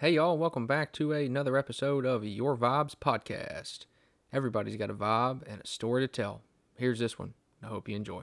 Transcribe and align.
Hey, 0.00 0.12
y'all, 0.12 0.38
welcome 0.38 0.66
back 0.66 0.94
to 0.94 1.12
another 1.12 1.58
episode 1.58 2.06
of 2.06 2.24
Your 2.24 2.56
Vibes 2.56 2.94
Podcast. 2.94 3.80
Everybody's 4.32 4.76
got 4.78 4.88
a 4.88 4.94
vibe 4.94 5.42
and 5.46 5.60
a 5.60 5.66
story 5.66 6.00
to 6.00 6.08
tell. 6.08 6.40
Here's 6.74 6.98
this 7.00 7.18
one. 7.18 7.34
I 7.62 7.66
hope 7.66 7.86
you 7.86 7.96
enjoy. 7.96 8.22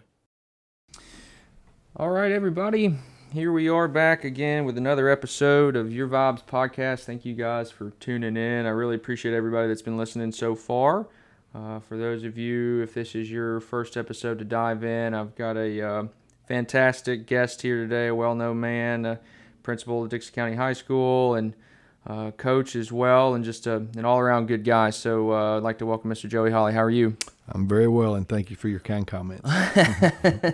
All 1.96 2.10
right, 2.10 2.32
everybody. 2.32 2.96
Here 3.32 3.52
we 3.52 3.70
are 3.70 3.88
back 3.88 4.24
again 4.24 4.66
with 4.66 4.76
another 4.80 5.08
episode 5.08 5.76
of 5.76 5.94
Your 5.94 6.08
Vibes 6.08 6.44
Podcast. 6.44 7.04
Thank 7.04 7.26
you 7.26 7.36
guys 7.36 7.70
for 7.70 7.92
tuning 8.00 8.38
in. 8.38 8.66
I 8.66 8.70
really 8.70 8.96
appreciate 8.96 9.36
everybody 9.36 9.68
that's 9.68 9.84
been 9.84 9.98
listening 9.98 10.32
so 10.32 10.56
far. 10.56 11.06
Uh, 11.54 11.80
for 11.82 11.96
those 11.96 12.24
of 12.24 12.40
you, 12.40 12.82
if 12.82 12.96
this 12.96 13.14
is 13.14 13.30
your 13.30 13.60
first 13.60 13.98
episode 13.98 14.40
to 14.40 14.46
dive 14.46 14.84
in, 14.84 15.14
I've 15.14 15.36
got 15.36 15.58
a 15.58 15.80
uh, 15.80 16.04
fantastic 16.48 17.28
guest 17.28 17.62
here 17.62 17.84
today, 17.84 18.08
a 18.08 18.16
well 18.16 18.34
known 18.34 18.60
man, 18.62 19.06
a 19.06 19.20
principal 19.62 20.02
of 20.02 20.10
Dickson 20.10 20.34
County 20.34 20.56
High 20.56 20.74
School, 20.74 21.36
and 21.36 21.54
uh, 22.08 22.32
coach 22.32 22.76
as 22.76 22.92
well, 22.92 23.36
and 23.36 23.44
just 23.44 23.68
a, 23.68 23.76
an 23.96 24.06
all 24.06 24.18
around 24.18 24.48
good 24.48 24.64
guy. 24.64 24.90
So 24.90 25.34
uh, 25.34 25.58
I'd 25.58 25.64
like 25.64 25.78
to 25.80 25.86
welcome 25.86 26.10
Mr. 26.10 26.30
Joey 26.30 26.52
Holley. 26.52 26.74
How 26.74 26.84
are 26.84 26.90
you? 26.90 27.18
I'm 27.50 27.68
very 27.68 27.88
well, 27.88 28.16
and 28.16 28.28
thank 28.28 28.50
you 28.50 28.56
for 28.56 28.68
your 28.70 28.80
kind 28.80 29.06
comments. 29.06 29.50
You're 30.24 30.54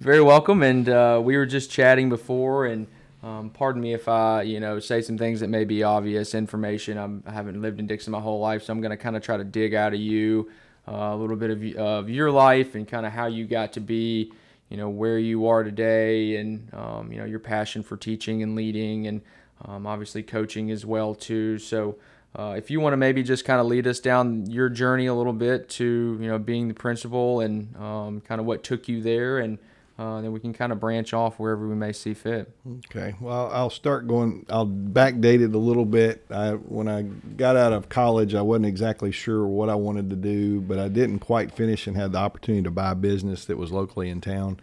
very 0.00 0.22
welcome. 0.22 0.62
And 0.62 0.88
uh, 0.88 1.20
we 1.22 1.36
were 1.36 1.46
just 1.46 1.70
chatting 1.70 2.08
before, 2.08 2.66
and 2.66 2.86
um, 3.22 3.50
pardon 3.50 3.82
me 3.82 3.92
if 3.92 4.08
I, 4.08 4.42
you 4.42 4.60
know, 4.60 4.78
say 4.78 5.02
some 5.02 5.18
things 5.18 5.40
that 5.40 5.48
may 5.48 5.64
be 5.64 5.82
obvious 5.82 6.34
information. 6.34 6.96
I'm, 6.96 7.22
I 7.26 7.32
haven't 7.32 7.60
lived 7.60 7.80
in 7.80 7.86
Dickson 7.86 8.12
my 8.12 8.20
whole 8.20 8.40
life, 8.40 8.62
so 8.62 8.72
I'm 8.72 8.80
going 8.80 8.90
to 8.90 8.96
kind 8.96 9.16
of 9.16 9.22
try 9.22 9.36
to 9.36 9.44
dig 9.44 9.74
out 9.74 9.92
of 9.92 10.00
you 10.00 10.50
uh, 10.86 11.10
a 11.12 11.16
little 11.16 11.36
bit 11.36 11.50
of, 11.50 11.76
of 11.76 12.10
your 12.10 12.30
life 12.30 12.74
and 12.74 12.86
kind 12.86 13.04
of 13.04 13.12
how 13.12 13.26
you 13.26 13.46
got 13.46 13.72
to 13.74 13.80
be, 13.80 14.32
you 14.68 14.76
know, 14.76 14.88
where 14.88 15.18
you 15.18 15.46
are 15.46 15.64
today, 15.64 16.36
and 16.36 16.72
um, 16.72 17.12
you 17.12 17.18
know, 17.18 17.24
your 17.24 17.40
passion 17.40 17.82
for 17.82 17.96
teaching 17.96 18.42
and 18.42 18.54
leading, 18.54 19.06
and 19.06 19.20
um, 19.64 19.86
obviously 19.86 20.22
coaching 20.22 20.70
as 20.70 20.84
well 20.84 21.14
too. 21.14 21.58
So. 21.58 21.96
Uh, 22.38 22.54
if 22.58 22.70
you 22.70 22.78
want 22.78 22.92
to 22.92 22.96
maybe 22.98 23.22
just 23.22 23.46
kind 23.46 23.58
of 23.58 23.66
lead 23.66 23.86
us 23.86 24.00
down 24.00 24.44
your 24.50 24.68
journey 24.68 25.06
a 25.06 25.14
little 25.14 25.32
bit 25.32 25.66
to 25.66 26.18
you 26.20 26.28
know 26.28 26.38
being 26.38 26.68
the 26.68 26.74
principal 26.74 27.40
and 27.40 27.74
um, 27.76 28.20
kind 28.20 28.38
of 28.38 28.46
what 28.46 28.62
took 28.62 28.86
you 28.86 29.00
there 29.00 29.38
and 29.38 29.58
uh, 29.98 30.20
then 30.20 30.30
we 30.30 30.38
can 30.38 30.52
kind 30.52 30.70
of 30.70 30.78
branch 30.78 31.12
off 31.12 31.40
wherever 31.40 31.66
we 31.66 31.74
may 31.74 31.92
see 31.92 32.14
fit. 32.14 32.54
Okay. 32.86 33.16
Well, 33.20 33.50
I'll 33.52 33.70
start 33.70 34.06
going. 34.06 34.46
I'll 34.48 34.66
backdate 34.66 35.42
it 35.42 35.52
a 35.52 35.58
little 35.58 35.84
bit. 35.84 36.24
I, 36.30 36.52
when 36.52 36.86
I 36.86 37.02
got 37.02 37.56
out 37.56 37.72
of 37.72 37.88
college, 37.88 38.32
I 38.36 38.42
wasn't 38.42 38.66
exactly 38.66 39.10
sure 39.10 39.44
what 39.44 39.68
I 39.68 39.74
wanted 39.74 40.08
to 40.10 40.16
do, 40.16 40.60
but 40.60 40.78
I 40.78 40.86
didn't 40.86 41.18
quite 41.18 41.50
finish 41.50 41.88
and 41.88 41.96
had 41.96 42.12
the 42.12 42.18
opportunity 42.18 42.62
to 42.62 42.70
buy 42.70 42.92
a 42.92 42.94
business 42.94 43.44
that 43.46 43.58
was 43.58 43.72
locally 43.72 44.08
in 44.08 44.20
town. 44.20 44.60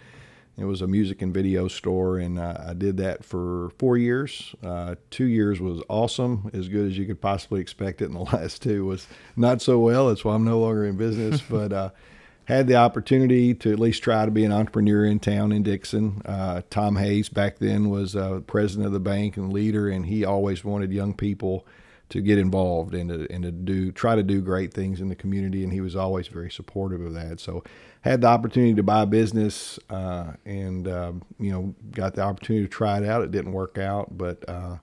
It 0.58 0.66
was 0.66 0.82
a 0.82 0.88
music 0.88 1.22
and 1.22 1.34
video 1.34 1.68
store, 1.68 2.18
and 2.18 2.40
uh, 2.40 2.56
I 2.68 2.74
did 2.74 2.96
that 2.98 3.26
for 3.26 3.72
four 3.78 3.98
years. 3.98 4.56
Uh, 4.64 4.96
two 5.10 5.26
years 5.26 5.60
was 5.60 5.82
awesome, 5.90 6.50
as 6.54 6.70
good 6.70 6.88
as 6.88 6.98
you 6.98 7.06
could 7.06 7.20
possibly 7.20 7.60
expect 7.60 8.02
it, 8.02 8.06
and 8.06 8.16
the 8.16 8.20
last 8.36 8.62
two 8.62 8.86
was 8.86 9.06
not 9.36 9.62
so 9.62 9.80
well. 9.80 10.08
That's 10.08 10.24
why 10.24 10.34
I'm 10.34 10.46
no 10.46 10.60
longer 10.60 10.86
in 10.86 10.96
business. 10.96 11.42
but 11.50 11.74
uh, 11.74 11.90
had 12.46 12.68
the 12.68 12.76
opportunity 12.76 13.54
to 13.56 13.72
at 13.74 13.80
least 13.80 14.02
try 14.02 14.24
to 14.24 14.32
be 14.32 14.46
an 14.46 14.54
entrepreneur 14.54 15.04
in 15.06 15.20
town 15.20 15.52
in 15.52 15.64
Dickson. 15.64 16.22
Uh, 16.24 16.62
Tom 16.70 16.96
Hayes 16.96 17.28
back 17.28 17.60
then 17.60 17.90
was 17.90 18.16
uh, 18.16 18.40
president 18.48 18.88
of 18.88 18.94
the 18.94 19.00
bank 19.00 19.36
and 19.36 19.52
leader, 19.52 19.90
and 19.90 20.06
he 20.06 20.24
always 20.24 20.64
wanted 20.64 20.94
young 20.94 21.14
people 21.14 21.66
to 22.08 22.22
get 22.22 22.38
involved 22.38 22.94
and 22.94 23.10
to, 23.10 23.28
and 23.32 23.44
to 23.44 23.52
do 23.52 23.92
try 23.92 24.16
to 24.16 24.24
do 24.24 24.42
great 24.42 24.74
things 24.74 25.02
in 25.02 25.10
the 25.10 25.16
community, 25.16 25.64
and 25.64 25.74
he 25.74 25.82
was 25.82 25.96
always 25.96 26.28
very 26.28 26.52
supportive 26.52 27.02
of 27.02 27.14
that. 27.14 27.40
So 27.40 27.64
had 28.06 28.22
the 28.22 28.28
opportunity 28.28 28.76
to 28.76 28.84
buy 28.84 29.02
a 29.02 29.06
business, 29.08 29.80
uh, 29.90 30.34
and 30.46 30.88
um, 30.88 31.24
you 31.40 31.52
know 31.52 31.76
got 31.92 32.14
the 32.14 32.22
opportunity 32.22 32.64
to 32.64 32.70
try 32.70 33.00
it 33.00 33.04
out. 33.04 33.24
It 33.24 33.32
didn't 33.32 33.52
work 33.52 33.80
out, 33.80 34.16
but 34.16 34.48
uh, 34.48 34.78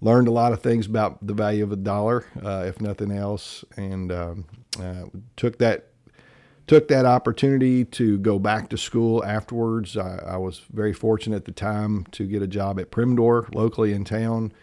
learned 0.00 0.28
a 0.28 0.30
lot 0.30 0.54
of 0.54 0.62
things 0.62 0.86
about 0.86 1.24
the 1.24 1.34
value 1.34 1.62
of 1.62 1.72
a 1.72 1.76
dollar, 1.76 2.24
uh, 2.42 2.64
if 2.66 2.80
nothing 2.80 3.12
else, 3.12 3.66
and 3.76 4.10
um, 4.10 4.44
uh, 4.80 5.04
took 5.36 5.58
that 5.58 5.88
took 6.66 6.88
that 6.88 7.04
opportunity 7.04 7.84
to 7.84 8.16
go 8.18 8.38
back 8.38 8.70
to 8.70 8.78
school 8.78 9.22
afterwards. 9.22 9.98
I, 9.98 10.16
I, 10.26 10.36
was 10.38 10.62
very 10.72 10.94
fortunate 10.94 11.36
at 11.36 11.44
the 11.44 11.52
time 11.52 12.06
to 12.12 12.26
get 12.26 12.40
a 12.40 12.46
job 12.46 12.80
at 12.80 12.90
Primdor 12.90 13.54
locally 13.54 13.92
in 13.92 14.06
town 14.06 14.54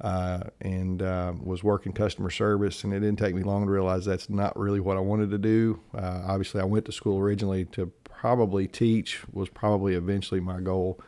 uh, 0.00 0.44
and 0.60 1.02
uh, 1.02 1.32
was 1.42 1.62
working 1.64 1.92
customer 1.92 2.30
service. 2.30 2.84
And 2.84 2.92
it 2.92 3.00
didn't 3.00 3.18
take 3.18 3.34
me 3.34 3.42
long 3.42 3.64
to 3.64 3.70
realize 3.70 4.04
that's 4.04 4.30
not 4.30 4.56
really 4.58 4.80
what 4.80 4.96
I 4.96 5.00
wanted 5.00 5.30
to 5.30 5.38
do. 5.38 5.80
Uh, 5.94 6.22
obviously, 6.26 6.60
I 6.60 6.64
went 6.64 6.84
to 6.86 6.92
school 6.92 7.18
originally 7.18 7.64
to 7.66 7.86
probably 8.04 8.66
teach, 8.68 9.20
was 9.32 9.48
probably 9.48 9.94
eventually 9.94 10.40
my 10.40 10.60
goal. 10.60 11.00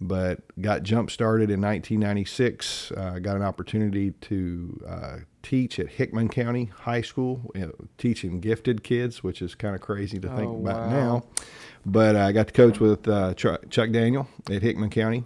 But 0.00 0.40
got 0.60 0.82
jump 0.82 1.10
started 1.10 1.50
in 1.50 1.60
1996. 1.60 2.92
Uh, 2.92 3.18
got 3.20 3.36
an 3.36 3.42
opportunity 3.42 4.10
to 4.22 4.84
uh, 4.86 5.16
teach 5.42 5.78
at 5.78 5.88
Hickman 5.88 6.28
County 6.28 6.66
High 6.66 7.00
School, 7.00 7.50
you 7.54 7.62
know, 7.66 7.74
teaching 7.96 8.40
gifted 8.40 8.82
kids, 8.82 9.22
which 9.22 9.40
is 9.40 9.54
kind 9.54 9.74
of 9.74 9.80
crazy 9.80 10.18
to 10.18 10.28
think 10.28 10.50
Oh, 10.50 10.56
about 10.56 10.88
wow. 10.88 10.90
now. 10.90 11.24
But 11.86 12.16
I 12.16 12.32
got 12.32 12.48
to 12.48 12.52
coach 12.52 12.80
with 12.80 13.06
uh, 13.06 13.34
Chuck, 13.34 13.70
Chuck 13.70 13.92
Daniel 13.92 14.26
at 14.50 14.62
Hickman 14.62 14.90
County, 14.90 15.24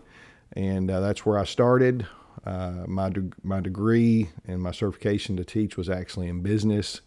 and 0.53 0.91
uh, 0.91 1.01
that's 1.01 1.25
where 1.25 1.39
I 1.39 1.45
started. 1.45 2.07
Uh, 2.49 2.87
my 2.87 3.11
de- 3.11 3.31
my 3.43 3.61
degree 3.61 4.31
and 4.47 4.63
my 4.63 4.71
certification 4.71 5.37
to 5.37 5.45
teach 5.45 5.77
was 5.77 5.91
actually 5.91 6.29
in 6.29 6.41
business, 6.41 7.03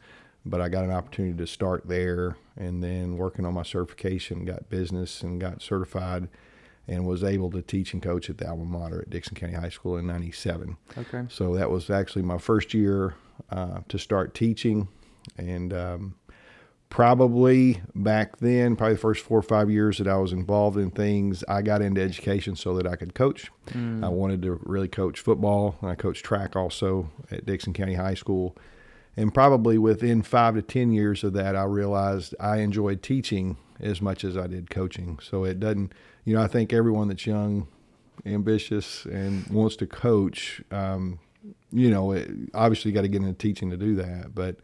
but 0.46 0.62
I 0.62 0.70
got 0.70 0.84
an 0.84 0.92
opportunity 0.92 1.36
to 1.36 1.48
start 1.48 1.88
there, 1.88 2.38
and 2.58 2.84
then 2.84 3.18
working 3.18 3.44
on 3.46 3.56
my 3.56 3.64
certification, 3.64 4.46
got 4.46 4.70
business 4.70 5.24
and 5.24 5.42
got 5.42 5.64
certified, 5.64 6.30
and 6.88 7.08
was 7.08 7.24
able 7.24 7.50
to 7.52 7.64
teach 7.64 7.94
and 7.94 8.04
coach 8.04 8.30
at 8.30 8.38
the 8.38 8.48
alma 8.48 8.66
mater 8.66 9.02
at 9.02 9.10
Dickson 9.10 9.34
County 9.34 9.54
High 9.54 9.70
School 9.70 9.98
in 9.98 10.06
'97. 10.06 10.78
Okay. 10.96 11.26
So 11.28 11.56
that 11.56 11.72
was 11.72 11.90
actually 11.90 12.22
my 12.22 12.38
first 12.38 12.76
year 12.76 13.16
uh, 13.50 13.80
to 13.90 13.98
start 13.98 14.36
teaching, 14.36 14.90
and 15.38 15.74
um, 15.74 16.16
probably 16.92 17.82
back 17.96 18.38
then, 18.38 18.76
probably 18.76 18.96
the 18.96 19.00
first 19.00 19.24
four 19.24 19.40
or 19.40 19.44
five 19.44 19.72
years 19.72 19.98
that 19.98 20.10
I 20.10 20.18
was 20.18 20.34
involved 20.34 20.78
in 20.78 20.92
things, 20.92 21.42
I 21.48 21.62
got 21.62 21.82
into 21.82 22.02
education 22.02 22.56
so 22.56 22.76
that 22.76 22.86
I 22.86 22.98
could 22.98 23.16
coach. 23.16 23.50
I 24.04 24.10
wanted 24.10 24.42
to 24.44 24.60
really 24.64 24.90
coach 24.90 25.22
football. 25.22 25.78
I 25.82 25.96
coached 25.96 26.26
track 26.26 26.56
also 26.56 27.10
at 27.32 27.46
Dickson 27.46 27.72
County 27.74 27.96
High 27.96 28.14
School. 28.14 28.58
And 29.16 29.34
probably 29.34 29.78
within 29.78 30.22
five 30.22 30.56
to 30.56 30.62
10 30.62 30.92
years 30.92 31.24
of 31.24 31.32
that, 31.34 31.56
I 31.56 31.64
realized 31.64 32.36
I 32.42 32.58
enjoyed 32.58 33.02
teaching 33.02 33.56
as 33.80 34.02
much 34.02 34.26
as 34.26 34.36
I 34.36 34.48
did 34.48 34.70
coaching. 34.70 35.18
So 35.22 35.46
it 35.46 35.62
doesn't, 35.62 35.94
you 36.26 36.36
know, 36.36 36.42
I 36.42 36.48
think 36.48 36.74
everyone 36.74 37.08
that's 37.08 37.26
young, 37.26 37.68
ambitious, 38.26 39.06
and 39.06 39.48
wants 39.48 39.78
to 39.78 39.88
coach, 39.88 40.62
um, 40.72 41.20
you 41.72 41.90
know, 41.90 42.12
it, 42.12 42.30
obviously 42.54 42.92
you 42.92 42.96
got 42.96 43.02
to 43.04 43.08
get 43.08 43.22
into 43.22 43.34
teaching 43.34 43.70
to 43.70 43.78
do 43.78 43.96
that. 43.96 44.36
But 44.36 44.58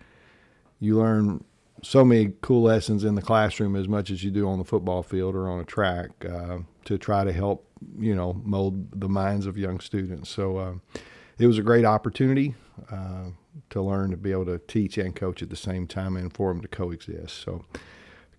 you 0.82 0.98
learn 0.98 1.44
so 1.84 2.04
many 2.04 2.34
cool 2.42 2.64
lessons 2.64 3.04
in 3.04 3.16
the 3.16 3.22
classroom 3.22 3.76
as 3.76 3.88
much 3.88 4.10
as 4.10 4.24
you 4.24 4.32
do 4.32 4.48
on 4.48 4.58
the 4.58 4.66
football 4.66 5.04
field 5.04 5.36
or 5.36 5.50
on 5.50 5.60
a 5.60 5.66
track 5.66 6.10
uh, 6.26 6.60
to 6.86 6.98
try 6.98 7.24
to 7.24 7.32
help 7.32 7.68
you 8.00 8.16
know 8.16 8.42
mold 8.44 9.00
the 9.00 9.10
minds 9.10 9.46
of 9.46 9.58
young 9.58 9.80
students. 9.80 10.30
So 10.30 10.58
uh, 10.58 10.74
it 11.38 11.48
was 11.48 11.58
a 11.58 11.64
great 11.64 11.86
opportunity 11.86 12.56
uh, 12.92 13.26
to 13.70 13.82
learn 13.82 14.12
to 14.12 14.18
be 14.18 14.32
able 14.32 14.46
to 14.46 14.60
teach 14.60 14.98
and 14.98 15.16
coach 15.16 15.42
at 15.42 15.50
the 15.50 15.56
same 15.56 15.88
time 15.88 16.16
and 16.16 16.34
for 16.34 16.52
them 16.52 16.62
to 16.62 16.68
coexist. 16.68 17.42
So 17.44 17.66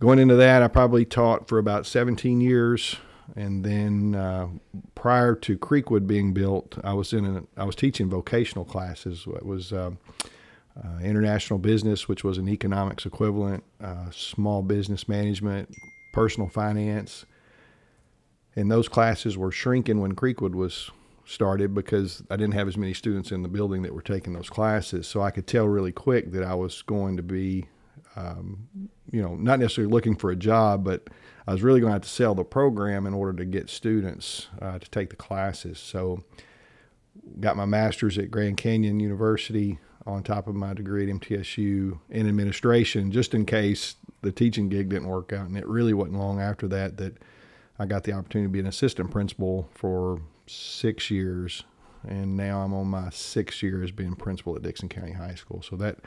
going 0.01 0.19
into 0.19 0.37
that 0.37 0.63
i 0.63 0.69
probably 0.69 1.05
taught 1.05 1.49
for 1.49 1.59
about 1.59 1.85
17 1.85 2.41
years 2.41 2.97
and 3.37 3.65
then 3.65 4.15
uh, 4.15 4.49
prior 4.95 5.35
to 5.35 5.59
creekwood 5.59 6.07
being 6.07 6.33
built 6.33 6.79
i 6.85 6.93
was 6.93 7.13
in 7.13 7.25
a, 7.25 7.43
i 7.61 7.65
was 7.65 7.75
teaching 7.75 8.09
vocational 8.09 8.65
classes. 8.65 9.27
It 9.27 9.45
was 9.45 9.73
um, 9.73 9.99
uh, 10.85 10.99
international 11.03 11.59
business, 11.59 12.09
which 12.09 12.23
was 12.23 12.39
an 12.39 12.49
economics 12.49 13.05
equivalent, 13.07 13.65
uh, 13.83 14.11
small 14.11 14.63
business 14.63 15.09
management, 15.09 15.75
personal 16.13 16.49
finance. 16.49 17.25
And 18.55 18.71
those 18.71 18.89
classes 18.89 19.37
were 19.37 19.53
shrinking 19.53 20.01
when 20.01 20.15
Creekwood 20.15 20.55
was 20.55 20.91
started 21.25 21.75
because 21.75 22.23
I 22.31 22.37
didn't 22.37 22.55
have 22.55 22.69
as 22.69 22.77
many 22.77 22.95
students 22.95 23.33
in 23.33 23.43
the 23.43 23.49
building 23.49 23.83
that 23.83 23.95
were 23.95 24.03
taking 24.03 24.33
those 24.33 24.49
classes. 24.49 25.07
So 25.07 25.21
I 25.21 25.31
could 25.31 25.47
tell 25.47 25.67
really 25.67 25.93
quick 25.93 26.33
that 26.33 26.43
I 26.43 26.55
was 26.55 26.83
going 26.83 27.17
to 27.19 27.23
be, 27.23 27.67
um, 28.17 28.69
you 29.11 29.21
know, 29.21 29.35
not 29.35 29.59
necessarily 29.59 29.93
looking 29.93 30.17
for 30.17 30.31
a 30.31 30.37
job, 30.37 30.85
but 30.85 31.09
I 31.47 31.53
was 31.53 31.63
really 31.63 31.81
going 31.81 31.91
to 31.91 31.95
have 31.95 32.03
to 32.03 32.09
sell 32.09 32.35
the 32.35 32.45
program 32.45 33.07
in 33.07 33.15
order 33.15 33.37
to 33.39 33.45
get 33.45 33.69
students 33.69 34.49
uh, 34.63 34.79
to 34.79 34.91
take 34.91 35.11
the 35.11 35.17
classes. 35.17 35.79
So 35.79 36.25
got 37.41 37.57
my 37.57 37.67
master's 37.67 38.17
at 38.17 38.31
Grand 38.31 38.57
Canyon 38.57 39.01
University 39.01 39.79
on 40.09 40.23
top 40.23 40.47
of 40.49 40.55
my 40.55 40.73
degree 40.73 41.09
at 41.09 41.15
MTSU 41.21 41.99
in 42.09 42.29
administration, 42.29 43.13
just 43.13 43.35
in 43.35 43.45
case 43.45 43.97
the 44.23 44.33
teaching 44.33 44.69
gig 44.69 44.89
didn't 44.89 45.07
work 45.07 45.33
out. 45.33 45.47
And 45.47 45.57
it 45.57 45.67
really 45.67 45.93
wasn't 45.93 46.19
long 46.19 46.41
after 46.41 46.67
that 46.69 46.97
that 46.97 47.19
I 47.79 47.87
got 47.87 48.05
the 48.05 48.13
opportunity 48.13 48.49
to 48.49 48.53
be 48.53 48.59
an 48.59 48.67
assistant 48.67 49.11
principal 49.11 49.69
for 49.75 50.21
six 50.47 51.11
years. 51.11 51.65
And 52.07 52.37
now 52.37 52.63
I'm 52.63 52.73
on 52.73 52.87
my 52.87 53.11
sixth 53.11 53.63
year 53.63 53.83
as 53.85 53.91
being 53.91 54.15
principal 54.15 54.57
at 54.57 54.63
Dickson 54.63 54.89
County 54.89 55.13
High 55.13 55.35
School. 55.35 55.63
So 55.63 55.77
that, 55.77 55.99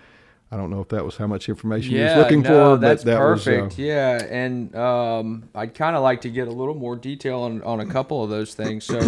I 0.51 0.57
don't 0.57 0.71
know 0.71 0.81
if 0.81 0.89
that 0.89 1.05
was 1.05 1.17
how 1.17 1.27
much 1.27 1.47
information 1.47 1.93
you 1.93 2.03
was 2.03 2.15
looking 2.15 2.41
no, 2.41 2.75
for, 2.75 2.81
that's 2.81 3.03
but 3.03 3.11
that 3.11 3.17
perfect. 3.19 3.63
was, 3.63 3.79
uh, 3.79 3.81
yeah, 3.81 4.23
and 4.29 4.75
um, 4.75 5.49
I'd 5.53 5.75
kind 5.75 5.95
of 5.95 6.01
like 6.01 6.21
to 6.21 6.29
get 6.29 6.47
a 6.47 6.51
little 6.51 6.73
more 6.73 6.95
detail 6.95 7.41
on, 7.41 7.61
on 7.61 7.79
a 7.79 7.85
couple 7.85 8.23
of 8.23 8.31
those 8.31 8.55
things. 8.55 8.83
So, 8.85 8.99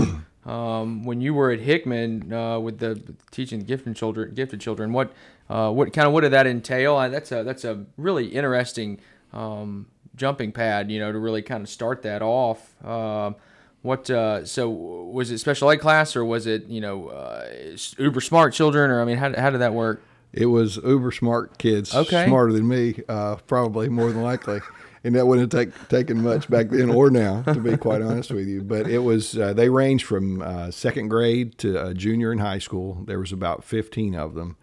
um, 0.45 1.05
when 1.05 1.21
you 1.21 1.33
were 1.33 1.51
at 1.51 1.59
Hickman 1.59 2.31
uh, 2.33 2.59
with 2.59 2.79
the 2.79 3.01
teaching 3.31 3.61
gifted 3.61 3.95
children, 3.95 4.33
gifted 4.33 4.59
children, 4.61 4.91
what 4.93 5.13
uh, 5.49 5.71
what 5.71 5.93
kind 5.93 6.07
of 6.07 6.13
what 6.13 6.21
did 6.21 6.31
that 6.31 6.47
entail? 6.47 6.95
Uh, 6.95 7.09
that's 7.09 7.31
a 7.31 7.43
that's 7.43 7.63
a 7.63 7.85
really 7.97 8.27
interesting 8.27 8.99
um, 9.31 9.87
jumping 10.15 10.51
pad, 10.51 10.91
you 10.91 10.99
know, 10.99 11.11
to 11.11 11.19
really 11.19 11.41
kind 11.41 11.63
of 11.63 11.69
start 11.69 12.01
that 12.03 12.21
off. 12.21 12.73
Um, 12.83 13.35
what 13.81 14.09
uh, 14.09 14.45
so 14.45 14.69
was 14.69 15.29
it 15.31 15.39
special 15.39 15.69
ed 15.69 15.77
class 15.77 16.15
or 16.15 16.23
was 16.23 16.47
it 16.47 16.67
you 16.67 16.79
know 16.81 17.09
uh, 17.09 17.49
uber 17.97 18.21
smart 18.21 18.53
children 18.53 18.89
or 18.91 19.01
I 19.01 19.05
mean 19.05 19.17
how 19.17 19.33
how 19.39 19.49
did 19.49 19.59
that 19.61 19.73
work? 19.73 20.01
It 20.31 20.47
was 20.47 20.77
uber 20.77 21.11
smart 21.11 21.57
kids, 21.59 21.93
Okay. 21.93 22.25
smarter 22.25 22.51
than 22.53 22.67
me, 22.67 22.95
uh, 23.07 23.35
probably 23.45 23.87
more 23.89 24.11
than 24.11 24.23
likely. 24.23 24.61
And 25.05 25.15
that 25.15 25.27
wouldn't 25.27 25.53
have 25.53 25.65
take, 25.65 25.89
taken 25.89 26.21
much 26.21 26.49
back 26.49 26.69
then 26.69 26.89
or 26.89 27.09
now, 27.09 27.41
to 27.41 27.59
be 27.59 27.75
quite 27.75 28.01
honest 28.01 28.31
with 28.31 28.47
you. 28.47 28.61
But 28.61 28.87
it 28.87 28.99
was 28.99 29.37
uh, 29.37 29.51
they 29.51 29.67
ranged 29.67 30.05
from 30.05 30.41
uh, 30.41 30.71
second 30.71 31.09
grade 31.09 31.57
to 31.57 31.77
uh, 31.77 31.93
junior 31.93 32.31
in 32.31 32.39
high 32.39 32.59
school. 32.59 33.03
There 33.05 33.19
was 33.19 33.33
about 33.33 33.65
fifteen 33.65 34.15
of 34.15 34.33
them, 34.33 34.55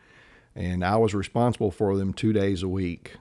and 0.55 0.83
I 0.83 0.97
was 0.97 1.13
responsible 1.15 1.71
for 1.71 1.95
them 1.97 2.15
two 2.15 2.33
days 2.33 2.63
a 2.63 2.69
week. 2.69 3.17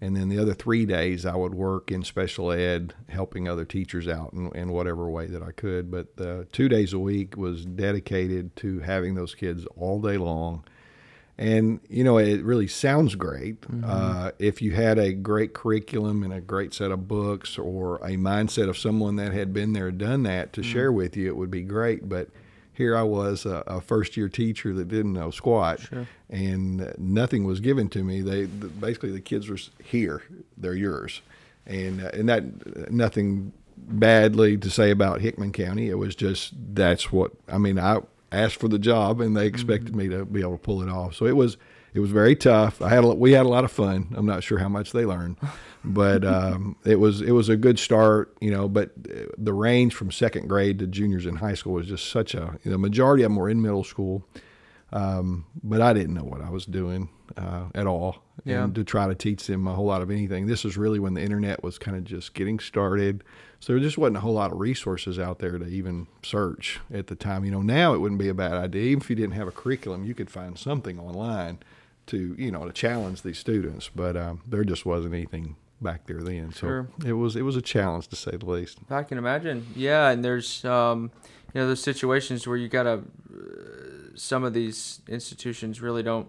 And 0.00 0.16
then 0.16 0.28
the 0.28 0.38
other 0.38 0.54
three 0.54 0.84
days, 0.84 1.24
I 1.24 1.34
would 1.34 1.54
work 1.54 1.90
in 1.90 2.02
special 2.02 2.50
ed, 2.50 2.94
helping 3.08 3.48
other 3.48 3.64
teachers 3.64 4.06
out 4.06 4.32
in, 4.34 4.54
in 4.54 4.72
whatever 4.72 5.08
way 5.08 5.26
that 5.26 5.42
I 5.42 5.50
could. 5.50 5.90
But 5.90 6.08
uh, 6.20 6.44
two 6.52 6.68
days 6.68 6.92
a 6.92 6.98
week 6.98 7.36
was 7.36 7.64
dedicated 7.64 8.54
to 8.56 8.80
having 8.80 9.14
those 9.14 9.34
kids 9.34 9.64
all 9.76 10.00
day 10.00 10.18
long. 10.18 10.64
And, 11.36 11.80
you 11.88 12.04
know, 12.04 12.18
it 12.18 12.44
really 12.44 12.68
sounds 12.68 13.16
great. 13.16 13.56
Uh, 13.84 14.30
if 14.38 14.62
you 14.62 14.70
had 14.72 14.98
a 14.98 15.12
great 15.12 15.52
curriculum 15.52 16.22
and 16.22 16.32
a 16.32 16.40
great 16.40 16.72
set 16.72 16.92
of 16.92 17.08
books 17.08 17.58
or 17.58 17.96
a 17.96 18.16
mindset 18.16 18.68
of 18.68 18.78
someone 18.78 19.16
that 19.16 19.32
had 19.32 19.52
been 19.52 19.72
there, 19.72 19.90
done 19.90 20.22
that 20.22 20.52
to 20.52 20.62
share 20.62 20.92
with 20.92 21.16
you, 21.16 21.26
it 21.26 21.36
would 21.36 21.50
be 21.50 21.62
great. 21.62 22.08
But 22.08 22.28
here 22.72 22.96
I 22.96 23.02
was, 23.02 23.46
a, 23.46 23.64
a 23.66 23.80
first 23.80 24.16
year 24.16 24.28
teacher 24.28 24.72
that 24.74 24.88
didn't 24.88 25.12
know 25.12 25.30
squat, 25.30 25.80
and 26.30 26.92
nothing 26.98 27.44
was 27.44 27.60
given 27.60 27.88
to 27.90 28.04
me. 28.04 28.20
They 28.20 28.44
the, 28.44 28.68
basically 28.68 29.10
the 29.12 29.20
kids 29.20 29.48
were 29.48 29.58
here, 29.82 30.22
they're 30.56 30.74
yours, 30.74 31.20
and 31.66 32.00
uh, 32.00 32.10
and 32.12 32.28
that 32.28 32.90
nothing 32.90 33.52
badly 33.76 34.56
to 34.56 34.70
say 34.70 34.90
about 34.90 35.20
Hickman 35.20 35.52
County. 35.52 35.88
It 35.88 35.98
was 35.98 36.14
just 36.16 36.52
that's 36.74 37.12
what 37.12 37.32
I 37.48 37.58
mean. 37.58 37.78
I 37.78 38.00
asked 38.34 38.56
for 38.56 38.68
the 38.68 38.78
job, 38.78 39.20
and 39.20 39.36
they 39.36 39.46
expected 39.46 39.94
me 39.94 40.08
to 40.08 40.24
be 40.24 40.40
able 40.40 40.52
to 40.52 40.58
pull 40.58 40.82
it 40.82 40.88
off. 40.88 41.14
So 41.14 41.26
it 41.26 41.36
was 41.36 41.56
it 41.94 42.00
was 42.00 42.10
very 42.10 42.34
tough. 42.34 42.82
I 42.82 42.88
had 42.88 43.04
a, 43.04 43.14
we 43.14 43.32
had 43.32 43.46
a 43.46 43.48
lot 43.48 43.64
of 43.64 43.70
fun. 43.70 44.12
I'm 44.16 44.26
not 44.26 44.42
sure 44.42 44.58
how 44.58 44.68
much 44.68 44.90
they 44.92 45.06
learned, 45.06 45.36
but 45.84 46.24
um, 46.24 46.76
it 46.84 46.96
was 46.96 47.20
it 47.20 47.30
was 47.30 47.48
a 47.48 47.56
good 47.56 47.78
start, 47.78 48.36
you 48.40 48.50
know. 48.50 48.68
But 48.68 48.90
uh, 49.08 49.26
the 49.38 49.52
range 49.52 49.94
from 49.94 50.10
second 50.10 50.48
grade 50.48 50.80
to 50.80 50.86
juniors 50.86 51.26
in 51.26 51.36
high 51.36 51.54
school 51.54 51.74
was 51.74 51.86
just 51.86 52.10
such 52.10 52.34
a 52.34 52.58
the 52.64 52.78
majority 52.78 53.22
of 53.22 53.30
them 53.30 53.36
were 53.36 53.48
in 53.48 53.62
middle 53.62 53.84
school, 53.84 54.26
um, 54.92 55.46
but 55.62 55.80
I 55.80 55.92
didn't 55.92 56.14
know 56.14 56.24
what 56.24 56.40
I 56.40 56.50
was 56.50 56.66
doing 56.66 57.08
uh, 57.36 57.66
at 57.74 57.86
all. 57.86 58.22
Yeah. 58.44 58.64
And 58.64 58.74
to 58.74 58.84
try 58.84 59.06
to 59.06 59.14
teach 59.14 59.46
them 59.46 59.66
a 59.66 59.74
whole 59.74 59.86
lot 59.86 60.02
of 60.02 60.10
anything. 60.10 60.46
This 60.46 60.64
was 60.64 60.76
really 60.76 60.98
when 60.98 61.14
the 61.14 61.22
internet 61.22 61.62
was 61.62 61.78
kind 61.78 61.96
of 61.96 62.04
just 62.04 62.34
getting 62.34 62.58
started. 62.58 63.24
So 63.64 63.72
there 63.72 63.80
just 63.80 63.96
wasn't 63.96 64.18
a 64.18 64.20
whole 64.20 64.34
lot 64.34 64.52
of 64.52 64.60
resources 64.60 65.18
out 65.18 65.38
there 65.38 65.56
to 65.56 65.64
even 65.64 66.06
search 66.22 66.80
at 66.92 67.06
the 67.06 67.14
time. 67.14 67.46
You 67.46 67.50
know, 67.50 67.62
now 67.62 67.94
it 67.94 67.98
wouldn't 67.98 68.18
be 68.18 68.28
a 68.28 68.34
bad 68.34 68.52
idea. 68.52 68.82
Even 68.82 69.00
if 69.00 69.08
you 69.08 69.16
didn't 69.16 69.32
have 69.36 69.48
a 69.48 69.52
curriculum, 69.52 70.04
you 70.04 70.14
could 70.14 70.28
find 70.28 70.58
something 70.58 71.00
online 71.00 71.60
to, 72.08 72.34
you 72.38 72.50
know, 72.50 72.66
to 72.66 72.72
challenge 72.74 73.22
these 73.22 73.38
students. 73.38 73.88
But 73.96 74.18
um, 74.18 74.42
there 74.46 74.64
just 74.64 74.84
wasn't 74.84 75.14
anything 75.14 75.56
back 75.80 76.06
there 76.06 76.20
then. 76.20 76.52
So 76.52 76.66
Sure. 76.66 76.88
it 77.06 77.14
was 77.14 77.36
it 77.36 77.40
was 77.40 77.56
a 77.56 77.62
challenge 77.62 78.08
to 78.08 78.16
say 78.16 78.36
the 78.36 78.44
least. 78.44 78.80
I 78.90 79.02
can 79.02 79.16
imagine. 79.16 79.66
Yeah, 79.74 80.10
and 80.10 80.22
there's 80.22 80.62
um, 80.66 81.10
you 81.54 81.62
know 81.62 81.68
those 81.68 81.82
situations 81.82 82.46
where 82.46 82.58
you 82.58 82.68
gotta. 82.68 83.00
Uh, 83.32 84.14
some 84.14 84.44
of 84.44 84.52
these 84.52 85.00
institutions 85.08 85.80
really 85.80 86.02
don't, 86.02 86.28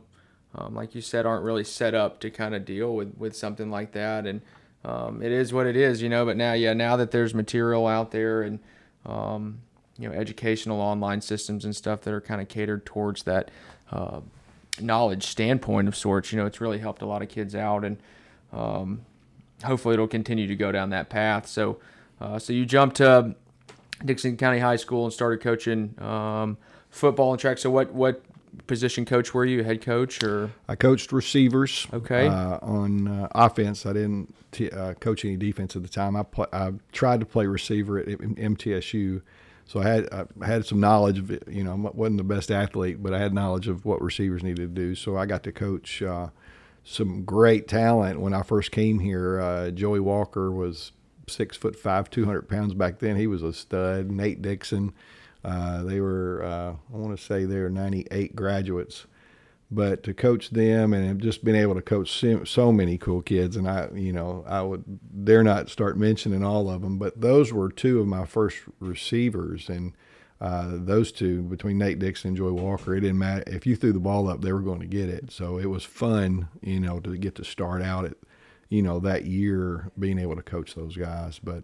um, 0.55 0.73
like 0.73 0.95
you 0.95 1.01
said, 1.01 1.25
aren't 1.25 1.43
really 1.43 1.65
set 1.65 1.93
up 1.93 2.21
to 2.21 2.31
kind 2.31 2.55
of 2.55 2.63
deal 2.63 2.95
with 2.95 3.13
with 3.17 3.35
something 3.35 3.69
like 3.69 3.91
that, 3.91 4.25
and 4.25 4.39
um, 4.85 5.21
it 5.21 5.31
is 5.31 5.51
what 5.51 5.67
it 5.67 5.75
is, 5.75 6.01
you 6.01 6.09
know. 6.09 6.25
But 6.25 6.37
now, 6.37 6.53
yeah, 6.53 6.73
now 6.73 6.95
that 6.95 7.11
there's 7.11 7.33
material 7.33 7.87
out 7.87 8.11
there 8.11 8.43
and 8.43 8.59
um, 9.05 9.59
you 9.97 10.07
know 10.07 10.15
educational 10.15 10.79
online 10.79 11.21
systems 11.21 11.65
and 11.65 11.75
stuff 11.75 12.01
that 12.01 12.13
are 12.13 12.21
kind 12.21 12.41
of 12.41 12.47
catered 12.47 12.85
towards 12.85 13.23
that 13.23 13.51
uh, 13.91 14.21
knowledge 14.79 15.25
standpoint 15.25 15.87
of 15.87 15.95
sorts, 15.95 16.31
you 16.31 16.37
know, 16.37 16.45
it's 16.45 16.61
really 16.61 16.79
helped 16.79 17.01
a 17.01 17.05
lot 17.05 17.21
of 17.21 17.29
kids 17.29 17.55
out 17.55 17.83
and. 17.83 17.97
Um, 18.53 19.01
hopefully 19.63 19.93
it'll 19.93 20.07
continue 20.07 20.47
to 20.47 20.55
go 20.55 20.71
down 20.71 20.89
that 20.89 21.09
path. 21.09 21.47
So, 21.47 21.77
uh, 22.19 22.39
so 22.39 22.53
you 22.53 22.65
jumped 22.65 22.97
to 22.97 23.35
Dickson 24.03 24.37
County 24.37 24.59
High 24.59 24.75
School 24.75 25.05
and 25.05 25.13
started 25.13 25.41
coaching 25.41 25.95
um, 25.99 26.57
football 26.89 27.31
and 27.31 27.39
track. 27.39 27.57
So, 27.57 27.69
what 27.69 27.93
what 27.93 28.21
position 28.67 29.05
coach 29.05 29.33
were 29.33 29.45
you? 29.45 29.63
Head 29.63 29.81
coach 29.81 30.23
or 30.23 30.51
I 30.67 30.75
coached 30.75 31.11
receivers. 31.11 31.87
Okay. 31.93 32.27
Uh, 32.27 32.59
on 32.61 33.07
uh, 33.07 33.27
offense, 33.31 33.85
I 33.85 33.93
didn't 33.93 34.33
t- 34.51 34.69
uh, 34.69 34.93
coach 34.95 35.25
any 35.25 35.37
defense 35.37 35.75
at 35.75 35.83
the 35.83 35.89
time. 35.89 36.15
I 36.15 36.23
pl- 36.23 36.47
I 36.51 36.73
tried 36.91 37.19
to 37.19 37.25
play 37.25 37.45
receiver 37.45 37.99
at 37.99 38.07
M- 38.09 38.35
MTSU, 38.55 39.21
so 39.65 39.79
I 39.79 39.87
had 39.87 40.09
I 40.41 40.45
had 40.45 40.65
some 40.65 40.79
knowledge 40.79 41.19
of 41.19 41.31
it. 41.31 41.43
You 41.47 41.63
know, 41.63 41.71
I 41.71 41.75
wasn't 41.75 42.17
the 42.17 42.23
best 42.23 42.51
athlete, 42.51 43.01
but 43.01 43.13
I 43.13 43.19
had 43.19 43.33
knowledge 43.33 43.67
of 43.67 43.85
what 43.85 44.01
receivers 44.01 44.43
needed 44.43 44.75
to 44.75 44.81
do. 44.81 44.95
So 44.95 45.17
I 45.17 45.25
got 45.25 45.43
to 45.43 45.51
coach 45.51 46.01
uh, 46.01 46.29
some 46.83 47.23
great 47.23 47.67
talent 47.67 48.19
when 48.19 48.33
I 48.33 48.41
first 48.43 48.71
came 48.71 48.99
here. 48.99 49.39
Uh, 49.39 49.71
Joey 49.71 49.99
Walker 49.99 50.51
was 50.51 50.91
six 51.27 51.57
foot 51.57 51.75
five, 51.75 52.09
two 52.09 52.25
hundred 52.25 52.47
pounds 52.47 52.73
back 52.73 52.99
then. 52.99 53.15
He 53.15 53.27
was 53.27 53.43
a 53.43 53.53
stud. 53.53 54.11
Nate 54.11 54.41
Dixon. 54.41 54.93
Uh, 55.45 55.83
they 55.83 55.99
were, 55.99 56.43
uh, 56.43 56.73
I 56.93 56.97
want 56.97 57.15
to 57.15 57.23
say 57.23 57.45
they 57.45 57.59
were 57.59 57.69
98 57.69 58.35
graduates. 58.35 59.05
But 59.69 60.03
to 60.03 60.13
coach 60.13 60.49
them 60.51 60.93
and 60.93 61.07
have 61.07 61.17
just 61.19 61.43
been 61.43 61.55
able 61.55 61.75
to 61.75 61.81
coach 61.81 62.23
so, 62.45 62.71
many 62.71 62.97
cool 62.97 63.21
kids 63.21 63.55
and 63.55 63.67
i 63.67 63.89
you 63.95 64.13
know 64.13 64.45
i 64.47 64.61
would 64.61 64.83
dare 65.25 65.43
not 65.43 65.69
start 65.69 65.97
mentioning 65.97 66.43
all 66.43 66.69
of 66.69 66.81
them 66.83 66.99
but 66.99 67.19
those 67.19 67.51
were 67.51 67.69
two 67.69 67.99
of 67.99 68.07
my 68.07 68.25
first 68.25 68.57
receivers. 68.79 69.67
And 69.67 69.93
uh, 70.39 70.71
those 70.73 71.11
two 71.11 71.41
between 71.41 71.79
nate 71.79 71.97
dixon 71.97 72.29
and 72.29 72.37
joey 72.37 72.51
walker 72.51 72.95
it 72.95 73.01
didn't 73.01 73.17
matter 73.17 73.43
if 73.47 73.65
you 73.65 73.75
threw 73.75 73.91
the 73.91 73.99
ball 73.99 74.29
up 74.29 74.41
they 74.41 74.53
were 74.53 74.59
going 74.61 74.81
to 74.81 74.87
get 74.87 75.09
it. 75.09 75.31
So 75.31 75.57
it 75.57 75.65
was 75.65 75.83
fun 75.83 76.47
you 76.61 76.79
know 76.79 76.99
to 76.99 77.17
get 77.17 77.35
to 77.35 77.43
start 77.43 77.81
out 77.81 78.05
at 78.05 78.17
you 78.69 78.83
know 78.83 78.99
that 78.99 79.25
year 79.25 79.91
being 79.97 80.19
able 80.19 80.35
to 80.35 80.43
coach 80.43 80.75
those 80.75 80.95
guys. 80.95 81.39
But 81.43 81.63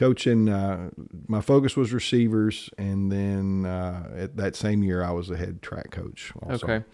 coaching 0.00 0.48
uh, 0.48 0.88
my 1.28 1.42
focus 1.42 1.76
was 1.76 1.92
receivers 1.92 2.70
and 2.78 3.12
then 3.12 3.66
uh, 3.66 4.08
at 4.16 4.34
that 4.36 4.56
same 4.56 4.82
year 4.82 5.04
i 5.04 5.10
was 5.10 5.28
the 5.28 5.36
head 5.36 5.60
track 5.60 5.90
coach 5.90 6.32
also. 6.42 6.66
okay, 6.66 6.84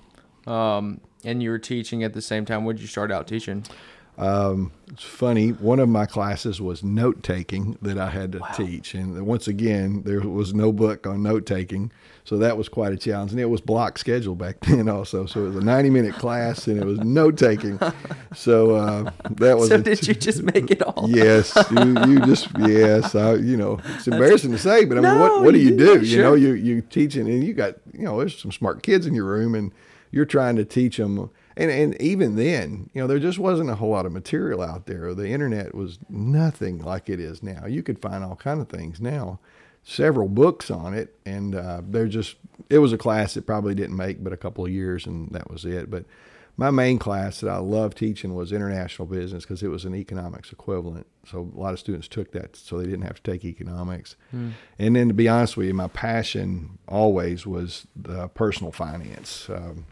um, 0.46 1.00
and 1.24 1.42
you 1.42 1.50
were 1.50 1.58
teaching 1.58 2.02
at 2.04 2.12
the 2.12 2.22
same 2.22 2.44
time. 2.44 2.64
What 2.64 2.76
did 2.76 2.82
you 2.82 2.88
start 2.88 3.10
out 3.10 3.26
teaching? 3.26 3.64
Um, 4.18 4.72
it's 4.88 5.02
funny. 5.02 5.50
One 5.50 5.78
of 5.78 5.88
my 5.88 6.06
classes 6.06 6.60
was 6.60 6.82
note 6.82 7.22
taking 7.22 7.76
that 7.82 7.98
I 7.98 8.08
had 8.08 8.32
to 8.32 8.40
teach, 8.56 8.94
and 8.94 9.26
once 9.26 9.46
again, 9.46 10.02
there 10.04 10.20
was 10.20 10.54
no 10.54 10.72
book 10.72 11.06
on 11.06 11.22
note 11.22 11.44
taking, 11.44 11.90
so 12.24 12.38
that 12.38 12.56
was 12.56 12.68
quite 12.68 12.92
a 12.92 12.96
challenge. 12.96 13.32
And 13.32 13.40
it 13.40 13.46
was 13.46 13.60
block 13.60 13.98
schedule 13.98 14.34
back 14.34 14.60
then, 14.66 14.88
also. 14.88 15.26
So 15.26 15.44
it 15.44 15.48
was 15.48 15.56
a 15.56 15.60
ninety 15.60 15.90
minute 15.90 16.14
class, 16.14 16.66
and 16.66 16.78
it 16.78 16.84
was 16.86 16.98
note 17.00 17.36
taking. 17.36 17.78
So 18.34 18.76
uh, 18.76 19.10
that 19.32 19.58
was. 19.58 19.68
So 19.68 19.82
did 19.82 20.06
you 20.06 20.14
just 20.28 20.42
make 20.42 20.70
it 20.70 20.82
all? 20.82 21.10
Yes, 21.10 21.54
you, 21.70 22.00
you 22.08 22.20
just 22.20 22.48
yes, 22.60 23.14
I, 23.14 23.34
you 23.34 23.56
know 23.56 23.80
it's 23.96 24.06
embarrassing 24.06 24.52
to 24.52 24.58
say, 24.58 24.84
but 24.86 24.96
I 24.98 25.00
mean, 25.02 25.14
No, 25.14 25.20
what 25.20 25.42
what 25.42 25.52
do 25.52 25.60
you 25.60 25.76
do? 25.76 26.00
You 26.00 26.22
know, 26.22 26.34
you 26.34 26.54
you 26.54 26.80
teaching, 26.80 27.28
and 27.28 27.44
you 27.44 27.52
got 27.52 27.74
you 27.92 28.04
know, 28.04 28.18
there's 28.18 28.38
some 28.38 28.52
smart 28.52 28.82
kids 28.82 29.06
in 29.06 29.14
your 29.14 29.24
room, 29.24 29.54
and 29.54 29.72
you're 30.10 30.24
trying 30.24 30.56
to 30.56 30.64
teach 30.64 30.96
them, 30.96 31.30
and 31.56 31.70
and 31.70 32.00
even 32.00 32.36
then, 32.36 32.90
you 32.92 33.00
know, 33.00 33.06
there 33.06 33.18
just 33.18 33.38
wasn't 33.38 33.70
a 33.70 33.76
whole 33.76 33.90
lot 33.90 34.06
of 34.06 34.12
material 34.12 34.62
out 34.62 34.86
there. 34.86 35.14
The 35.14 35.28
internet 35.28 35.74
was 35.74 35.98
nothing 36.08 36.78
like 36.78 37.08
it 37.08 37.20
is 37.20 37.42
now. 37.42 37.66
You 37.66 37.82
could 37.82 38.00
find 38.00 38.22
all 38.22 38.36
kind 38.36 38.60
of 38.60 38.68
things 38.68 39.00
now, 39.00 39.40
several 39.82 40.28
books 40.28 40.70
on 40.70 40.94
it, 40.94 41.14
and 41.24 41.54
uh, 41.54 41.82
they're 41.86 42.08
just 42.08 42.36
it 42.68 42.78
was 42.78 42.92
a 42.92 42.98
class 42.98 43.34
that 43.34 43.46
probably 43.46 43.74
didn't 43.74 43.96
make 43.96 44.22
but 44.22 44.32
a 44.32 44.36
couple 44.36 44.64
of 44.64 44.70
years, 44.70 45.06
and 45.06 45.30
that 45.30 45.50
was 45.50 45.64
it. 45.64 45.90
But 45.90 46.04
my 46.58 46.70
main 46.70 46.98
class 46.98 47.40
that 47.40 47.50
I 47.50 47.58
loved 47.58 47.98
teaching 47.98 48.34
was 48.34 48.50
international 48.50 49.06
business 49.06 49.44
because 49.44 49.62
it 49.62 49.68
was 49.68 49.84
an 49.84 49.94
economics 49.94 50.52
equivalent. 50.52 51.06
So 51.30 51.50
a 51.54 51.58
lot 51.58 51.74
of 51.74 51.78
students 51.78 52.08
took 52.08 52.32
that 52.32 52.56
so 52.56 52.78
they 52.78 52.86
didn't 52.86 53.02
have 53.02 53.22
to 53.22 53.30
take 53.30 53.44
economics. 53.44 54.16
And 54.78 54.96
then 54.96 55.08
to 55.08 55.14
be 55.14 55.28
honest 55.28 55.58
with 55.58 55.66
you, 55.66 55.74
my 55.74 55.88
passion 55.88 56.78
always 56.88 57.46
was 57.46 57.86
the 57.94 58.28
personal 58.28 58.72
finance. 58.72 59.50
Um, 59.50 59.84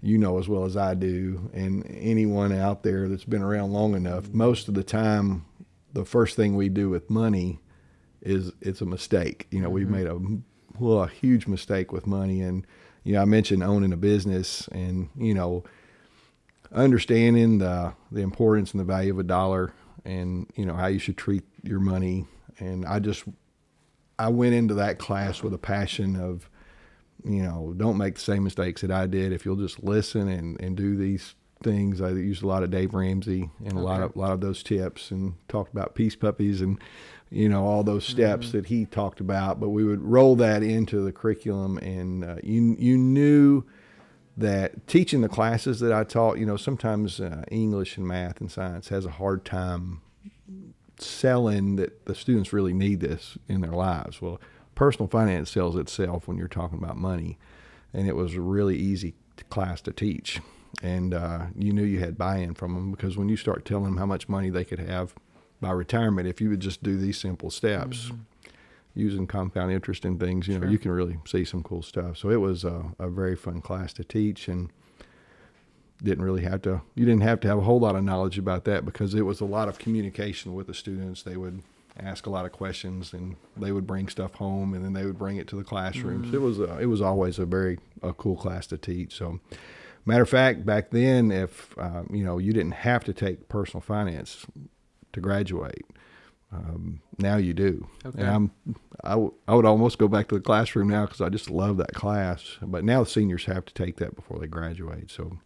you 0.00 0.18
know 0.18 0.38
as 0.38 0.48
well 0.48 0.64
as 0.64 0.76
I 0.76 0.94
do, 0.94 1.50
and 1.52 1.84
anyone 1.88 2.52
out 2.52 2.82
there 2.82 3.08
that's 3.08 3.24
been 3.24 3.42
around 3.42 3.72
long 3.72 3.94
enough, 3.94 4.28
most 4.30 4.68
of 4.68 4.74
the 4.74 4.84
time, 4.84 5.44
the 5.92 6.04
first 6.04 6.36
thing 6.36 6.54
we 6.54 6.68
do 6.68 6.88
with 6.88 7.10
money 7.10 7.60
is 8.22 8.52
it's 8.60 8.80
a 8.80 8.86
mistake. 8.86 9.46
You 9.50 9.60
know, 9.60 9.70
we've 9.70 9.86
mm-hmm. 9.86 9.94
made 9.94 10.06
a, 10.06 10.78
well, 10.78 11.02
a 11.02 11.08
huge 11.08 11.46
mistake 11.46 11.92
with 11.92 12.06
money, 12.06 12.40
and 12.40 12.66
you 13.04 13.14
know, 13.14 13.22
I 13.22 13.24
mentioned 13.24 13.62
owning 13.62 13.92
a 13.92 13.96
business, 13.96 14.68
and 14.68 15.08
you 15.16 15.34
know, 15.34 15.64
understanding 16.72 17.58
the 17.58 17.94
the 18.12 18.20
importance 18.20 18.72
and 18.72 18.80
the 18.80 18.84
value 18.84 19.12
of 19.12 19.18
a 19.18 19.24
dollar, 19.24 19.72
and 20.04 20.50
you 20.54 20.64
know 20.64 20.74
how 20.74 20.86
you 20.86 20.98
should 20.98 21.16
treat 21.16 21.44
your 21.62 21.80
money. 21.80 22.26
And 22.60 22.84
I 22.84 22.98
just 22.98 23.24
I 24.18 24.28
went 24.28 24.54
into 24.54 24.74
that 24.74 24.98
class 24.98 25.42
with 25.42 25.54
a 25.54 25.58
passion 25.58 26.16
of, 26.16 26.50
you 27.28 27.42
know, 27.42 27.74
don't 27.76 27.98
make 27.98 28.14
the 28.14 28.20
same 28.20 28.44
mistakes 28.44 28.80
that 28.80 28.90
I 28.90 29.06
did. 29.06 29.32
If 29.32 29.44
you'll 29.44 29.56
just 29.56 29.82
listen 29.82 30.28
and, 30.28 30.60
and 30.60 30.76
do 30.76 30.96
these 30.96 31.34
things, 31.62 32.00
I 32.00 32.10
used 32.10 32.42
a 32.42 32.46
lot 32.46 32.62
of 32.62 32.70
Dave 32.70 32.94
Ramsey 32.94 33.50
and 33.64 33.72
a 33.74 33.80
lot 33.80 34.02
of 34.02 34.16
a 34.16 34.18
lot 34.18 34.32
of 34.32 34.40
those 34.40 34.62
tips 34.62 35.10
and 35.10 35.34
talked 35.48 35.72
about 35.72 35.94
peace 35.94 36.16
puppies 36.16 36.60
and 36.60 36.80
you 37.30 37.48
know 37.48 37.64
all 37.64 37.84
those 37.84 38.06
steps 38.06 38.48
mm-hmm. 38.48 38.56
that 38.56 38.66
he 38.66 38.86
talked 38.86 39.20
about. 39.20 39.60
But 39.60 39.70
we 39.70 39.84
would 39.84 40.02
roll 40.02 40.36
that 40.36 40.62
into 40.62 41.04
the 41.04 41.12
curriculum, 41.12 41.78
and 41.78 42.24
uh, 42.24 42.36
you 42.42 42.76
you 42.78 42.96
knew 42.96 43.64
that 44.36 44.86
teaching 44.86 45.20
the 45.20 45.28
classes 45.28 45.80
that 45.80 45.92
I 45.92 46.04
taught, 46.04 46.38
you 46.38 46.46
know, 46.46 46.56
sometimes 46.56 47.20
uh, 47.20 47.42
English 47.50 47.96
and 47.96 48.06
math 48.06 48.40
and 48.40 48.50
science 48.50 48.88
has 48.88 49.04
a 49.04 49.10
hard 49.10 49.44
time 49.44 50.00
selling 51.00 51.76
that 51.76 52.06
the 52.06 52.14
students 52.14 52.52
really 52.52 52.72
need 52.72 53.00
this 53.00 53.36
in 53.48 53.60
their 53.60 53.72
lives. 53.72 54.22
Well, 54.22 54.40
personal 54.78 55.08
finance 55.08 55.50
sells 55.50 55.74
itself 55.74 56.28
when 56.28 56.38
you're 56.38 56.46
talking 56.46 56.78
about 56.78 56.96
money, 56.96 57.36
and 57.92 58.06
it 58.06 58.14
was 58.14 58.34
a 58.34 58.40
really 58.40 58.76
easy 58.76 59.14
class 59.50 59.80
to 59.82 59.92
teach. 59.92 60.40
And 60.82 61.12
uh, 61.12 61.46
you 61.56 61.72
knew 61.72 61.82
you 61.82 61.98
had 61.98 62.16
buy-in 62.16 62.54
from 62.54 62.74
them 62.74 62.92
because 62.92 63.18
when 63.18 63.28
you 63.28 63.36
start 63.36 63.64
telling 63.64 63.86
them 63.86 63.96
how 63.96 64.06
much 64.06 64.28
money 64.28 64.50
they 64.50 64.64
could 64.64 64.78
have 64.78 65.14
by 65.60 65.72
retirement, 65.72 66.28
if 66.28 66.40
you 66.40 66.48
would 66.50 66.60
just 66.60 66.84
do 66.84 66.96
these 66.96 67.18
simple 67.18 67.50
steps, 67.50 68.06
mm-hmm 68.06 68.20
using 68.94 69.28
compound 69.28 69.70
interest 69.70 70.04
in 70.04 70.18
things, 70.18 70.48
you 70.48 70.54
know, 70.54 70.62
sure. 70.62 70.70
you 70.70 70.78
can 70.78 70.90
really 70.90 71.16
see 71.24 71.44
some 71.44 71.62
cool 71.62 71.82
stuff. 71.82 72.18
So 72.18 72.30
it 72.30 72.40
was 72.40 72.64
a, 72.64 72.84
a, 72.98 73.08
very 73.08 73.36
fun 73.36 73.60
class 73.60 73.92
to 73.92 74.02
teach 74.02 74.48
and 74.48 74.70
didn't 76.02 76.24
really 76.24 76.42
have 76.42 76.62
to, 76.62 76.82
you 76.96 77.04
didn't 77.04 77.20
have 77.20 77.38
to 77.40 77.48
have 77.48 77.58
a 77.58 77.60
whole 77.60 77.78
lot 77.78 77.94
of 77.94 78.02
knowledge 78.02 78.38
about 78.38 78.64
that 78.64 78.84
because 78.84 79.14
it 79.14 79.22
was 79.22 79.40
a 79.40 79.44
lot 79.44 79.68
of 79.68 79.78
communication 79.78 80.52
with 80.52 80.66
the 80.66 80.74
students. 80.74 81.22
They 81.22 81.36
would 81.36 81.62
ask 82.00 82.26
a 82.26 82.30
lot 82.30 82.44
of 82.44 82.52
questions 82.52 83.12
and 83.12 83.36
they 83.56 83.72
would 83.72 83.86
bring 83.86 84.08
stuff 84.08 84.34
home 84.34 84.74
and 84.74 84.84
then 84.84 84.92
they 84.92 85.04
would 85.04 85.18
bring 85.18 85.36
it 85.36 85.48
to 85.48 85.56
the 85.56 85.64
classrooms. 85.64 86.26
Mm-hmm. 86.26 86.36
It 86.36 86.40
was, 86.40 86.58
a, 86.60 86.78
it 86.78 86.86
was 86.86 87.00
always 87.00 87.38
a 87.38 87.46
very 87.46 87.78
a 88.02 88.12
cool 88.12 88.36
class 88.36 88.66
to 88.68 88.78
teach. 88.78 89.16
So 89.16 89.40
matter 90.04 90.22
of 90.22 90.28
fact, 90.28 90.64
back 90.64 90.90
then, 90.90 91.30
if, 91.30 91.76
uh, 91.78 92.04
you 92.10 92.24
know, 92.24 92.38
you 92.38 92.52
didn't 92.52 92.72
have 92.72 93.04
to 93.04 93.12
take 93.12 93.48
personal 93.48 93.80
finance 93.80 94.46
to 95.12 95.20
graduate 95.20 95.84
um, 96.52 97.00
now 97.18 97.36
you 97.36 97.52
do. 97.52 97.88
Okay. 98.06 98.20
And 98.20 98.28
I'm, 98.28 98.50
I, 99.04 99.10
w- 99.10 99.34
I 99.46 99.54
would 99.54 99.66
almost 99.66 99.98
go 99.98 100.08
back 100.08 100.28
to 100.28 100.34
the 100.34 100.40
classroom 100.40 100.88
now 100.88 101.04
because 101.04 101.20
I 101.20 101.28
just 101.28 101.50
love 101.50 101.76
that 101.76 101.94
class. 101.94 102.56
But 102.62 102.84
now 102.84 103.04
the 103.04 103.10
seniors 103.10 103.44
have 103.44 103.64
to 103.66 103.74
take 103.74 103.96
that 103.96 104.16
before 104.16 104.38
they 104.38 104.46
graduate. 104.46 105.10
So 105.10 105.38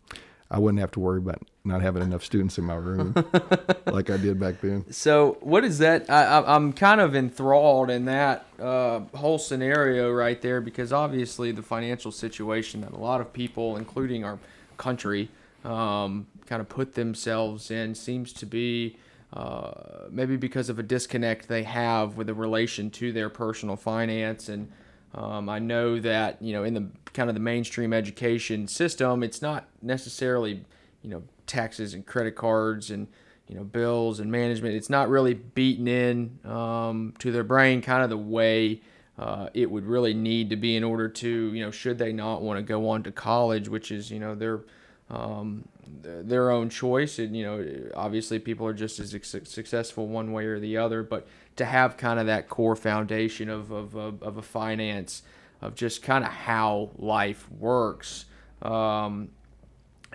I 0.50 0.58
wouldn't 0.58 0.80
have 0.80 0.92
to 0.92 1.00
worry 1.00 1.18
about 1.18 1.42
not 1.64 1.80
having 1.80 2.02
enough 2.02 2.24
students 2.24 2.58
in 2.58 2.64
my 2.64 2.74
room 2.74 3.14
like 3.86 4.10
I 4.10 4.16
did 4.16 4.40
back 4.40 4.60
then. 4.60 4.90
So 4.90 5.38
what 5.40 5.64
is 5.64 5.78
that? 5.78 6.10
I, 6.10 6.56
am 6.56 6.72
kind 6.72 7.00
of 7.00 7.14
enthralled 7.14 7.90
in 7.90 8.06
that 8.06 8.46
uh, 8.58 9.00
whole 9.14 9.38
scenario 9.38 10.10
right 10.10 10.40
there 10.42 10.60
because 10.60 10.92
obviously 10.92 11.52
the 11.52 11.62
financial 11.62 12.10
situation 12.10 12.80
that 12.80 12.92
a 12.92 12.98
lot 12.98 13.20
of 13.20 13.32
people, 13.32 13.76
including 13.76 14.24
our 14.24 14.38
country, 14.76 15.28
um, 15.64 16.26
kind 16.46 16.60
of 16.60 16.68
put 16.68 16.94
themselves 16.94 17.70
in 17.70 17.94
seems 17.94 18.32
to 18.32 18.46
be– 18.46 18.96
uh, 19.32 20.08
maybe 20.10 20.36
because 20.36 20.68
of 20.68 20.78
a 20.78 20.82
disconnect 20.82 21.48
they 21.48 21.62
have 21.62 22.16
with 22.18 22.26
the 22.26 22.34
relation 22.34 22.90
to 22.90 23.12
their 23.12 23.30
personal 23.30 23.76
finance. 23.76 24.50
And 24.50 24.70
um, 25.14 25.48
I 25.48 25.58
know 25.58 25.98
that 26.00 26.40
you 26.42 26.52
know 26.52 26.64
in 26.64 26.74
the 26.74 26.86
kind 27.14 27.30
of 27.30 27.34
the 27.34 27.40
mainstream 27.40 27.94
education 27.94 28.68
system, 28.68 29.22
it's 29.22 29.40
not 29.40 29.68
necessarily 29.80 30.64
you 31.02 31.10
know 31.10 31.22
taxes 31.52 31.94
and 31.94 32.06
credit 32.06 32.34
cards 32.34 32.90
and 32.90 33.06
you 33.46 33.54
know 33.54 33.64
bills 33.64 34.20
and 34.20 34.32
management. 34.32 34.74
It's 34.74 34.90
not 34.90 35.08
really 35.08 35.34
beaten 35.34 35.86
in 35.86 36.38
um, 36.44 37.14
to 37.18 37.30
their 37.30 37.44
brain 37.44 37.82
kind 37.82 38.02
of 38.02 38.10
the 38.10 38.16
way. 38.16 38.80
Uh, 39.18 39.48
it 39.52 39.70
would 39.70 39.84
really 39.84 40.14
need 40.14 40.48
to 40.50 40.56
be 40.56 40.74
in 40.74 40.82
order 40.82 41.06
to, 41.06 41.52
you 41.52 41.62
know, 41.62 41.70
should 41.70 41.98
they 41.98 42.12
not 42.12 42.40
want 42.40 42.56
to 42.58 42.62
go 42.62 42.88
on 42.88 43.02
to 43.02 43.12
college, 43.12 43.68
which 43.68 43.92
is, 43.92 44.10
you 44.10 44.18
know, 44.18 44.34
their 44.34 44.62
um, 45.10 45.68
their 46.02 46.50
own 46.50 46.70
choice. 46.70 47.18
And, 47.18 47.36
you 47.36 47.44
know, 47.44 47.90
obviously 47.94 48.38
people 48.38 48.66
are 48.66 48.72
just 48.72 48.98
as 48.98 49.10
successful 49.10 50.08
one 50.08 50.32
way 50.32 50.46
or 50.46 50.58
the 50.58 50.78
other, 50.78 51.02
but 51.02 51.26
to 51.56 51.64
have 51.66 51.98
kind 51.98 52.18
of 52.18 52.26
that 52.26 52.48
core 52.48 52.74
foundation 52.74 53.50
of, 53.50 53.70
of, 53.70 53.94
of, 53.94 54.22
of 54.22 54.38
a 54.38 54.42
finance, 54.42 55.22
of 55.60 55.74
just 55.74 56.02
kind 56.02 56.24
of 56.24 56.30
how 56.30 56.90
life 56.96 57.50
works. 57.52 58.24
Um, 58.62 59.28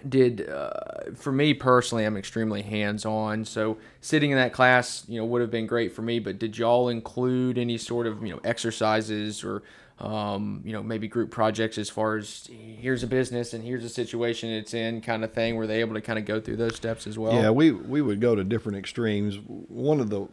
did 0.08 0.50
uh, 0.50 1.12
for 1.16 1.32
me 1.32 1.54
personally 1.54 2.06
i'm 2.06 2.18
extremely 2.18 2.62
hands-on 2.62 3.44
so 3.44 3.78
sitting 4.02 4.32
in 4.32 4.38
that 4.38 4.54
class 4.54 5.04
you 5.08 5.20
know 5.20 5.26
would 5.26 5.42
have 5.42 5.52
been 5.52 5.68
great 5.68 5.94
for 5.94 6.02
me 6.02 6.20
but 6.20 6.38
did 6.38 6.58
y'all 6.58 6.90
include 6.90 7.58
any 7.58 7.78
sort 7.78 8.06
of 8.06 8.22
you 8.24 8.34
know 8.34 8.40
exercises 8.44 9.44
or 9.44 9.64
um, 10.00 10.62
you 10.64 10.74
know, 10.74 10.84
maybe 10.84 11.08
group 11.08 11.32
projects 11.32 11.78
as 11.78 11.90
far 11.90 12.18
as 12.18 12.48
here's 12.52 13.02
a 13.02 13.08
business 13.08 13.54
and 13.54 13.64
here's 13.64 13.84
a 13.84 13.90
situation 13.90 14.50
it's 14.50 14.74
in 14.74 15.02
kind 15.02 15.24
of 15.24 15.34
thing. 15.34 15.56
Were 15.56 15.66
they 15.66 15.80
able 15.80 15.96
to 15.96 16.02
kind 16.02 16.20
of 16.20 16.26
go 16.26 16.40
through 16.40 16.58
those 16.58 16.76
steps 16.76 17.08
as 17.08 17.18
well? 17.18 17.34
Yeah, 17.34 17.50
we, 17.50 17.72
we 17.72 18.02
would 18.02 18.22
go 18.22 18.36
to 18.36 18.44
different 18.44 18.78
extremes. 18.78 19.40
One 19.48 20.00
of 20.00 20.10
the, 20.10 20.28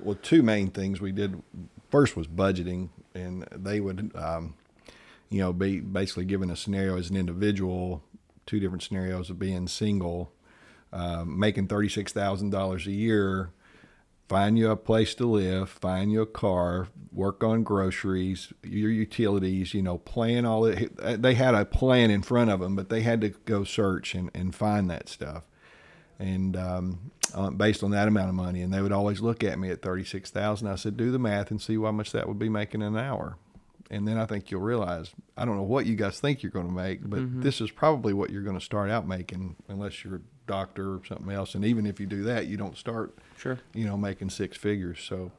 well, 0.00 0.18
two 0.22 0.42
main 0.42 0.70
things 0.70 1.00
we 1.00 1.12
did 1.12 1.42
first 1.90 2.16
was 2.16 2.26
budgeting, 2.26 2.88
and 3.14 3.46
they 3.52 3.80
would, 3.80 4.12
um, 4.16 4.54
you 5.28 5.40
know, 5.40 5.52
be 5.52 5.80
basically 5.80 6.24
given 6.24 6.50
a 6.50 6.56
scenario 6.56 6.96
as 6.96 7.10
an 7.10 7.16
individual, 7.16 8.02
two 8.46 8.60
different 8.60 8.82
scenarios 8.82 9.30
of 9.30 9.38
being 9.38 9.66
single, 9.68 10.32
uh, 10.92 11.24
making 11.24 11.68
$36,000 11.68 12.86
a 12.86 12.90
year 12.90 13.52
find 14.32 14.58
you 14.58 14.70
a 14.70 14.76
place 14.76 15.14
to 15.14 15.26
live, 15.26 15.68
find 15.68 16.10
you 16.10 16.22
a 16.22 16.26
car, 16.26 16.88
work 17.12 17.44
on 17.44 17.62
groceries, 17.62 18.50
your 18.62 18.90
utilities, 18.90 19.74
you 19.74 19.82
know, 19.82 19.98
plan 19.98 20.46
all 20.46 20.64
it. 20.64 21.20
They 21.20 21.34
had 21.34 21.54
a 21.54 21.66
plan 21.66 22.10
in 22.10 22.22
front 22.22 22.50
of 22.50 22.60
them, 22.60 22.74
but 22.74 22.88
they 22.88 23.02
had 23.02 23.20
to 23.20 23.28
go 23.28 23.62
search 23.62 24.14
and, 24.14 24.30
and 24.32 24.54
find 24.54 24.88
that 24.88 25.10
stuff. 25.10 25.44
And 26.18 26.56
um, 26.56 27.10
uh, 27.34 27.50
based 27.50 27.82
on 27.82 27.90
that 27.90 28.08
amount 28.08 28.30
of 28.30 28.34
money, 28.34 28.62
and 28.62 28.72
they 28.72 28.80
would 28.80 28.90
always 28.90 29.20
look 29.20 29.44
at 29.44 29.58
me 29.58 29.70
at 29.70 29.82
36,000. 29.82 30.66
I 30.66 30.76
said, 30.76 30.96
do 30.96 31.10
the 31.10 31.18
math 31.18 31.50
and 31.50 31.60
see 31.60 31.74
how 31.74 31.92
much 31.92 32.12
that 32.12 32.26
would 32.26 32.38
be 32.38 32.48
making 32.48 32.80
an 32.80 32.96
hour. 32.96 33.36
And 33.92 34.08
then 34.08 34.16
I 34.16 34.24
think 34.24 34.50
you'll 34.50 34.62
realize, 34.62 35.12
I 35.36 35.44
don't 35.44 35.56
know 35.56 35.62
what 35.62 35.84
you 35.84 35.96
guys 35.96 36.18
think 36.18 36.42
you're 36.42 36.50
going 36.50 36.66
to 36.66 36.72
make, 36.72 37.08
but 37.08 37.20
mm-hmm. 37.20 37.42
this 37.42 37.60
is 37.60 37.70
probably 37.70 38.14
what 38.14 38.30
you're 38.30 38.42
going 38.42 38.58
to 38.58 38.64
start 38.64 38.90
out 38.90 39.06
making 39.06 39.54
unless 39.68 40.02
you're 40.02 40.16
a 40.16 40.20
doctor 40.46 40.94
or 40.94 41.02
something 41.06 41.30
else. 41.30 41.54
And 41.54 41.62
even 41.62 41.84
if 41.84 42.00
you 42.00 42.06
do 42.06 42.22
that, 42.24 42.46
you 42.46 42.56
don't 42.56 42.76
start, 42.76 43.18
sure, 43.36 43.58
you 43.74 43.84
know, 43.84 43.98
making 43.98 44.30
six 44.30 44.56
figures. 44.56 44.98
So 45.06 45.30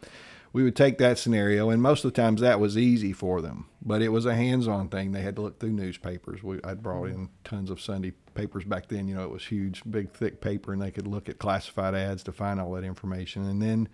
we 0.54 0.62
would 0.62 0.76
take 0.76 1.00
that 1.00 1.18
scenario, 1.18 1.72
and 1.72 1.82
most 1.82 2.06
of 2.06 2.14
the 2.14 2.22
times 2.22 2.42
that 2.42 2.60
was 2.60 2.78
easy 2.78 3.12
for 3.12 3.42
them. 3.42 3.66
But 3.82 4.04
it 4.04 4.10
was 4.10 4.28
a 4.28 4.36
hands-on 4.36 4.90
thing. 4.90 5.12
They 5.12 5.24
had 5.24 5.36
to 5.38 5.42
look 5.42 5.60
through 5.60 5.72
newspapers. 5.72 6.44
We, 6.44 6.60
I'd 6.64 6.84
brought 6.84 7.06
in 7.06 7.30
tons 7.44 7.72
of 7.72 7.82
Sunday 7.82 8.14
papers 8.36 8.66
back 8.66 8.88
then. 8.88 9.08
You 9.08 9.16
know, 9.16 9.24
it 9.24 9.32
was 9.32 9.46
huge, 9.46 9.82
big, 9.90 10.12
thick 10.12 10.42
paper, 10.42 10.72
and 10.72 10.80
they 10.80 10.92
could 10.92 11.08
look 11.08 11.28
at 11.28 11.40
classified 11.40 11.96
ads 11.96 12.22
to 12.26 12.32
find 12.32 12.62
all 12.62 12.72
that 12.74 12.84
information. 12.84 13.50
And 13.50 13.64
then, 13.64 13.90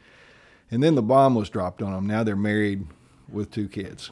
and 0.69 0.83
then 0.83 0.95
the 0.95 1.01
bomb 1.01 1.33
was 1.33 1.49
dropped 1.49 1.81
on 1.81 1.93
them. 1.93 2.05
Now 2.05 2.25
they're 2.25 2.35
married 2.35 2.87
with 3.31 3.51
two 3.51 3.69
kids, 3.69 4.11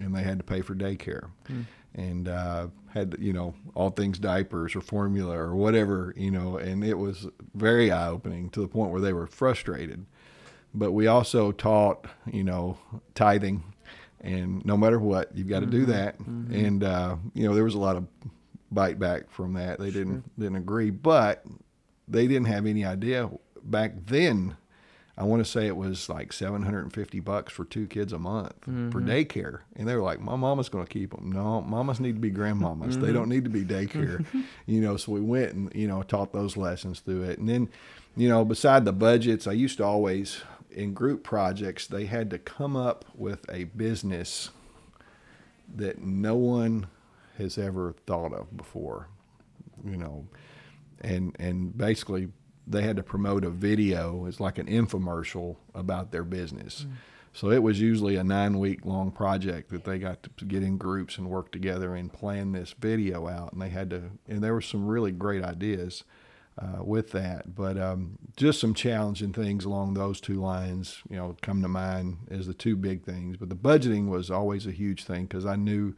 and 0.00 0.14
they 0.14 0.22
had 0.22 0.38
to 0.38 0.44
pay 0.44 0.60
for 0.60 0.74
daycare. 0.74 1.30
Mm 1.48 1.66
and 1.96 2.28
uh, 2.28 2.68
had 2.92 3.16
you 3.18 3.32
know 3.32 3.54
all 3.74 3.90
things 3.90 4.18
diapers 4.18 4.76
or 4.76 4.80
formula 4.80 5.36
or 5.36 5.56
whatever 5.56 6.14
you 6.16 6.30
know, 6.30 6.58
and 6.58 6.84
it 6.84 6.98
was 6.98 7.26
very 7.54 7.90
eye 7.90 8.08
opening 8.08 8.50
to 8.50 8.60
the 8.60 8.68
point 8.68 8.92
where 8.92 9.00
they 9.00 9.12
were 9.12 9.26
frustrated. 9.26 10.06
But 10.74 10.92
we 10.92 11.06
also 11.06 11.52
taught 11.52 12.06
you 12.30 12.44
know 12.44 12.78
tithing, 13.14 13.64
and 14.20 14.64
no 14.64 14.76
matter 14.76 15.00
what, 15.00 15.34
you've 15.34 15.48
got 15.48 15.60
to 15.60 15.66
mm-hmm. 15.66 15.78
do 15.78 15.86
that. 15.86 16.18
Mm-hmm. 16.18 16.54
And 16.54 16.84
uh, 16.84 17.16
you 17.34 17.48
know 17.48 17.54
there 17.54 17.64
was 17.64 17.74
a 17.74 17.80
lot 17.80 17.96
of 17.96 18.06
bite 18.70 18.98
back 18.98 19.30
from 19.30 19.54
that. 19.54 19.80
They 19.80 19.90
didn't 19.90 20.38
didn't 20.38 20.56
agree, 20.56 20.90
but 20.90 21.44
they 22.06 22.26
didn't 22.26 22.46
have 22.46 22.66
any 22.66 22.84
idea 22.84 23.30
back 23.64 23.92
then 24.06 24.56
I 25.18 25.24
want 25.24 25.44
to 25.44 25.50
say 25.50 25.66
it 25.66 25.76
was 25.76 26.10
like 26.10 26.32
750 26.32 27.20
bucks 27.20 27.52
for 27.52 27.64
two 27.64 27.86
kids 27.86 28.12
a 28.12 28.18
month 28.18 28.60
mm-hmm. 28.62 28.90
for 28.90 29.00
daycare. 29.00 29.60
And 29.74 29.88
they 29.88 29.94
were 29.94 30.02
like, 30.02 30.20
my 30.20 30.36
mama's 30.36 30.68
going 30.68 30.84
to 30.84 30.92
keep 30.92 31.14
them. 31.14 31.32
No, 31.32 31.62
mamas 31.62 32.00
need 32.00 32.16
to 32.16 32.20
be 32.20 32.30
grandmamas. 32.30 32.92
Mm-hmm. 32.92 33.00
They 33.00 33.12
don't 33.12 33.30
need 33.30 33.44
to 33.44 33.50
be 33.50 33.64
daycare. 33.64 34.26
you 34.66 34.80
know, 34.82 34.98
so 34.98 35.12
we 35.12 35.20
went 35.20 35.52
and, 35.54 35.74
you 35.74 35.88
know, 35.88 36.02
taught 36.02 36.34
those 36.34 36.58
lessons 36.58 37.00
through 37.00 37.22
it. 37.22 37.38
And 37.38 37.48
then, 37.48 37.70
you 38.14 38.28
know, 38.28 38.44
beside 38.44 38.84
the 38.84 38.92
budgets, 38.92 39.46
I 39.46 39.52
used 39.52 39.78
to 39.78 39.84
always, 39.84 40.42
in 40.70 40.92
group 40.92 41.24
projects, 41.24 41.86
they 41.86 42.04
had 42.04 42.28
to 42.30 42.38
come 42.38 42.76
up 42.76 43.06
with 43.14 43.48
a 43.50 43.64
business 43.64 44.50
that 45.74 45.98
no 45.98 46.34
one 46.36 46.88
has 47.38 47.56
ever 47.56 47.94
thought 48.06 48.34
of 48.34 48.54
before, 48.54 49.08
you 49.82 49.96
know, 49.96 50.26
and, 51.00 51.34
and 51.38 51.76
basically 51.76 52.28
they 52.66 52.82
had 52.82 52.96
to 52.96 53.02
promote 53.02 53.44
a 53.44 53.50
video. 53.50 54.26
It's 54.26 54.40
like 54.40 54.58
an 54.58 54.66
infomercial 54.66 55.56
about 55.74 56.10
their 56.10 56.24
business. 56.24 56.86
Mm. 56.88 56.92
So 57.32 57.50
it 57.50 57.62
was 57.62 57.80
usually 57.80 58.16
a 58.16 58.24
nine 58.24 58.58
week 58.58 58.84
long 58.86 59.10
project 59.10 59.70
that 59.70 59.84
they 59.84 59.98
got 59.98 60.22
to 60.22 60.44
get 60.44 60.62
in 60.62 60.78
groups 60.78 61.18
and 61.18 61.28
work 61.28 61.52
together 61.52 61.94
and 61.94 62.12
plan 62.12 62.52
this 62.52 62.74
video 62.78 63.28
out. 63.28 63.52
And 63.52 63.60
they 63.60 63.68
had 63.68 63.90
to, 63.90 64.10
and 64.26 64.42
there 64.42 64.54
were 64.54 64.62
some 64.62 64.86
really 64.86 65.12
great 65.12 65.44
ideas. 65.44 66.04
uh, 66.58 66.82
with 66.82 67.10
that. 67.12 67.54
But 67.54 67.78
um, 67.78 68.18
just 68.36 68.60
some 68.60 68.74
challenging 68.74 69.32
things 69.32 69.64
along 69.64 69.94
those 69.94 70.20
two 70.20 70.40
lines, 70.40 71.02
you 71.08 71.16
know, 71.16 71.36
come 71.42 71.62
to 71.62 71.68
mind 71.68 72.18
as 72.30 72.46
the 72.46 72.54
two 72.54 72.76
big 72.76 73.04
things. 73.04 73.36
But 73.36 73.48
the 73.48 73.56
budgeting 73.56 74.08
was 74.08 74.30
always 74.30 74.66
a 74.66 74.72
huge 74.72 75.04
thing 75.04 75.24
because 75.24 75.44
I 75.44 75.56
knew 75.56 75.94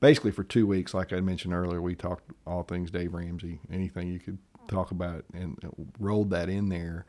basically 0.00 0.30
for 0.30 0.44
two 0.44 0.66
weeks, 0.66 0.94
like 0.94 1.12
I 1.12 1.20
mentioned 1.20 1.54
earlier, 1.54 1.82
we 1.82 1.94
talked 1.94 2.30
all 2.46 2.62
things 2.62 2.90
Dave 2.90 3.14
Ramsey, 3.14 3.60
anything 3.72 4.08
you 4.08 4.20
could 4.20 4.38
talk 4.68 4.90
about, 4.90 5.24
and 5.32 5.58
rolled 5.98 6.30
that 6.30 6.48
in 6.48 6.68
there. 6.68 7.06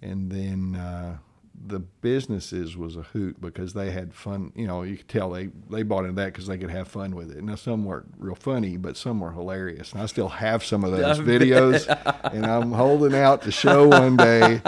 And 0.00 0.30
then 0.30 0.76
uh, 0.76 1.18
the 1.66 1.78
businesses 1.78 2.76
was 2.76 2.96
a 2.96 3.02
hoot 3.02 3.40
because 3.40 3.72
they 3.72 3.90
had 3.90 4.14
fun. 4.14 4.52
You 4.54 4.66
know, 4.66 4.82
you 4.82 4.96
could 4.98 5.08
tell 5.08 5.30
they 5.30 5.48
they 5.70 5.82
bought 5.82 6.04
into 6.04 6.16
that 6.16 6.26
because 6.26 6.46
they 6.46 6.58
could 6.58 6.70
have 6.70 6.88
fun 6.88 7.14
with 7.14 7.30
it. 7.30 7.42
Now 7.42 7.54
some 7.54 7.84
weren't 7.84 8.12
real 8.18 8.34
funny, 8.34 8.76
but 8.76 8.96
some 8.96 9.20
were 9.20 9.32
hilarious. 9.32 9.92
And 9.92 10.02
I 10.02 10.06
still 10.06 10.28
have 10.28 10.64
some 10.64 10.84
of 10.84 10.92
those 10.92 11.18
videos, 11.20 11.86
and 12.32 12.44
I'm 12.44 12.72
holding 12.72 13.14
out 13.14 13.42
to 13.42 13.50
show 13.52 13.88
one 13.88 14.16
day 14.16 14.60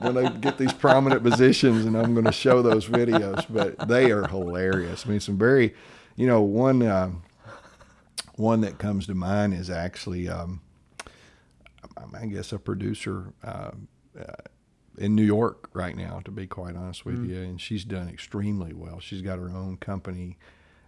when 0.00 0.18
I 0.18 0.30
get 0.30 0.58
these 0.58 0.72
prominent 0.72 1.22
positions, 1.22 1.84
and 1.84 1.96
I'm 1.96 2.14
going 2.14 2.26
to 2.26 2.32
show 2.32 2.62
those 2.62 2.86
videos. 2.86 3.44
But 3.48 3.88
they 3.88 4.10
are 4.10 4.26
hilarious. 4.26 5.06
I 5.06 5.10
mean, 5.10 5.20
some 5.20 5.38
very, 5.38 5.74
you 6.16 6.26
know, 6.26 6.42
one 6.42 6.82
uh, 6.82 7.10
one 8.36 8.62
that 8.62 8.78
comes 8.78 9.06
to 9.06 9.14
mind 9.14 9.54
is 9.54 9.70
actually, 9.70 10.28
um, 10.28 10.60
I 12.14 12.26
guess, 12.26 12.52
a 12.52 12.58
producer. 12.58 13.32
Uh, 13.42 13.70
uh, 14.18 14.32
in 14.96 15.14
New 15.14 15.24
York 15.24 15.68
right 15.72 15.96
now, 15.96 16.20
to 16.24 16.30
be 16.30 16.46
quite 16.46 16.76
honest 16.76 17.04
with 17.04 17.18
mm. 17.18 17.30
you, 17.30 17.42
and 17.42 17.60
she's 17.60 17.84
done 17.84 18.08
extremely 18.08 18.72
well. 18.72 19.00
She's 19.00 19.22
got 19.22 19.38
her 19.38 19.48
own 19.48 19.76
company, 19.76 20.38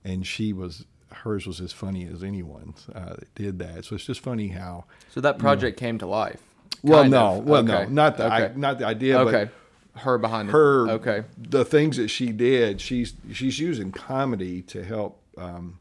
and 0.04 0.26
she 0.26 0.52
was 0.52 0.86
hers 1.12 1.46
was 1.46 1.60
as 1.60 1.72
funny 1.72 2.06
as 2.06 2.22
anyone's 2.22 2.86
uh, 2.94 3.14
that 3.18 3.34
did 3.34 3.58
that. 3.58 3.84
So 3.84 3.96
it's 3.96 4.04
just 4.04 4.20
funny 4.20 4.48
how. 4.48 4.84
So 5.10 5.20
that 5.20 5.38
project 5.38 5.80
you 5.80 5.86
know, 5.86 5.88
came 5.88 5.98
to 5.98 6.06
life. 6.06 6.40
Well, 6.82 7.04
no, 7.04 7.38
of. 7.38 7.44
well, 7.44 7.62
okay. 7.62 7.84
no, 7.84 7.88
not 7.88 8.16
the 8.16 8.26
okay. 8.26 8.44
I, 8.46 8.52
not 8.54 8.78
the 8.78 8.86
idea, 8.86 9.18
okay. 9.20 9.50
but 9.94 10.02
her 10.02 10.18
behind 10.18 10.50
her. 10.50 10.86
The, 10.86 10.92
okay, 10.92 11.24
the 11.36 11.64
things 11.64 11.96
that 11.96 12.08
she 12.08 12.32
did, 12.32 12.80
she's 12.80 13.14
she's 13.32 13.58
using 13.58 13.92
comedy 13.92 14.62
to 14.62 14.84
help. 14.84 15.20
Um, 15.36 15.78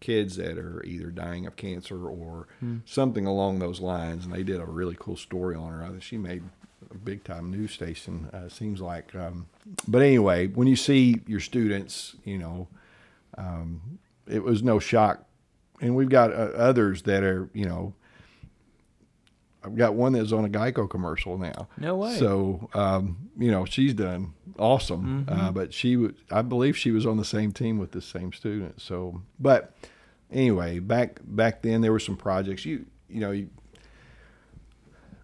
kids 0.00 0.36
that 0.36 0.58
are 0.58 0.82
either 0.84 1.10
dying 1.10 1.46
of 1.46 1.56
cancer 1.56 2.08
or 2.08 2.48
hmm. 2.58 2.78
something 2.84 3.26
along 3.26 3.58
those 3.58 3.80
lines, 3.80 4.24
and 4.24 4.34
they 4.34 4.42
did 4.42 4.60
a 4.60 4.64
really 4.66 4.96
cool 4.98 5.16
story 5.16 5.54
on 5.54 5.70
her. 5.72 6.00
She 6.00 6.16
made 6.16 6.42
a 6.90 6.98
big 6.98 7.24
time 7.24 7.50
news 7.50 7.72
station. 7.72 8.28
Uh, 8.32 8.48
seems 8.48 8.80
like, 8.80 9.14
um, 9.14 9.46
but 9.86 10.02
anyway, 10.02 10.48
when 10.48 10.66
you 10.66 10.76
see 10.76 11.20
your 11.26 11.40
students, 11.40 12.16
you 12.24 12.38
know, 12.38 12.68
um, 13.36 13.98
it 14.26 14.42
was 14.42 14.62
no 14.62 14.78
shock. 14.78 15.24
And 15.80 15.96
we've 15.96 16.08
got 16.08 16.30
uh, 16.30 16.52
others 16.56 17.02
that 17.02 17.22
are, 17.22 17.48
you 17.54 17.64
know, 17.64 17.94
I've 19.62 19.76
got 19.76 19.94
one 19.94 20.12
that's 20.12 20.32
on 20.32 20.44
a 20.44 20.48
Geico 20.48 20.88
commercial 20.88 21.36
now. 21.36 21.68
No 21.76 21.96
way. 21.96 22.16
So, 22.16 22.70
um, 22.72 23.30
you 23.38 23.50
know, 23.50 23.64
she's 23.64 23.92
done 23.92 24.32
awesome. 24.58 25.26
Mm-hmm. 25.26 25.40
Uh, 25.40 25.52
but 25.52 25.74
she 25.74 25.96
was, 25.96 26.12
I 26.30 26.42
believe 26.42 26.76
she 26.76 26.90
was 26.90 27.06
on 27.06 27.16
the 27.16 27.24
same 27.24 27.52
team 27.52 27.78
with 27.78 27.92
the 27.92 28.00
same 28.00 28.32
student. 28.32 28.80
So, 28.80 29.22
but 29.38 29.74
anyway, 30.30 30.78
back 30.78 31.20
back 31.24 31.62
then 31.62 31.80
there 31.80 31.92
were 31.92 32.00
some 32.00 32.16
projects. 32.16 32.64
You 32.64 32.86
you 33.08 33.20
know, 33.20 33.32
you, 33.32 33.50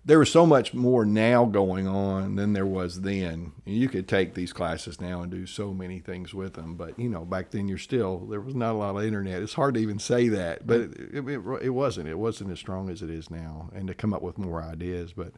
there 0.06 0.20
was 0.20 0.30
so 0.30 0.46
much 0.46 0.72
more 0.72 1.04
now 1.04 1.44
going 1.44 1.88
on 1.88 2.36
than 2.36 2.52
there 2.52 2.64
was 2.64 3.00
then. 3.00 3.52
You 3.64 3.88
could 3.88 4.06
take 4.06 4.34
these 4.34 4.52
classes 4.52 5.00
now 5.00 5.22
and 5.22 5.32
do 5.32 5.46
so 5.46 5.74
many 5.74 5.98
things 5.98 6.32
with 6.32 6.54
them, 6.54 6.76
but 6.76 6.96
you 6.96 7.08
know, 7.08 7.24
back 7.24 7.50
then 7.50 7.66
you're 7.66 7.76
still 7.76 8.18
there 8.18 8.40
was 8.40 8.54
not 8.54 8.70
a 8.70 8.78
lot 8.78 8.96
of 8.96 9.02
internet. 9.02 9.42
It's 9.42 9.54
hard 9.54 9.74
to 9.74 9.80
even 9.80 9.98
say 9.98 10.28
that, 10.28 10.64
but 10.64 10.80
it, 10.80 11.28
it, 11.28 11.40
it 11.62 11.70
wasn't. 11.70 12.08
It 12.08 12.18
wasn't 12.18 12.52
as 12.52 12.60
strong 12.60 12.88
as 12.88 13.02
it 13.02 13.10
is 13.10 13.30
now, 13.30 13.68
and 13.74 13.88
to 13.88 13.94
come 13.94 14.14
up 14.14 14.22
with 14.22 14.38
more 14.38 14.62
ideas. 14.62 15.12
But 15.12 15.32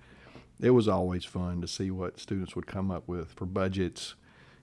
it 0.61 0.71
was 0.71 0.87
always 0.87 1.25
fun 1.25 1.63
to 1.63 1.67
see 1.67 1.91
what 1.91 2.21
students 2.21 2.55
would 2.55 2.67
come 2.67 2.91
up 2.91 3.09
with 3.09 3.33
for 3.33 3.47
budgets 3.47 4.17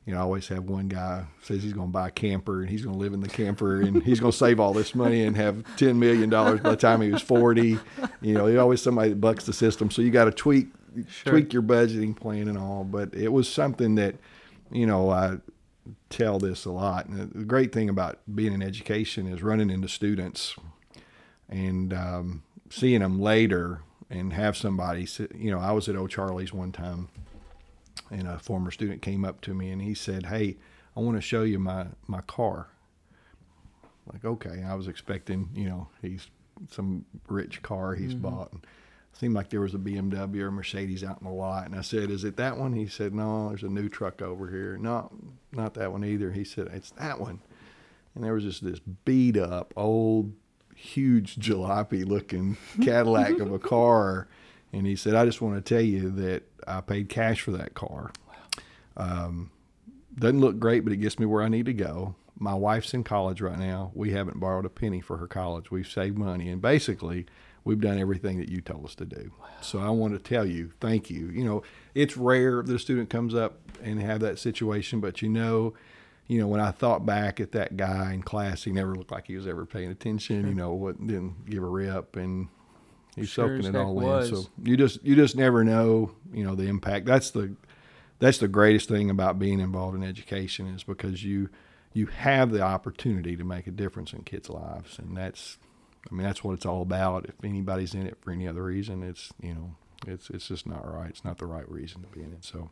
you 0.06 0.14
know, 0.14 0.20
I 0.20 0.22
always 0.22 0.48
have 0.50 0.66
one 0.66 0.88
guy 0.88 1.26
says 1.42 1.64
he's 1.64 1.74
going 1.74 1.88
to 1.88 1.92
buy 1.92 2.10
a 2.10 2.12
camper 2.12 2.62
and 2.62 2.70
he's 2.70 2.84
going 2.84 2.94
to 2.94 3.00
live 3.00 3.14
in 3.14 3.22
the 3.22 3.30
camper 3.30 3.82
and 3.82 4.04
he's 4.04 4.20
going 4.20 4.32
to 4.32 4.38
save 4.38 4.60
all 4.60 4.72
this 4.72 4.94
money 4.94 5.24
and 5.24 5.36
have 5.36 5.64
ten 5.78 5.98
million 5.98 6.30
dollars 6.30 6.62
by 6.62 6.72
the 6.72 6.78
time 6.78 7.02
he 7.02 7.12
was 7.12 7.24
forty. 7.24 7.80
You 8.22 8.34
know, 8.34 8.46
there's 8.46 8.60
always 8.60 8.82
somebody 8.82 9.10
that 9.10 9.22
bucks 9.22 9.46
the 9.46 9.54
system, 9.54 9.90
so 9.90 10.04
you 10.04 10.12
got 10.12 10.26
to 10.26 10.32
tweak 10.32 10.68
sure. 11.08 11.34
tweak 11.34 11.54
your 11.54 11.64
budgeting 11.64 12.16
plan 12.16 12.48
and 12.48 12.58
all. 12.58 12.84
But 12.84 13.16
it 13.16 13.30
was 13.30 13.50
something 13.50 13.96
that, 13.96 14.16
you 14.72 14.86
know, 14.86 15.10
I 15.10 15.38
tell 16.10 16.38
this 16.38 16.66
a 16.66 16.72
lot. 16.72 17.08
And 17.08 17.32
the 17.32 17.44
great 17.44 17.72
thing 17.72 17.90
about 17.90 18.20
being 18.34 18.54
in 18.54 18.62
education 18.62 19.28
is 19.28 19.42
running 19.42 19.72
into 19.72 19.88
students 19.88 20.56
and 21.50 21.94
um, 21.94 22.44
seeing 22.70 23.02
them 23.02 23.20
later 23.20 23.82
and 24.10 24.34
have 24.34 24.56
somebody. 24.56 25.08
You 25.36 25.50
know, 25.50 25.60
I 25.60 25.72
was 25.72 25.90
at 25.90 25.96
O'Charley's 25.96 26.54
one 26.54 26.72
time 26.72 27.10
and 28.12 28.28
a 28.28 28.40
former 28.40 28.72
student 28.72 29.02
came 29.02 29.26
up 29.26 29.42
to 29.42 29.54
me 29.54 29.72
and 29.72 29.82
he 29.82 29.94
said, 29.94 30.28
"Hey, 30.28 30.58
I 30.96 31.00
want 31.00 31.18
to 31.18 31.22
show 31.22 31.44
you 31.44 31.60
my 31.60 31.88
my 32.08 32.22
car." 32.22 32.68
Like, 34.12 34.24
okay, 34.24 34.64
I 34.64 34.76
was 34.76 34.88
expecting, 34.88 35.50
you 35.56 35.68
know, 35.68 35.88
he's 36.02 36.28
some 36.70 37.06
rich 37.28 37.62
car 37.64 37.96
he's 37.96 38.14
mm-hmm. 38.14 38.22
bought. 38.22 38.52
And 38.54 38.64
it 38.64 39.18
seemed 39.18 39.34
like 39.34 39.50
there 39.50 39.62
was 39.62 39.74
a 39.74 39.80
BMW 39.80 40.42
or 40.42 40.52
Mercedes 40.52 41.04
out 41.04 41.20
in 41.20 41.28
the 41.28 41.34
lot, 41.34 41.66
and 41.66 41.76
I 41.76 41.82
said, 41.82 42.12
"Is 42.12 42.24
it 42.24 42.38
that 42.38 42.58
one?" 42.58 42.74
He 42.74 42.88
said, 42.88 43.14
"No, 43.14 43.50
there's 43.50 43.64
a 43.64 43.70
new 43.70 43.90
truck 43.90 44.22
over 44.22 44.50
here." 44.50 44.78
No, 44.78 45.12
not 45.52 45.74
that 45.76 45.92
one 45.92 46.04
either. 46.04 46.32
He 46.32 46.44
said, 46.44 46.68
"It's 46.74 46.92
that 46.92 47.20
one." 47.20 47.40
And 48.14 48.24
there 48.24 48.34
was 48.34 48.44
just 48.44 48.64
this 48.64 48.80
beat 48.80 49.38
up 49.38 49.74
old 49.76 50.34
huge 50.76 51.38
jalopy 51.38 52.06
looking 52.06 52.58
Cadillac 52.82 53.40
of 53.40 53.52
a 53.52 53.60
car 53.60 54.28
and 54.76 54.86
he 54.86 54.98
said, 54.98 55.16
I 55.16 55.26
just 55.26 55.42
want 55.42 55.56
to 55.56 55.74
tell 55.74 55.84
you 55.84 56.12
that 56.12 56.44
I 56.68 56.82
paid 56.82 57.08
cash 57.08 57.40
for 57.40 57.52
that 57.52 57.76
car. 57.76 58.12
Wow. 58.28 58.66
Um, 58.98 59.52
doesn't 60.20 60.42
look 60.42 60.60
great, 60.60 60.84
but 60.84 60.92
it 60.92 60.98
gets 60.98 61.18
me 61.18 61.26
where 61.26 61.44
I 61.44 61.48
need 61.48 61.66
to 61.68 61.74
go. 61.74 62.16
My 62.38 62.54
wife's 62.54 62.94
in 62.94 63.06
college 63.06 63.40
right 63.40 63.58
now. 63.58 63.92
We 63.94 64.12
haven't 64.12 64.42
borrowed 64.42 64.66
a 64.66 64.70
penny 64.70 65.00
for 65.00 65.16
her 65.16 65.28
college. 65.28 65.72
We've 65.72 65.88
saved 65.88 66.18
money. 66.18 66.50
And 66.50 66.62
basically, 66.62 67.26
we've 67.64 67.80
done 67.80 67.98
everything 67.98 68.38
that 68.40 68.50
you 68.50 68.60
told 68.60 68.84
us 68.84 68.96
to 68.96 69.06
do. 69.06 69.32
Wow. 69.40 69.48
So 69.62 69.80
I 69.80 69.90
want 69.92 70.14
to 70.14 70.20
tell 70.20 70.46
you, 70.46 70.74
thank 70.82 71.10
you. 71.10 71.30
You 71.30 71.46
know, 71.46 71.64
it's 71.94 72.18
rare 72.18 72.62
that 72.62 72.76
a 72.76 72.78
student 72.78 73.10
comes 73.10 73.34
up 73.34 73.60
and 73.82 74.02
have 74.02 74.20
that 74.20 74.40
situation, 74.40 75.00
but 75.00 75.22
you 75.22 75.30
know, 75.30 75.74
you 76.28 76.38
know, 76.38 76.48
when 76.48 76.60
I 76.60 76.72
thought 76.72 77.06
back 77.06 77.40
at 77.40 77.54
that 77.54 77.78
guy 77.78 78.12
in 78.12 78.24
class, 78.24 78.66
he 78.66 78.74
never 78.74 78.94
looked 78.94 79.12
like 79.12 79.28
he 79.28 79.38
was 79.38 79.48
ever 79.48 79.66
paying 79.66 79.92
attention. 79.92 80.48
You 80.48 80.56
know, 80.56 80.74
what 80.74 81.00
didn't 81.00 81.50
give 81.50 81.64
a 81.64 81.68
rip, 81.68 82.18
and 82.18 82.50
He's 83.16 83.30
sure 83.30 83.58
soaking 83.58 83.74
it 83.74 83.78
all 83.78 83.96
was. 83.96 84.30
in. 84.30 84.36
So 84.36 84.50
you 84.64 84.78
just 84.78 85.04
you 85.04 85.16
just 85.16 85.36
never 85.36 85.64
know, 85.64 86.12
you 86.34 86.44
know, 86.44 86.56
the 86.56 86.68
impact. 86.68 87.06
That's 87.06 87.32
the 87.32 87.56
that's 88.20 88.38
the 88.38 88.48
greatest 88.48 88.90
thing 88.90 89.10
about 89.10 89.40
being 89.40 89.60
involved 89.60 89.96
in 89.96 90.04
education 90.04 90.68
is 90.68 90.84
because 90.84 91.24
you 91.24 91.50
you 91.94 92.08
have 92.08 92.52
the 92.52 92.62
opportunity 92.62 93.38
to 93.38 93.44
make 93.44 93.68
a 93.68 93.72
difference 93.72 94.12
in 94.14 94.24
kids' 94.24 94.50
lives, 94.50 95.00
and 95.00 95.16
that's 95.16 95.58
I 96.12 96.14
mean 96.14 96.26
that's 96.26 96.44
what 96.44 96.54
it's 96.54 96.66
all 96.66 96.82
about. 96.82 97.26
If 97.26 97.36
anybody's 97.44 97.94
in 97.94 98.06
it 98.06 98.18
for 98.22 98.32
any 98.32 98.48
other 98.48 98.64
reason, 98.64 99.02
it's 99.02 99.34
you 99.42 99.54
know 99.54 99.76
it's 100.06 100.30
it's 100.30 100.48
just 100.48 100.68
not 100.68 100.86
right. 100.86 101.10
It's 101.10 101.24
not 101.24 101.38
the 101.38 101.46
right 101.46 101.70
reason 101.70 102.02
to 102.02 102.08
be 102.08 102.22
in 102.22 102.34
it. 102.34 102.44
So, 102.44 102.70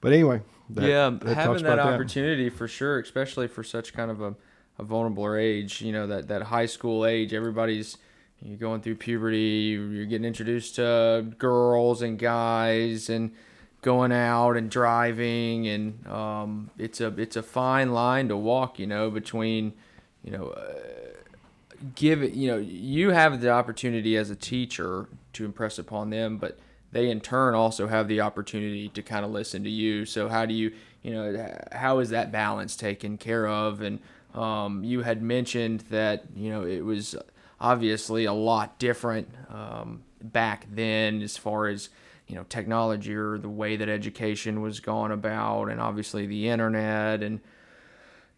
but 0.00 0.12
anyway, 0.12 0.40
that, 0.70 0.84
yeah, 0.84 1.10
that 1.10 1.34
having 1.34 1.62
that 1.64 1.78
opportunity 1.78 2.48
that. 2.48 2.56
for 2.56 2.68
sure, 2.68 2.98
especially 2.98 3.48
for 3.48 3.62
such 3.62 3.92
kind 3.92 4.10
of 4.10 4.20
a, 4.22 4.34
a 4.78 4.82
vulnerable 4.82 5.34
age, 5.34 5.82
you 5.82 5.92
know 5.92 6.06
that 6.06 6.28
that 6.28 6.42
high 6.44 6.66
school 6.66 7.04
age, 7.04 7.34
everybody's 7.34 7.98
you're 8.42 8.56
going 8.56 8.80
through 8.80 8.96
puberty, 8.96 9.76
you're 9.78 10.06
getting 10.06 10.26
introduced 10.26 10.76
to 10.76 11.26
girls 11.38 12.02
and 12.02 12.18
guys 12.18 13.08
and 13.08 13.32
going 13.82 14.12
out 14.12 14.56
and 14.56 14.70
driving 14.70 15.68
and 15.68 16.06
um, 16.06 16.70
it's 16.78 17.00
a 17.00 17.08
it's 17.18 17.36
a 17.36 17.42
fine 17.42 17.92
line 17.92 18.28
to 18.28 18.36
walk, 18.36 18.78
you 18.78 18.86
know, 18.86 19.10
between 19.10 19.72
you 20.22 20.32
know 20.32 20.48
uh, 20.48 20.72
give 21.94 22.22
it, 22.22 22.32
you 22.34 22.48
know, 22.48 22.58
you 22.58 23.10
have 23.10 23.40
the 23.40 23.50
opportunity 23.50 24.16
as 24.16 24.30
a 24.30 24.36
teacher 24.36 25.06
to 25.34 25.44
impress 25.44 25.78
upon 25.78 26.10
them, 26.10 26.36
but 26.38 26.58
they 26.90 27.10
in 27.10 27.20
turn 27.20 27.54
also 27.54 27.86
have 27.86 28.08
the 28.08 28.20
opportunity 28.20 28.88
to 28.88 29.02
kind 29.02 29.24
of 29.24 29.30
listen 29.30 29.62
to 29.64 29.70
you. 29.70 30.04
So 30.04 30.28
how 30.28 30.46
do 30.46 30.54
you, 30.54 30.72
you 31.02 31.12
know, 31.12 31.56
how 31.72 31.98
is 31.98 32.10
that 32.10 32.32
balance 32.32 32.76
taken 32.76 33.18
care 33.18 33.46
of? 33.46 33.80
And 33.80 34.00
um, 34.34 34.82
you 34.84 35.02
had 35.02 35.22
mentioned 35.22 35.80
that 35.90 36.24
you 36.34 36.50
know 36.50 36.64
it 36.64 36.80
was 36.80 37.14
obviously 37.60 38.24
a 38.24 38.32
lot 38.32 38.78
different 38.78 39.28
um, 39.48 40.02
back 40.22 40.66
then 40.72 41.22
as 41.22 41.36
far 41.36 41.66
as 41.66 41.88
you 42.26 42.34
know 42.34 42.44
technology 42.48 43.14
or 43.14 43.38
the 43.38 43.48
way 43.48 43.76
that 43.76 43.88
education 43.88 44.60
was 44.60 44.80
gone 44.80 45.10
about 45.10 45.66
and 45.66 45.80
obviously 45.80 46.26
the 46.26 46.48
internet 46.48 47.22
and 47.22 47.40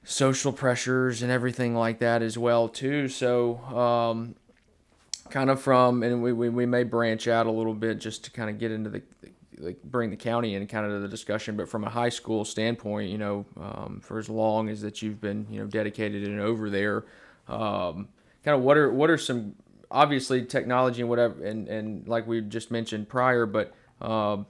social 0.04 0.52
pressures 0.52 1.22
and 1.22 1.30
everything 1.30 1.74
like 1.74 1.98
that 1.98 2.22
as 2.22 2.38
well 2.38 2.68
too. 2.68 3.08
So 3.08 3.58
um, 3.58 4.34
kind 5.28 5.50
of 5.50 5.60
from 5.60 6.02
and 6.02 6.22
we, 6.22 6.32
we, 6.32 6.48
we 6.48 6.66
may 6.66 6.84
branch 6.84 7.28
out 7.28 7.46
a 7.46 7.50
little 7.50 7.74
bit 7.74 7.98
just 7.98 8.24
to 8.24 8.30
kind 8.30 8.50
of 8.50 8.58
get 8.58 8.70
into 8.70 8.90
the 8.90 9.02
like 9.58 9.82
bring 9.82 10.08
the 10.08 10.16
county 10.16 10.54
in 10.54 10.66
kind 10.66 10.90
of 10.90 11.02
the 11.02 11.08
discussion 11.08 11.54
but 11.54 11.68
from 11.68 11.84
a 11.84 11.90
high 11.90 12.08
school 12.08 12.46
standpoint 12.46 13.10
you 13.10 13.18
know 13.18 13.44
um, 13.60 14.00
for 14.02 14.18
as 14.18 14.28
long 14.28 14.70
as 14.70 14.80
that 14.80 15.02
you've 15.02 15.20
been 15.20 15.46
you 15.50 15.60
know 15.60 15.66
dedicated 15.66 16.26
and 16.26 16.40
over 16.40 16.70
there 16.70 17.04
um, 17.46 18.08
kind 18.44 18.56
of 18.56 18.62
what 18.62 18.76
are 18.76 18.90
what 18.92 19.10
are 19.10 19.18
some 19.18 19.54
obviously 19.90 20.44
technology 20.44 21.00
and 21.00 21.10
whatever, 21.10 21.44
and 21.44 21.68
and 21.68 22.08
like 22.08 22.26
we 22.26 22.40
just 22.40 22.70
mentioned 22.70 23.08
prior, 23.08 23.46
but 23.46 23.74
um, 24.00 24.46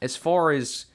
as 0.00 0.16
far 0.16 0.50
as 0.50 0.86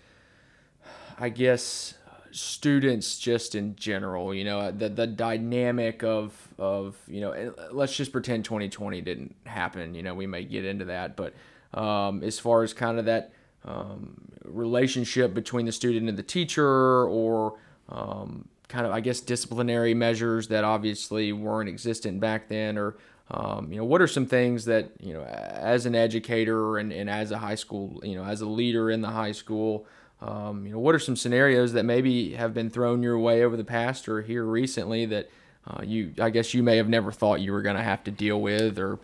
I 1.18 1.30
guess 1.30 1.96
students 2.32 3.20
just 3.20 3.56
in 3.56 3.76
general, 3.76 4.34
you 4.34 4.44
know, 4.44 4.72
the 4.72 4.90
the 4.90 5.08
dynamic 5.08 6.04
of 6.04 6.34
of 6.58 6.98
you 7.08 7.22
know, 7.22 7.54
let's 7.72 7.96
just 7.96 8.12
pretend 8.12 8.46
2020 8.46 9.02
didn't 9.02 9.36
happen. 9.46 9.96
You 9.96 10.04
know, 10.04 10.14
we 10.14 10.28
may 10.28 10.44
get 10.44 10.66
into 10.66 10.86
that, 10.86 11.16
but 11.16 11.34
um, 11.74 12.24
as 12.24 12.40
far 12.40 12.64
as 12.64 12.74
kind 12.74 13.00
of 13.00 13.06
that 13.06 13.32
um, 13.66 14.16
relationship 14.44 15.34
between 15.34 15.66
the 15.66 15.72
student 15.72 16.10
and 16.10 16.18
the 16.18 16.24
teacher, 16.24 17.08
or 17.08 17.58
um, 17.90 18.48
kind 18.74 18.88
of 18.88 18.92
I 18.92 19.02
guess 19.02 19.20
disciplinary 19.20 19.94
measures 19.94 20.48
that 20.48 20.64
obviously 20.64 21.32
weren't 21.32 21.70
existent 21.70 22.20
back 22.20 22.50
then, 22.50 22.76
or 22.76 22.98
um, 23.30 23.72
you 23.72 23.78
know, 23.78 23.86
what 23.86 24.02
are 24.02 24.08
some 24.08 24.26
things 24.26 24.66
that 24.66 24.90
you 25.00 25.14
know, 25.14 25.24
as 25.24 25.86
an 25.86 25.94
educator 25.94 26.80
and, 26.80 26.92
and 26.92 27.08
as 27.08 27.30
a 27.30 27.38
high 27.38 27.56
school, 27.56 28.02
you 28.04 28.16
know, 28.16 28.24
as 28.24 28.42
a 28.42 28.48
leader 28.48 28.90
in 28.90 29.02
the 29.02 29.10
high 29.10 29.32
school. 29.32 29.86
Um, 30.22 30.66
you 30.66 30.72
know, 30.72 30.80
what 30.80 30.96
are 30.96 31.00
some 31.00 31.18
scenarios 31.18 31.74
that 31.74 31.84
maybe 31.84 32.34
have 32.34 32.54
been 32.54 32.70
thrown 32.70 33.04
your 33.04 33.20
way 33.20 33.44
over 33.44 33.58
the 33.58 33.66
past 33.66 34.08
or 34.08 34.22
here 34.22 34.46
recently 34.46 35.06
that 35.08 35.30
uh, 35.68 35.82
you, 35.84 36.14
I 36.20 36.30
guess, 36.30 36.54
you 36.54 36.64
may 36.64 36.78
have 36.78 36.88
never 36.88 37.12
thought 37.12 37.42
you 37.42 37.52
were 37.52 37.62
going 37.62 37.76
to 37.76 37.84
have 37.84 38.04
to 38.06 38.12
deal 38.12 38.42
with, 38.42 38.80
or? 38.80 39.00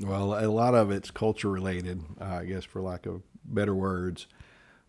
Well, 0.00 0.34
a 0.34 0.50
lot 0.50 0.74
of 0.74 0.90
it's 0.90 1.12
culture 1.12 1.48
related, 1.48 2.02
uh, 2.20 2.24
I 2.24 2.44
guess, 2.44 2.64
for 2.64 2.82
lack 2.82 3.06
of 3.06 3.22
better 3.44 3.74
words. 3.74 4.26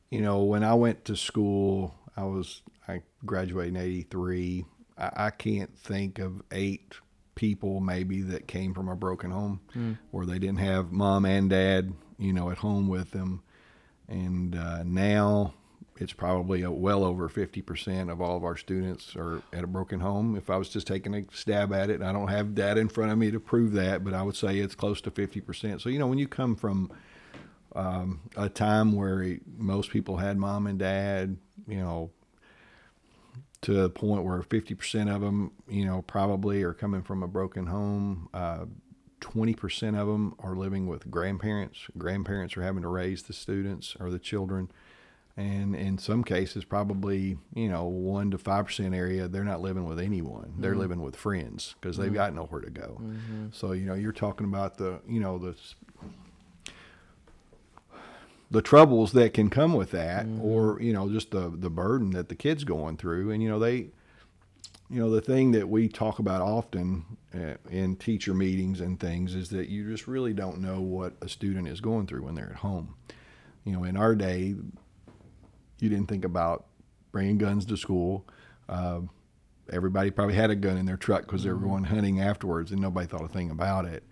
You 0.10 0.22
know, 0.22 0.44
when 0.44 0.64
I 0.64 0.74
went 0.74 1.06
to 1.06 1.16
school, 1.16 1.94
I 2.18 2.24
was 2.24 2.64
I 2.88 3.02
graduated 3.26 3.76
in 3.76 3.82
'83. 3.82 4.66
I, 4.98 5.12
I 5.16 5.30
can't 5.32 5.78
think 5.78 6.20
of 6.20 6.42
eight 6.52 6.96
people 7.36 7.80
maybe 7.80 8.22
that 8.22 8.48
came 8.48 8.74
from 8.74 8.88
a 8.88 8.96
broken 8.96 9.32
home 9.32 9.60
mm. 9.76 9.98
where 10.12 10.26
they 10.26 10.38
didn't 10.38 10.60
have 10.60 10.92
mom 10.92 11.26
and 11.26 11.50
dad, 11.50 11.92
you 12.20 12.32
know, 12.32 12.52
at 12.52 12.60
home 12.60 12.88
with 12.88 13.10
them 13.12 13.42
and 14.08 14.56
uh, 14.56 14.84
now 14.84 15.54
it's 15.98 16.14
probably 16.14 16.64
a, 16.64 16.72
well 16.72 17.04
over 17.04 17.30
50% 17.30 18.12
of 18.12 18.22
all 18.22 18.36
of 18.36 18.44
our 18.44 18.58
students 18.58 19.16
are 19.16 19.42
at 19.52 19.64
a 19.64 19.68
broken 19.68 20.00
home. 20.00 20.36
If 20.36 20.50
I 20.50 20.58
was 20.58 20.70
just 20.70 20.88
taking 20.88 21.14
a 21.14 21.24
stab 21.32 21.72
at 21.74 21.90
it, 21.90 22.02
I 22.02 22.12
don't 22.12 22.30
have 22.30 22.56
data 22.56 22.80
in 22.80 22.90
front 22.90 23.12
of 23.12 23.18
me 23.18 23.32
to 23.32 23.40
prove 23.40 23.74
that, 23.74 24.04
but 24.04 24.14
I 24.14 24.24
would 24.24 24.36
say 24.36 24.60
it's 24.60 24.76
close 24.76 25.02
to 25.02 25.12
50%. 25.12 25.82
So, 25.82 25.90
you 25.90 26.00
know, 26.00 26.08
when 26.08 26.18
you 26.18 26.28
come 26.28 26.56
from 26.56 26.92
um, 27.76 28.22
a 28.36 28.50
time 28.50 28.94
where 28.94 29.38
most 29.58 29.92
people 29.92 30.18
had 30.18 30.38
mom 30.38 30.68
and 30.68 30.80
dad, 30.80 31.38
you 31.68 31.78
know, 31.80 32.12
to 33.64 33.84
a 33.84 33.90
point 33.90 34.24
where 34.24 34.42
50% 34.42 35.14
of 35.14 35.22
them, 35.22 35.52
you 35.68 35.86
know, 35.86 36.02
probably 36.04 36.64
are 36.64 36.74
coming 36.74 37.02
from 37.02 37.24
a 37.24 37.28
broken 37.28 37.68
home. 37.68 38.30
Uh, 38.34 38.66
20% 39.22 40.00
of 40.00 40.08
them 40.08 40.36
are 40.40 40.56
living 40.56 40.86
with 40.86 41.10
grandparents. 41.10 41.88
Grandparents 41.98 42.58
are 42.58 42.62
having 42.62 42.82
to 42.82 42.90
raise 42.90 43.24
the 43.24 43.34
students 43.34 43.96
or 44.00 44.10
the 44.10 44.20
children. 44.20 44.70
And 45.36 45.76
in 45.76 45.98
some 45.98 46.24
cases, 46.24 46.64
probably, 46.66 47.38
you 47.56 47.70
know, 47.70 47.90
1% 47.90 48.32
to 48.32 48.38
5% 48.38 48.96
area, 48.96 49.28
they're 49.28 49.44
not 49.44 49.62
living 49.62 49.86
with 49.86 50.00
anyone. 50.00 50.54
They're 50.60 50.72
mm-hmm. 50.72 50.82
living 50.82 51.02
with 51.02 51.16
friends 51.16 51.74
because 51.80 51.98
they've 51.98 52.08
mm-hmm. 52.08 52.16
got 52.16 52.36
nowhere 52.36 52.62
to 52.62 52.70
go. 52.70 53.00
Mm-hmm. 53.02 53.48
So, 53.52 53.72
you 53.72 53.86
know, 53.86 53.96
you're 53.96 54.12
talking 54.12 54.46
about 54.46 54.78
the, 54.78 55.00
you 55.08 55.20
know, 55.20 55.40
the 55.40 55.56
the 58.54 58.62
troubles 58.62 59.14
that 59.14 59.34
can 59.34 59.50
come 59.50 59.74
with 59.74 59.90
that 59.90 60.28
mm-hmm. 60.28 60.46
or 60.46 60.80
you 60.80 60.94
know 60.94 61.10
just 61.10 61.32
the 61.32 61.52
the 61.56 61.72
burden 61.72 62.12
that 62.12 62.30
the 62.30 62.36
kids 62.36 62.64
going 62.64 62.96
through 62.96 63.32
and 63.32 63.42
you 63.42 63.50
know 63.50 63.58
they 63.58 63.88
you 64.92 65.00
know 65.00 65.10
the 65.10 65.22
thing 65.22 65.52
that 65.52 65.68
we 65.68 65.88
talk 65.88 66.20
about 66.20 66.40
often 66.40 67.04
uh, 67.34 67.56
in 67.72 67.96
teacher 67.96 68.32
meetings 68.32 68.80
and 68.80 69.00
things 69.00 69.34
is 69.34 69.50
that 69.50 69.70
you 69.70 69.90
just 69.90 70.08
really 70.08 70.34
don't 70.34 70.60
know 70.60 70.80
what 70.80 71.14
a 71.22 71.28
student 71.28 71.68
is 71.68 71.82
going 71.82 72.06
through 72.06 72.22
when 72.22 72.36
they're 72.36 72.52
at 72.52 72.58
home 72.58 72.94
you 73.64 73.74
know 73.74 73.84
in 73.84 73.98
our 73.98 74.14
day 74.14 74.54
you 75.80 75.90
didn't 75.90 76.06
think 76.06 76.24
about 76.24 76.68
bringing 77.12 77.40
guns 77.40 77.66
to 77.66 77.76
school 77.76 78.24
uh, 78.70 79.00
everybody 79.72 80.12
probably 80.12 80.36
had 80.36 80.52
a 80.52 80.56
gun 80.56 80.78
in 80.78 80.86
their 80.86 80.96
truck 80.96 81.24
because 81.24 81.44
they 81.44 81.50
were 81.50 81.56
mm-hmm. 81.56 81.70
going 81.70 81.84
hunting 81.86 82.22
afterwards 82.22 82.72
and 82.72 82.80
nobody 82.80 83.08
thought 83.08 83.26
a 83.26 83.28
thing 83.28 83.50
about 83.50 83.86
it 83.86 84.04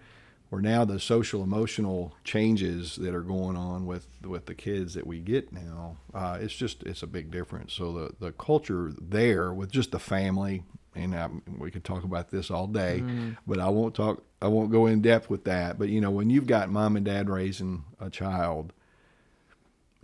where 0.52 0.62
now 0.62 0.84
the 0.84 1.00
social 1.00 1.44
emotional 1.44 2.14
changes 2.26 2.98
that 2.98 3.16
are 3.16 3.22
going 3.22 3.56
on 3.56 3.86
with 3.86 4.06
with 4.22 4.46
the 4.48 4.54
kids 4.54 4.94
that 4.94 5.08
we 5.08 5.20
get 5.20 5.52
now 5.52 5.96
uh, 6.14 6.38
it's 6.40 6.54
just 6.54 6.84
it's 6.84 7.02
a 7.02 7.08
big 7.08 7.32
difference 7.32 7.74
so 7.74 7.92
the 7.94 8.12
the 8.20 8.32
culture 8.34 8.92
there 9.00 9.54
with 9.54 9.72
just 9.72 9.92
the 9.92 10.00
family 10.00 10.64
and 10.94 11.16
I, 11.16 11.30
we 11.58 11.72
could 11.72 11.86
talk 11.86 12.04
about 12.04 12.32
this 12.32 12.52
all 12.52 12.68
day 12.68 13.02
mm. 13.02 13.38
but 13.48 13.60
i 13.60 13.70
won't 13.70 13.96
talk 13.96 14.24
i 14.42 14.48
won't 14.48 14.72
go 14.72 14.88
in 14.88 15.02
depth 15.02 15.30
with 15.30 15.46
that 15.46 15.80
but 15.80 15.88
you 15.88 16.02
know 16.02 16.12
when 16.12 16.30
you've 16.30 16.48
got 16.48 16.70
mom 16.70 16.98
and 16.98 17.06
dad 17.06 17.30
raising 17.30 17.86
a 18.00 18.10
child 18.10 18.74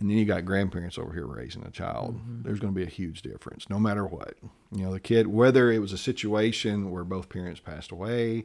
and 0.00 0.08
then 0.08 0.16
you 0.16 0.24
got 0.24 0.46
grandparents 0.46 0.96
over 0.96 1.12
here 1.12 1.26
raising 1.26 1.64
a 1.66 1.70
child 1.70 2.16
mm-hmm. 2.16 2.42
there's 2.42 2.58
going 2.58 2.72
to 2.72 2.78
be 2.78 2.86
a 2.86 2.90
huge 2.90 3.20
difference 3.20 3.68
no 3.68 3.78
matter 3.78 4.06
what 4.06 4.34
you 4.72 4.82
know 4.82 4.92
the 4.94 5.00
kid 5.00 5.26
whether 5.26 5.70
it 5.70 5.80
was 5.80 5.92
a 5.92 5.98
situation 5.98 6.90
where 6.90 7.04
both 7.04 7.28
parents 7.28 7.60
passed 7.60 7.92
away 7.92 8.44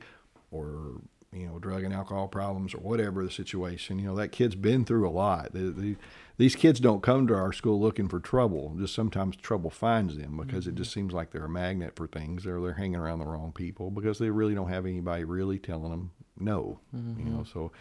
or 0.52 1.02
you 1.34 1.48
know, 1.48 1.60
drug 1.60 1.84
and 1.84 1.94
alcohol 1.94 2.28
problems 2.28 2.74
or 2.74 2.80
whatever 2.80 3.24
the 3.24 3.32
situation. 3.32 4.00
You 4.00 4.08
know, 4.08 4.16
that 4.16 4.32
kid's 4.32 4.56
been 4.56 4.86
through 4.86 5.08
a 5.08 5.12
lot. 5.12 5.54
The, 5.54 5.72
the, 5.72 5.96
these 6.38 6.56
kids 6.56 6.80
don't 6.80 7.02
come 7.02 7.28
to 7.28 7.36
our 7.36 7.54
school 7.54 7.80
looking 7.80 8.08
for 8.08 8.20
trouble. 8.20 8.76
Just 8.78 8.96
sometimes 8.96 9.36
trouble 9.36 9.70
finds 9.70 10.18
them 10.18 10.38
because 10.38 10.66
mm-hmm. 10.66 10.76
it 10.76 10.76
just 10.76 10.92
seems 10.94 11.14
like 11.14 11.32
they're 11.32 11.46
a 11.46 11.50
magnet 11.50 11.96
for 11.96 12.08
things, 12.08 12.46
or 12.46 12.62
they're 12.62 12.74
hanging 12.74 12.96
around 12.96 13.20
the 13.20 13.26
wrong 13.26 13.52
people 13.52 13.92
because 13.92 14.20
they 14.20 14.30
really 14.30 14.56
don't 14.56 14.70
have 14.70 14.86
anybody 14.86 15.24
really 15.24 15.60
telling 15.60 15.92
them 15.92 16.12
no. 16.38 16.80
Mm-hmm. 16.96 17.20
You 17.20 17.26
know, 17.26 17.40
mm-hmm. 17.42 17.60
so 17.60 17.72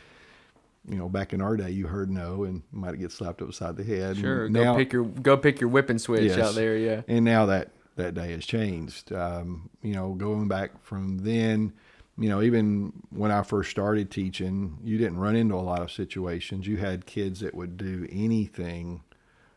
you 0.89 0.97
know, 0.97 1.09
back 1.09 1.33
in 1.33 1.41
our 1.41 1.57
day, 1.57 1.71
you 1.71 1.87
heard 1.87 2.11
no 2.11 2.45
and 2.45 2.63
might 2.73 2.99
get 2.99 3.13
slapped 3.13 3.41
upside 3.41 3.77
the 3.77 3.85
head. 3.85 4.17
Sure, 4.17 4.47
and 4.47 4.55
go 4.55 4.65
now, 4.65 4.77
pick 4.77 4.93
your 4.93 5.05
go 5.05 5.37
pick 5.37 5.61
your 5.61 5.71
whipping 5.71 5.99
switch 5.99 6.23
yes, 6.23 6.39
out 6.39 6.55
there. 6.55 6.77
Yeah, 6.77 7.03
and 7.07 7.25
now 7.25 7.47
that 7.47 7.71
that 7.97 8.15
day 8.15 8.33
has 8.33 8.45
changed. 8.45 9.13
Um, 9.13 9.71
you 9.83 9.95
know, 9.95 10.15
going 10.15 10.49
back 10.49 10.83
from 10.83 11.19
then 11.19 11.73
you 12.19 12.29
know, 12.29 12.43
even 12.43 12.93
when 13.11 13.31
I 13.31 13.43
first 13.43 13.71
started 13.71 14.11
teaching, 14.11 14.79
you 14.83 14.99
didn't 14.99 15.19
run 15.19 15.35
into 15.35 15.55
a 15.55 15.57
lot 15.57 15.81
of 15.81 15.91
situations. 15.91 16.67
You 16.67 16.77
had 16.77 17.07
kids 17.07 17.41
that 17.41 17.55
would 17.55 17.77
do 17.77 18.07
anything. 18.11 19.03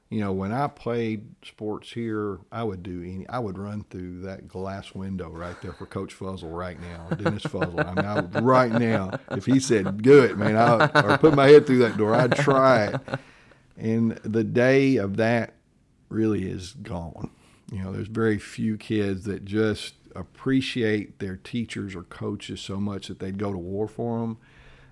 You 0.09 0.21
know, 0.21 0.31
when 0.31 0.51
I 0.51 0.67
played 0.67 1.35
sports 1.43 1.91
here, 1.91 2.39
I 2.51 2.63
would 2.63 2.83
do 2.83 3.01
any. 3.01 3.27
I 3.27 3.39
would 3.39 3.57
run 3.57 3.83
through 3.89 4.21
that 4.21 4.47
glass 4.47 4.93
window 4.93 5.29
right 5.29 5.59
there 5.61 5.73
for 5.73 5.85
Coach 5.85 6.17
Fuzzle 6.17 6.55
right 6.55 6.79
now, 6.79 7.15
Dennis 7.15 7.43
Fuzzle. 7.43 7.83
I 7.85 7.93
mean, 7.93 8.05
I 8.05 8.15
would, 8.21 8.43
right 8.43 8.71
now, 8.71 9.19
if 9.31 9.45
he 9.45 9.59
said 9.59 10.01
"do 10.01 10.23
it," 10.23 10.37
man, 10.37 10.55
I 10.55 10.85
or 11.01 11.17
put 11.17 11.35
my 11.35 11.47
head 11.47 11.65
through 11.65 11.79
that 11.79 11.97
door, 11.97 12.13
I'd 12.13 12.35
try 12.35 12.85
it. 12.85 13.01
And 13.77 14.11
the 14.23 14.43
day 14.43 14.97
of 14.97 15.17
that 15.17 15.55
really 16.09 16.49
is 16.49 16.73
gone. 16.73 17.31
You 17.71 17.83
know, 17.83 17.91
there's 17.91 18.07
very 18.07 18.37
few 18.37 18.77
kids 18.77 19.25
that 19.25 19.43
just 19.43 19.95
appreciate 20.15 21.19
their 21.19 21.35
teachers 21.35 21.95
or 21.95 22.03
coaches 22.03 22.61
so 22.61 22.79
much 22.79 23.07
that 23.07 23.19
they'd 23.19 23.37
go 23.37 23.51
to 23.51 23.57
war 23.57 23.87
for 23.87 24.19
them. 24.19 24.37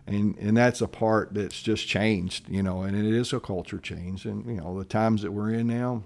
And, 0.05 0.37
and 0.37 0.57
that's 0.57 0.81
a 0.81 0.87
part 0.87 1.33
that's 1.33 1.61
just 1.61 1.87
changed, 1.87 2.49
you 2.49 2.61
know, 2.61 2.81
and 2.81 2.95
it 2.95 3.05
is 3.05 3.31
a 3.31 3.39
culture 3.39 3.79
change. 3.79 4.25
And, 4.25 4.45
you 4.45 4.57
know, 4.61 4.77
the 4.77 4.85
times 4.85 5.21
that 5.21 5.31
we're 5.31 5.51
in 5.51 5.67
now, 5.67 6.03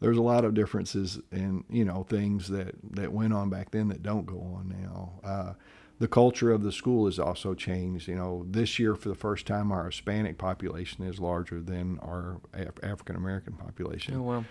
there's 0.00 0.18
a 0.18 0.22
lot 0.22 0.44
of 0.44 0.54
differences 0.54 1.18
in, 1.32 1.64
you 1.68 1.84
know, 1.84 2.04
things 2.04 2.48
that, 2.48 2.74
that 2.92 3.12
went 3.12 3.32
on 3.32 3.50
back 3.50 3.72
then 3.72 3.88
that 3.88 4.02
don't 4.02 4.26
go 4.26 4.38
on 4.38 4.74
now. 4.80 5.12
Uh, 5.24 5.52
the 5.98 6.08
culture 6.08 6.50
of 6.50 6.62
the 6.62 6.72
school 6.72 7.06
has 7.06 7.18
also 7.18 7.54
changed. 7.54 8.08
You 8.08 8.16
know, 8.16 8.46
this 8.48 8.78
year 8.78 8.94
for 8.94 9.08
the 9.08 9.14
first 9.14 9.46
time, 9.46 9.70
our 9.70 9.86
Hispanic 9.86 10.38
population 10.38 11.04
is 11.04 11.20
larger 11.20 11.60
than 11.60 11.98
our 12.00 12.40
Af- 12.54 12.82
African 12.82 13.16
American 13.16 13.54
population. 13.54 14.16
Oh, 14.16 14.22
wow. 14.22 14.44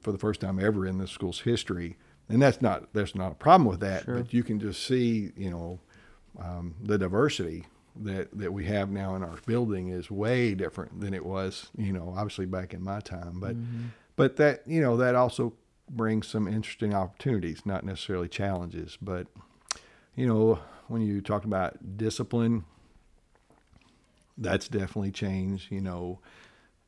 For 0.00 0.12
the 0.12 0.18
first 0.18 0.40
time 0.42 0.58
ever 0.58 0.86
in 0.86 0.98
the 0.98 1.06
school's 1.06 1.40
history 1.40 1.96
and 2.28 2.40
that's 2.40 2.62
not 2.62 2.92
there's 2.92 3.14
not 3.14 3.32
a 3.32 3.34
problem 3.34 3.68
with 3.68 3.80
that. 3.80 4.04
Sure. 4.04 4.16
But 4.16 4.32
you 4.32 4.42
can 4.42 4.60
just 4.60 4.86
see, 4.86 5.32
you 5.36 5.50
know, 5.50 5.80
um, 6.38 6.74
the 6.82 6.98
diversity 6.98 7.66
that 7.96 8.36
that 8.36 8.52
we 8.52 8.64
have 8.64 8.90
now 8.90 9.14
in 9.14 9.22
our 9.22 9.38
building 9.46 9.88
is 9.88 10.10
way 10.10 10.54
different 10.54 11.00
than 11.00 11.14
it 11.14 11.24
was, 11.24 11.70
you 11.76 11.92
know, 11.92 12.14
obviously 12.16 12.46
back 12.46 12.74
in 12.74 12.82
my 12.82 13.00
time. 13.00 13.40
But 13.40 13.56
mm-hmm. 13.56 13.86
but 14.16 14.36
that 14.36 14.62
you 14.66 14.80
know 14.80 14.96
that 14.96 15.14
also 15.14 15.54
brings 15.90 16.26
some 16.26 16.48
interesting 16.48 16.94
opportunities, 16.94 17.66
not 17.66 17.84
necessarily 17.84 18.28
challenges. 18.28 18.98
But 19.00 19.26
you 20.16 20.26
know, 20.26 20.60
when 20.88 21.02
you 21.02 21.20
talk 21.20 21.44
about 21.44 21.96
discipline, 21.96 22.64
that's 24.38 24.68
definitely 24.68 25.12
changed. 25.12 25.70
You 25.70 25.82
know, 25.82 26.20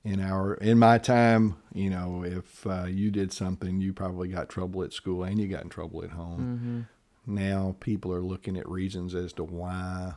in 0.07 0.21
our 0.21 0.55
in 0.55 0.79
my 0.79 0.99
time, 0.99 1.57
you 1.75 1.90
know, 1.90 2.23
if 2.25 2.66
uh, 2.66 2.85
you 2.85 3.11
did 3.11 3.33
something, 3.33 3.81
you 3.81 3.92
probably 3.92 4.29
got 4.29 4.49
trouble 4.49 4.83
at 4.83 4.92
school 4.92 5.25
and 5.25 5.38
you 5.40 5.49
got 5.49 5.62
in 5.64 5.69
trouble 5.69 6.05
at 6.05 6.11
home. 6.11 6.87
Mm-hmm. 7.27 7.35
Now 7.35 7.77
people 7.81 8.12
are 8.12 8.23
looking 8.23 8.57
at 8.57 8.69
reasons 8.69 9.14
as 9.14 9.33
to 9.35 9.45
why 9.45 10.14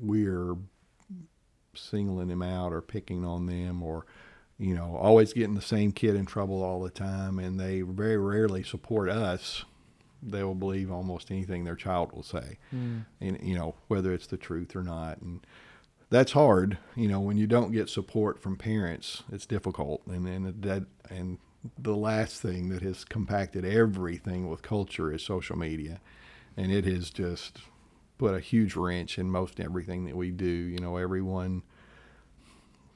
we're 0.00 0.56
singling 1.74 2.28
them 2.28 2.42
out 2.42 2.72
or 2.72 2.80
picking 2.80 3.24
on 3.24 3.46
them 3.46 3.82
or 3.82 4.06
you 4.58 4.74
know 4.74 4.96
always 4.96 5.32
getting 5.32 5.54
the 5.54 5.62
same 5.62 5.92
kid 5.92 6.16
in 6.16 6.26
trouble 6.26 6.62
all 6.62 6.82
the 6.82 6.90
time 6.90 7.38
and 7.38 7.60
they 7.60 7.82
very 7.82 8.16
rarely 8.16 8.62
support 8.64 9.08
us 9.08 9.64
they 10.22 10.42
will 10.42 10.54
believe 10.56 10.90
almost 10.90 11.30
anything 11.30 11.62
their 11.62 11.76
child 11.76 12.10
will 12.12 12.24
say, 12.24 12.58
Mm. 12.74 13.04
and 13.20 13.38
you 13.40 13.54
know 13.54 13.76
whether 13.86 14.12
it's 14.12 14.26
the 14.26 14.36
truth 14.36 14.74
or 14.74 14.82
not. 14.82 15.20
And 15.20 15.46
that's 16.10 16.32
hard, 16.32 16.78
you 16.96 17.08
know, 17.08 17.20
when 17.20 17.36
you 17.36 17.46
don't 17.46 17.72
get 17.72 17.88
support 17.88 18.40
from 18.40 18.56
parents. 18.56 19.22
It's 19.30 19.46
difficult, 19.46 20.06
and 20.06 20.26
and 20.26 20.62
that 20.62 20.84
and 21.10 21.38
the 21.78 21.96
last 21.96 22.40
thing 22.40 22.68
that 22.68 22.82
has 22.82 23.04
compacted 23.04 23.64
everything 23.64 24.48
with 24.48 24.62
culture 24.62 25.12
is 25.12 25.22
social 25.22 25.56
media, 25.56 26.00
and 26.56 26.72
it 26.72 26.84
has 26.84 27.10
just 27.10 27.58
put 28.16 28.34
a 28.34 28.40
huge 28.40 28.74
wrench 28.74 29.18
in 29.18 29.30
most 29.30 29.60
everything 29.60 30.04
that 30.06 30.16
we 30.16 30.30
do. 30.30 30.46
You 30.46 30.78
know, 30.78 30.96
everyone 30.96 31.62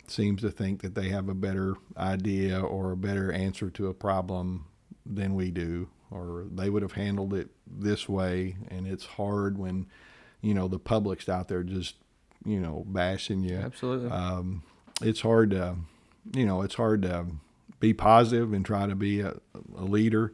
seems 0.06 0.42
to 0.42 0.50
think 0.50 0.82
that 0.82 0.94
they 0.94 1.08
have 1.08 1.28
a 1.28 1.34
better 1.34 1.76
idea 1.96 2.60
or 2.60 2.92
a 2.92 2.96
better 2.96 3.32
answer 3.32 3.70
to 3.70 3.86
a 3.88 3.94
problem 3.94 4.66
than 5.06 5.34
we 5.34 5.50
do, 5.50 5.88
or 6.10 6.46
they 6.50 6.68
would 6.70 6.82
have 6.82 6.92
handled 6.92 7.34
it 7.34 7.50
this 7.66 8.08
way. 8.08 8.56
And 8.68 8.86
it's 8.86 9.06
hard 9.06 9.58
when, 9.58 9.86
you 10.40 10.54
know, 10.54 10.68
the 10.68 10.78
public's 10.78 11.28
out 11.28 11.48
there 11.48 11.62
just, 11.62 11.96
you 12.44 12.60
know, 12.60 12.84
bashing 12.86 13.42
you. 13.42 13.56
Absolutely. 13.56 14.10
Um, 14.10 14.62
it's 15.00 15.20
hard 15.20 15.50
to, 15.50 15.76
you 16.34 16.46
know, 16.46 16.62
it's 16.62 16.74
hard 16.74 17.02
to 17.02 17.26
be 17.80 17.92
positive 17.92 18.52
and 18.52 18.64
try 18.64 18.86
to 18.86 18.94
be 18.94 19.20
a, 19.20 19.34
a 19.76 19.84
leader 19.84 20.32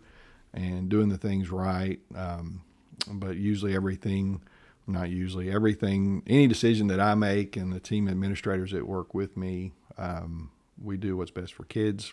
and 0.53 0.88
doing 0.88 1.09
the 1.09 1.18
things 1.18 1.51
right. 1.51 1.99
Um, 2.14 2.62
but 3.11 3.37
usually 3.37 3.75
everything, 3.75 4.42
not 4.87 5.11
usually 5.11 5.51
everything, 5.51 6.23
any 6.27 6.47
decision 6.47 6.88
that 6.88 7.01
I 7.01 7.14
make 7.14 7.57
and 7.57 7.73
the 7.73 7.81
team 7.81 8.09
administrators 8.09 8.73
that 8.73 8.87
work 8.87 9.14
with 9.14 9.37
me, 9.37 9.73
um, 9.97 10.51
we 10.83 10.97
do 10.97 11.16
what's 11.16 11.31
best 11.31 11.55
for 11.55 11.64
kids. 11.64 12.12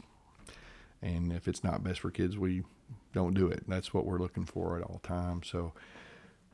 And 1.01 1.31
if 1.33 1.47
it's 1.47 1.63
not 1.63 1.83
best 1.83 1.99
for 1.99 2.11
kids, 2.11 2.37
we 2.37 2.63
don't 3.13 3.33
do 3.33 3.47
it. 3.47 3.63
That's 3.67 3.93
what 3.93 4.05
we're 4.05 4.19
looking 4.19 4.45
for 4.45 4.77
at 4.77 4.83
all 4.83 4.99
times. 5.03 5.47
So 5.47 5.73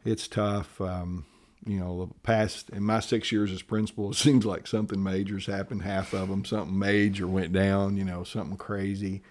it's 0.03 0.27
tough. 0.27 0.79
Um, 0.81 1.25
you 1.65 1.79
know, 1.79 2.05
the 2.05 2.13
past 2.23 2.69
in 2.71 2.83
my 2.83 2.99
six 2.99 3.31
years 3.31 3.51
as 3.51 3.61
principal, 3.61 4.11
it 4.11 4.15
seems 4.17 4.45
like 4.45 4.67
something 4.67 5.01
major's 5.01 5.45
happened. 5.45 5.83
Half 5.83 6.13
of 6.13 6.29
them, 6.29 6.45
something 6.45 6.77
major 6.77 7.27
went 7.27 7.53
down. 7.53 7.97
You 7.97 8.05
know, 8.05 8.23
something 8.23 8.57
crazy, 8.57 9.21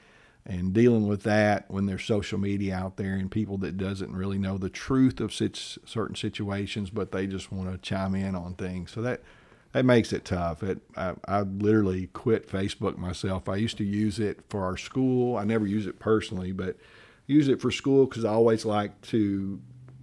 and 0.47 0.73
dealing 0.73 1.07
with 1.07 1.23
that 1.25 1.71
when 1.71 1.87
there's 1.87 2.05
social 2.05 2.38
media 2.38 2.75
out 2.75 2.97
there 2.97 3.14
and 3.14 3.31
people 3.31 3.59
that 3.59 3.77
doesn't 3.77 4.14
really 4.14 4.38
know 4.38 4.59
the 4.59 4.71
truth 4.71 5.21
of 5.21 5.33
such 5.33 5.79
certain 5.85 6.16
situations, 6.16 6.90
but 6.90 7.12
they 7.12 7.27
just 7.27 7.53
want 7.53 7.71
to 7.71 7.79
chime 7.79 8.14
in 8.14 8.35
on 8.35 8.55
things. 8.55 8.90
So 8.90 9.03
that 9.03 9.23
that 9.73 9.85
makes 9.85 10.12
it 10.12 10.25
tough. 10.25 10.62
It 10.62 10.81
I, 10.97 11.14
I 11.27 11.40
literally 11.43 12.09
quit 12.09 12.49
Facebook 12.49 12.97
myself. 12.97 13.49
I 13.49 13.57
used 13.57 13.79
to 13.79 13.85
use 13.85 14.19
it 14.19 14.40
for 14.49 14.64
our 14.64 14.77
school. 14.77 15.37
I 15.37 15.45
never 15.45 15.66
use 15.66 15.87
it 15.87 15.99
personally, 15.99 16.53
but 16.53 16.77
use 17.27 17.49
it 17.49 17.61
for 17.61 17.71
school 17.71 18.07
because 18.07 18.25
I 18.25 18.31
always 18.31 18.64
like 18.64 19.01
to 19.03 19.61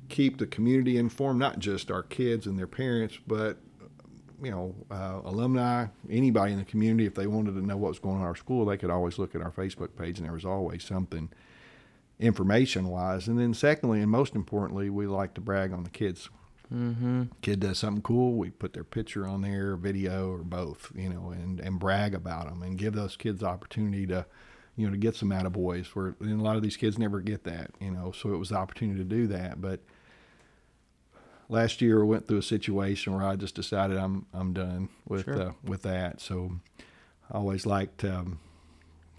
keep 0.09 0.37
the 0.37 0.47
community 0.47 0.97
informed, 0.97 1.39
not 1.39 1.59
just 1.59 1.91
our 1.91 2.03
kids 2.03 2.45
and 2.47 2.57
their 2.57 2.67
parents, 2.67 3.17
but 3.27 3.57
you 4.41 4.51
know, 4.51 4.75
uh, 4.91 5.21
alumni, 5.25 5.87
anybody 6.09 6.53
in 6.53 6.59
the 6.59 6.65
community. 6.65 7.05
If 7.05 7.15
they 7.15 7.27
wanted 7.27 7.53
to 7.55 7.65
know 7.65 7.77
what 7.77 7.89
was 7.89 7.99
going 7.99 8.17
on 8.17 8.21
in 8.21 8.27
our 8.27 8.35
school, 8.35 8.65
they 8.65 8.77
could 8.77 8.91
always 8.91 9.17
look 9.17 9.33
at 9.33 9.41
our 9.41 9.51
Facebook 9.51 9.95
page, 9.97 10.19
and 10.19 10.25
there 10.25 10.33
was 10.33 10.45
always 10.45 10.83
something 10.83 11.29
information 12.19 12.87
wise. 12.89 13.27
And 13.27 13.39
then, 13.39 13.53
secondly, 13.53 14.01
and 14.01 14.11
most 14.11 14.35
importantly, 14.35 14.89
we 14.89 15.07
like 15.07 15.33
to 15.35 15.41
brag 15.41 15.73
on 15.73 15.83
the 15.83 15.89
kids. 15.89 16.29
Mm-hmm. 16.73 17.23
Kid 17.41 17.61
does 17.61 17.79
something 17.79 18.01
cool, 18.01 18.33
we 18.33 18.49
put 18.49 18.73
their 18.73 18.83
picture 18.83 19.25
on 19.25 19.41
there, 19.41 19.75
video, 19.77 20.31
or 20.31 20.39
both, 20.39 20.91
you 20.93 21.09
know, 21.09 21.29
and, 21.31 21.59
and 21.61 21.79
brag 21.79 22.13
about 22.13 22.49
them 22.49 22.61
and 22.61 22.77
give 22.77 22.93
those 22.93 23.15
kids 23.15 23.39
the 23.39 23.45
opportunity 23.45 24.05
to, 24.07 24.25
you 24.75 24.85
know, 24.85 24.91
to 24.91 24.97
get 24.97 25.15
some 25.15 25.29
attaboys 25.29 25.87
where 25.87 26.15
and 26.19 26.41
a 26.41 26.43
lot 26.43 26.57
of 26.57 26.61
these 26.61 26.75
kids 26.75 26.99
never 26.99 27.21
get 27.21 27.45
that, 27.45 27.71
you 27.79 27.89
know, 27.89 28.11
so 28.11 28.33
it 28.33 28.37
was 28.37 28.49
the 28.49 28.55
opportunity 28.55 28.99
to 28.99 29.05
do 29.05 29.27
that. 29.27 29.61
But 29.61 29.79
last 31.49 31.81
year 31.81 32.01
I 32.01 32.05
went 32.05 32.27
through 32.27 32.37
a 32.39 32.43
situation 32.43 33.13
where 33.13 33.23
I 33.25 33.35
just 33.35 33.55
decided 33.55 33.97
I'm 33.97 34.25
I'm 34.33 34.53
done 34.53 34.89
with 35.07 35.25
Sure. 35.25 35.41
uh, 35.41 35.51
with 35.63 35.81
that. 35.83 36.21
So 36.21 36.51
I 37.31 37.37
always 37.37 37.65
liked 37.65 37.99
to 37.99 38.19
um, 38.19 38.39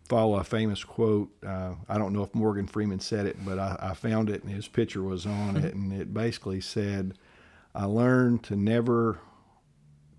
follow 0.09 0.39
a 0.39 0.45
famous 0.45 0.85
quote. 0.85 1.31
Uh, 1.45 1.75
I 1.89 1.99
don't 1.99 2.13
know 2.13 2.23
if 2.23 2.35
Morgan 2.35 2.67
Freeman 2.67 3.01
said 3.01 3.27
it, 3.27 3.37
but 3.45 3.59
I, 3.59 3.77
I 3.81 3.95
found 3.95 4.31
it 4.31 4.43
and 4.43 4.53
his 4.53 4.69
picture 4.69 5.03
was 5.03 5.27
on 5.27 5.57
it, 5.57 5.75
and 5.75 5.93
it 5.93 6.13
basically 6.15 6.61
said, 6.61 7.15
"I 7.75 7.85
learned 7.85 8.43
to 8.45 8.57
never." 8.57 9.19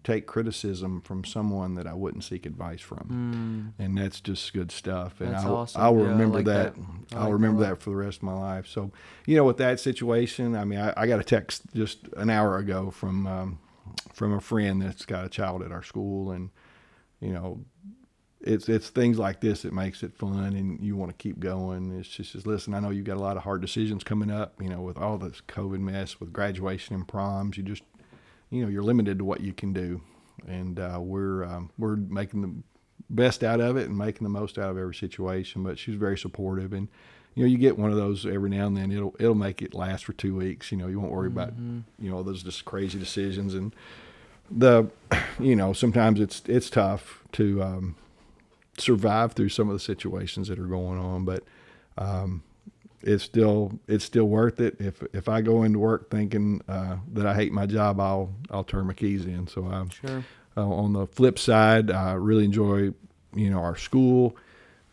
Take 0.09 0.25
criticism 0.25 1.01
from 1.01 1.23
someone 1.23 1.75
that 1.75 1.85
I 1.85 1.93
wouldn't 1.93 2.23
seek 2.23 2.45
advice 2.47 2.81
from, 2.81 3.73
and 3.77 3.95
that's 3.97 4.19
just 4.19 4.51
good 4.53 4.71
stuff. 4.71 5.21
And 5.21 5.33
That's 5.33 5.45
I'll, 5.45 5.55
awesome. 5.55 5.81
I'll 5.81 5.95
Yeah, 5.97 6.05
I 6.05 6.09
remember 6.09 6.37
like 6.37 6.45
that. 6.45 6.75
that. 6.75 6.81
I 7.13 7.15
I'll 7.17 7.23
like 7.25 7.33
remember 7.33 7.61
lot. 7.61 7.69
that 7.69 7.81
for 7.81 7.91
the 7.91 7.95
rest 7.95 8.17
of 8.17 8.23
my 8.23 8.33
life. 8.33 8.65
So, 8.67 8.91
you 9.27 9.35
know, 9.35 9.43
with 9.43 9.57
that 9.57 9.79
situation, 9.79 10.55
I 10.55 10.63
mean, 10.65 10.79
I, 10.79 10.93
I 10.97 11.05
got 11.05 11.19
a 11.19 11.23
text 11.23 11.61
just 11.75 12.07
an 12.17 12.29
hour 12.31 12.57
ago 12.57 12.89
from 12.89 13.27
um, 13.27 13.59
from 14.13 14.33
a 14.33 14.41
friend 14.41 14.81
that's 14.81 15.05
got 15.05 15.25
a 15.25 15.29
child 15.29 15.61
at 15.61 15.71
our 15.71 15.83
school, 15.83 16.31
and 16.31 16.49
you 17.19 17.31
know, 17.33 17.63
it's 18.41 18.67
it's 18.67 18.89
things 18.89 19.19
like 19.19 19.41
this 19.41 19.61
that 19.61 19.73
makes 19.73 20.01
it 20.01 20.13
fun, 20.15 20.53
and 20.55 20.83
you 20.83 20.95
want 20.95 21.11
to 21.11 21.17
keep 21.17 21.39
going. 21.39 21.97
It's 21.99 22.09
just, 22.09 22.33
just 22.33 22.47
listen. 22.47 22.73
I 22.73 22.79
know 22.79 22.89
you've 22.89 23.05
got 23.05 23.17
a 23.17 23.21
lot 23.21 23.37
of 23.37 23.43
hard 23.43 23.61
decisions 23.61 24.03
coming 24.03 24.31
up. 24.31 24.59
You 24.61 24.69
know, 24.69 24.81
with 24.81 24.97
all 24.97 25.17
this 25.19 25.41
COVID 25.47 25.79
mess, 25.79 26.19
with 26.19 26.33
graduation 26.33 26.95
and 26.95 27.07
proms, 27.07 27.57
you 27.57 27.63
just 27.63 27.83
you 28.49 28.63
know 28.63 28.69
you're 28.69 28.83
limited 28.83 29.19
to 29.19 29.25
what 29.25 29.41
you 29.41 29.53
can 29.53 29.73
do, 29.73 30.01
and 30.47 30.79
uh, 30.79 30.99
we're 31.01 31.43
um, 31.43 31.69
we're 31.77 31.95
making 31.95 32.41
the 32.41 32.53
best 33.09 33.43
out 33.43 33.59
of 33.59 33.77
it 33.77 33.87
and 33.87 33.97
making 33.97 34.23
the 34.23 34.29
most 34.29 34.57
out 34.57 34.69
of 34.69 34.77
every 34.77 34.95
situation. 34.95 35.63
But 35.63 35.79
she's 35.79 35.95
very 35.95 36.17
supportive, 36.17 36.73
and 36.73 36.87
you 37.35 37.43
know 37.43 37.49
you 37.49 37.57
get 37.57 37.77
one 37.77 37.91
of 37.91 37.97
those 37.97 38.25
every 38.25 38.49
now 38.49 38.67
and 38.67 38.77
then. 38.77 38.91
It'll 38.91 39.15
it'll 39.19 39.35
make 39.35 39.61
it 39.61 39.73
last 39.73 40.05
for 40.05 40.13
two 40.13 40.35
weeks. 40.35 40.71
You 40.71 40.77
know 40.77 40.87
you 40.87 40.99
won't 40.99 41.11
worry 41.11 41.27
about 41.27 41.53
you 41.57 42.09
know 42.09 42.23
those 42.23 42.43
just 42.43 42.65
crazy 42.65 42.97
decisions 42.97 43.53
and 43.53 43.75
the 44.49 44.89
you 45.39 45.55
know 45.55 45.73
sometimes 45.73 46.19
it's 46.19 46.41
it's 46.47 46.69
tough 46.69 47.23
to 47.33 47.61
um, 47.61 47.95
survive 48.77 49.33
through 49.33 49.49
some 49.49 49.69
of 49.69 49.73
the 49.73 49.79
situations 49.79 50.47
that 50.47 50.59
are 50.59 50.67
going 50.67 50.99
on, 50.99 51.25
but 51.25 51.43
um, 51.97 52.43
it's 53.01 53.23
still 53.23 53.79
it's 53.87 54.03
still 54.05 54.25
worth 54.25 54.59
it. 54.59 54.75
If 54.79 55.03
if 55.13 55.29
I 55.29 55.41
go 55.41 55.63
into 55.63 55.79
work 55.79 56.09
thinking 56.09 56.61
uh, 56.67 56.97
that 57.13 57.25
I 57.25 57.33
hate 57.35 57.51
my 57.51 57.65
job, 57.65 57.99
I'll 57.99 58.33
I'll 58.51 58.63
turn 58.63 58.87
my 58.87 58.93
keys 58.93 59.25
in. 59.25 59.47
So 59.47 59.65
I, 59.65 59.85
Sure. 59.89 60.23
uh, 60.57 60.67
on 60.67 60.93
the 60.93 61.07
flip 61.07 61.39
side, 61.39 61.91
I 61.91 62.13
really 62.13 62.45
enjoy 62.45 62.93
you 63.35 63.49
know 63.49 63.59
our 63.59 63.75
school, 63.75 64.35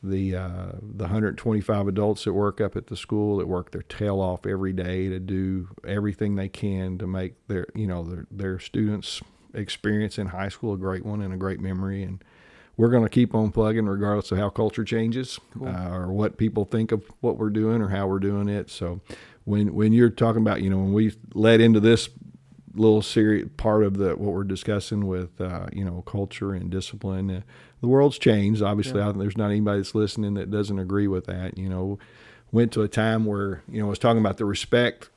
the 0.03 0.37
uh, 0.37 0.73
the 0.83 1.05
125 1.05 1.89
adults 1.89 2.25
that 2.25 2.33
work 2.33 2.61
up 2.61 2.77
at 2.77 2.87
the 2.89 2.97
school 2.97 3.39
that 3.39 3.49
work 3.49 3.73
their 3.73 3.83
tail 3.83 4.21
off 4.21 4.47
every 4.47 4.73
day 4.73 5.09
to 5.09 5.19
do 5.19 5.69
everything 5.87 6.37
they 6.37 6.49
can 6.49 6.99
to 6.99 7.07
make 7.07 7.35
their 7.49 7.67
you 7.75 7.87
know 7.87 8.05
their 8.05 8.27
their 8.31 8.59
students 8.59 9.21
experience 9.55 10.19
in 10.19 10.27
high 10.29 10.51
school 10.51 10.75
a 10.75 10.77
great 10.77 11.05
one 11.05 11.23
and 11.23 11.33
a 11.33 11.37
great 11.37 11.61
memory 11.61 12.03
and 12.03 12.23
we're 12.77 12.91
going 12.91 13.03
to 13.03 13.09
keep 13.09 13.35
on 13.35 13.51
plugging 13.51 13.87
regardless 13.87 14.31
of 14.33 14.39
how 14.39 14.51
culture 14.51 14.85
changes 14.85 15.39
uh, 15.65 15.89
or 15.91 16.13
what 16.13 16.37
people 16.37 16.65
think 16.65 16.93
of 16.93 17.05
what 17.21 17.39
we're 17.39 17.51
doing 17.51 17.81
or 17.81 17.89
how 17.89 18.07
we're 18.07 18.19
doing 18.19 18.49
it 18.49 18.71
so 18.71 19.01
when 19.45 19.75
when 19.75 19.93
you're 19.93 20.11
talking 20.11 20.43
about 20.43 20.63
you 20.63 20.71
know 20.71 20.79
when 20.79 20.93
we 20.93 21.13
led 21.35 21.61
into 21.61 21.81
this 21.81 22.09
little 22.77 23.03
series 23.03 23.49
part 23.57 23.83
of 23.83 23.97
the 23.97 24.11
what 24.11 24.33
we're 24.33 24.45
discussing 24.45 25.07
with 25.07 25.41
uh, 25.41 25.67
you 25.73 25.85
know 25.85 26.03
culture 26.03 26.53
and 26.53 26.71
discipline. 26.71 27.31
Uh, 27.31 27.41
the 27.81 27.89
world's 27.89 28.19
changed. 28.19 28.63
Obviously, 28.63 29.01
I, 29.01 29.13
there's 29.13 29.37
not 29.37 29.51
anybody 29.51 29.81
that's 29.81 29.95
listening 29.95 30.35
that 30.35 30.51
doesn't 30.51 30.79
agree 30.79 31.09
with 31.09 31.27
that. 31.27 31.59
You 31.59 31.69
know, 31.69 31.99
went 32.53 32.73
to 32.73 32.83
a 32.83 32.89
time 32.89 33.25
where 33.25 33.63
you 33.69 33.81
know 33.81 33.87
I 33.87 33.91
was 33.91 33.99
talking 33.99 34.21
about 34.21 34.37
the 34.37 34.45
respect 34.45 35.11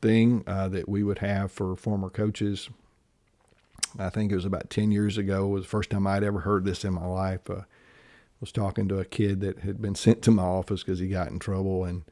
thing 0.00 0.44
uh, 0.46 0.68
that 0.68 0.88
we 0.88 1.02
would 1.02 1.18
have 1.18 1.52
for 1.52 1.76
former 1.76 2.10
coaches. 2.10 2.68
I 3.98 4.08
think 4.10 4.32
it 4.32 4.36
was 4.36 4.44
about 4.44 4.70
ten 4.70 4.90
years 4.90 5.18
ago. 5.18 5.46
Was 5.46 5.64
the 5.64 5.68
first 5.68 5.90
time 5.90 6.06
I'd 6.06 6.24
ever 6.24 6.40
heard 6.40 6.64
this 6.64 6.84
in 6.84 6.94
my 6.94 7.06
life. 7.06 7.48
Uh, 7.48 7.62
was 8.42 8.52
talking 8.52 8.88
to 8.88 8.98
a 8.98 9.04
kid 9.04 9.40
that 9.40 9.60
had 9.60 9.80
been 9.80 9.94
sent 9.94 10.20
to 10.20 10.30
my 10.32 10.42
office 10.42 10.82
because 10.82 10.98
he 10.98 11.06
got 11.06 11.30
in 11.30 11.38
trouble 11.38 11.84
and 11.84 12.02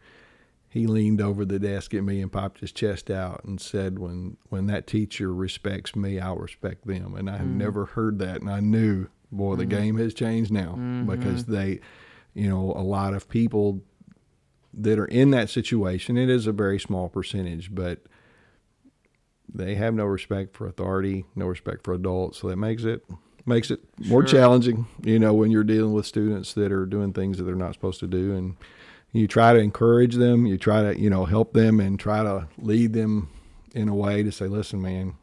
he 0.69 0.87
leaned 0.87 1.21
over 1.21 1.45
the 1.45 1.59
desk 1.59 1.93
at 1.93 2.05
me 2.05 2.23
and 2.23 2.31
popped 2.31 2.61
his 2.61 2.71
chest 2.71 3.11
out 3.11 3.43
and 3.43 3.61
said, 3.61 3.99
"When 3.99 4.37
when 4.49 4.67
that 4.67 4.87
teacher 4.87 5.35
respects 5.35 5.97
me, 5.97 6.21
I'll 6.21 6.37
respect 6.37 6.87
them." 6.87 7.17
And 7.17 7.29
I 7.29 7.39
had 7.39 7.49
mm. 7.49 7.57
never 7.57 7.87
heard 7.87 8.21
that, 8.21 8.41
and 8.41 8.49
I 8.49 8.61
knew, 8.61 9.09
boy, 9.33 9.57
the 9.57 9.65
mm-hmm. 9.65 9.71
game 9.71 9.99
has 9.99 10.15
changed 10.15 10.53
now 10.53 10.77
mm-hmm. 10.79 11.07
because 11.07 11.47
they, 11.47 11.81
you 12.35 12.49
know, 12.49 12.73
a 12.77 12.85
lot 12.85 13.15
of 13.15 13.29
people 13.29 13.83
that 14.73 15.01
are 15.01 15.07
in 15.07 15.33
that 15.33 15.51
situation. 15.51 16.17
It 16.17 16.31
is 16.31 16.47
a 16.47 16.53
very 16.53 16.79
small 16.79 17.09
percentage, 17.09 17.75
but 17.75 17.99
they 19.53 19.75
have 19.75 19.95
no 19.95 20.05
respect 20.05 20.57
for 20.57 20.67
authority, 20.67 21.25
no 21.35 21.47
respect 21.47 21.85
for 21.85 21.95
adults. 21.95 22.39
So 22.39 22.49
that 22.49 22.57
makes 22.57 22.85
it 22.85 23.05
makes 23.47 23.71
it 23.71 23.81
more 24.07 24.27
Sure. 24.27 24.39
challenging, 24.39 24.87
you 25.03 25.19
know, 25.19 25.33
when 25.35 25.51
you're 25.51 25.65
dealing 25.65 25.93
with 25.93 26.07
students 26.07 26.55
that 26.55 26.71
are 26.71 26.87
doing 26.87 27.13
things 27.13 27.39
that 27.39 27.45
they're 27.45 27.55
not 27.55 27.73
supposed 27.75 28.01
to 28.01 28.07
do 28.07 28.35
and 28.35 28.57
you 29.13 29.27
try 29.27 29.53
to 29.53 29.59
encourage 29.59 30.17
them, 30.17 30.47
you 30.47 30.57
try 30.57 30.83
to, 30.83 31.01
you 31.01 31.11
know, 31.11 31.25
help 31.25 31.53
them 31.53 31.81
and 31.81 31.99
try 31.99 32.23
to 32.23 32.47
lead 32.59 32.93
them 32.93 33.29
in 33.75 33.89
a 33.89 33.95
way 33.95 34.23
to 34.23 34.31
say, 34.31 34.47
listen, 34.47 34.81
man, 34.81 35.15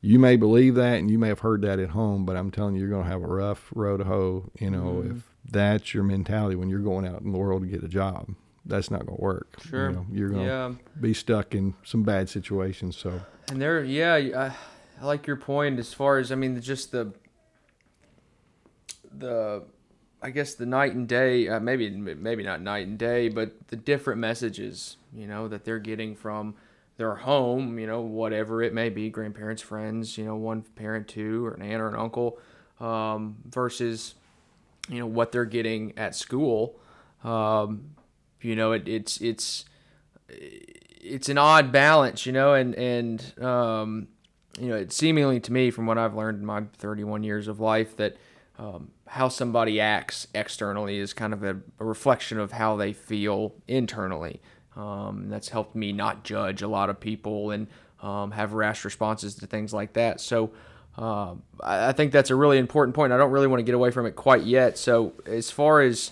you 0.00 0.18
may 0.18 0.36
believe 0.36 0.74
that 0.74 0.98
and 0.98 1.10
you 1.10 1.18
may 1.18 1.28
have 1.28 1.40
heard 1.40 1.62
that 1.62 1.78
at 1.78 1.90
home, 1.90 2.24
but 2.24 2.36
I'm 2.36 2.50
telling 2.50 2.74
you, 2.74 2.80
you're 2.80 2.90
going 2.90 3.04
to 3.04 3.10
have 3.10 3.22
a 3.22 3.26
rough 3.26 3.70
road 3.74 3.98
to 3.98 4.04
hoe, 4.04 4.50
you 4.58 4.70
know, 4.70 5.02
mm-hmm. 5.04 5.16
if 5.18 5.28
that's 5.48 5.94
your 5.94 6.02
mentality 6.02 6.56
when 6.56 6.68
you're 6.68 6.80
going 6.80 7.06
out 7.06 7.20
in 7.20 7.30
the 7.32 7.38
world 7.38 7.62
to 7.62 7.68
get 7.68 7.84
a 7.84 7.88
job. 7.88 8.34
That's 8.66 8.90
not 8.90 9.04
going 9.06 9.16
to 9.16 9.22
work. 9.22 9.58
Sure. 9.62 9.90
You 9.90 9.96
know, 9.96 10.06
you're 10.10 10.28
going 10.28 10.42
to 10.42 10.46
Yeah. 10.46 10.72
be 11.00 11.14
stuck 11.14 11.54
in 11.54 11.74
some 11.84 12.02
bad 12.02 12.28
situations. 12.28 12.96
So 12.96 13.20
And 13.50 13.60
there, 13.60 13.82
yeah, 13.84 14.14
I, 14.14 14.52
I 15.00 15.04
like 15.04 15.26
your 15.26 15.36
point 15.36 15.78
as 15.78 15.92
far 15.92 16.18
as 16.18 16.30
I 16.30 16.34
mean, 16.36 16.60
just 16.60 16.92
the 16.92 17.12
the 19.16 19.64
I 20.24 20.30
guess 20.30 20.54
the 20.54 20.66
night 20.66 20.94
and 20.94 21.08
day, 21.08 21.48
uh, 21.48 21.58
maybe 21.58 21.90
maybe 21.90 22.44
not 22.44 22.62
night 22.62 22.86
and 22.86 22.96
day, 22.98 23.28
but 23.28 23.68
the 23.68 23.76
different 23.76 24.20
messages, 24.20 24.96
you 25.12 25.26
know, 25.26 25.48
that 25.48 25.64
they're 25.64 25.80
getting 25.80 26.14
from 26.14 26.54
their 26.96 27.16
home, 27.16 27.78
you 27.78 27.86
know, 27.88 28.00
whatever 28.02 28.62
it 28.62 28.72
may 28.72 28.88
be, 28.88 29.10
grandparents, 29.10 29.60
friends, 29.62 30.16
you 30.16 30.24
know, 30.24 30.36
one 30.36 30.62
parent, 30.62 31.08
two, 31.08 31.44
or 31.44 31.54
an 31.54 31.62
aunt 31.62 31.80
or 31.82 31.88
an 31.88 31.96
uncle, 31.96 32.38
um, 32.78 33.36
versus, 33.46 34.14
you 34.88 35.00
know, 35.00 35.06
what 35.06 35.32
they're 35.32 35.44
getting 35.44 35.92
at 35.98 36.14
school. 36.14 36.78
Um, 37.24 37.90
you 38.44 38.56
know, 38.56 38.72
it, 38.72 38.88
it's 38.88 39.20
it's 39.20 39.64
it's 40.28 41.28
an 41.28 41.38
odd 41.38 41.72
balance, 41.72 42.26
you 42.26 42.32
know, 42.32 42.54
and 42.54 42.74
and 42.74 43.42
um, 43.42 44.08
you 44.58 44.68
know, 44.68 44.76
it 44.76 44.92
seemingly 44.92 45.40
to 45.40 45.52
me, 45.52 45.70
from 45.70 45.86
what 45.86 45.98
I've 45.98 46.14
learned 46.14 46.38
in 46.40 46.46
my 46.46 46.64
31 46.78 47.22
years 47.22 47.48
of 47.48 47.60
life, 47.60 47.96
that 47.96 48.16
um, 48.58 48.90
how 49.06 49.28
somebody 49.28 49.80
acts 49.80 50.26
externally 50.34 50.98
is 50.98 51.12
kind 51.12 51.32
of 51.32 51.42
a, 51.42 51.58
a 51.78 51.84
reflection 51.84 52.38
of 52.38 52.52
how 52.52 52.76
they 52.76 52.92
feel 52.92 53.54
internally. 53.66 54.40
Um, 54.76 55.28
that's 55.28 55.48
helped 55.48 55.74
me 55.74 55.92
not 55.92 56.24
judge 56.24 56.62
a 56.62 56.68
lot 56.68 56.88
of 56.88 56.98
people 56.98 57.50
and 57.50 57.66
um, 58.00 58.30
have 58.30 58.52
rash 58.54 58.84
responses 58.84 59.34
to 59.36 59.46
things 59.46 59.72
like 59.72 59.94
that. 59.94 60.20
So. 60.20 60.52
I 60.98 61.36
I 61.62 61.92
think 61.92 62.12
that's 62.12 62.28
a 62.28 62.36
really 62.36 62.58
important 62.58 62.94
point. 62.94 63.14
I 63.14 63.16
don't 63.16 63.30
really 63.30 63.46
want 63.46 63.60
to 63.60 63.64
get 63.64 63.74
away 63.74 63.90
from 63.90 64.04
it 64.04 64.14
quite 64.14 64.42
yet. 64.42 64.76
So, 64.76 65.14
as 65.24 65.50
far 65.50 65.80
as 65.80 66.10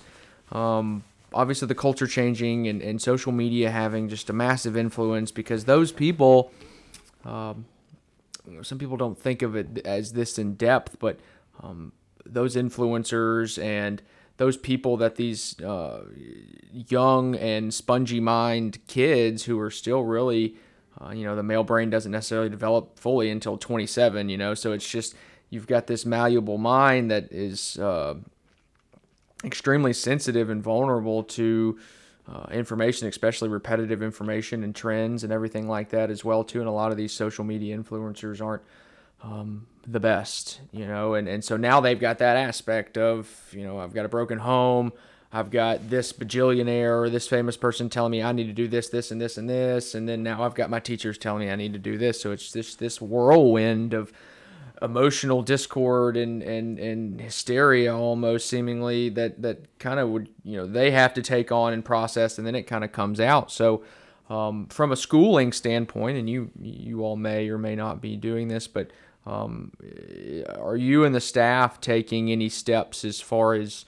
um, 0.53 1.05
obviously 1.33 1.69
the 1.69 1.75
culture 1.75 2.07
changing 2.07 2.67
and, 2.67 2.83
and 2.83 3.01
social 3.01 3.33
media 3.33 3.71
having 3.71 4.09
just 4.09 4.31
a 4.31 4.33
massive 4.33 4.77
influence 4.77 5.31
because 5.31 5.65
those 5.65 5.93
people 5.93 6.53
um, 7.25 7.67
some 8.63 8.79
people 8.79 8.97
don't 8.97 9.19
think 9.19 9.43
of 9.43 9.55
it 9.55 9.79
as 9.85 10.13
this 10.13 10.39
in 10.39 10.55
depth 10.55 10.99
but 10.99 11.21
um, 11.63 11.93
those 12.25 12.57
influencers 12.57 13.63
and 13.63 14.03
those 14.39 14.57
people 14.57 14.97
that 14.97 15.17
these 15.17 15.61
uh, 15.61 16.03
young 16.73 17.35
and 17.37 17.75
spongy 17.75 18.21
mind 18.21 18.79
kids 18.87 19.45
who 19.45 19.59
are 19.61 19.71
still 19.71 20.03
really 20.03 20.57
uh, 21.01 21.11
you 21.11 21.25
know 21.25 21.37
the 21.37 21.43
male 21.43 21.65
brain 21.65 21.91
doesn't 21.91 22.13
necessarily 22.13 22.49
develop 22.49 22.99
fully 22.99 23.31
until 23.31 23.57
27 23.57 24.29
you 24.29 24.39
know? 24.39 24.55
So 24.55 24.73
it's 24.73 24.89
just 24.89 25.15
you've 25.51 25.67
got 25.67 25.87
this 25.87 26.07
malleable 26.07 26.59
mind 26.59 27.11
that 27.11 27.31
is 27.31 27.79
uh, 27.79 28.15
extremely 29.45 29.93
sensitive 29.93 30.51
and 30.51 30.63
vulnerable 30.63 31.23
to 31.23 31.79
uh, 32.29 32.47
information, 32.53 33.09
especially 33.09 33.49
repetitive 33.49 34.03
information 34.03 34.63
and 34.63 34.75
trends 34.75 35.25
and 35.25 35.33
everything 35.33 35.69
like 35.69 35.91
that 35.91 36.11
as 36.11 36.25
well 36.25 36.45
too. 36.45 36.61
And 36.61 36.69
a 36.69 36.73
lot 36.73 36.91
of 36.91 36.97
these 36.97 37.13
social 37.13 37.45
media 37.45 37.77
influencers 37.77 38.45
aren't 38.45 38.63
um, 39.23 39.67
the 39.87 40.01
best, 40.01 40.61
you 40.73 40.87
know. 40.87 41.15
And 41.15 41.29
and 41.29 41.45
so 41.45 41.57
now 41.57 41.81
they've 41.81 41.99
got 41.99 42.19
that 42.19 42.37
aspect 42.37 42.97
of 42.97 43.29
you 43.53 43.65
know 43.65 43.79
I've 43.79 43.95
got 43.95 44.05
a 44.05 44.09
broken 44.09 44.39
home. 44.39 44.93
I've 45.33 45.51
got 45.51 45.89
this 45.89 46.13
bajillionaire 46.13 47.03
or 47.03 47.09
this 47.09 47.29
famous 47.29 47.57
person 47.57 47.89
telling 47.89 48.11
me 48.11 48.21
I 48.21 48.33
need 48.33 48.49
to 48.49 48.53
do 48.53 48.67
this, 48.67 48.89
this, 48.89 49.13
and 49.13 49.21
this, 49.21 49.39
and 49.39 49.49
this, 49.49 49.95
and 49.95 50.09
then 50.09 50.25
now 50.25 50.43
I've 50.43 50.57
got 50.57 50.71
my 50.71 50.81
teachers 50.81 51.19
telling 51.19 51.47
me 51.47 51.53
I 51.53 51.55
need 51.55 51.73
to 51.73 51.79
do 51.79 51.99
this. 51.99 52.21
So 52.21 52.33
it's 52.33 52.51
this 52.53 52.75
this 52.75 53.01
whirlwind 53.01 53.95
of 53.95 54.13
emotional 54.83 55.43
discord 55.43 56.17
and, 56.17 56.43
and, 56.43 56.79
and 56.79 57.21
hysteria 57.21 57.95
almost 57.95 58.49
seemingly 58.49 59.11
that, 59.11 59.43
that 59.43 59.79
kind 59.79 60.01
of 60.01 60.09
would 60.09 60.29
you 60.43 60.57
know 60.57 60.67
they 60.67 60.91
have 60.91 61.13
to 61.15 61.23
take 61.23 61.53
on 61.53 61.73
and 61.73 61.85
process 61.85 62.39
and 62.39 62.47
then 62.47 62.55
it 62.55 62.63
kind 62.63 62.85
of 62.85 62.93
comes 62.93 63.21
out. 63.21 63.51
So 63.51 63.85
um, 64.31 64.67
from 64.69 64.93
a 64.93 64.97
schooling 64.97 65.53
standpoint 65.53 66.17
and 66.17 66.31
you 66.31 66.51
you 66.61 67.05
all 67.05 67.17
may 67.17 67.49
or 67.49 67.59
may 67.59 67.75
not 67.75 68.01
be 68.01 68.17
doing 68.17 68.49
this 68.49 68.67
but 68.69 68.91
um, 69.27 69.73
are 70.59 70.77
you 70.77 71.05
and 71.05 71.15
the 71.15 71.21
staff 71.21 71.81
taking 71.81 72.31
any 72.31 72.49
steps 72.49 73.05
as 73.05 73.21
far 73.21 73.55
as 73.55 73.85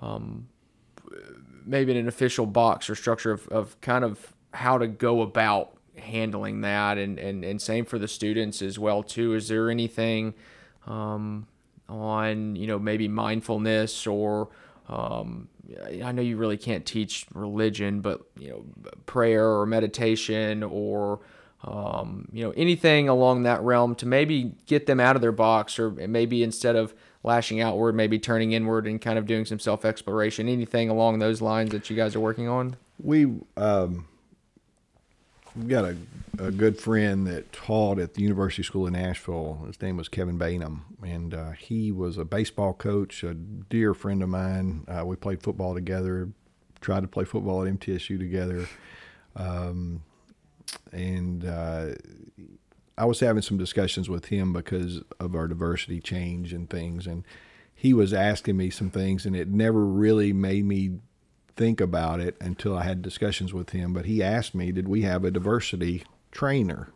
um, 0.00 0.46
maybe 1.64 1.92
in 1.92 1.98
an 1.98 2.08
official 2.08 2.46
box 2.46 2.88
or 2.88 2.94
structure 2.94 3.32
of, 3.32 3.48
of 3.48 3.80
kind 3.80 4.04
of 4.04 4.34
how 4.54 4.78
to 4.78 4.86
go 4.86 5.22
about 5.22 5.76
handling 5.96 6.62
that 6.62 6.98
and, 6.98 7.18
and, 7.18 7.44
and 7.44 7.60
same 7.60 7.84
for 7.84 7.98
the 7.98 8.08
students 8.08 8.62
as 8.62 8.78
well 8.78 9.02
too. 9.02 9.34
Is 9.34 9.48
there 9.48 9.70
anything 9.70 10.34
um, 10.86 11.46
on 11.88 12.56
you 12.56 12.66
know 12.66 12.78
maybe 12.78 13.08
mindfulness 13.08 14.06
or 14.06 14.48
um, 14.88 15.48
I 16.02 16.12
know 16.12 16.22
you 16.22 16.36
really 16.36 16.56
can't 16.56 16.84
teach 16.84 17.26
religion 17.34 18.00
but 18.00 18.22
you 18.38 18.50
know 18.50 18.64
prayer 19.06 19.46
or 19.46 19.66
meditation 19.66 20.62
or 20.62 21.20
um, 21.64 22.28
you 22.32 22.42
know 22.44 22.52
anything 22.56 23.08
along 23.08 23.44
that 23.44 23.62
realm 23.62 23.94
to 23.96 24.06
maybe 24.06 24.54
get 24.66 24.86
them 24.86 25.00
out 25.00 25.16
of 25.16 25.22
their 25.22 25.32
box 25.32 25.78
or 25.78 25.90
maybe 25.90 26.42
instead 26.42 26.76
of 26.76 26.94
lashing 27.22 27.60
outward 27.60 27.94
maybe 27.94 28.18
turning 28.18 28.52
inward 28.52 28.86
and 28.86 29.00
kind 29.00 29.18
of 29.18 29.26
doing 29.26 29.44
some 29.44 29.58
self-exploration 29.58 30.48
anything 30.48 30.88
along 30.88 31.18
those 31.18 31.40
lines 31.40 31.70
that 31.70 31.88
you 31.88 31.96
guys 31.96 32.16
are 32.16 32.20
working 32.20 32.48
on? 32.48 32.76
We 32.98 33.26
um, 33.56 34.06
we've 35.56 35.68
got 35.68 35.84
a, 35.84 35.96
a 36.38 36.50
good 36.50 36.78
friend 36.78 37.26
that 37.26 37.52
taught 37.52 37.98
at 37.98 38.14
the 38.14 38.22
University 38.22 38.62
School 38.62 38.86
in 38.86 38.94
Nashville. 38.94 39.64
His 39.66 39.80
name 39.80 39.96
was 39.96 40.08
Kevin 40.08 40.38
Bainham, 40.38 40.80
and 41.04 41.34
uh, 41.34 41.50
he 41.52 41.92
was 41.92 42.18
a 42.18 42.24
baseball 42.24 42.72
coach, 42.72 43.22
a 43.22 43.34
dear 43.34 43.94
friend 43.94 44.22
of 44.22 44.28
mine. 44.28 44.84
Uh, 44.88 45.04
we 45.04 45.16
played 45.16 45.42
football 45.42 45.74
together, 45.74 46.28
tried 46.80 47.00
to 47.00 47.08
play 47.08 47.24
football 47.24 47.64
at 47.64 47.72
MTSU 47.72 48.18
together, 48.18 48.68
um, 49.36 50.02
and 50.92 51.44
uh, 51.44 51.88
I 52.96 53.04
was 53.04 53.20
having 53.20 53.42
some 53.42 53.58
discussions 53.58 54.08
with 54.08 54.26
him 54.26 54.52
because 54.52 55.02
of 55.20 55.34
our 55.34 55.48
diversity 55.48 56.00
change 56.00 56.52
and 56.52 56.68
things, 56.68 57.06
and 57.06 57.24
he 57.74 57.92
was 57.92 58.12
asking 58.14 58.56
me 58.56 58.70
some 58.70 58.90
things, 58.90 59.26
and 59.26 59.34
it 59.34 59.48
never 59.48 59.84
really 59.84 60.32
made 60.32 60.64
me 60.64 60.98
think 61.56 61.80
about 61.80 62.20
it 62.20 62.36
until 62.40 62.76
I 62.76 62.84
had 62.84 63.02
discussions 63.02 63.52
with 63.52 63.70
him. 63.70 63.92
But 63.92 64.06
he 64.06 64.22
asked 64.22 64.54
me, 64.54 64.72
did 64.72 64.88
we 64.88 65.02
have 65.02 65.24
a 65.24 65.30
diversity 65.30 66.04
trainer? 66.30 66.88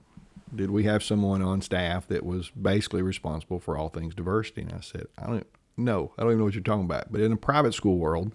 Did 0.55 0.71
we 0.71 0.85
have 0.85 1.03
someone 1.03 1.42
on 1.42 1.61
staff 1.61 2.07
that 2.09 2.25
was 2.25 2.51
basically 2.51 3.03
responsible 3.03 3.61
for 3.61 3.77
all 3.77 3.88
things 3.88 4.14
diversity? 4.14 4.62
And 4.62 4.73
I 4.73 4.81
said, 4.81 5.07
I 5.19 5.27
don't 5.27 5.47
know. 5.77 6.12
I 6.16 6.23
don't 6.23 6.31
even 6.31 6.38
know 6.38 6.45
what 6.45 6.55
you're 6.55 6.62
talking 6.62 6.85
about. 6.85 7.12
But 7.12 7.21
in 7.21 7.31
the 7.31 7.37
private 7.37 7.75
school 7.75 7.99
world, 7.99 8.33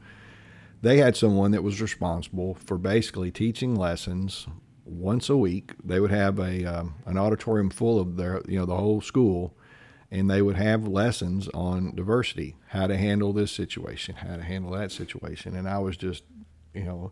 they 0.82 0.98
had 0.98 1.16
someone 1.16 1.52
that 1.52 1.64
was 1.64 1.82
responsible 1.82 2.56
for 2.56 2.78
basically 2.78 3.32
teaching 3.32 3.76
lessons 3.76 4.48
once 4.86 5.30
a 5.30 5.38
week. 5.38 5.74
They 5.84 6.00
would 6.00 6.12
have 6.12 6.40
a 6.40 6.66
um, 6.66 6.96
an 7.06 7.18
auditorium 7.18 7.70
full 7.70 8.00
of 8.00 8.18
their 8.18 8.42
you 8.48 8.60
know 8.60 8.66
the 8.66 8.76
whole 8.76 9.02
school, 9.02 9.56
and 10.12 10.30
they 10.30 10.42
would 10.42 10.58
have 10.58 10.88
lessons 10.88 11.48
on 11.54 11.96
diversity, 11.96 12.56
how 12.68 12.86
to 12.86 12.98
handle 12.98 13.32
this 13.32 13.52
situation, 13.52 14.16
how 14.16 14.36
to 14.36 14.44
handle 14.44 14.72
that 14.72 14.92
situation. 14.92 15.56
And 15.56 15.68
I 15.70 15.80
was 15.80 15.96
just, 15.96 16.24
you 16.74 16.84
know, 16.84 17.12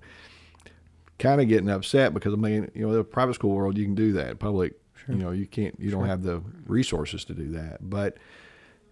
kind 1.18 1.40
of 1.40 1.48
getting 1.48 1.70
upset 1.70 2.14
because 2.14 2.34
I 2.34 2.38
mean, 2.38 2.70
you 2.74 2.86
know, 2.86 2.94
the 2.94 3.04
private 3.04 3.36
school 3.36 3.56
world 3.56 3.78
you 3.78 3.86
can 3.86 3.96
do 3.96 4.12
that. 4.14 4.40
Public, 4.40 4.74
you 5.08 5.16
know, 5.16 5.32
you 5.32 5.48
can't, 5.48 5.80
you 5.80 5.90
don't 5.92 6.08
have 6.08 6.24
the 6.24 6.42
resources 6.66 7.24
to 7.26 7.34
do 7.34 7.52
that. 7.54 7.90
But 7.90 8.18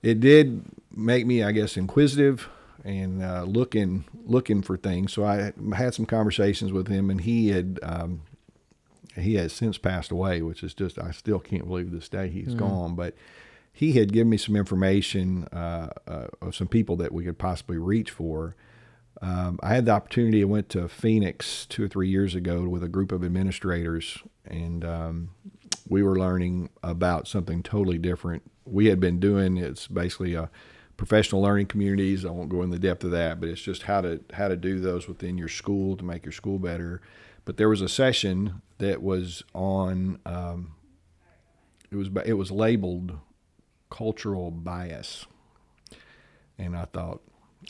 it 0.01 0.21
did 0.21 0.63
make 0.95 1.25
me, 1.25 1.43
I 1.43 1.51
guess, 1.51 1.75
inquisitive 1.75 2.47
and 2.85 3.21
uh, 3.21 3.43
looking 3.43 4.05
looking 4.25 4.61
for 4.61 4.77
things. 4.77 5.11
So 5.11 5.25
I 5.25 5.51
had 5.75 5.93
some 5.93 6.05
conversations 6.05 6.71
with 6.71 6.87
him, 6.87 7.09
and 7.09 7.21
he 7.21 7.49
had. 7.49 7.79
Um, 7.83 8.21
he 9.15 9.33
has 9.33 9.51
since 9.51 9.79
passed 9.79 10.11
away, 10.11 10.43
which 10.43 10.61
is 10.61 10.75
just 10.75 10.99
I 10.99 11.09
still 11.09 11.39
can't 11.39 11.67
believe 11.67 11.89
this 11.89 12.07
day 12.07 12.29
he's 12.29 12.53
gone. 12.53 12.93
But 12.93 13.15
he 13.77 13.93
had 13.93 14.11
given 14.11 14.31
me 14.31 14.37
some 14.37 14.55
information 14.55 15.43
uh, 15.53 15.89
uh, 16.07 16.25
of 16.41 16.55
some 16.55 16.67
people 16.67 16.95
that 16.95 17.11
we 17.11 17.23
could 17.23 17.37
possibly 17.37 17.77
reach 17.77 18.09
for. 18.09 18.55
Um, 19.21 19.59
I 19.61 19.75
had 19.75 19.85
the 19.85 19.91
opportunity. 19.91 20.41
I 20.41 20.45
went 20.45 20.69
to 20.69 20.87
Phoenix 20.87 21.67
two 21.67 21.83
or 21.83 21.87
three 21.87 22.09
years 22.09 22.33
ago 22.33 22.67
with 22.67 22.83
a 22.83 22.87
group 22.87 23.11
of 23.11 23.23
administrators, 23.23 24.17
and 24.45 24.83
um, 24.83 25.29
we 25.87 26.01
were 26.01 26.17
learning 26.17 26.71
about 26.81 27.27
something 27.27 27.61
totally 27.61 27.99
different. 27.99 28.49
We 28.65 28.87
had 28.87 28.99
been 28.99 29.19
doing 29.19 29.57
it's 29.57 29.85
basically 29.85 30.33
a 30.33 30.49
professional 30.97 31.43
learning 31.43 31.67
communities. 31.67 32.25
I 32.25 32.31
won't 32.31 32.49
go 32.49 32.63
in 32.63 32.71
the 32.71 32.79
depth 32.79 33.03
of 33.03 33.11
that, 33.11 33.39
but 33.39 33.47
it's 33.47 33.61
just 33.61 33.83
how 33.83 34.01
to 34.01 34.21
how 34.33 34.47
to 34.47 34.55
do 34.55 34.79
those 34.79 35.07
within 35.07 35.37
your 35.37 35.49
school 35.49 35.95
to 35.97 36.03
make 36.03 36.25
your 36.25 36.31
school 36.31 36.57
better. 36.57 36.99
But 37.45 37.57
there 37.57 37.69
was 37.69 37.81
a 37.81 37.89
session 37.89 38.63
that 38.79 39.03
was 39.03 39.43
on. 39.53 40.17
Um, 40.25 40.71
it 41.91 41.95
was 41.95 42.09
it 42.25 42.33
was 42.33 42.49
labeled 42.49 43.19
cultural 43.89 44.51
bias. 44.51 45.25
And 46.57 46.75
I 46.75 46.85
thought, 46.85 47.21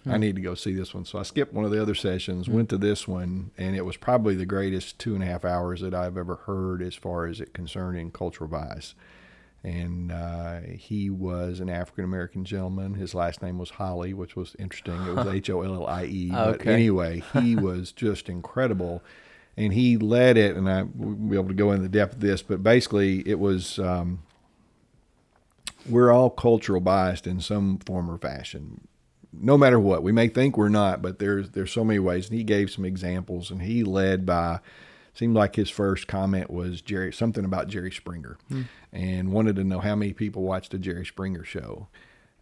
I 0.05 0.17
need 0.17 0.35
to 0.35 0.41
go 0.41 0.53
see 0.55 0.73
this 0.73 0.93
one. 0.93 1.05
So 1.05 1.17
I 1.19 1.23
skipped 1.23 1.53
one 1.53 1.65
of 1.65 1.71
the 1.71 1.81
other 1.81 1.95
sessions, 1.95 2.47
went 2.47 2.69
to 2.69 2.77
this 2.77 3.07
one, 3.07 3.51
and 3.57 3.75
it 3.75 3.85
was 3.85 3.97
probably 3.97 4.35
the 4.35 4.45
greatest 4.45 4.99
two 4.99 5.13
and 5.15 5.23
a 5.23 5.27
half 5.27 5.43
hours 5.43 5.81
that 5.81 5.93
I've 5.93 6.17
ever 6.17 6.35
heard 6.35 6.81
as 6.81 6.95
far 6.95 7.25
as 7.25 7.41
it 7.41 7.53
concerning 7.53 8.11
cultural 8.11 8.47
bias. 8.49 8.95
and 9.63 10.11
uh, 10.11 10.59
he 10.61 11.09
was 11.09 11.59
an 11.59 11.69
African 11.69 12.05
American 12.05 12.45
gentleman. 12.45 12.93
His 12.93 13.13
last 13.15 13.41
name 13.41 13.57
was 13.57 13.71
Holly, 13.71 14.13
which 14.13 14.35
was 14.35 14.55
interesting. 14.59 15.01
It 15.07 15.15
was 15.15 15.27
H 15.33 15.49
O 15.49 15.61
L 15.61 15.73
L 15.73 15.87
I 15.87 16.05
E. 16.05 16.29
But 16.29 16.65
anyway, 16.67 17.23
he 17.33 17.55
was 17.67 17.91
just 17.91 18.29
incredible, 18.29 19.03
and 19.57 19.73
he 19.73 19.97
led 19.97 20.37
it. 20.37 20.55
And 20.55 20.69
I 20.69 20.83
won't 20.83 21.29
be 21.29 21.35
able 21.35 21.49
to 21.49 21.53
go 21.55 21.71
into 21.71 21.83
the 21.83 21.89
depth 21.89 22.13
of 22.15 22.19
this, 22.21 22.41
but 22.41 22.61
basically, 22.63 23.27
it 23.27 23.39
was. 23.39 23.79
Um, 23.79 24.19
we're 25.89 26.11
all 26.11 26.29
cultural 26.29 26.81
biased 26.81 27.27
in 27.27 27.39
some 27.39 27.79
form 27.79 28.09
or 28.09 28.17
fashion 28.17 28.87
no 29.39 29.57
matter 29.57 29.79
what. 29.79 30.03
We 30.03 30.11
may 30.11 30.27
think 30.27 30.57
we're 30.57 30.69
not, 30.69 31.01
but 31.01 31.19
there's 31.19 31.51
there's 31.51 31.71
so 31.71 31.83
many 31.83 31.99
ways. 31.99 32.29
And 32.29 32.37
he 32.37 32.43
gave 32.43 32.71
some 32.71 32.85
examples, 32.85 33.51
and 33.51 33.61
he 33.61 33.83
led 33.83 34.25
by. 34.25 34.59
Seemed 35.13 35.35
like 35.35 35.55
his 35.55 35.71
first 35.71 36.05
comment 36.05 36.51
was 36.51 36.79
Jerry 36.79 37.11
something 37.11 37.43
about 37.43 37.69
Jerry 37.69 37.91
Springer, 37.91 38.37
hmm. 38.49 38.63
and 38.93 39.31
wanted 39.31 39.55
to 39.55 39.63
know 39.63 39.79
how 39.79 39.95
many 39.95 40.13
people 40.13 40.43
watched 40.43 40.71
the 40.71 40.77
Jerry 40.77 41.05
Springer 41.05 41.43
show. 41.43 41.87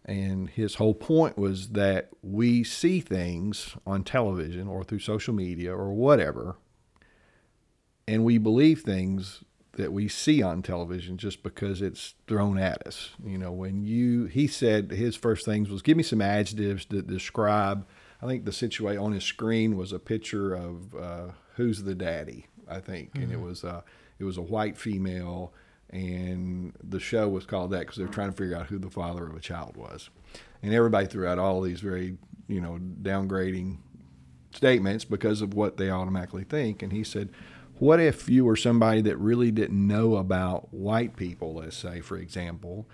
And 0.04 0.50
his 0.50 0.74
whole 0.74 0.94
point 0.94 1.38
was 1.38 1.70
that 1.70 2.10
we 2.22 2.62
see 2.62 3.00
things 3.00 3.76
on 3.86 4.04
television 4.04 4.68
or 4.68 4.84
through 4.84 4.98
social 4.98 5.32
media 5.32 5.74
or 5.74 5.94
whatever, 5.94 6.56
and 8.06 8.24
we 8.24 8.36
believe 8.36 8.82
things 8.82 9.42
that 9.76 9.92
we 9.92 10.08
see 10.08 10.42
on 10.42 10.62
television 10.62 11.18
just 11.18 11.42
because 11.42 11.82
it's 11.82 12.14
thrown 12.26 12.58
at 12.58 12.86
us. 12.86 13.10
You 13.24 13.38
know, 13.38 13.52
when 13.52 13.84
you 13.84 14.24
he 14.24 14.46
said 14.46 14.90
his 14.90 15.16
first 15.16 15.44
things 15.44 15.70
was 15.70 15.82
give 15.82 15.96
me 15.96 16.02
some 16.02 16.20
adjectives 16.20 16.84
to 16.86 17.02
describe. 17.02 17.86
I 18.20 18.26
think 18.26 18.46
the 18.46 18.52
situation 18.52 19.02
on 19.02 19.12
his 19.12 19.24
screen 19.24 19.76
was 19.76 19.92
a 19.92 19.98
picture 19.98 20.54
of 20.54 20.94
uh, 20.94 21.28
who's 21.54 21.82
the 21.82 21.94
daddy. 21.94 22.46
I 22.68 22.80
think, 22.80 23.14
and 23.14 23.30
it 23.30 23.40
was 23.40 23.62
uh, 23.62 23.82
it 24.18 24.24
was 24.24 24.38
a 24.38 24.42
white 24.42 24.76
female, 24.76 25.52
and 25.90 26.72
the 26.82 26.98
show 26.98 27.28
was 27.28 27.44
called 27.44 27.70
that 27.70 27.80
because 27.80 27.96
they're 27.96 28.08
trying 28.08 28.30
to 28.30 28.36
figure 28.36 28.56
out 28.56 28.66
who 28.66 28.78
the 28.78 28.90
father 28.90 29.24
of 29.26 29.36
a 29.36 29.40
child 29.40 29.76
was, 29.76 30.10
and 30.62 30.74
everybody 30.74 31.06
threw 31.06 31.28
out 31.28 31.38
all 31.38 31.60
these 31.60 31.80
very 31.80 32.16
you 32.48 32.60
know 32.60 32.80
downgrading 33.02 33.76
statements 34.52 35.04
because 35.04 35.42
of 35.42 35.54
what 35.54 35.76
they 35.76 35.90
automatically 35.90 36.44
think. 36.44 36.82
And 36.82 36.92
he 36.92 37.04
said, 37.04 37.28
What 37.78 38.00
if 38.00 38.28
you 38.28 38.44
were 38.44 38.56
somebody 38.56 39.02
that 39.02 39.18
really 39.18 39.50
didn't 39.50 39.86
know 39.86 40.16
about 40.16 40.72
white 40.72 41.14
people, 41.14 41.54
let's 41.54 41.76
say, 41.76 42.00
for 42.00 42.16
example, 42.16 42.86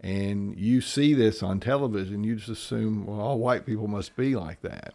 and 0.00 0.56
you 0.56 0.80
see 0.80 1.12
this 1.12 1.42
on 1.42 1.58
television, 1.58 2.22
you 2.22 2.36
just 2.36 2.48
assume, 2.48 3.06
well, 3.06 3.20
all 3.20 3.38
white 3.38 3.66
people 3.66 3.88
must 3.88 4.16
be 4.16 4.36
like 4.36 4.62
that. 4.62 4.94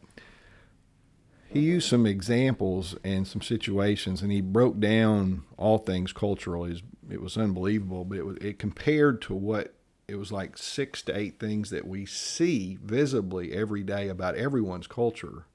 He 1.50 1.60
used 1.60 1.89
some 1.89 2.06
examples 2.06 2.96
and 3.04 3.28
some 3.28 3.41
situations, 3.41 4.22
and 4.22 4.32
he 4.32 4.39
broke 4.41 4.80
down 4.80 5.44
all 5.58 5.78
things 5.78 6.14
cultural. 6.14 6.66
It 6.66 7.22
was, 7.22 7.38
unbelievable, 7.38 8.06
but 8.06 8.18
it 8.18 8.26
was 8.26 8.38
it 8.38 8.58
compared 8.58 9.22
to 9.24 9.36
what 9.36 9.76
it 10.08 10.16
was 10.16 10.32
like 10.32 10.58
six 10.58 11.02
to 11.04 11.18
eight 11.18 11.39
things 11.39 11.70
that 11.70 11.86
we 11.86 12.06
see 12.06 12.80
visibly 12.82 13.54
every 13.54 13.84
day 13.84 14.08
about 14.08 14.36
everyone's 14.36 14.88
culture 14.88 15.46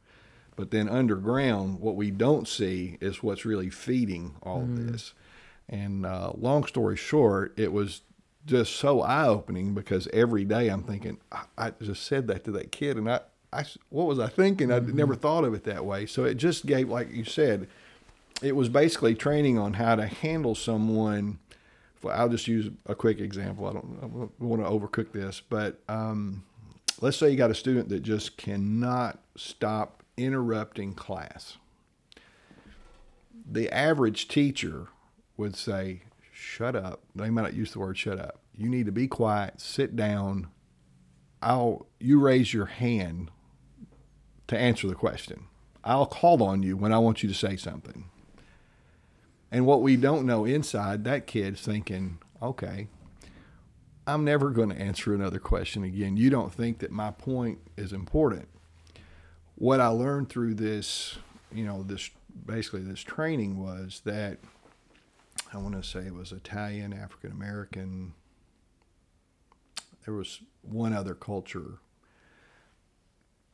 but 0.58 0.72
then 0.72 0.88
underground, 0.88 1.78
what 1.78 1.94
we 1.94 2.10
don't 2.10 2.48
see 2.48 2.98
is 3.00 3.22
what's 3.22 3.44
really 3.44 3.70
feeding 3.70 4.34
all 4.42 4.62
of 4.62 4.90
this. 4.90 5.14
And 5.68 6.04
uh, 6.04 6.32
long 6.36 6.66
story 6.66 6.96
short, 6.96 7.56
it 7.56 7.72
was 7.72 8.00
just 8.44 8.74
so 8.74 9.00
eye 9.02 9.28
opening 9.28 9.72
because 9.72 10.08
every 10.12 10.44
day 10.44 10.66
I'm 10.66 10.82
thinking, 10.82 11.18
I, 11.30 11.44
I 11.56 11.70
just 11.80 12.02
said 12.02 12.26
that 12.26 12.42
to 12.46 12.50
that 12.52 12.72
kid, 12.72 12.96
and 12.96 13.08
I, 13.08 13.20
I, 13.52 13.66
what 13.90 14.08
was 14.08 14.18
I 14.18 14.26
thinking? 14.26 14.72
I 14.72 14.80
never 14.80 15.14
thought 15.14 15.44
of 15.44 15.54
it 15.54 15.62
that 15.62 15.84
way. 15.84 16.06
So 16.06 16.24
it 16.24 16.34
just 16.34 16.66
gave, 16.66 16.88
like 16.88 17.12
you 17.12 17.24
said, 17.24 17.68
it 18.42 18.56
was 18.56 18.68
basically 18.68 19.14
training 19.14 19.58
on 19.58 19.74
how 19.74 19.94
to 19.94 20.08
handle 20.08 20.56
someone. 20.56 21.38
I'll 22.04 22.28
just 22.28 22.48
use 22.48 22.68
a 22.86 22.96
quick 22.96 23.20
example. 23.20 23.68
I 23.68 23.74
don't, 23.74 23.98
I 23.98 24.06
don't 24.08 24.40
want 24.40 24.62
to 24.64 24.68
overcook 24.68 25.12
this, 25.12 25.40
but 25.40 25.78
um, 25.88 26.42
let's 27.00 27.16
say 27.16 27.30
you 27.30 27.36
got 27.36 27.52
a 27.52 27.54
student 27.54 27.90
that 27.90 28.02
just 28.02 28.36
cannot 28.36 29.20
stop 29.36 29.97
interrupting 30.18 30.94
class. 30.94 31.56
The 33.50 33.70
average 33.70 34.28
teacher 34.28 34.88
would 35.36 35.56
say, 35.56 36.02
Shut 36.30 36.76
up. 36.76 37.00
They 37.16 37.30
might 37.30 37.42
not 37.42 37.54
use 37.54 37.72
the 37.72 37.80
word 37.80 37.98
shut 37.98 38.20
up. 38.20 38.38
You 38.56 38.68
need 38.68 38.86
to 38.86 38.92
be 38.92 39.08
quiet, 39.08 39.60
sit 39.60 39.96
down. 39.96 40.48
I'll 41.42 41.86
you 41.98 42.20
raise 42.20 42.54
your 42.54 42.66
hand 42.66 43.30
to 44.46 44.56
answer 44.56 44.86
the 44.86 44.94
question. 44.94 45.46
I'll 45.82 46.06
call 46.06 46.42
on 46.42 46.62
you 46.62 46.76
when 46.76 46.92
I 46.92 46.98
want 46.98 47.22
you 47.22 47.28
to 47.28 47.34
say 47.34 47.56
something. 47.56 48.04
And 49.50 49.66
what 49.66 49.82
we 49.82 49.96
don't 49.96 50.26
know 50.26 50.44
inside, 50.44 51.04
that 51.04 51.26
kid's 51.26 51.60
thinking, 51.60 52.18
okay, 52.42 52.86
I'm 54.06 54.24
never 54.24 54.50
going 54.50 54.70
to 54.70 54.80
answer 54.80 55.14
another 55.14 55.38
question 55.38 55.84
again. 55.84 56.16
You 56.16 56.30
don't 56.30 56.52
think 56.52 56.78
that 56.78 56.90
my 56.90 57.10
point 57.10 57.58
is 57.76 57.92
important. 57.92 58.48
What 59.58 59.80
I 59.80 59.88
learned 59.88 60.28
through 60.28 60.54
this, 60.54 61.16
you 61.52 61.64
know, 61.64 61.82
this 61.82 62.10
basically 62.46 62.82
this 62.82 63.00
training 63.00 63.62
was 63.62 64.02
that 64.04 64.38
I 65.52 65.58
want 65.58 65.74
to 65.74 65.82
say 65.82 66.00
it 66.00 66.14
was 66.14 66.32
Italian, 66.32 66.92
African 66.92 67.32
American. 67.32 68.14
There 70.04 70.14
was 70.14 70.40
one 70.62 70.92
other 70.92 71.14
culture 71.14 71.78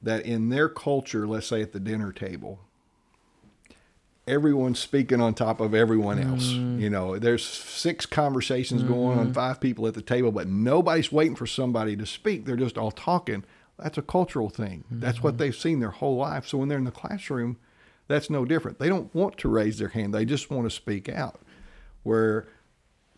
that 0.02 0.26
in 0.26 0.50
their 0.50 0.68
culture, 0.68 1.26
let's 1.26 1.46
say 1.46 1.62
at 1.62 1.72
the 1.72 1.80
dinner 1.80 2.12
table, 2.12 2.60
everyone's 4.26 4.78
speaking 4.78 5.20
on 5.20 5.34
top 5.34 5.60
of 5.60 5.74
everyone 5.74 6.18
else. 6.18 6.52
Mm. 6.52 6.80
You 6.80 6.90
know, 6.90 7.18
there's 7.18 7.44
six 7.44 8.06
conversations 8.06 8.82
going 8.82 9.18
on, 9.18 9.26
mm-hmm. 9.26 9.32
five 9.32 9.60
people 9.60 9.86
at 9.86 9.94
the 9.94 10.02
table, 10.02 10.32
but 10.32 10.48
nobody's 10.48 11.10
waiting 11.10 11.36
for 11.36 11.46
somebody 11.46 11.96
to 11.96 12.06
speak. 12.06 12.44
They're 12.44 12.56
just 12.56 12.78
all 12.78 12.90
talking. 12.90 13.44
That's 13.78 13.98
a 13.98 14.02
cultural 14.02 14.50
thing. 14.50 14.84
That's 14.90 15.22
what 15.22 15.34
mm-hmm. 15.34 15.38
they've 15.38 15.56
seen 15.56 15.80
their 15.80 15.90
whole 15.90 16.16
life. 16.16 16.46
So 16.46 16.58
when 16.58 16.68
they're 16.68 16.78
in 16.78 16.84
the 16.84 16.92
classroom, 16.92 17.58
that's 18.06 18.30
no 18.30 18.44
different. 18.44 18.78
They 18.78 18.88
don't 18.88 19.12
want 19.14 19.36
to 19.38 19.48
raise 19.48 19.78
their 19.78 19.88
hand. 19.88 20.14
They 20.14 20.24
just 20.24 20.50
want 20.50 20.64
to 20.64 20.70
speak 20.70 21.08
out. 21.08 21.40
Where 22.02 22.48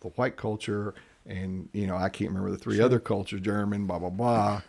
the 0.01 0.07
white 0.09 0.37
culture 0.37 0.95
and, 1.25 1.69
you 1.73 1.87
know, 1.87 1.97
I 1.97 2.09
can't 2.09 2.29
remember 2.29 2.51
the 2.51 2.57
three 2.57 2.79
other 2.79 2.99
cultures, 2.99 3.41
German, 3.41 3.85
blah, 3.85 3.99
blah, 3.99 4.09
blah 4.09 4.61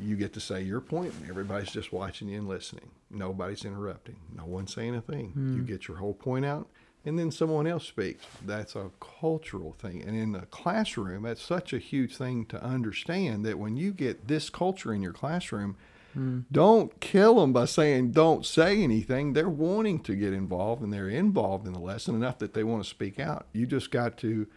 you 0.00 0.16
get 0.16 0.32
to 0.32 0.40
say 0.40 0.62
your 0.62 0.80
point 0.80 1.12
and 1.20 1.28
everybody's 1.28 1.70
just 1.70 1.92
watching 1.92 2.28
you 2.28 2.38
and 2.38 2.48
listening 2.48 2.90
nobody's 3.10 3.64
interrupting 3.64 4.16
no 4.34 4.44
one's 4.44 4.74
saying 4.74 4.94
a 4.94 5.00
thing 5.00 5.32
you 5.34 5.42
hmm. 5.42 5.64
get 5.64 5.88
your 5.88 5.96
whole 5.98 6.14
point 6.14 6.44
out 6.44 6.68
and 7.04 7.18
then 7.18 7.30
someone 7.30 7.66
else 7.66 7.86
speaks. 7.86 8.24
That's 8.44 8.76
a 8.76 8.90
cultural 9.00 9.74
thing. 9.78 10.02
And 10.02 10.16
in 10.16 10.32
the 10.32 10.46
classroom 10.46 11.22
that's 11.22 11.42
such 11.42 11.72
a 11.72 11.78
huge 11.78 12.16
thing 12.16 12.44
to 12.46 12.62
understand 12.62 13.44
that 13.46 13.58
when 13.58 13.76
you 13.76 13.92
get 13.92 14.28
this 14.28 14.50
culture 14.50 14.92
in 14.92 15.02
your 15.02 15.12
classroom 15.12 15.76
don't 16.50 16.98
kill 17.00 17.36
them 17.36 17.52
by 17.52 17.66
saying 17.66 18.10
don't 18.10 18.44
say 18.44 18.82
anything. 18.82 19.32
They're 19.32 19.48
wanting 19.48 20.00
to 20.00 20.16
get 20.16 20.32
involved 20.32 20.82
and 20.82 20.92
they're 20.92 21.08
involved 21.08 21.68
in 21.68 21.72
the 21.72 21.78
lesson 21.78 22.16
enough 22.16 22.38
that 22.38 22.52
they 22.52 22.64
want 22.64 22.82
to 22.82 22.88
speak 22.88 23.20
out. 23.20 23.46
You 23.52 23.64
just 23.64 23.92
got 23.92 24.16
to 24.18 24.48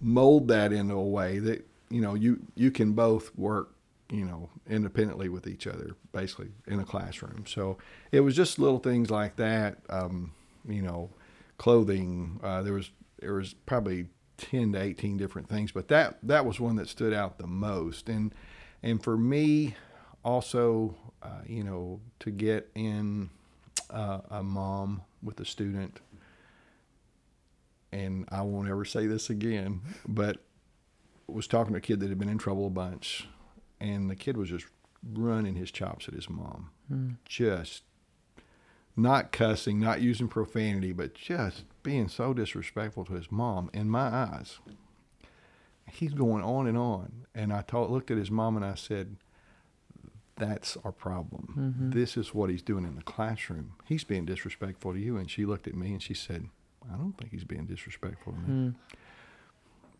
mold 0.00 0.48
that 0.48 0.72
into 0.72 0.94
a 0.94 1.02
way 1.02 1.38
that 1.38 1.66
you 1.88 2.02
know 2.02 2.14
you 2.14 2.40
you 2.54 2.70
can 2.70 2.92
both 2.92 3.34
work 3.38 3.70
you 4.10 4.24
know 4.24 4.50
independently 4.68 5.28
with 5.30 5.46
each 5.46 5.66
other 5.66 5.96
basically 6.12 6.48
in 6.66 6.78
a 6.78 6.84
classroom. 6.84 7.44
So 7.46 7.78
it 8.12 8.20
was 8.20 8.36
just 8.36 8.58
little 8.58 8.78
things 8.78 9.10
like 9.10 9.36
that 9.36 9.78
um, 9.88 10.32
you 10.68 10.82
know 10.82 11.10
clothing 11.58 12.40
uh, 12.42 12.62
there 12.62 12.72
was 12.72 12.90
there 13.20 13.34
was 13.34 13.54
probably 13.54 14.06
10 14.38 14.72
to 14.72 14.82
18 14.82 15.16
different 15.16 15.48
things 15.48 15.72
but 15.72 15.88
that 15.88 16.18
that 16.22 16.44
was 16.44 16.60
one 16.60 16.76
that 16.76 16.88
stood 16.88 17.12
out 17.12 17.38
the 17.38 17.46
most. 17.46 18.08
And 18.08 18.34
and 18.82 19.02
for 19.02 19.16
me 19.16 19.74
also 20.24 20.96
uh, 21.22 21.42
you 21.46 21.64
know 21.64 22.00
to 22.20 22.30
get 22.30 22.70
in 22.74 23.30
uh, 23.90 24.20
a 24.30 24.42
mom 24.42 25.02
with 25.22 25.40
a 25.40 25.44
student 25.44 26.00
and 27.92 28.26
I 28.30 28.42
won't 28.42 28.68
ever 28.68 28.84
say 28.84 29.06
this 29.06 29.30
again, 29.30 29.80
but 30.06 30.38
was 31.26 31.46
talking 31.46 31.72
to 31.72 31.78
a 31.78 31.80
kid 31.80 32.00
that 32.00 32.08
had 32.08 32.18
been 32.18 32.28
in 32.28 32.38
trouble 32.38 32.66
a 32.66 32.70
bunch, 32.70 33.26
and 33.80 34.10
the 34.10 34.16
kid 34.16 34.36
was 34.36 34.50
just 34.50 34.66
running 35.12 35.54
his 35.54 35.70
chops 35.70 36.08
at 36.08 36.14
his 36.14 36.28
mom, 36.28 36.70
just 37.24 37.82
not 38.96 39.32
cussing, 39.32 39.78
not 39.78 40.00
using 40.00 40.28
profanity, 40.28 40.92
but 40.92 41.14
just 41.14 41.64
being 41.82 42.08
so 42.08 42.32
disrespectful 42.32 43.04
to 43.06 43.14
his 43.14 43.30
mom 43.30 43.70
in 43.72 43.88
my 43.90 44.08
eyes. 44.08 44.58
He's 45.90 46.14
going 46.14 46.42
on 46.42 46.66
and 46.66 46.76
on, 46.76 47.26
and 47.34 47.52
I 47.52 47.62
told, 47.62 47.90
looked 47.90 48.10
at 48.10 48.16
his 48.18 48.30
mom 48.30 48.56
and 48.56 48.64
I 48.64 48.74
said, 48.74 49.16
"That's 50.36 50.76
our 50.84 50.90
problem. 50.92 51.54
Mm-hmm. 51.56 51.90
This 51.98 52.16
is 52.16 52.34
what 52.34 52.50
he's 52.50 52.62
doing 52.62 52.84
in 52.84 52.96
the 52.96 53.02
classroom. 53.02 53.74
He's 53.84 54.02
being 54.04 54.24
disrespectful 54.24 54.94
to 54.94 54.98
you." 54.98 55.16
And 55.16 55.30
she 55.30 55.44
looked 55.44 55.68
at 55.68 55.74
me 55.74 55.92
and 55.92 56.02
she 56.02 56.14
said, 56.14 56.48
I 56.92 56.96
don't 56.96 57.16
think 57.18 57.32
he's 57.32 57.44
being 57.44 57.66
disrespectful 57.66 58.32
to 58.32 58.38
me. 58.38 58.44
Hmm. 58.46 58.70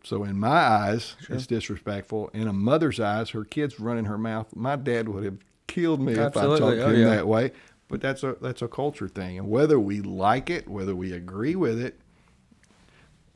So 0.03 0.23
in 0.23 0.37
my 0.39 0.47
eyes, 0.49 1.15
it's 1.29 1.47
disrespectful. 1.47 2.29
In 2.33 2.47
a 2.47 2.53
mother's 2.53 2.99
eyes, 2.99 3.31
her 3.31 3.43
kid's 3.43 3.79
running 3.79 4.05
her 4.05 4.17
mouth. 4.17 4.55
My 4.55 4.75
dad 4.77 5.09
would 5.09 5.23
have 5.25 5.37
killed 5.67 5.99
me 5.99 6.13
if 6.13 6.19
I 6.19 6.23
Absolutely. 6.23 6.59
talked 6.59 6.75
to 6.77 6.85
Oh, 6.85 6.89
him 6.91 6.99
yeah. 7.01 7.09
that 7.15 7.27
way. 7.27 7.51
But 7.89 8.01
that's 8.01 8.23
a 8.23 8.35
that's 8.41 8.61
a 8.61 8.67
culture 8.67 9.07
thing, 9.07 9.37
and 9.37 9.49
whether 9.49 9.79
we 9.79 10.01
like 10.01 10.49
it, 10.49 10.67
whether 10.67 10.95
we 10.95 11.13
agree 11.13 11.55
with 11.55 11.79
it, 11.79 11.99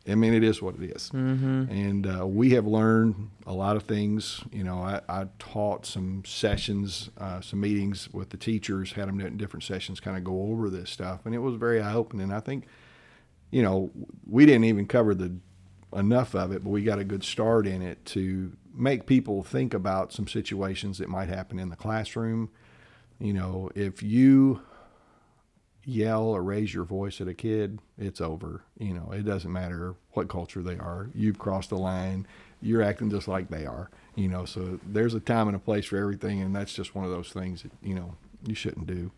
I 0.08 0.16
mean, 0.16 0.34
it 0.34 0.44
is 0.44 0.62
what 0.62 0.76
it 0.76 0.92
is. 0.96 1.12
Mm-hmm. 1.14 1.72
And 1.72 2.08
uh, 2.08 2.26
we 2.26 2.52
have 2.52 2.66
learned 2.66 3.30
a 3.46 3.54
lot 3.54 3.76
of 3.76 3.84
things. 3.84 4.42
You 4.52 4.64
know, 4.64 4.80
I, 4.80 5.02
I 5.08 5.28
taught 5.38 5.86
some 5.86 6.24
sessions, 6.26 7.12
uh, 7.18 7.40
some 7.42 7.62
meetings 7.62 8.10
with 8.12 8.32
the 8.32 8.38
teachers, 8.38 8.94
had 8.94 9.08
them 9.08 9.22
in 9.22 9.38
different 9.38 9.64
sessions 9.64 10.00
kind 10.00 10.18
of 10.18 10.24
go 10.24 10.42
over 10.52 10.70
this 10.70 10.90
stuff. 10.90 11.22
And 11.26 11.36
it 11.36 11.40
was 11.40 11.56
very 11.56 11.80
eye 11.80 11.94
opening. 11.94 12.32
I 12.32 12.40
think, 12.40 12.66
you 13.52 13.62
know, 13.62 13.92
we 14.28 14.46
didn't 14.46 14.64
even 14.64 14.88
cover 14.88 15.14
the 15.14 15.36
enough 15.96 16.34
of 16.36 16.52
it, 16.52 16.64
but 16.64 16.72
we 16.72 16.84
got 16.84 17.00
a 17.00 17.04
good 17.04 17.24
start 17.24 17.68
in 17.68 17.82
it 17.82 18.04
to 18.06 18.54
make 18.74 19.06
people 19.06 19.44
think 19.44 19.74
about 19.74 20.14
some 20.14 20.28
situations 20.28 20.98
that 20.98 21.10
might 21.10 21.30
happen 21.30 21.60
in 21.60 21.70
the 21.70 21.76
classroom. 21.76 22.50
You 23.22 23.34
know, 23.34 23.70
if 23.76 24.02
you 24.02 24.62
yell 25.84 26.24
or 26.24 26.44
raise 26.44 26.74
your 26.74 26.84
voice 26.84 27.22
at 27.22 27.28
a 27.28 27.34
kid, 27.34 27.80
it's 27.98 28.22
over. 28.22 28.64
You 28.78 28.94
know, 28.94 29.12
it 29.12 29.24
doesn't 29.24 29.52
matter 29.52 29.96
what 30.12 30.28
culture 30.28 30.62
they 30.62 30.78
are. 30.78 31.10
You've 31.14 31.40
crossed 31.40 31.70
the 31.70 31.78
line. 31.78 32.28
You're 32.62 32.82
acting 32.82 33.10
just 33.10 33.28
like 33.28 33.50
they 33.50 33.66
are. 33.66 33.90
You 34.16 34.28
know, 34.28 34.46
so 34.46 34.80
there's 34.86 35.14
a 35.14 35.20
time 35.20 35.48
and 35.48 35.56
a 35.56 35.60
place 35.60 35.86
for 35.86 35.98
everything, 35.98 36.42
and 36.42 36.56
that's 36.56 36.74
just 36.74 36.96
one 36.96 37.06
of 37.06 37.12
those 37.12 37.30
things 37.30 37.64
that 37.64 37.72
you 37.82 37.96
know 37.96 38.16
you 38.46 38.56
shouldn't 38.56 38.88
do. 38.88 39.12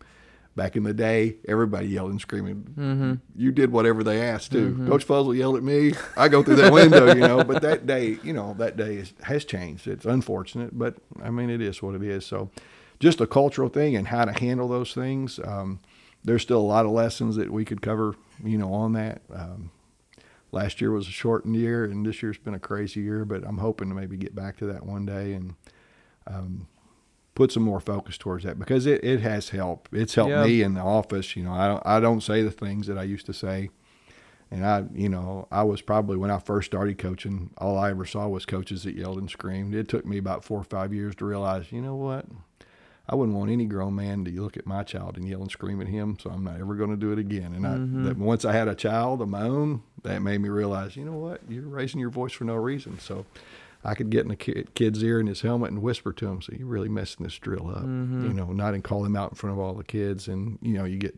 Back 0.56 0.76
in 0.76 0.84
the 0.84 0.94
day, 0.94 1.34
everybody 1.48 1.88
yelled 1.88 2.12
and 2.12 2.20
screaming. 2.20 2.62
Mm-hmm. 2.78 3.14
You 3.34 3.50
did 3.50 3.72
whatever 3.72 4.04
they 4.04 4.22
asked 4.22 4.52
to. 4.52 4.70
Mm-hmm. 4.70 4.88
Coach 4.88 5.04
Fuzzle 5.04 5.36
yelled 5.36 5.56
at 5.56 5.64
me. 5.64 5.94
I 6.16 6.28
go 6.28 6.44
through 6.44 6.56
that 6.56 6.72
window, 6.72 7.12
you 7.12 7.22
know. 7.22 7.42
But 7.42 7.62
that 7.62 7.88
day, 7.88 8.18
you 8.22 8.32
know, 8.32 8.54
that 8.58 8.76
day 8.76 8.98
is, 8.98 9.14
has 9.24 9.44
changed. 9.44 9.88
It's 9.88 10.04
unfortunate, 10.04 10.78
but 10.78 10.94
I 11.20 11.30
mean, 11.30 11.50
it 11.50 11.60
is 11.60 11.82
what 11.82 11.96
it 11.96 12.04
is. 12.04 12.24
So, 12.24 12.50
just 13.04 13.20
a 13.20 13.26
cultural 13.26 13.68
thing 13.68 13.94
and 13.94 14.08
how 14.08 14.24
to 14.24 14.32
handle 14.32 14.66
those 14.66 14.94
things. 14.94 15.38
Um, 15.44 15.80
there's 16.24 16.40
still 16.40 16.58
a 16.58 16.62
lot 16.62 16.86
of 16.86 16.90
lessons 16.90 17.36
that 17.36 17.52
we 17.52 17.62
could 17.66 17.82
cover, 17.82 18.16
you 18.42 18.56
know, 18.56 18.72
on 18.72 18.94
that. 18.94 19.20
Um, 19.30 19.70
last 20.52 20.80
year 20.80 20.90
was 20.90 21.06
a 21.06 21.10
shortened 21.10 21.54
year, 21.54 21.84
and 21.84 22.06
this 22.06 22.22
year's 22.22 22.38
been 22.38 22.54
a 22.54 22.58
crazy 22.58 23.00
year. 23.00 23.26
But 23.26 23.44
I'm 23.46 23.58
hoping 23.58 23.90
to 23.90 23.94
maybe 23.94 24.16
get 24.16 24.34
back 24.34 24.56
to 24.56 24.66
that 24.66 24.86
one 24.86 25.04
day 25.04 25.34
and 25.34 25.54
um, 26.26 26.66
put 27.34 27.52
some 27.52 27.62
more 27.62 27.78
focus 27.78 28.16
towards 28.16 28.44
that 28.44 28.58
because 28.58 28.86
it, 28.86 29.04
it 29.04 29.20
has 29.20 29.50
helped. 29.50 29.92
It's 29.92 30.14
helped 30.14 30.30
yeah. 30.30 30.44
me 30.44 30.62
in 30.62 30.72
the 30.72 30.80
office. 30.80 31.36
You 31.36 31.44
know, 31.44 31.52
I 31.52 31.68
don't 31.68 31.82
I 31.84 32.00
don't 32.00 32.22
say 32.22 32.40
the 32.40 32.50
things 32.50 32.86
that 32.86 32.96
I 32.96 33.02
used 33.02 33.26
to 33.26 33.34
say. 33.34 33.68
And 34.50 34.64
I, 34.64 34.84
you 34.94 35.10
know, 35.10 35.46
I 35.50 35.64
was 35.64 35.82
probably 35.82 36.16
when 36.16 36.30
I 36.30 36.38
first 36.38 36.66
started 36.66 36.96
coaching, 36.96 37.50
all 37.58 37.76
I 37.76 37.90
ever 37.90 38.06
saw 38.06 38.28
was 38.28 38.46
coaches 38.46 38.84
that 38.84 38.94
yelled 38.94 39.18
and 39.18 39.28
screamed. 39.28 39.74
It 39.74 39.88
took 39.88 40.06
me 40.06 40.16
about 40.16 40.44
four 40.44 40.60
or 40.60 40.64
five 40.64 40.94
years 40.94 41.14
to 41.16 41.24
realize, 41.24 41.72
you 41.72 41.82
know 41.82 41.96
what, 41.96 42.26
I 43.06 43.14
wouldn't 43.14 43.36
want 43.36 43.50
any 43.50 43.66
grown 43.66 43.94
man 43.94 44.24
to 44.24 44.30
look 44.40 44.56
at 44.56 44.66
my 44.66 44.82
child 44.82 45.16
and 45.16 45.28
yell 45.28 45.42
and 45.42 45.50
scream 45.50 45.80
at 45.82 45.88
him, 45.88 46.16
so 46.20 46.30
I'm 46.30 46.44
not 46.44 46.58
ever 46.58 46.74
going 46.74 46.90
to 46.90 46.96
do 46.96 47.12
it 47.12 47.18
again. 47.18 47.54
And 47.54 47.64
mm-hmm. 47.64 48.00
I, 48.00 48.08
that, 48.08 48.16
once 48.16 48.44
I 48.44 48.52
had 48.52 48.66
a 48.66 48.74
child 48.74 49.20
of 49.20 49.28
my 49.28 49.42
own, 49.42 49.82
that 50.02 50.22
made 50.22 50.40
me 50.40 50.48
realize, 50.48 50.96
you 50.96 51.04
know 51.04 51.12
what, 51.12 51.42
you're 51.48 51.68
raising 51.68 52.00
your 52.00 52.10
voice 52.10 52.32
for 52.32 52.44
no 52.44 52.54
reason. 52.54 52.98
So 52.98 53.26
I 53.84 53.94
could 53.94 54.08
get 54.08 54.24
in 54.24 54.30
a 54.30 54.36
kid's 54.36 55.02
ear 55.04 55.20
in 55.20 55.26
his 55.26 55.42
helmet 55.42 55.70
and 55.70 55.82
whisper 55.82 56.14
to 56.14 56.26
him, 56.26 56.40
so 56.40 56.54
you're 56.56 56.66
really 56.66 56.88
messing 56.88 57.24
this 57.24 57.38
drill 57.38 57.68
up, 57.68 57.82
mm-hmm. 57.82 58.26
you 58.26 58.32
know, 58.32 58.52
not 58.52 58.72
and 58.72 58.82
call 58.82 59.04
him 59.04 59.16
out 59.16 59.32
in 59.32 59.36
front 59.36 59.52
of 59.52 59.60
all 59.60 59.74
the 59.74 59.84
kids, 59.84 60.26
and 60.26 60.58
you 60.62 60.72
know, 60.72 60.84
you 60.84 60.96
get 60.96 61.14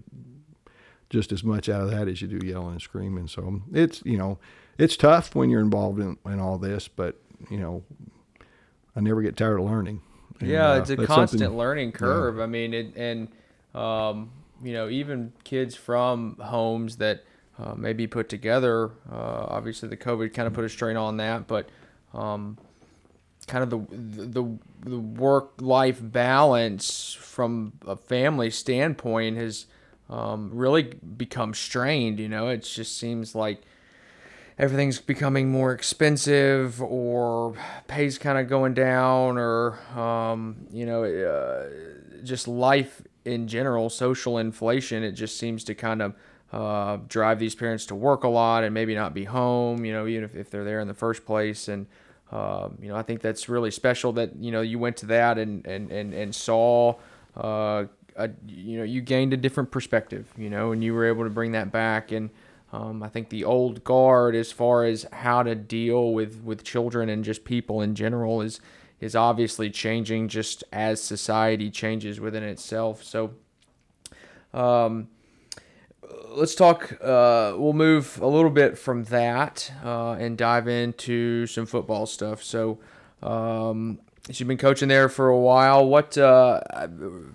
just 1.09 1.31
as 1.31 1.45
much 1.45 1.69
out 1.69 1.83
of 1.83 1.91
that 1.93 2.09
as 2.09 2.21
you 2.21 2.27
do 2.27 2.45
yelling 2.45 2.73
and 2.73 2.83
screaming. 2.83 3.29
So 3.29 3.63
it's 3.73 4.03
you 4.05 4.19
know, 4.19 4.41
it's 4.77 4.97
tough 4.97 5.37
when 5.37 5.51
you're 5.51 5.61
involved 5.61 6.01
in, 6.01 6.19
in 6.27 6.41
all 6.41 6.59
this, 6.59 6.89
but 6.89 7.21
you 7.49 7.59
know, 7.59 7.85
I 8.97 9.01
never 9.01 9.23
get 9.23 9.37
tired 9.37 9.61
of 9.61 9.67
learning. 9.67 10.03
And, 10.41 10.49
yeah, 10.49 10.73
uh, 10.73 10.79
it's 10.79 10.91
a 10.91 10.97
constant 10.97 11.57
learning 11.57 11.93
curve. 11.93 12.37
Yeah. 12.37 12.43
I 12.45 12.47
mean, 12.47 12.75
it, 12.75 12.97
and 12.97 13.29
um, 13.75 14.31
you 14.63 14.73
know, 14.73 14.89
even 14.89 15.33
kids 15.45 15.75
from 15.75 16.37
homes 16.41 16.97
that 16.97 17.25
uh, 17.59 17.75
may 17.75 17.93
be 17.93 18.07
put 18.07 18.29
together. 18.29 18.91
Uh, 19.11 19.47
obviously, 19.49 19.89
the 19.89 19.97
COVID 19.97 20.35
kind 20.35 20.47
of 20.47 20.55
put 20.55 20.65
a 20.65 20.69
strain 20.69 20.97
on 20.97 21.17
that, 21.19 21.47
but 21.47 21.69
um, 22.15 22.59
kind 23.47 23.63
of 23.63 23.71
the 23.71 23.97
the, 24.27 24.59
the 24.83 24.99
work 24.99 25.53
life 25.61 25.99
balance 26.03 27.13
from 27.13 27.73
a 27.87 27.97
family 27.97 28.51
standpoint 28.51 29.37
has 29.37 29.67
um, 30.09 30.51
really 30.53 30.83
become 30.83 31.55
strained. 31.55 32.19
You 32.21 32.29
know, 32.29 32.49
it 32.49 32.63
just 32.63 32.99
seems 32.99 33.35
like 33.35 33.63
everything's 34.59 35.01
becoming 35.01 35.51
more 35.51 35.73
expensive 35.73 36.81
or 36.83 37.55
pay's 37.89 38.19
kind 38.19 38.39
of 38.39 38.49
going 38.49 38.75
down 38.75 39.37
or 39.39 39.79
um, 39.99 40.67
you 40.71 40.87
know 40.87 41.05
uh, 41.05 41.69
just 42.25 42.49
life 42.49 43.03
in 43.25 43.47
general 43.47 43.91
social 43.91 44.39
inflation 44.39 45.03
it 45.03 45.13
just 45.13 45.39
seems 45.39 45.65
to 45.65 45.75
kind 45.75 46.01
of 46.01 46.15
uh, 46.53 46.97
drive 47.09 47.39
these 47.39 47.55
parents 47.55 47.87
to 47.87 47.95
work 47.95 48.25
a 48.25 48.29
lot 48.29 48.65
and 48.65 48.73
maybe 48.73 48.95
not 48.95 49.13
be 49.13 49.25
home 49.25 49.85
you 49.85 49.93
know 49.93 50.07
even 50.07 50.25
if, 50.25 50.35
if 50.35 50.51
they're 50.51 50.65
there 50.65 50.81
in 50.81 50.89
the 50.89 50.95
first 50.95 51.25
place. 51.25 51.69
And 51.69 51.87
uh, 52.33 52.69
you 52.81 52.89
know 52.89 52.97
i 52.97 53.03
think 53.03 53.21
that's 53.21 53.49
really 53.49 53.71
special 53.71 54.13
that 54.13 54.35
you 54.41 54.51
know 54.51 54.61
you 54.61 54.81
went 54.81 54.97
to 54.97 55.07
that 55.07 55.39
and 55.39 55.65
and 55.65 55.93
and, 55.93 56.13
and 56.13 56.35
saw 56.35 56.93
uh, 57.37 57.85
a, 58.17 58.31
you 58.49 58.79
know 58.79 58.83
you 58.83 59.01
gained 59.01 59.33
a 59.33 59.37
different 59.37 59.71
perspective 59.71 60.27
you 60.37 60.51
know 60.51 60.73
and 60.73 60.83
you 60.83 60.93
were 60.93 61.05
able 61.05 61.23
to 61.23 61.31
bring 61.31 61.53
that 61.53 61.71
back. 61.71 62.11
And 62.11 62.31
um, 62.73 63.03
I 63.03 63.09
think 63.09 63.29
the 63.29 63.45
old 63.45 63.85
guard, 63.85 64.35
as 64.35 64.51
far 64.53 64.85
as 64.85 65.07
how 65.13 65.43
to 65.43 65.55
deal 65.55 66.13
with, 66.13 66.43
with 66.43 66.65
children 66.65 67.09
and 67.09 67.25
just 67.25 67.45
people 67.45 67.81
in 67.81 67.95
general, 67.95 68.41
is 68.41 68.61
is 68.99 69.15
obviously 69.15 69.69
changing 69.69 70.27
just 70.27 70.65
as 70.73 71.03
society 71.03 71.71
changes 71.71 72.19
within 72.19 72.43
itself. 72.43 73.05
So, 73.05 73.35
um, 74.55 75.09
let's 76.31 76.55
talk. 76.55 76.93
Uh, 77.03 77.53
we'll 77.57 77.75
move 77.75 78.19
a 78.23 78.27
little 78.27 78.51
bit 78.51 78.79
from 78.79 79.05
that 79.05 79.71
uh, 79.85 80.13
and 80.13 80.39
dive 80.39 80.67
into 80.67 81.47
some 81.47 81.67
football 81.67 82.07
stuff. 82.07 82.43
So, 82.43 82.79
um, 83.23 83.99
you've 84.29 84.49
been 84.49 84.57
coaching 84.57 84.89
there 84.89 85.09
for 85.09 85.29
a 85.29 85.39
while. 85.39 85.87
What? 85.87 86.17
Uh, 86.17 86.61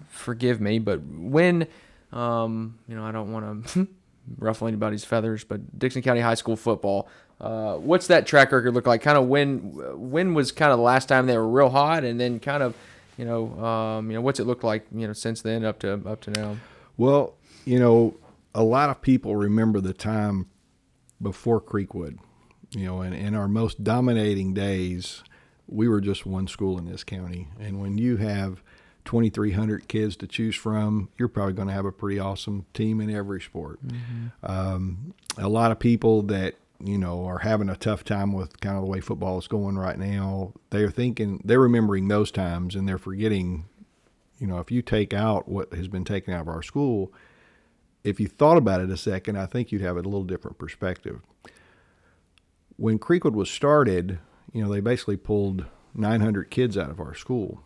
forgive 0.09 0.59
me, 0.59 0.79
but 0.79 1.01
when? 1.03 1.67
Um, 2.11 2.79
you 2.87 2.95
know, 2.95 3.05
I 3.05 3.11
don't 3.11 3.31
want 3.31 3.67
to. 3.67 3.87
ruffle 4.37 4.67
anybody's 4.67 5.03
feathers, 5.03 5.43
but 5.43 5.77
Dickson 5.77 6.01
County 6.01 6.21
High 6.21 6.35
School 6.35 6.55
football. 6.55 7.07
Uh, 7.39 7.75
what's 7.77 8.07
that 8.07 8.27
track 8.27 8.51
record 8.51 8.73
look 8.73 8.85
like? 8.85 9.01
Kind 9.01 9.17
of 9.17 9.27
when 9.27 9.73
when 9.95 10.33
was 10.33 10.51
kind 10.51 10.71
of 10.71 10.77
the 10.77 10.83
last 10.83 11.07
time 11.07 11.25
they 11.25 11.37
were 11.37 11.47
real 11.47 11.69
hot, 11.69 12.03
and 12.03 12.19
then 12.19 12.39
kind 12.39 12.61
of 12.61 12.75
you 13.17 13.25
know 13.25 13.59
um, 13.63 14.11
you 14.11 14.15
know 14.15 14.21
what's 14.21 14.39
it 14.39 14.45
looked 14.45 14.63
like 14.63 14.85
you 14.93 15.07
know 15.07 15.13
since 15.13 15.41
then 15.41 15.65
up 15.65 15.79
to 15.79 15.93
up 16.05 16.21
to 16.21 16.31
now. 16.31 16.57
Well, 16.97 17.35
you 17.65 17.79
know, 17.79 18.15
a 18.53 18.63
lot 18.63 18.89
of 18.89 19.01
people 19.01 19.35
remember 19.35 19.81
the 19.81 19.93
time 19.93 20.49
before 21.21 21.61
Creekwood. 21.61 22.17
You 22.71 22.85
know, 22.85 23.01
and 23.01 23.13
in 23.13 23.35
our 23.35 23.47
most 23.47 23.83
dominating 23.83 24.53
days, 24.53 25.23
we 25.67 25.89
were 25.89 25.99
just 25.99 26.25
one 26.25 26.47
school 26.47 26.77
in 26.77 26.85
this 26.85 27.03
county, 27.03 27.47
and 27.59 27.81
when 27.81 27.97
you 27.97 28.17
have 28.17 28.61
2,300 29.05 29.87
kids 29.87 30.15
to 30.17 30.27
choose 30.27 30.55
from, 30.55 31.09
you're 31.17 31.27
probably 31.27 31.53
going 31.53 31.67
to 31.67 31.73
have 31.73 31.85
a 31.85 31.91
pretty 31.91 32.19
awesome 32.19 32.65
team 32.73 33.01
in 33.01 33.09
every 33.09 33.41
sport. 33.41 33.85
Mm-hmm. 33.85 34.27
Um, 34.43 35.13
a 35.37 35.49
lot 35.49 35.71
of 35.71 35.79
people 35.79 36.21
that 36.23 36.55
you 36.83 36.97
know 36.97 37.25
are 37.25 37.39
having 37.39 37.69
a 37.69 37.75
tough 37.75 38.03
time 38.03 38.33
with 38.33 38.59
kind 38.59 38.75
of 38.75 38.83
the 38.83 38.89
way 38.89 38.99
football 38.99 39.37
is 39.37 39.47
going 39.47 39.77
right 39.77 39.97
now. 39.97 40.53
They're 40.69 40.91
thinking 40.91 41.41
they're 41.43 41.59
remembering 41.59 42.07
those 42.07 42.31
times 42.31 42.75
and 42.75 42.87
they're 42.87 42.97
forgetting. 42.97 43.65
You 44.39 44.47
know, 44.47 44.57
if 44.57 44.71
you 44.71 44.81
take 44.81 45.13
out 45.13 45.47
what 45.47 45.71
has 45.73 45.87
been 45.87 46.03
taken 46.03 46.33
out 46.33 46.41
of 46.41 46.47
our 46.47 46.63
school, 46.63 47.13
if 48.03 48.19
you 48.19 48.27
thought 48.27 48.57
about 48.57 48.81
it 48.81 48.89
a 48.89 48.97
second, 48.97 49.37
I 49.37 49.45
think 49.45 49.71
you'd 49.71 49.83
have 49.83 49.97
a 49.97 50.01
little 50.01 50.23
different 50.23 50.57
perspective. 50.57 51.21
When 52.77 52.97
Creekwood 52.97 53.33
was 53.33 53.51
started, 53.51 54.17
you 54.51 54.63
know, 54.63 54.71
they 54.71 54.79
basically 54.79 55.17
pulled 55.17 55.65
900 55.93 56.49
kids 56.49 56.75
out 56.75 56.89
of 56.89 56.99
our 56.99 57.13
school 57.13 57.61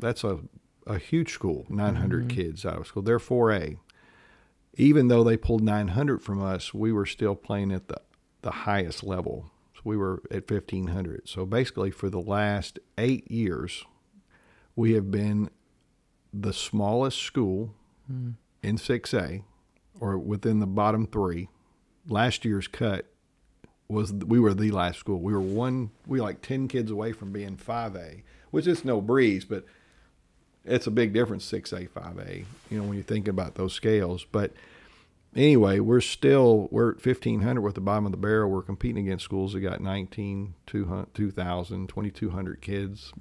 that's 0.00 0.24
a, 0.24 0.38
a 0.86 0.98
huge 0.98 1.32
school, 1.32 1.66
900 1.68 2.28
mm-hmm. 2.28 2.36
kids 2.36 2.66
out 2.66 2.78
of 2.78 2.86
school. 2.86 3.02
They're 3.02 3.18
4A. 3.18 3.78
Even 4.74 5.08
though 5.08 5.24
they 5.24 5.36
pulled 5.36 5.62
900 5.62 6.22
from 6.22 6.42
us, 6.42 6.72
we 6.72 6.92
were 6.92 7.06
still 7.06 7.34
playing 7.34 7.72
at 7.72 7.88
the, 7.88 8.00
the 8.42 8.50
highest 8.50 9.02
level. 9.02 9.50
So 9.74 9.82
we 9.84 9.96
were 9.96 10.22
at 10.30 10.50
1,500. 10.50 11.28
So 11.28 11.44
basically, 11.44 11.90
for 11.90 12.08
the 12.08 12.20
last 12.20 12.78
eight 12.96 13.30
years, 13.30 13.84
we 14.76 14.92
have 14.92 15.10
been 15.10 15.50
the 16.32 16.52
smallest 16.52 17.18
school 17.18 17.74
mm. 18.10 18.34
in 18.62 18.76
6A 18.76 19.42
or 19.98 20.18
within 20.18 20.60
the 20.60 20.66
bottom 20.66 21.06
three. 21.06 21.48
Last 22.08 22.44
year's 22.44 22.68
cut 22.68 23.06
was 23.88 24.12
we 24.12 24.38
were 24.38 24.54
the 24.54 24.70
last 24.70 24.98
school. 24.98 25.20
We 25.20 25.32
were 25.32 25.40
one, 25.40 25.90
we 26.06 26.20
were 26.20 26.26
like 26.26 26.42
10 26.42 26.68
kids 26.68 26.90
away 26.90 27.12
from 27.12 27.32
being 27.32 27.56
5A, 27.56 28.22
which 28.50 28.66
is 28.66 28.84
no 28.84 29.00
breeze, 29.00 29.44
but 29.44 29.64
it's 30.64 30.86
a 30.86 30.90
big 30.90 31.12
difference 31.12 31.50
6A 31.50 31.88
5A 31.90 32.44
you 32.70 32.78
know 32.78 32.84
when 32.84 32.96
you 32.96 33.02
think 33.02 33.28
about 33.28 33.54
those 33.54 33.72
scales. 33.72 34.24
But 34.30 34.52
anyway 35.34 35.78
we're 35.78 36.00
still 36.00 36.68
we're 36.70 36.90
at 36.90 37.04
1500 37.04 37.60
with 37.60 37.74
the 37.74 37.80
bottom 37.80 38.06
of 38.06 38.12
the 38.12 38.18
barrel. 38.18 38.50
We're 38.50 38.62
competing 38.62 39.06
against 39.06 39.24
schools 39.24 39.52
that 39.52 39.60
got 39.60 39.80
19 39.80 40.54
2000 40.66 41.88
2200 41.88 42.60
kids 42.60 43.12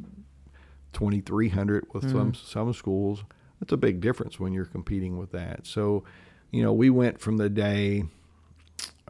2300 0.93 1.87
with 1.93 2.03
mm. 2.03 2.11
some 2.11 2.33
some 2.33 2.73
schools. 2.73 3.23
That's 3.59 3.73
a 3.73 3.77
big 3.77 3.99
difference 3.99 4.39
when 4.39 4.53
you're 4.53 4.65
competing 4.65 5.17
with 5.17 5.31
that. 5.31 5.67
So 5.67 6.03
you 6.51 6.63
know 6.63 6.73
we 6.73 6.89
went 6.89 7.19
from 7.19 7.37
the 7.37 7.49
day 7.49 8.03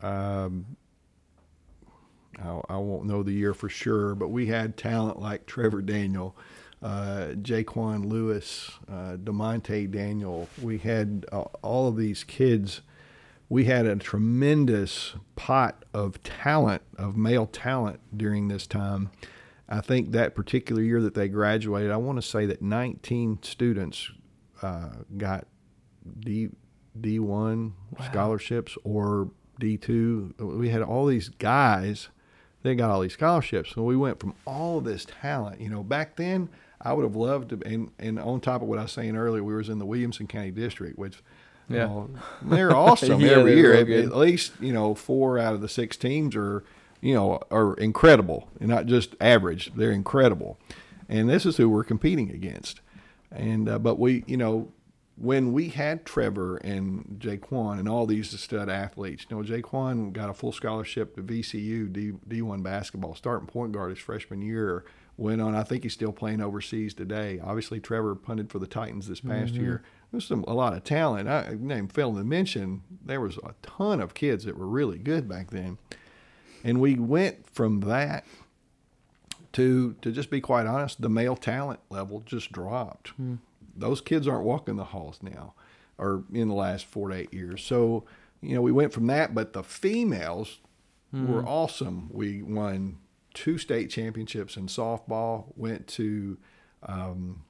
um, 0.02 0.78
I, 2.42 2.62
I 2.70 2.78
won't 2.78 3.06
know 3.06 3.24
the 3.24 3.32
year 3.32 3.54
for 3.54 3.70
sure, 3.70 4.16
but 4.16 4.30
we 4.30 4.48
had 4.48 4.78
talent 4.78 5.20
like 5.20 5.46
Trevor 5.46 5.82
Daniel, 5.82 6.36
uh, 6.82 7.34
JeQuan 7.36 8.06
Lewis, 8.06 8.72
uh, 8.90 9.18
Demonte 9.18 9.92
Daniel. 9.92 10.48
We 10.62 10.78
had 10.78 11.26
uh, 11.32 11.42
all 11.62 11.88
of 11.88 11.98
these 11.98 12.24
kids. 12.24 12.82
We 13.50 13.66
had 13.66 13.86
a 13.86 13.96
tremendous 13.96 15.16
pot 15.36 15.84
of 15.94 16.22
talent, 16.24 16.84
of 16.98 17.18
male 17.18 17.48
talent 17.48 18.00
during 18.16 18.48
this 18.48 18.68
time. 18.68 19.10
I 19.68 19.82
think 19.82 20.12
that 20.12 20.36
particular 20.36 20.82
year 20.82 21.02
that 21.02 21.14
they 21.14 21.28
graduated, 21.28 21.92
I 21.92 21.98
want 21.98 22.18
to 22.18 22.28
say 22.28 22.46
that 22.46 22.62
19 22.62 23.40
students 23.42 24.12
uh, 24.62 24.90
got 25.18 25.48
D 26.20 26.50
D1 27.00 27.72
wow. 27.98 28.06
scholarships 28.06 28.78
or 28.84 29.30
D2. 29.62 30.58
We 30.58 30.70
had 30.70 30.82
all 30.82 31.06
these 31.06 31.30
guys. 31.30 32.10
They 32.64 32.76
got 32.76 32.90
all 32.90 33.02
these 33.02 33.14
scholarships. 33.14 33.72
So 33.72 33.84
we 33.84 33.96
went 33.96 34.20
from 34.20 34.34
all 34.46 34.82
this 34.82 35.06
talent. 35.22 35.62
You 35.62 35.70
know, 35.70 35.84
back 35.84 36.16
then 36.16 36.50
I 36.82 36.94
would 36.94 37.04
have 37.04 37.16
loved 37.16 37.50
to. 37.50 37.62
And 37.66 37.92
and 38.00 38.20
on 38.20 38.42
top 38.42 38.62
of 38.62 38.68
what 38.68 38.80
I 38.80 38.84
was 38.84 38.92
saying 38.92 39.16
earlier, 39.16 39.44
we 39.44 39.54
was 39.54 39.70
in 39.70 39.80
the 39.80 39.86
Williamson 39.86 40.28
County 40.28 40.52
District, 40.52 40.98
which. 40.98 41.22
Yeah, 41.72 41.86
know, 41.86 42.10
they're 42.42 42.76
awesome 42.76 43.22
yeah, 43.22 43.34
every 43.34 43.56
year. 43.56 43.76
At, 43.76 43.88
at 43.88 44.18
least 44.18 44.54
you 44.60 44.74
know 44.74 44.96
four 44.96 45.38
out 45.38 45.54
of 45.54 45.62
the 45.62 45.70
six 45.70 45.98
teams 45.98 46.36
are 46.36 46.64
you 47.02 47.14
know, 47.14 47.40
are 47.50 47.74
incredible 47.76 48.50
and 48.60 48.70
not 48.70 48.86
just 48.86 49.16
average. 49.22 49.72
They're 49.76 49.92
incredible. 49.92 50.58
And 51.08 51.30
this 51.30 51.46
is 51.46 51.58
who 51.58 51.70
we're 51.70 51.84
competing 51.84 52.30
against. 52.32 52.82
And, 53.32 53.70
uh, 53.70 53.80
but 53.80 54.00
we, 54.00 54.24
you 54.28 54.38
know, 54.38 54.72
when 55.16 55.52
we 55.52 55.70
had 55.70 56.06
Trevor 56.06 56.58
and 56.58 57.20
JeQuan 57.20 57.80
and 57.80 57.90
all 57.90 58.06
these 58.06 58.38
stud 58.40 58.70
athletes, 58.70 59.26
you 59.30 59.36
know, 59.36 59.44
JeQuan 59.44 60.14
got 60.14 60.30
a 60.30 60.34
full 60.34 60.52
scholarship 60.52 61.16
to 61.16 61.22
VCU 61.22 61.92
D, 61.92 62.14
D1 62.28 62.64
basketball, 62.64 63.16
starting 63.16 63.48
point 63.48 63.72
guard 63.72 63.90
his 63.90 64.00
freshman 64.00 64.42
year. 64.42 64.86
Went 65.20 65.42
on, 65.42 65.54
I 65.56 65.64
think 65.64 65.84
he's 65.84 65.94
still 65.94 66.14
playing 66.14 66.42
overseas 66.42 66.94
today. 66.94 67.40
Obviously, 67.44 67.80
Trevor 67.80 68.16
punted 68.16 68.50
for 68.50 68.60
the 68.60 68.68
Titans 68.68 69.08
this 69.08 69.20
past 69.20 69.54
mm-hmm. 69.54 69.64
year. 69.64 69.84
There's 70.12 70.26
some 70.26 70.44
a 70.48 70.54
lot 70.54 70.74
of 70.74 70.84
talent. 70.84 71.28
I 71.28 71.56
name 71.60 71.88
failed 71.88 72.18
to 72.18 72.24
mention 72.24 72.84
there 73.04 73.22
was 73.22 73.38
a 73.38 73.54
ton 73.62 74.00
of 74.00 74.14
kids 74.14 74.46
that 74.46 74.58
were 74.58 74.68
really 74.68 74.98
good 74.98 75.28
back 75.28 75.52
then, 75.52 75.78
and 76.64 76.80
we 76.80 76.96
went 76.96 77.50
from 77.50 77.82
that 77.82 78.26
to 79.54 79.96
to 80.02 80.12
just 80.12 80.30
be 80.30 80.42
quite 80.42 80.66
honest, 80.66 81.02
the 81.02 81.10
male 81.10 81.36
talent 81.36 81.82
level 81.90 82.22
just 82.22 82.52
dropped. 82.52 83.12
Mm 83.22 83.40
those 83.80 84.02
kids 84.02 84.28
aren't 84.28 84.44
walking 84.44 84.76
the 84.76 84.86
halls 84.86 85.20
now 85.22 85.54
or 85.98 86.24
in 86.34 86.48
the 86.48 86.54
last 86.54 86.86
four 86.86 87.10
to 87.10 87.16
eight 87.16 87.34
years. 87.34 87.64
So, 87.64 88.06
you 88.42 88.56
know, 88.56 88.62
we 88.62 88.72
went 88.72 88.94
from 88.94 89.08
that, 89.08 89.34
but 89.34 89.54
the 89.54 89.64
females 89.64 90.60
mm. 91.14 91.28
were 91.28 91.46
awesome. 91.46 92.10
We 92.12 92.42
won 92.42 92.98
two 93.34 93.58
state 93.58 93.90
championships 93.90 94.58
in 94.58 94.68
softball, 94.68 95.46
went 95.56 95.88
to 95.88 96.38
um, 96.84 97.44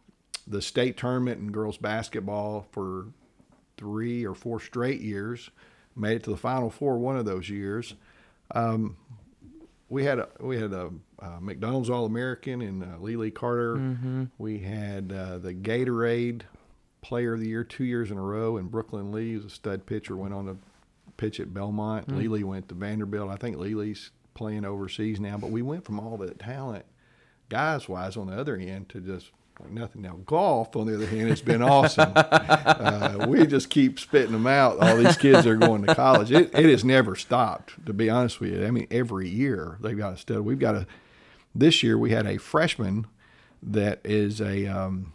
the 0.48 0.62
state 0.62 0.98
tournament 0.98 1.40
in 1.40 1.52
girls 1.52 1.78
basketball 1.78 2.66
for 2.72 3.08
three 3.78 4.26
or 4.26 4.34
four 4.34 4.60
straight 4.60 5.02
years, 5.02 5.50
made 5.96 6.18
it 6.18 6.24
to 6.24 6.32
the 6.32 6.38
final 6.38 6.70
four 6.70 6.98
one 6.98 7.18
of 7.18 7.26
those 7.26 7.50
years. 7.50 7.96
Um, 8.52 8.98
we 9.90 10.04
had 10.04 10.20
a 10.20 10.30
we 10.40 10.60
had 10.60 10.74
a 10.74 10.92
uh, 11.20 11.40
McDonald's 11.40 11.90
All 11.90 12.06
American 12.06 12.62
in 12.62 12.84
uh, 12.84 12.98
Lily 13.00 13.32
Carter. 13.32 13.76
Mm-hmm. 13.76 14.26
We 14.38 14.60
had 14.60 15.12
uh, 15.12 15.38
the 15.40 15.54
Gatorade 15.54 16.42
Player 17.02 17.34
of 17.34 17.40
the 17.40 17.48
Year 17.48 17.64
two 17.64 17.86
years 17.86 18.12
in 18.12 18.18
a 18.18 18.22
row, 18.22 18.58
and 18.58 18.70
Brooklyn 18.70 19.12
Lee, 19.12 19.36
was 19.36 19.46
a 19.46 19.50
stud 19.50 19.86
pitcher, 19.86 20.16
went 20.16 20.34
on 20.34 20.46
to 20.46 20.58
pitch 21.18 21.40
at 21.40 21.54
Belmont. 21.54 22.08
Mm-hmm. 22.08 22.18
Lily 22.18 22.44
went 22.44 22.70
to 22.70 22.76
Vanderbilt. 22.76 23.30
I 23.30 23.36
think 23.36 23.58
Lily's 23.58 24.12
playing 24.40 24.64
overseas 24.64 25.20
now, 25.20 25.38
but 25.38 25.52
we 25.52 25.62
went 25.62 25.84
from 25.84 26.00
all 26.00 26.16
that 26.16 26.40
talent, 26.40 26.86
guys 27.50 27.90
wise, 27.90 28.16
on 28.16 28.28
the 28.28 28.40
other 28.40 28.56
end 28.56 28.88
to 28.88 29.02
just 29.02 29.32
like 29.60 29.70
nothing. 29.70 30.02
Now, 30.02 30.16
golf, 30.26 30.78
on 30.78 30.88
the 30.88 30.96
other 30.96 31.06
hand, 31.06 31.28
has 31.28 31.42
been 31.42 31.62
awesome. 31.62 32.14
uh, 32.16 33.26
we 33.28 33.46
just 33.46 33.70
keep 33.70 34.00
spitting 34.00 34.32
them 34.32 34.48
out. 34.48 34.80
All 34.80 34.96
these 34.96 35.18
kids 35.18 35.46
are 35.46 35.58
going 35.58 35.86
to 35.86 35.94
college. 35.94 36.32
It, 36.32 36.58
it 36.58 36.64
has 36.68 36.86
never 36.86 37.18
stopped, 37.18 37.86
to 37.86 37.92
be 37.92 38.10
honest 38.10 38.40
with 38.40 38.54
you. 38.54 38.66
I 38.66 38.72
mean, 38.72 38.88
every 38.90 39.28
year 39.28 39.78
they've 39.82 39.98
got 39.98 40.14
a 40.14 40.18
stud. 40.18 40.40
We've 40.40 40.58
got 40.58 40.76
a, 40.76 40.88
this 41.54 41.84
year 41.84 41.98
we 41.98 42.12
had 42.12 42.26
a 42.26 42.38
freshman 42.38 43.08
that 43.62 44.00
is 44.06 44.40
a, 44.40 44.68
um, 44.68 45.12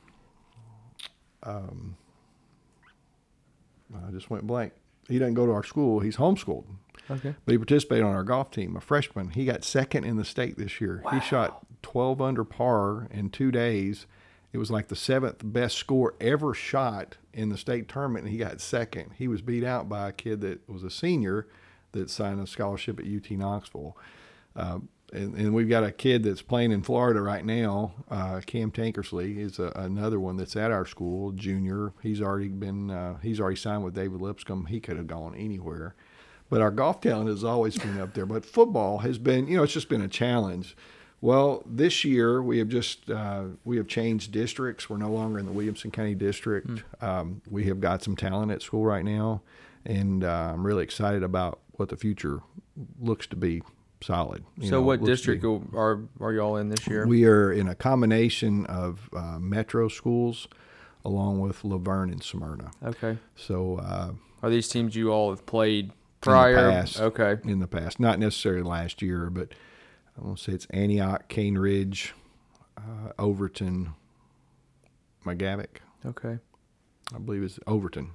um, 1.42 1.96
I 4.06 4.10
just 4.10 4.28
went 4.28 4.46
blank. 4.46 4.74
He 5.08 5.18
doesn't 5.18 5.32
go 5.32 5.46
to 5.46 5.52
our 5.52 5.64
school. 5.64 6.00
He's 6.00 6.18
homeschooled. 6.18 6.66
Okay. 7.10 7.34
But 7.44 7.52
he 7.52 7.58
participated 7.58 8.04
on 8.04 8.14
our 8.14 8.24
golf 8.24 8.50
team. 8.50 8.76
A 8.76 8.80
freshman. 8.80 9.30
He 9.30 9.44
got 9.44 9.64
second 9.64 10.04
in 10.04 10.16
the 10.16 10.24
state 10.24 10.56
this 10.56 10.80
year. 10.80 11.02
Wow. 11.04 11.10
He 11.12 11.20
shot 11.20 11.66
12 11.82 12.20
under 12.20 12.44
par 12.44 13.08
in 13.10 13.30
two 13.30 13.50
days 13.50 14.06
it 14.54 14.58
was 14.58 14.70
like 14.70 14.86
the 14.86 14.96
seventh 14.96 15.40
best 15.42 15.76
score 15.76 16.14
ever 16.20 16.54
shot 16.54 17.16
in 17.32 17.48
the 17.48 17.58
state 17.58 17.88
tournament, 17.88 18.24
and 18.24 18.32
he 18.32 18.38
got 18.38 18.60
second. 18.60 19.10
He 19.16 19.26
was 19.26 19.42
beat 19.42 19.64
out 19.64 19.88
by 19.88 20.08
a 20.08 20.12
kid 20.12 20.42
that 20.42 20.66
was 20.68 20.84
a 20.84 20.90
senior 20.90 21.48
that 21.90 22.08
signed 22.08 22.40
a 22.40 22.46
scholarship 22.46 23.00
at 23.00 23.04
UT 23.04 23.28
Knoxville. 23.32 23.96
Uh, 24.54 24.78
and, 25.12 25.34
and, 25.34 25.54
we've 25.54 25.68
got 25.68 25.82
a 25.82 25.90
kid 25.90 26.22
that's 26.22 26.40
playing 26.40 26.70
in 26.70 26.84
Florida 26.84 27.20
right 27.20 27.44
now. 27.44 27.94
Uh, 28.08 28.40
Cam 28.46 28.70
Tankersley 28.70 29.38
is 29.38 29.58
a, 29.58 29.72
another 29.74 30.20
one 30.20 30.36
that's 30.36 30.54
at 30.54 30.70
our 30.70 30.86
school, 30.86 31.32
junior. 31.32 31.92
He's 32.00 32.22
already 32.22 32.46
been 32.46 32.92
uh, 32.92 33.18
he's 33.18 33.40
already 33.40 33.56
signed 33.56 33.82
with 33.82 33.94
David 33.94 34.20
Lipscomb. 34.20 34.66
He 34.66 34.78
could 34.78 34.96
have 34.96 35.08
gone 35.08 35.34
anywhere, 35.34 35.96
but 36.50 36.60
our 36.60 36.70
golf 36.70 37.00
talent 37.00 37.28
has 37.28 37.44
always 37.44 37.78
been 37.78 38.00
up 38.00 38.14
there. 38.14 38.26
But 38.26 38.44
football 38.44 38.98
has 38.98 39.18
been, 39.18 39.46
you 39.46 39.56
know, 39.56 39.62
it's 39.62 39.72
just 39.72 39.88
been 39.88 40.02
a 40.02 40.08
challenge. 40.08 40.76
Well, 41.20 41.62
this 41.64 42.04
year 42.04 42.42
we 42.42 42.58
have 42.58 42.68
just 42.68 43.08
uh, 43.08 43.44
we 43.64 43.78
have 43.78 43.88
changed 43.88 44.30
districts. 44.30 44.90
We're 44.90 44.98
no 44.98 45.10
longer 45.10 45.38
in 45.38 45.46
the 45.46 45.52
Williamson 45.52 45.90
County 45.90 46.14
District. 46.14 46.68
Mm. 46.68 46.82
Um, 47.02 47.42
we 47.48 47.64
have 47.64 47.80
got 47.80 48.02
some 48.02 48.14
talent 48.14 48.52
at 48.52 48.60
school 48.60 48.84
right 48.84 49.04
now, 49.04 49.40
and 49.86 50.22
uh, 50.22 50.52
I'm 50.52 50.66
really 50.66 50.84
excited 50.84 51.22
about 51.22 51.60
what 51.72 51.88
the 51.88 51.96
future 51.96 52.40
looks 53.00 53.26
to 53.28 53.36
be 53.36 53.62
solid. 54.02 54.44
So, 54.60 54.68
know, 54.68 54.82
what 54.82 55.02
district 55.02 55.42
be, 55.42 55.60
are 55.74 56.02
are 56.20 56.32
you 56.32 56.40
all 56.40 56.56
in 56.58 56.68
this 56.68 56.86
year? 56.86 57.06
We 57.06 57.24
are 57.24 57.50
in 57.50 57.68
a 57.68 57.74
combination 57.74 58.66
of 58.66 59.08
uh, 59.16 59.38
metro 59.38 59.88
schools, 59.88 60.46
along 61.04 61.40
with 61.40 61.64
La 61.64 61.78
Vergne 61.78 62.12
and 62.12 62.22
Smyrna. 62.22 62.70
Okay. 62.84 63.16
So, 63.34 63.78
uh, 63.78 64.10
are 64.42 64.50
these 64.50 64.68
teams 64.68 64.94
you 64.94 65.10
all 65.10 65.30
have 65.30 65.46
played 65.46 65.92
prior? 66.24 66.58
In 66.58 66.64
the 66.64 66.70
past, 66.70 67.00
okay. 67.00 67.36
In 67.44 67.58
the 67.60 67.66
past, 67.66 68.00
not 68.00 68.18
necessarily 68.18 68.62
last 68.62 69.02
year, 69.02 69.30
but 69.30 69.54
I 70.18 70.24
want 70.24 70.38
to 70.38 70.44
say 70.44 70.52
it's 70.52 70.66
Antioch, 70.66 71.28
Cane 71.28 71.58
Ridge, 71.58 72.14
uh, 72.76 73.12
Overton, 73.18 73.94
McGavock. 75.24 75.76
Okay. 76.06 76.38
I 77.14 77.18
believe 77.18 77.42
it's 77.42 77.58
Overton. 77.66 78.12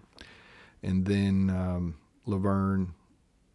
And 0.82 1.06
then 1.06 1.50
um, 1.50 1.96
La 2.26 2.38
Vergne, 2.38 2.94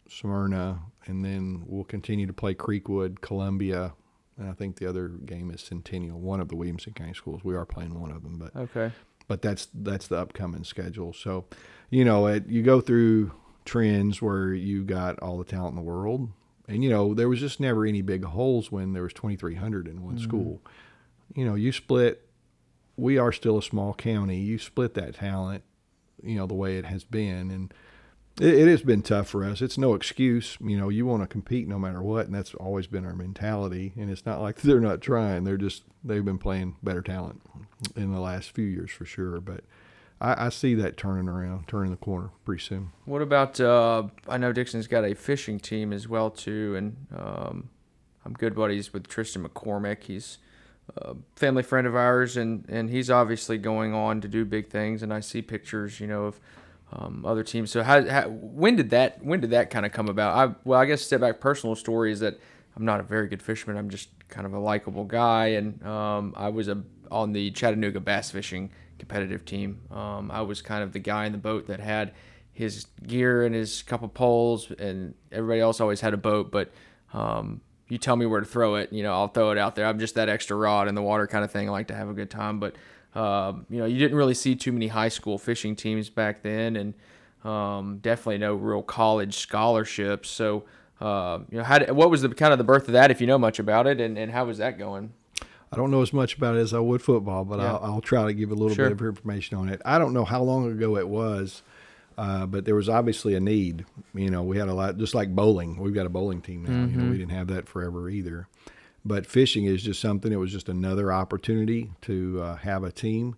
Smyrna, 0.07 0.79
and 1.07 1.25
then 1.25 1.63
we'll 1.65 1.83
continue 1.83 2.27
to 2.27 2.33
play 2.33 2.53
Creekwood, 2.53 3.21
Columbia, 3.21 3.93
and 4.37 4.49
I 4.49 4.53
think 4.53 4.77
the 4.77 4.87
other 4.87 5.07
game 5.07 5.49
is 5.49 5.61
Centennial, 5.61 6.19
one 6.19 6.41
of 6.41 6.49
the 6.49 6.55
Williamson 6.55 6.93
County 6.93 7.13
schools. 7.13 7.43
We 7.43 7.55
are 7.55 7.65
playing 7.65 7.99
one 7.99 8.11
of 8.11 8.23
them, 8.23 8.37
but 8.37 8.55
okay. 8.55 8.91
But 9.27 9.41
that's 9.41 9.67
that's 9.73 10.07
the 10.07 10.17
upcoming 10.17 10.63
schedule. 10.63 11.13
So, 11.13 11.45
you 11.89 12.05
know, 12.05 12.27
it, 12.27 12.47
you 12.47 12.61
go 12.61 12.81
through 12.81 13.31
trends 13.65 14.21
where 14.21 14.53
you 14.53 14.83
got 14.83 15.19
all 15.19 15.37
the 15.37 15.43
talent 15.43 15.71
in 15.71 15.75
the 15.75 15.81
world, 15.81 16.29
and 16.67 16.83
you 16.83 16.89
know, 16.89 17.13
there 17.13 17.29
was 17.29 17.39
just 17.39 17.59
never 17.59 17.85
any 17.85 18.01
big 18.01 18.23
holes 18.23 18.71
when 18.71 18.93
there 18.93 19.03
was 19.03 19.13
2,300 19.13 19.87
in 19.87 20.03
one 20.03 20.15
mm-hmm. 20.15 20.23
school. 20.23 20.61
You 21.33 21.45
know, 21.45 21.55
you 21.55 21.71
split. 21.71 22.27
We 22.97 23.17
are 23.17 23.31
still 23.31 23.57
a 23.57 23.63
small 23.63 23.93
county. 23.93 24.39
You 24.39 24.57
split 24.57 24.93
that 24.93 25.15
talent, 25.15 25.63
you 26.23 26.35
know, 26.35 26.47
the 26.47 26.53
way 26.53 26.77
it 26.77 26.85
has 26.85 27.03
been, 27.03 27.51
and 27.51 27.73
it, 28.39 28.53
it 28.53 28.67
has 28.67 28.81
been 28.81 29.01
tough 29.01 29.27
for 29.27 29.43
us. 29.43 29.61
It's 29.61 29.77
no 29.77 29.93
excuse. 29.93 30.57
You 30.61 30.77
know, 30.77 30.89
you 30.89 31.05
want 31.05 31.23
to 31.23 31.27
compete 31.27 31.67
no 31.67 31.77
matter 31.77 32.01
what, 32.01 32.25
and 32.25 32.35
that's 32.35 32.53
always 32.55 32.87
been 32.87 33.05
our 33.05 33.15
mentality. 33.15 33.93
And 33.97 34.09
it's 34.09 34.25
not 34.25 34.41
like 34.41 34.55
they're 34.61 34.79
not 34.79 35.01
trying. 35.01 35.43
They're 35.43 35.57
just 35.57 35.83
they've 36.03 36.25
been 36.25 36.37
playing 36.37 36.77
better 36.81 37.01
talent 37.01 37.41
in 37.95 38.11
the 38.11 38.19
last 38.19 38.51
few 38.51 38.65
years 38.65 38.91
for 38.91 39.05
sure. 39.05 39.39
But 39.39 39.63
I, 40.21 40.45
I, 40.45 40.49
see 40.49 40.75
that 40.75 40.97
turning 40.97 41.27
around, 41.27 41.67
turning 41.67 41.91
the 41.91 41.97
corner 41.97 42.29
pretty 42.45 42.63
soon. 42.63 42.91
What 43.05 43.21
about? 43.21 43.59
Uh, 43.59 44.03
I 44.27 44.37
know 44.37 44.53
Dickson's 44.53 44.87
got 44.87 45.03
a 45.03 45.13
fishing 45.13 45.59
team 45.59 45.91
as 45.91 46.07
well 46.07 46.29
too, 46.29 46.75
and 46.75 47.07
um, 47.15 47.69
I'm 48.25 48.33
good 48.33 48.55
buddies 48.55 48.93
with 48.93 49.07
Tristan 49.07 49.47
McCormick. 49.47 50.03
He's 50.03 50.37
a 50.97 51.15
family 51.35 51.63
friend 51.63 51.85
of 51.85 51.95
ours, 51.95 52.37
and 52.37 52.65
and 52.69 52.89
he's 52.89 53.09
obviously 53.09 53.57
going 53.57 53.93
on 53.93 54.21
to 54.21 54.27
do 54.27 54.45
big 54.45 54.69
things. 54.69 55.03
And 55.03 55.13
I 55.13 55.19
see 55.19 55.41
pictures, 55.41 55.99
you 55.99 56.07
know, 56.07 56.25
of 56.25 56.39
um, 56.93 57.25
other 57.25 57.43
teams. 57.43 57.71
So 57.71 57.83
how, 57.83 58.07
how, 58.07 58.29
when 58.29 58.75
did 58.75 58.91
that 58.91 59.23
when 59.23 59.41
did 59.41 59.49
that 59.51 59.69
kind 59.69 59.85
of 59.85 59.91
come 59.91 60.07
about? 60.07 60.35
I 60.35 60.55
well, 60.63 60.79
I 60.79 60.85
guess 60.85 61.01
step 61.01 61.21
back 61.21 61.39
personal 61.39 61.75
story 61.75 62.11
is 62.11 62.21
that 62.21 62.39
I'm 62.75 62.85
not 62.85 62.99
a 62.99 63.03
very 63.03 63.27
good 63.27 63.41
fisherman. 63.41 63.77
I'm 63.77 63.89
just 63.89 64.09
kind 64.29 64.45
of 64.45 64.53
a 64.53 64.59
likable 64.59 65.03
guy, 65.03 65.47
and 65.47 65.85
um, 65.85 66.33
I 66.37 66.49
was 66.49 66.67
a 66.67 66.83
on 67.11 67.33
the 67.33 67.51
Chattanooga 67.51 67.99
bass 67.99 68.31
fishing 68.31 68.71
competitive 68.99 69.45
team. 69.45 69.81
Um, 69.91 70.31
I 70.31 70.41
was 70.41 70.61
kind 70.61 70.83
of 70.83 70.93
the 70.93 70.99
guy 70.99 71.25
in 71.25 71.31
the 71.31 71.37
boat 71.37 71.67
that 71.67 71.79
had 71.79 72.13
his 72.53 72.87
gear 73.05 73.43
and 73.45 73.53
his 73.53 73.83
couple 73.83 74.07
poles, 74.07 74.71
and 74.71 75.13
everybody 75.31 75.59
else 75.59 75.81
always 75.81 76.01
had 76.01 76.13
a 76.13 76.17
boat. 76.17 76.51
But 76.51 76.71
um, 77.13 77.61
you 77.87 77.97
tell 77.97 78.15
me 78.15 78.25
where 78.25 78.39
to 78.39 78.45
throw 78.45 78.75
it, 78.75 78.91
you 78.93 79.03
know, 79.03 79.13
I'll 79.13 79.27
throw 79.27 79.51
it 79.51 79.57
out 79.57 79.75
there. 79.75 79.85
I'm 79.85 79.99
just 79.99 80.15
that 80.15 80.29
extra 80.29 80.55
rod 80.55 80.87
in 80.87 80.95
the 80.95 81.01
water 81.01 81.27
kind 81.27 81.43
of 81.43 81.51
thing. 81.51 81.67
I 81.67 81.71
like 81.71 81.87
to 81.87 81.95
have 81.95 82.09
a 82.09 82.13
good 82.13 82.29
time, 82.29 82.59
but 82.59 82.75
um, 83.13 83.65
you 83.69 83.79
know, 83.79 83.85
you 83.85 83.97
didn't 83.97 84.17
really 84.17 84.33
see 84.33 84.55
too 84.55 84.71
many 84.71 84.87
high 84.87 85.09
school 85.09 85.37
fishing 85.37 85.75
teams 85.75 86.09
back 86.09 86.43
then, 86.43 86.75
and 86.75 86.93
um, 87.49 87.99
definitely 87.99 88.39
no 88.39 88.55
real 88.55 88.81
college 88.81 89.37
scholarships. 89.37 90.29
So, 90.29 90.65
uh, 90.99 91.39
you 91.49 91.57
know, 91.57 91.63
how 91.63 91.79
did, 91.79 91.91
what 91.91 92.09
was 92.09 92.21
the 92.23 92.29
kind 92.29 92.51
of 92.51 92.57
the 92.57 92.65
birth 92.65 92.87
of 92.87 92.93
that, 92.93 93.11
if 93.11 93.21
you 93.21 93.27
know 93.27 93.37
much 93.37 93.59
about 93.59 93.87
it, 93.87 94.01
and, 94.01 94.17
and 94.17 94.31
how 94.31 94.45
was 94.45 94.57
that 94.57 94.77
going? 94.77 95.13
I 95.75 95.77
don't 95.77 95.91
know 95.91 96.01
as 96.01 96.13
much 96.13 96.35
about 96.37 96.55
it 96.55 96.59
as 96.59 96.73
I 96.73 96.79
would 96.79 97.01
football, 97.01 97.45
but 97.45 97.59
Yeah. 97.59 97.73
I'll, 97.75 97.93
I'll 97.95 98.01
try 98.01 98.25
to 98.25 98.33
give 98.33 98.51
a 98.51 98.55
little 98.55 98.75
Sure. 98.75 98.89
bit 98.89 98.99
of 99.01 99.05
information 99.07 99.57
on 99.57 99.69
it. 99.69 99.81
I 99.85 99.99
don't 99.99 100.13
know 100.13 100.25
how 100.25 100.41
long 100.43 100.71
ago 100.71 100.97
it 100.97 101.07
was, 101.07 101.61
uh, 102.17 102.45
but 102.45 102.65
there 102.65 102.75
was 102.75 102.87
obviously 102.89 103.35
a 103.35 103.39
need. 103.39 103.85
You 104.13 104.29
know, 104.29 104.41
we 104.43 104.57
had 104.57 104.69
a 104.69 104.73
lot, 104.73 104.97
just 104.97 105.13
like 105.13 105.35
bowling. 105.35 105.77
We've 105.77 105.93
got 105.93 106.05
a 106.05 106.09
bowling 106.09 106.41
team 106.41 106.63
now. 106.63 106.71
You 106.71 106.77
Mm-hmm. 106.87 106.99
know, 107.05 107.11
we 107.11 107.17
didn't 107.17 107.31
have 107.33 107.47
that 107.47 107.67
forever 107.67 108.09
either. 108.09 108.47
But 109.03 109.25
fishing 109.27 109.65
is 109.65 109.83
just 109.83 109.99
something. 110.01 110.31
It 110.31 110.37
was 110.37 110.51
just 110.51 110.67
another 110.69 111.11
opportunity 111.13 111.91
to 112.01 112.41
uh, 112.41 112.55
have 112.57 112.83
a 112.83 112.91
team. 112.91 113.35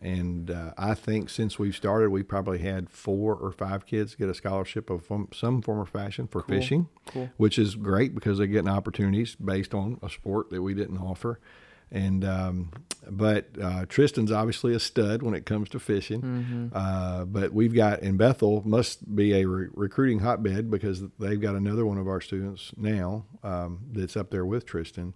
And 0.00 0.48
uh, 0.52 0.74
I 0.78 0.94
think 0.94 1.28
since 1.28 1.58
we've 1.58 1.74
started, 1.74 2.10
we 2.10 2.22
probably 2.22 2.58
had 2.58 2.88
four 2.88 3.34
or 3.34 3.50
five 3.50 3.84
kids 3.84 4.14
get 4.14 4.28
a 4.28 4.34
scholarship 4.34 4.90
of 4.90 5.06
some, 5.08 5.26
some 5.34 5.60
form 5.60 5.80
or 5.80 5.86
fashion 5.86 6.28
for 6.28 6.40
fishing, 6.42 6.86
Cool. 7.06 7.30
which 7.36 7.58
is 7.58 7.74
great 7.74 8.14
because 8.14 8.38
they're 8.38 8.46
getting 8.46 8.68
opportunities 8.70 9.34
based 9.34 9.74
on 9.74 9.98
a 10.00 10.08
sport 10.08 10.50
that 10.50 10.62
we 10.62 10.72
didn't 10.72 10.98
offer. 10.98 11.40
And 11.90 12.24
um, 12.24 12.70
but 13.10 13.48
uh, 13.62 13.86
Tristan's 13.88 14.30
obviously 14.30 14.74
a 14.74 14.78
stud 14.80 15.22
when 15.22 15.34
it 15.34 15.46
comes 15.46 15.68
to 15.70 15.78
fishing. 15.78 16.70
Uh, 16.74 17.24
but 17.24 17.52
we've 17.52 17.74
got 17.74 18.02
in 18.02 18.16
Bethel 18.18 18.62
must 18.66 19.14
be 19.16 19.32
a 19.40 19.46
re- 19.46 19.68
recruiting 19.72 20.18
hotbed 20.18 20.70
because 20.70 21.02
they've 21.18 21.40
got 21.40 21.54
another 21.54 21.86
one 21.86 21.96
of 21.98 22.06
our 22.06 22.20
students 22.20 22.72
now 22.76 23.24
um, 23.42 23.80
that's 23.92 24.16
up 24.16 24.30
there 24.30 24.44
with 24.44 24.66
Tristan. 24.66 25.14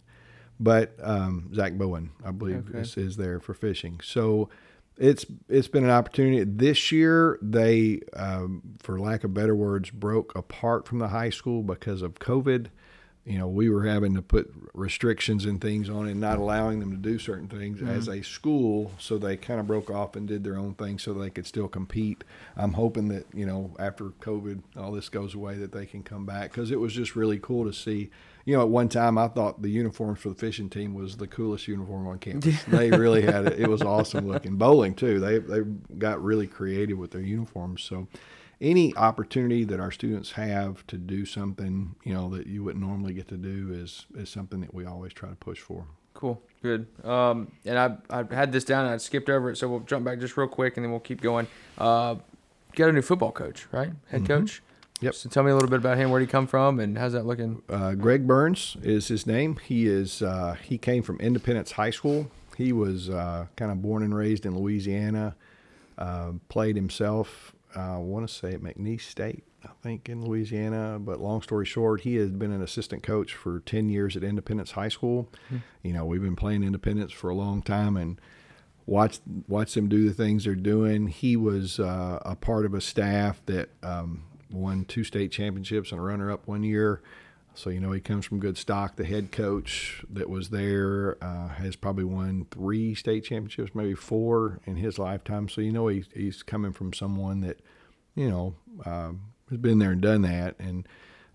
But 0.58 0.94
um, 1.02 1.50
Zach 1.54 1.74
Bowen, 1.74 2.10
I 2.24 2.30
believe, 2.30 2.68
Okay. 2.70 2.78
is, 2.80 2.96
is 2.96 3.16
there 3.16 3.40
for 3.40 3.52
fishing. 3.52 4.00
So 4.02 4.48
it's 4.96 5.26
it's 5.48 5.68
been 5.68 5.84
an 5.84 5.90
opportunity. 5.90 6.44
This 6.44 6.92
year, 6.92 7.38
they, 7.42 8.00
um, 8.14 8.62
for 8.78 9.00
lack 9.00 9.24
of 9.24 9.34
better 9.34 9.54
words, 9.54 9.90
broke 9.90 10.34
apart 10.36 10.86
from 10.86 10.98
the 11.00 11.08
high 11.08 11.30
school 11.30 11.62
because 11.62 12.00
of 12.02 12.14
COVID. 12.14 12.66
You 13.24 13.38
know, 13.38 13.46
we 13.46 13.70
were 13.70 13.84
having 13.84 14.14
to 14.14 14.22
put 14.22 14.52
restrictions 14.74 15.44
and 15.44 15.60
things 15.60 15.88
on 15.88 16.08
it, 16.08 16.14
not 16.14 16.38
allowing 16.38 16.80
them 16.80 16.90
to 16.90 16.96
do 16.96 17.20
certain 17.20 17.46
things 17.46 17.78
mm-hmm. 17.78 17.88
as 17.88 18.08
a 18.08 18.20
school. 18.22 18.90
So 18.98 19.16
they 19.16 19.36
kind 19.36 19.60
of 19.60 19.66
broke 19.68 19.90
off 19.90 20.16
and 20.16 20.26
did 20.26 20.42
their 20.42 20.58
own 20.58 20.74
thing 20.74 20.98
so 20.98 21.14
they 21.14 21.30
could 21.30 21.46
still 21.46 21.68
compete. 21.68 22.24
I'm 22.56 22.72
hoping 22.72 23.08
that 23.08 23.26
you 23.32 23.46
know 23.46 23.76
after 23.78 24.06
COVID, 24.06 24.62
all 24.76 24.90
this 24.90 25.08
goes 25.08 25.34
away, 25.34 25.56
that 25.58 25.70
they 25.70 25.86
can 25.86 26.02
come 26.02 26.26
back 26.26 26.50
because 26.50 26.72
it 26.72 26.80
was 26.80 26.92
just 26.92 27.14
really 27.14 27.38
cool 27.38 27.64
to 27.64 27.72
see. 27.72 28.10
You 28.44 28.56
know, 28.56 28.62
at 28.62 28.68
one 28.68 28.88
time 28.88 29.18
I 29.18 29.28
thought 29.28 29.62
the 29.62 29.70
uniforms 29.70 30.18
for 30.18 30.28
the 30.30 30.34
fishing 30.34 30.68
team 30.68 30.94
was 30.94 31.16
the 31.16 31.28
coolest 31.28 31.68
uniform 31.68 32.08
on 32.08 32.18
campus. 32.18 32.60
they 32.68 32.90
really 32.90 33.22
had 33.22 33.46
it. 33.46 33.60
It 33.60 33.68
was 33.68 33.82
awesome 33.82 34.26
looking. 34.26 34.56
Bowling 34.56 34.94
too. 34.94 35.20
They 35.20 35.38
they 35.38 35.60
got 35.96 36.22
really 36.22 36.48
creative 36.48 36.98
with 36.98 37.12
their 37.12 37.22
uniforms. 37.22 37.84
So 37.84 38.08
any 38.62 38.96
opportunity 38.96 39.64
that 39.64 39.80
our 39.80 39.90
students 39.90 40.32
have 40.32 40.86
to 40.86 40.96
do 40.96 41.26
something, 41.26 41.96
you 42.04 42.14
know, 42.14 42.30
that 42.30 42.46
you 42.46 42.62
wouldn't 42.62 42.82
normally 42.82 43.12
get 43.12 43.28
to 43.28 43.36
do 43.36 43.72
is 43.72 44.06
is 44.14 44.30
something 44.30 44.60
that 44.60 44.72
we 44.72 44.86
always 44.86 45.12
try 45.12 45.28
to 45.28 45.34
push 45.34 45.58
for. 45.58 45.84
Cool, 46.14 46.40
good. 46.62 46.86
Um, 47.04 47.50
and 47.66 47.78
I 47.78 47.96
I 48.08 48.24
had 48.34 48.52
this 48.52 48.64
down 48.64 48.84
and 48.84 48.94
I 48.94 48.96
skipped 48.98 49.28
over 49.28 49.50
it, 49.50 49.56
so 49.56 49.68
we'll 49.68 49.80
jump 49.80 50.04
back 50.04 50.20
just 50.20 50.36
real 50.36 50.48
quick 50.48 50.76
and 50.76 50.84
then 50.84 50.92
we'll 50.92 51.00
keep 51.00 51.20
going. 51.20 51.48
Uh, 51.76 52.16
got 52.76 52.88
a 52.88 52.92
new 52.92 53.02
football 53.02 53.32
coach, 53.32 53.66
right? 53.72 53.90
Head 54.08 54.26
coach. 54.26 54.62
Yep. 55.00 55.14
So 55.14 55.28
tell 55.28 55.42
me 55.42 55.50
a 55.50 55.54
little 55.54 55.68
bit 55.68 55.80
about 55.80 55.98
him. 55.98 56.10
Where 56.10 56.20
would 56.20 56.26
he 56.26 56.30
come 56.30 56.46
from, 56.46 56.78
and 56.78 56.96
how's 56.96 57.12
that 57.12 57.26
looking? 57.26 57.62
Uh, 57.68 57.94
Greg 57.94 58.24
Burns 58.24 58.76
is 58.82 59.08
his 59.08 59.26
name. 59.26 59.56
He 59.56 59.88
is 59.88 60.22
uh, 60.22 60.54
he 60.62 60.78
came 60.78 61.02
from 61.02 61.18
Independence 61.18 61.72
High 61.72 61.90
School. 61.90 62.30
He 62.56 62.72
was 62.72 63.10
uh, 63.10 63.46
kind 63.56 63.72
of 63.72 63.82
born 63.82 64.04
and 64.04 64.14
raised 64.14 64.46
in 64.46 64.56
Louisiana. 64.56 65.34
Uh, 65.98 66.32
played 66.48 66.76
himself. 66.76 67.52
I 67.74 67.96
want 67.98 68.28
to 68.28 68.34
say 68.34 68.52
at 68.52 68.60
McNeese 68.60 69.02
State, 69.02 69.44
I 69.64 69.70
think 69.82 70.08
in 70.08 70.24
Louisiana. 70.24 70.98
But 71.00 71.20
long 71.20 71.42
story 71.42 71.66
short, 71.66 72.02
he 72.02 72.16
has 72.16 72.30
been 72.30 72.52
an 72.52 72.62
assistant 72.62 73.02
coach 73.02 73.34
for 73.34 73.60
ten 73.60 73.88
years 73.88 74.16
at 74.16 74.24
Independence 74.24 74.72
High 74.72 74.88
School. 74.88 75.28
You 75.82 75.92
know, 75.92 76.04
we've 76.04 76.22
been 76.22 76.36
playing 76.36 76.62
Independence 76.62 77.12
for 77.12 77.30
a 77.30 77.34
long 77.34 77.62
time, 77.62 77.96
and 77.96 78.20
watch 78.86 79.20
watch 79.48 79.74
them 79.74 79.88
do 79.88 80.08
the 80.08 80.14
things 80.14 80.44
they're 80.44 80.54
doing. 80.54 81.06
He 81.08 81.36
was 81.36 81.78
uh, 81.80 82.18
a 82.22 82.36
part 82.36 82.66
of 82.66 82.74
a 82.74 82.80
staff 82.80 83.40
that 83.46 83.70
um, 83.82 84.24
won 84.50 84.84
two 84.84 85.04
state 85.04 85.32
championships 85.32 85.92
and 85.92 86.00
a 86.00 86.02
runner 86.02 86.30
up 86.30 86.46
one 86.46 86.62
year. 86.62 87.00
So 87.54 87.70
you 87.70 87.80
know 87.80 87.92
he 87.92 88.00
comes 88.00 88.24
from 88.24 88.40
good 88.40 88.56
stock. 88.56 88.96
The 88.96 89.04
head 89.04 89.30
coach 89.30 90.04
that 90.10 90.28
was 90.30 90.50
there 90.50 91.16
uh, 91.22 91.48
has 91.48 91.76
probably 91.76 92.04
won 92.04 92.46
three 92.50 92.94
state 92.94 93.24
championships, 93.24 93.74
maybe 93.74 93.94
four 93.94 94.60
in 94.64 94.76
his 94.76 94.98
lifetime. 94.98 95.48
So 95.48 95.60
you 95.60 95.72
know 95.72 95.88
he, 95.88 96.04
he's 96.14 96.42
coming 96.42 96.72
from 96.72 96.92
someone 96.92 97.40
that 97.42 97.60
you 98.14 98.30
know 98.30 98.54
um, 98.84 99.32
has 99.50 99.58
been 99.58 99.78
there 99.78 99.92
and 99.92 100.00
done 100.00 100.22
that, 100.22 100.56
and 100.58 100.88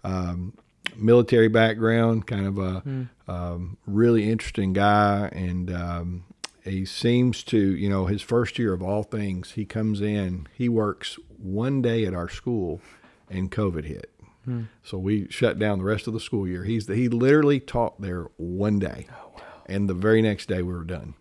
um, 0.03 0.53
military 0.95 1.47
background, 1.47 2.27
kind 2.27 2.47
of 2.47 2.57
a 2.57 3.07
um, 3.27 3.77
really 3.85 4.29
interesting 4.29 4.73
guy, 4.73 5.29
and 5.33 5.71
um, 5.71 6.23
he 6.63 6.85
seems 6.85 7.43
to, 7.45 7.57
you 7.57 7.89
know, 7.89 8.05
his 8.05 8.21
first 8.21 8.59
year 8.59 8.73
of 8.73 8.81
all 8.81 9.03
things, 9.03 9.51
he 9.51 9.65
comes 9.65 10.01
in, 10.01 10.47
he 10.53 10.69
works 10.69 11.17
one 11.37 11.81
day 11.81 12.05
at 12.05 12.13
our 12.13 12.29
school, 12.29 12.81
and 13.29 13.51
COVID 13.51 13.85
hit. 13.85 14.11
Hmm. 14.47 14.63
So 14.81 14.97
we 14.97 15.27
shut 15.29 15.59
down 15.59 15.79
the 15.79 15.83
rest 15.83 16.07
of 16.07 16.13
the 16.13 16.21
school 16.21 16.47
year. 16.47 16.63
He's 16.63 16.87
he 16.87 17.09
literally 17.09 17.59
taught 17.59 17.99
there 17.99 18.27
one 18.37 18.79
day, 18.79 19.07
oh, 19.11 19.41
and 19.65 19.89
the 19.89 19.93
very 19.93 20.21
next 20.21 20.47
day 20.47 20.61
we 20.61 20.71
were 20.71 20.85
done. 20.85 21.15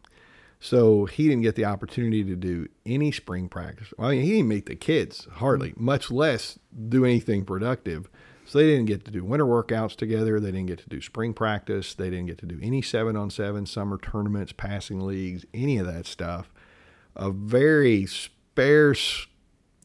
So 0.61 1.07
he 1.07 1.25
didn't 1.25 1.43
get 1.43 1.57
the 1.57 1.65
opportunity 1.65 2.23
to 2.23 2.37
do 2.37 2.69
any 2.87 3.11
spring 3.11 3.49
practice. 3.49 3.93
I 3.99 4.11
mean, 4.11 4.23
he 4.23 4.31
didn't 4.37 4.49
meet 4.49 4.67
the 4.67 4.77
kids 4.77 5.27
hardly, 5.35 5.71
hmm. 5.71 5.85
much 5.85 6.09
less 6.13 6.61
do 6.89 7.05
anything 7.05 7.45
productive. 7.45 8.09
So 8.45 8.59
they 8.59 8.67
didn't 8.67 8.87
get 8.87 9.05
to 9.07 9.11
do 9.11 9.25
winter 9.25 9.45
workouts 9.45 9.97
together. 9.97 10.39
They 10.39 10.53
didn't 10.53 10.67
get 10.67 10.79
to 10.79 10.89
do 10.89 11.01
spring 11.01 11.35
practice. 11.35 11.95
They 11.95 12.11
didn't 12.11 12.27
get 12.27 12.39
to 12.39 12.47
do 12.47 12.61
any 12.63 12.81
seven 12.81 13.17
on 13.17 13.29
seven 13.29 13.67
summer 13.67 13.99
tournaments, 13.99 14.53
passing 14.53 15.01
leagues, 15.01 15.45
any 15.53 15.79
of 15.79 15.87
that 15.89 16.07
stuff. 16.07 16.53
A 17.17 17.33
very 17.33 18.07
sparse 18.07 19.27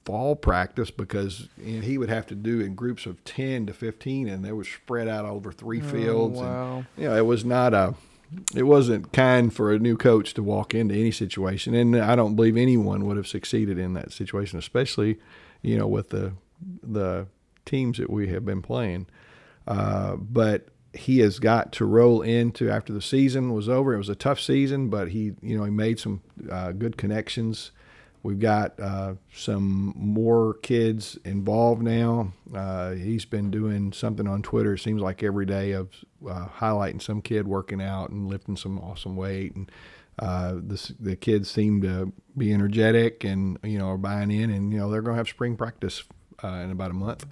fall 0.05 0.35
practice 0.35 0.89
because 0.91 1.47
he 1.63 1.97
would 1.97 2.09
have 2.09 2.25
to 2.27 2.35
do 2.35 2.59
in 2.59 2.75
groups 2.75 3.05
of 3.05 3.23
10 3.23 3.67
to 3.67 3.73
15 3.73 4.27
and 4.27 4.43
they 4.43 4.51
were 4.51 4.63
spread 4.63 5.07
out 5.07 5.25
over 5.25 5.51
three 5.51 5.81
fields. 5.81 6.39
wow. 6.39 6.77
And, 6.77 6.85
you 6.97 7.09
know, 7.09 7.15
it 7.15 7.25
was 7.25 7.45
not 7.45 7.73
a, 7.73 7.93
it 8.55 8.63
wasn't 8.63 9.13
kind 9.13 9.53
for 9.53 9.71
a 9.71 9.79
new 9.79 9.97
coach 9.97 10.33
to 10.35 10.43
walk 10.43 10.73
into 10.73 10.95
any 10.95 11.11
situation. 11.11 11.73
And 11.75 11.95
I 11.95 12.15
don't 12.15 12.35
believe 12.35 12.57
anyone 12.57 13.05
would 13.05 13.17
have 13.17 13.27
succeeded 13.27 13.77
in 13.77 13.93
that 13.93 14.11
situation, 14.11 14.57
especially, 14.57 15.19
you 15.61 15.77
know, 15.77 15.87
with 15.87 16.09
the, 16.09 16.33
the 16.81 17.27
teams 17.65 17.97
that 17.97 18.09
we 18.09 18.29
have 18.29 18.45
been 18.45 18.61
playing. 18.61 19.05
Uh, 19.67 20.15
but 20.15 20.69
he 20.93 21.19
has 21.19 21.39
got 21.39 21.71
to 21.73 21.85
roll 21.85 22.21
into 22.21 22.69
after 22.69 22.91
the 22.91 23.01
season 23.01 23.53
was 23.53 23.69
over. 23.69 23.93
It 23.93 23.97
was 23.97 24.09
a 24.09 24.15
tough 24.15 24.39
season, 24.39 24.89
but 24.89 25.09
he, 25.09 25.33
you 25.41 25.57
know, 25.57 25.63
he 25.63 25.71
made 25.71 25.99
some 25.99 26.21
uh, 26.49 26.71
good 26.71 26.97
connections. 26.97 27.71
We've 28.23 28.39
got 28.39 28.79
uh, 28.79 29.15
some 29.33 29.93
more 29.95 30.55
kids 30.61 31.17
involved 31.25 31.81
now. 31.81 32.33
Uh, 32.53 32.91
he's 32.91 33.25
been 33.25 33.49
doing 33.49 33.93
something 33.93 34.27
on 34.27 34.43
Twitter. 34.43 34.75
It 34.75 34.79
seems 34.79 35.01
like 35.01 35.23
every 35.23 35.45
day 35.45 35.71
of 35.71 35.89
uh, 36.27 36.47
highlighting 36.47 37.01
some 37.01 37.21
kid 37.21 37.47
working 37.47 37.81
out 37.81 38.11
and 38.11 38.27
lifting 38.27 38.57
some 38.57 38.77
awesome 38.79 39.15
weight. 39.15 39.55
And 39.55 39.71
uh, 40.19 40.53
the 40.53 40.93
the 40.99 41.15
kids 41.15 41.49
seem 41.49 41.81
to 41.81 42.13
be 42.37 42.53
energetic 42.53 43.23
and 43.23 43.57
you 43.63 43.79
know 43.79 43.87
are 43.87 43.97
buying 43.97 44.29
in. 44.29 44.51
And 44.51 44.71
you 44.71 44.77
know 44.77 44.91
they're 44.91 45.01
going 45.01 45.15
to 45.15 45.17
have 45.17 45.27
spring 45.27 45.57
practice 45.57 46.03
uh, 46.43 46.47
in 46.47 46.69
about 46.69 46.91
a 46.91 46.95
month. 46.95 47.25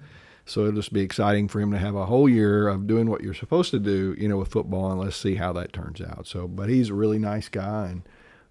So 0.46 0.62
it'll 0.62 0.74
just 0.74 0.92
be 0.92 1.02
exciting 1.02 1.48
for 1.48 1.62
him 1.62 1.72
to 1.72 1.78
have 1.78 1.94
a 1.94 2.08
whole 2.08 2.28
year 2.28 2.68
of 2.68 2.88
doing 2.88 3.08
what 3.08 3.22
you're 3.22 3.36
supposed 3.36 3.70
to 3.70 3.80
do, 3.80 4.16
you 4.18 4.28
know, 4.28 4.38
with 4.38 4.50
football, 4.50 4.92
and 4.92 5.00
let's 5.00 5.16
see 5.16 5.36
how 5.36 5.54
that 5.54 5.72
turns 5.72 6.02
out. 6.02 6.26
So, 6.26 6.48
but 6.48 6.70
he's 6.70 6.90
a 6.90 6.96
really 6.96 7.20
nice 7.20 7.50
guy, 7.50 7.90
and 7.90 8.02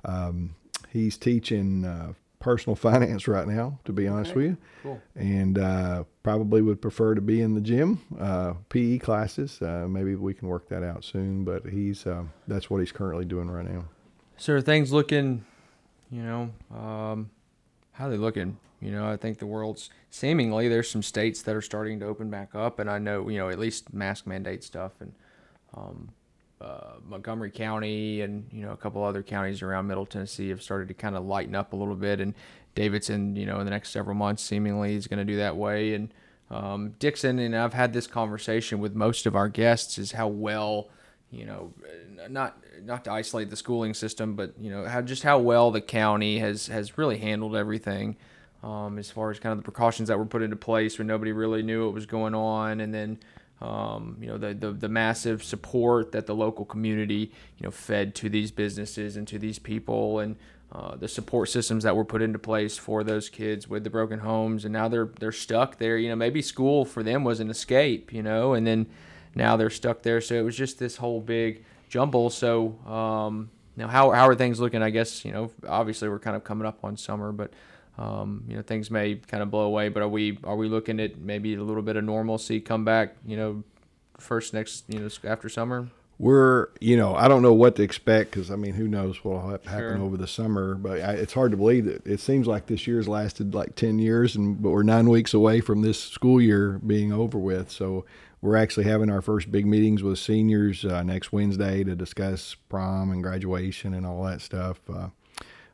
um, 0.05 0.55
he's 0.91 1.19
teaching 1.19 1.85
uh, 1.85 2.13
personal 2.41 2.77
finance 2.89 3.27
right 3.29 3.47
now, 3.47 3.79
to 3.85 3.93
be 3.93 4.07
honest 4.09 4.35
with 4.35 4.45
you, 4.47 4.57
Cool. 4.83 5.01
and 5.15 5.59
uh, 5.59 6.05
probably 6.23 6.63
would 6.63 6.81
prefer 6.81 7.15
to 7.15 7.21
be 7.21 7.41
in 7.41 7.55
the 7.55 7.61
gym, 7.61 8.01
uh, 8.19 8.55
PE 8.69 8.99
classes. 8.99 9.61
Uh, 9.61 9.87
maybe 9.89 10.15
we 10.15 10.35
can 10.35 10.49
work 10.49 10.69
that 10.69 10.83
out 10.83 11.05
soon, 11.05 11.45
but 11.45 11.67
he's 11.67 12.07
uh, 12.07 12.25
that's 12.47 12.71
what 12.71 12.79
he's 12.79 12.93
currently 12.93 13.25
doing 13.25 13.51
right 13.51 13.69
now. 13.69 13.85
So 14.37 14.55
are 14.55 14.61
things 14.61 14.93
looking, 14.93 15.45
you 16.11 16.23
know, 16.23 16.51
um, 16.75 17.31
how 17.93 18.07
are 18.07 18.11
they 18.11 18.17
looking? 18.17 18.59
You 18.81 18.93
know, 18.93 19.11
I 19.11 19.17
think 19.17 19.39
the 19.39 19.47
world's 19.47 19.91
seemingly 20.11 20.69
there's 20.69 20.89
some 20.89 21.03
states 21.03 21.43
that 21.43 21.57
are 21.57 21.63
starting 21.63 21.99
to 22.01 22.07
open 22.07 22.31
back 22.31 22.55
up, 22.55 22.79
and 22.79 22.89
I 22.89 22.99
know 22.99 23.29
you 23.29 23.39
know 23.39 23.49
at 23.49 23.59
least 23.59 23.93
mask 23.93 24.27
mandate 24.27 24.63
stuff 24.63 24.93
and 25.01 25.13
um, 25.75 26.11
uh, 26.61 26.95
Montgomery 27.07 27.51
County 27.51 28.21
and 28.21 28.49
you 28.53 28.63
know 28.63 28.73
a 28.73 28.77
couple 28.77 29.05
other 29.05 29.23
counties 29.23 29.63
around 29.63 29.87
Middle 29.87 30.07
Tennessee 30.07 30.49
have 30.49 30.63
started 30.63 30.89
to 30.89 30.95
kind 30.95 31.17
of 31.17 31.25
lighten 31.25 31.55
up 31.55 31.73
a 31.73 31.77
little 31.77 31.95
bit, 31.95 32.21
and 32.21 32.35
Davidson, 32.75 33.37
you 33.37 33.47
know, 33.47 33.59
in 33.61 33.65
the 33.65 33.71
next 33.71 33.91
several 33.91 34.15
months 34.15 34.43
seemingly 34.43 34.95
is 34.95 35.07
going 35.07 35.19
to 35.19 35.25
do 35.25 35.37
that 35.37 35.57
way, 35.57 35.95
and 35.95 36.13
um, 36.51 36.95
Dickson, 36.99 37.39
and 37.39 37.55
I've 37.55 37.75
had 37.75 37.93
this 37.93 38.07
conversation 38.07 38.79
with 38.81 38.95
most 38.95 39.27
of 39.27 39.37
our 39.37 39.49
guests, 39.49 39.99
is 39.99 40.13
how 40.13 40.29
well, 40.29 40.89
you 41.31 41.45
know, 41.45 41.73
not 42.29 42.57
not 42.83 43.05
to 43.05 43.13
isolate 43.13 43.51
the 43.51 43.57
schooling 43.57 43.95
system, 43.95 44.35
but 44.35 44.55
you 44.59 44.71
know, 44.71 44.87
how 44.87 45.03
just 45.03 45.23
how 45.23 45.39
well 45.39 45.71
the 45.71 45.81
county 45.81 46.39
has 46.39 46.67
has 46.69 46.97
really 46.97 47.19
handled 47.19 47.55
everything, 47.55 48.17
um, 48.63 48.99
as 48.99 49.11
far 49.11 49.31
as 49.31 49.39
kind 49.39 49.53
of 49.53 49.59
the 49.59 49.65
precautions 49.65 50.09
that 50.09 50.19
were 50.19 50.27
put 50.27 50.43
into 50.43 50.57
place 50.57 50.99
when 50.99 51.07
nobody 51.07 51.33
really 51.33 51.63
knew 51.63 51.85
what 51.85 51.95
was 51.95 52.07
going 52.07 52.35
on, 52.35 52.81
and 52.81 52.93
then. 52.93 53.19
Um, 53.61 54.19
you 54.21 54.29
know 54.29 54.39
the, 54.39 54.55
the 54.55 54.71
the 54.71 54.89
massive 54.89 55.43
support 55.43 56.13
that 56.13 56.27
the 56.27 56.35
local 56.35 56.65
community 56.65 57.33
you 57.59 57.65
know 57.65 57.73
fed 57.73 58.15
to 58.17 58.29
these 58.29 58.53
businesses 58.53 59.17
and 59.17 59.27
to 59.27 59.37
these 59.37 59.59
people 59.59 60.21
and 60.21 60.37
uh, 60.71 60.97
the 60.97 61.09
support 61.09 61.49
systems 61.49 61.85
that 61.85 61.97
were 61.97 62.05
put 62.05 62.21
into 62.21 62.39
place 62.39 62.77
for 62.77 63.03
those 63.03 63.31
kids 63.31 63.69
with 63.69 63.85
the 63.85 63.91
broken 63.91 64.19
homes, 64.19 64.67
and 64.67 64.73
now 64.73 64.87
they're 64.87 65.09
they're 65.19 65.33
stuck 65.33 65.79
there. 65.79 65.97
You 65.97 66.11
know, 66.11 66.17
maybe 66.17 66.43
school 66.43 66.85
for 66.85 67.03
them 67.03 67.25
was 67.25 67.41
an 67.41 67.49
escape, 67.49 68.13
you 68.13 68.23
know, 68.23 68.53
and 68.53 68.67
then 68.67 68.87
now 69.35 69.57
they're 69.57 69.71
stuck 69.71 70.03
there. 70.03 70.21
So 70.21 70.35
it 70.35 70.43
was 70.43 70.57
just 70.57 70.79
this 70.79 70.97
whole 70.97 71.23
big 71.23 71.65
jumble. 71.89 72.29
So 72.29 72.79
um, 72.87 73.51
now, 73.77 73.89
how 73.89 74.11
how 74.11 74.29
are 74.29 74.35
things 74.35 74.61
looking? 74.61 74.83
I 74.83 74.91
guess 74.91 75.25
you 75.25 75.33
know, 75.33 75.51
obviously 75.67 76.11
we're 76.11 76.19
kind 76.19 76.37
of 76.37 76.45
coming 76.45 76.67
up 76.67 76.85
on 76.85 76.99
summer, 76.99 77.33
but 77.33 77.51
um, 77.99 78.45
you 78.49 78.57
know, 78.57 78.63
things 78.63 78.91
may 78.91 79.17
kind 79.17 79.43
of 79.43 79.51
blow 79.51 79.63
away. 79.63 79.89
But 79.89 80.03
are 80.03 80.09
we 80.09 80.39
are 80.45 80.57
we 80.57 80.69
looking 80.69 81.01
at 81.01 81.19
maybe 81.19 81.55
a 81.55 81.63
little 81.63 81.83
bit 81.83 81.97
of 81.97 82.05
normalcy 82.05 82.61
come 82.61 82.85
back? 82.85 83.17
You 83.27 83.37
know, 83.37 83.65
first 84.19 84.53
next 84.53 84.85
you 84.89 84.99
know 84.99 85.09
after 85.25 85.49
summer 85.49 85.89
we're 86.19 86.69
you 86.81 86.97
know 86.97 87.15
I 87.15 87.29
don't 87.29 87.43
know 87.43 87.53
what 87.53 87.77
to 87.77 87.83
expect 87.83 88.33
because 88.33 88.51
I 88.51 88.57
mean 88.57 88.75
who 88.75 88.89
knows 88.89 89.23
what 89.25 89.43
will 89.43 89.51
happen 89.51 89.69
sure. 89.69 89.99
over 89.99 90.17
the 90.17 90.27
summer 90.27 90.75
but 90.75 91.01
I, 91.01 91.13
it's 91.13 91.33
hard 91.33 91.53
to 91.53 91.57
believe 91.57 91.85
that 91.85 92.05
it 92.07 92.21
seems 92.21 92.47
like 92.47 92.67
this 92.67 92.87
year's 92.87 93.07
lasted 93.07 93.55
like 93.55 93.77
10 93.77 93.99
years 94.01 94.35
and 94.35 94.61
but 94.61 94.71
we're 94.71 94.83
nine 94.83 95.09
weeks 95.09 95.33
away 95.33 95.61
from 95.61 95.83
this 95.83 96.03
school 96.03 96.41
year 96.41 96.81
being 96.85 97.13
over 97.13 97.39
with 97.39 97.71
so 97.71 98.05
we're 98.41 98.57
actually 98.57 98.85
having 98.85 99.11
our 99.11 99.23
first 99.23 99.51
big 99.51 99.67
meetings 99.67 100.03
with 100.03 100.19
seniors 100.19 100.85
uh, 100.85 101.03
next 101.03 101.33
Wednesday 101.33 101.83
to 101.83 101.97
discuss 101.97 102.55
prom 102.69 103.11
and 103.11 103.23
graduation 103.23 103.95
and 103.95 104.05
all 104.05 104.25
that 104.25 104.41
stuff 104.41 104.81
uh, 104.93 105.09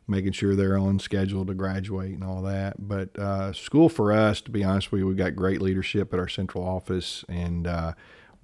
making 0.07 0.32
sure 0.32 0.55
they're 0.55 0.78
on 0.78 0.98
schedule 0.98 1.46
to 1.46 1.55
graduate 1.55 2.12
and 2.12 2.24
all 2.24 2.42
that 2.42 2.74
but 2.78 3.16
uh, 3.18 3.52
school 3.52 3.88
for 3.88 4.12
us 4.12 4.40
to 4.40 4.50
be 4.50 4.62
honest 4.62 4.92
with 4.92 5.00
you 5.00 5.07
we've 5.07 5.16
got 5.16 5.34
great 5.34 5.62
leadership 5.62 6.12
at 6.12 6.20
our 6.20 6.28
central 6.28 6.64
office 6.64 7.24
and 7.28 7.66
uh, 7.66 7.92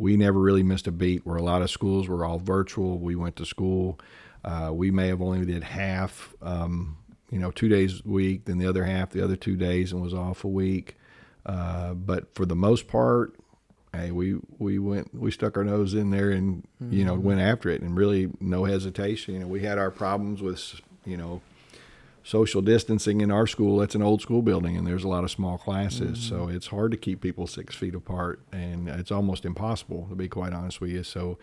we 0.00 0.16
never 0.16 0.40
really 0.40 0.62
missed 0.62 0.86
a 0.86 0.92
beat. 0.92 1.26
Where 1.26 1.36
a 1.36 1.42
lot 1.42 1.60
of 1.60 1.70
schools 1.70 2.08
were 2.08 2.24
all 2.24 2.38
virtual. 2.38 2.98
We 2.98 3.14
went 3.14 3.36
to 3.36 3.44
school. 3.44 4.00
Uh, 4.42 4.70
we 4.72 4.90
may 4.90 5.08
have 5.08 5.20
only 5.20 5.44
did 5.44 5.62
half, 5.62 6.34
um, 6.40 6.96
you 7.30 7.38
know, 7.38 7.50
two 7.50 7.68
days 7.68 8.00
a 8.04 8.08
week, 8.08 8.46
then 8.46 8.56
the 8.56 8.66
other 8.66 8.84
half 8.84 9.10
the 9.10 9.22
other 9.22 9.36
two 9.36 9.56
days, 9.56 9.92
and 9.92 10.00
was 10.00 10.14
off 10.14 10.42
a 10.42 10.48
week. 10.48 10.96
Uh, 11.44 11.92
but 11.92 12.34
for 12.34 12.46
the 12.46 12.56
most 12.56 12.88
part, 12.88 13.34
hey, 13.92 14.10
we 14.10 14.38
we 14.58 14.78
went 14.78 15.14
we 15.14 15.30
stuck 15.30 15.58
our 15.58 15.64
nose 15.64 15.92
in 15.92 16.10
there 16.10 16.30
and 16.30 16.66
mm-hmm. 16.82 16.94
you 16.94 17.04
know 17.04 17.14
mm-hmm. 17.14 17.26
went 17.26 17.40
after 17.40 17.68
it 17.68 17.82
and 17.82 17.94
really 17.94 18.30
no 18.40 18.64
hesitation. 18.64 19.34
You 19.34 19.40
know, 19.40 19.48
we 19.48 19.60
had 19.60 19.76
our 19.76 19.90
problems 19.90 20.40
with 20.40 20.80
you 21.04 21.18
know 21.18 21.42
social 22.22 22.62
distancing 22.62 23.20
in 23.20 23.30
our 23.30 23.46
school. 23.46 23.78
That's 23.78 23.94
an 23.94 24.02
old 24.02 24.20
school 24.20 24.42
building, 24.42 24.76
and 24.76 24.86
there's 24.86 25.04
a 25.04 25.08
lot 25.08 25.24
of 25.24 25.30
small 25.30 25.58
classes, 25.58 26.18
mm-hmm. 26.18 26.36
so 26.36 26.48
it's 26.48 26.68
hard 26.68 26.90
to 26.92 26.96
keep 26.96 27.20
people 27.20 27.46
six 27.46 27.74
feet 27.74 27.94
apart, 27.94 28.40
and 28.52 28.88
it's 28.88 29.10
almost 29.10 29.44
impossible 29.44 30.06
to 30.08 30.14
be 30.14 30.28
quite 30.28 30.52
honest 30.52 30.80
with 30.80 30.90
you. 30.90 31.02
So 31.02 31.38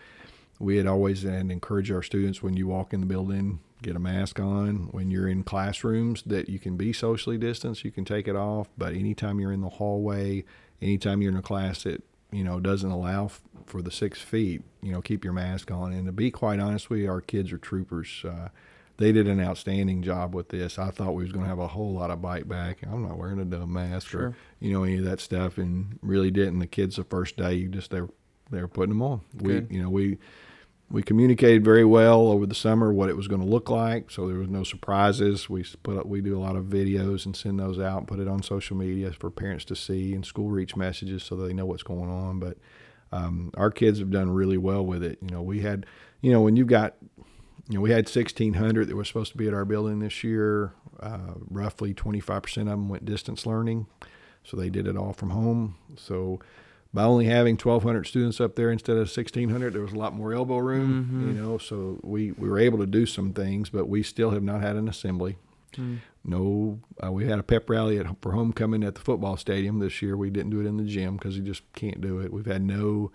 we 0.58 0.76
had 0.76 0.86
always 0.86 1.24
and 1.24 1.52
encourage 1.52 1.90
our 1.90 2.02
students 2.02 2.42
when 2.42 2.56
you 2.56 2.66
walk 2.66 2.92
in 2.92 3.00
the 3.00 3.06
building, 3.06 3.60
get 3.82 3.96
a 3.96 4.00
mask 4.00 4.40
on. 4.40 4.88
When 4.90 5.10
you're 5.10 5.28
in 5.28 5.44
classrooms, 5.44 6.22
that 6.26 6.48
you 6.48 6.58
can 6.58 6.76
be 6.76 6.92
socially 6.92 7.38
distanced, 7.38 7.84
you 7.84 7.92
can 7.92 8.04
take 8.04 8.26
it 8.26 8.36
off. 8.36 8.68
But 8.76 8.94
anytime 8.94 9.38
you're 9.38 9.52
in 9.52 9.60
the 9.60 9.68
hallway, 9.68 10.44
anytime 10.82 11.22
you're 11.22 11.32
in 11.32 11.38
a 11.38 11.42
class 11.42 11.84
that 11.84 12.02
you 12.30 12.44
know 12.44 12.60
doesn't 12.60 12.90
allow 12.90 13.26
f- 13.26 13.40
for 13.66 13.82
the 13.82 13.90
six 13.90 14.20
feet, 14.20 14.62
you 14.82 14.92
know, 14.92 15.00
keep 15.00 15.24
your 15.24 15.32
mask 15.32 15.70
on. 15.70 15.92
And 15.92 16.06
to 16.06 16.12
be 16.12 16.30
quite 16.30 16.60
honest 16.60 16.90
with 16.90 17.00
you, 17.00 17.10
our 17.10 17.20
kids 17.20 17.52
are 17.52 17.58
troopers. 17.58 18.24
Uh, 18.24 18.48
they 18.98 19.12
did 19.12 19.28
an 19.28 19.40
outstanding 19.40 20.02
job 20.02 20.34
with 20.34 20.48
this. 20.50 20.78
I 20.78 20.90
thought 20.90 21.14
we 21.14 21.22
was 21.22 21.32
going 21.32 21.44
to 21.44 21.48
have 21.48 21.60
a 21.60 21.68
whole 21.68 21.94
lot 21.94 22.10
of 22.10 22.20
bite 22.20 22.48
back. 22.48 22.80
I'm 22.82 23.02
not 23.02 23.16
wearing 23.16 23.38
a 23.38 23.44
dumb 23.44 23.72
mask 23.72 24.08
sure. 24.08 24.20
or 24.20 24.36
you 24.60 24.72
know 24.72 24.82
any 24.82 24.98
of 24.98 25.04
that 25.04 25.20
stuff, 25.20 25.56
and 25.56 25.98
really 26.02 26.30
didn't. 26.30 26.58
The 26.58 26.66
kids 26.66 26.96
the 26.96 27.04
first 27.04 27.36
day, 27.36 27.54
you 27.54 27.68
just 27.68 27.90
they 27.90 28.02
were 28.02 28.10
they 28.50 28.60
were 28.60 28.68
putting 28.68 28.90
them 28.90 29.02
on. 29.02 29.20
Good. 29.36 29.70
We 29.70 29.76
you 29.76 29.82
know 29.82 29.88
we 29.88 30.18
we 30.90 31.02
communicated 31.02 31.64
very 31.64 31.84
well 31.84 32.28
over 32.28 32.46
the 32.46 32.54
summer 32.54 32.92
what 32.92 33.08
it 33.08 33.16
was 33.16 33.28
going 33.28 33.42
to 33.42 33.46
look 33.46 33.70
like, 33.70 34.10
so 34.10 34.26
there 34.26 34.38
was 34.38 34.48
no 34.48 34.64
surprises. 34.64 35.48
We 35.48 35.64
put 35.82 35.98
up, 35.98 36.06
we 36.06 36.20
do 36.20 36.36
a 36.36 36.40
lot 36.40 36.56
of 36.56 36.64
videos 36.64 37.26
and 37.26 37.36
send 37.36 37.60
those 37.60 37.78
out, 37.78 37.98
and 37.98 38.08
put 38.08 38.18
it 38.18 38.26
on 38.26 38.42
social 38.42 38.76
media 38.76 39.12
for 39.12 39.30
parents 39.30 39.64
to 39.66 39.76
see, 39.76 40.14
and 40.14 40.24
school 40.24 40.48
reach 40.48 40.76
messages 40.76 41.22
so 41.22 41.36
they 41.36 41.52
know 41.52 41.66
what's 41.66 41.82
going 41.82 42.10
on. 42.10 42.40
But 42.40 42.56
um, 43.12 43.52
our 43.56 43.70
kids 43.70 43.98
have 43.98 44.10
done 44.10 44.30
really 44.30 44.58
well 44.58 44.84
with 44.84 45.04
it. 45.04 45.18
You 45.22 45.30
know, 45.30 45.42
we 45.42 45.60
had, 45.60 45.86
you 46.20 46.32
know, 46.32 46.40
when 46.40 46.56
you've 46.56 46.66
got 46.66 46.96
you 47.68 47.76
know, 47.76 47.80
we 47.80 47.90
had 47.90 48.08
1,600 48.08 48.88
that 48.88 48.96
were 48.96 49.04
supposed 49.04 49.32
to 49.32 49.38
be 49.38 49.46
at 49.46 49.54
our 49.54 49.64
building 49.64 50.00
this 50.00 50.24
year. 50.24 50.72
Uh, 51.00 51.34
roughly 51.50 51.92
25% 51.94 52.62
of 52.62 52.66
them 52.66 52.88
went 52.88 53.04
distance 53.04 53.44
learning, 53.44 53.86
so 54.42 54.56
they 54.56 54.70
did 54.70 54.86
it 54.86 54.96
all 54.96 55.12
from 55.12 55.30
home. 55.30 55.76
So 55.96 56.40
by 56.94 57.04
only 57.04 57.26
having 57.26 57.56
1,200 57.56 58.06
students 58.06 58.40
up 58.40 58.56
there 58.56 58.70
instead 58.70 58.96
of 58.96 59.08
1,600, 59.08 59.74
there 59.74 59.82
was 59.82 59.92
a 59.92 59.98
lot 59.98 60.14
more 60.14 60.32
elbow 60.32 60.58
room. 60.58 61.04
Mm-hmm. 61.04 61.28
You 61.28 61.42
know, 61.42 61.58
so 61.58 62.00
we 62.02 62.32
we 62.32 62.48
were 62.48 62.58
able 62.58 62.78
to 62.78 62.86
do 62.86 63.04
some 63.04 63.32
things, 63.32 63.68
but 63.68 63.88
we 63.88 64.02
still 64.02 64.30
have 64.30 64.42
not 64.42 64.62
had 64.62 64.76
an 64.76 64.88
assembly. 64.88 65.36
Mm. 65.76 65.98
No, 66.24 66.80
uh, 67.04 67.12
we 67.12 67.26
had 67.26 67.38
a 67.38 67.42
pep 67.42 67.68
rally 67.68 67.98
at, 67.98 68.06
for 68.22 68.32
homecoming 68.32 68.82
at 68.82 68.94
the 68.94 69.00
football 69.02 69.36
stadium 69.36 69.78
this 69.78 70.00
year. 70.00 70.16
We 70.16 70.30
didn't 70.30 70.50
do 70.50 70.60
it 70.60 70.66
in 70.66 70.78
the 70.78 70.84
gym 70.84 71.16
because 71.16 71.36
you 71.36 71.42
just 71.42 71.62
can't 71.74 72.00
do 72.00 72.20
it. 72.20 72.32
We've 72.32 72.46
had 72.46 72.62
no 72.62 73.12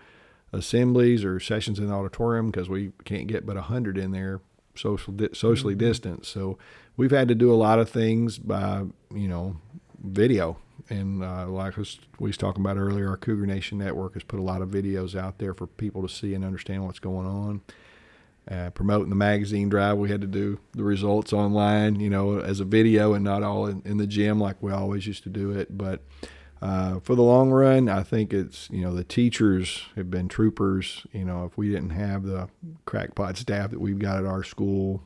assemblies 0.54 1.24
or 1.24 1.40
sessions 1.40 1.78
in 1.78 1.88
the 1.88 1.94
auditorium 1.94 2.50
because 2.50 2.68
we 2.68 2.92
can't 3.04 3.26
get 3.26 3.44
but 3.44 3.56
100 3.56 3.98
in 3.98 4.12
there 4.12 4.40
social 4.76 5.12
di- 5.12 5.28
socially 5.32 5.74
mm-hmm. 5.74 5.86
distanced. 5.86 6.32
So 6.32 6.58
we've 6.96 7.10
had 7.10 7.28
to 7.28 7.34
do 7.34 7.52
a 7.52 7.56
lot 7.56 7.78
of 7.78 7.88
things 7.88 8.38
by, 8.38 8.84
you 9.12 9.28
know, 9.28 9.56
video. 10.02 10.58
And 10.90 11.22
uh, 11.22 11.46
like 11.46 11.76
we 11.76 11.84
was 12.18 12.36
talking 12.36 12.62
about 12.62 12.76
earlier, 12.76 13.08
our 13.08 13.16
Cougar 13.16 13.46
Nation 13.46 13.78
Network 13.78 14.14
has 14.14 14.22
put 14.22 14.38
a 14.38 14.42
lot 14.42 14.60
of 14.60 14.68
videos 14.68 15.18
out 15.18 15.38
there 15.38 15.54
for 15.54 15.66
people 15.66 16.02
to 16.02 16.08
see 16.08 16.34
and 16.34 16.44
understand 16.44 16.84
what's 16.84 16.98
going 16.98 17.26
on. 17.26 17.62
Uh, 18.50 18.68
promoting 18.70 19.08
the 19.08 19.16
magazine 19.16 19.70
drive, 19.70 19.96
we 19.96 20.10
had 20.10 20.20
to 20.20 20.26
do 20.26 20.60
the 20.72 20.84
results 20.84 21.32
online, 21.32 21.98
you 21.98 22.10
know, 22.10 22.38
as 22.38 22.60
a 22.60 22.64
video 22.64 23.14
and 23.14 23.24
not 23.24 23.42
all 23.42 23.66
in, 23.66 23.80
in 23.86 23.96
the 23.96 24.06
gym 24.06 24.38
like 24.38 24.62
we 24.62 24.70
always 24.70 25.06
used 25.06 25.22
to 25.22 25.30
do 25.30 25.50
it. 25.52 25.78
But 25.78 26.02
uh, 26.62 27.00
for 27.00 27.14
the 27.14 27.22
long 27.22 27.50
run, 27.50 27.88
I 27.88 28.02
think 28.02 28.32
it's 28.32 28.68
you 28.70 28.82
know 28.82 28.94
the 28.94 29.04
teachers 29.04 29.82
have 29.96 30.10
been 30.10 30.28
troopers. 30.28 31.06
You 31.12 31.24
know, 31.24 31.44
if 31.44 31.58
we 31.58 31.70
didn't 31.70 31.90
have 31.90 32.24
the 32.24 32.48
crackpot 32.86 33.36
staff 33.36 33.70
that 33.70 33.80
we've 33.80 33.98
got 33.98 34.18
at 34.18 34.26
our 34.26 34.42
school, 34.42 35.02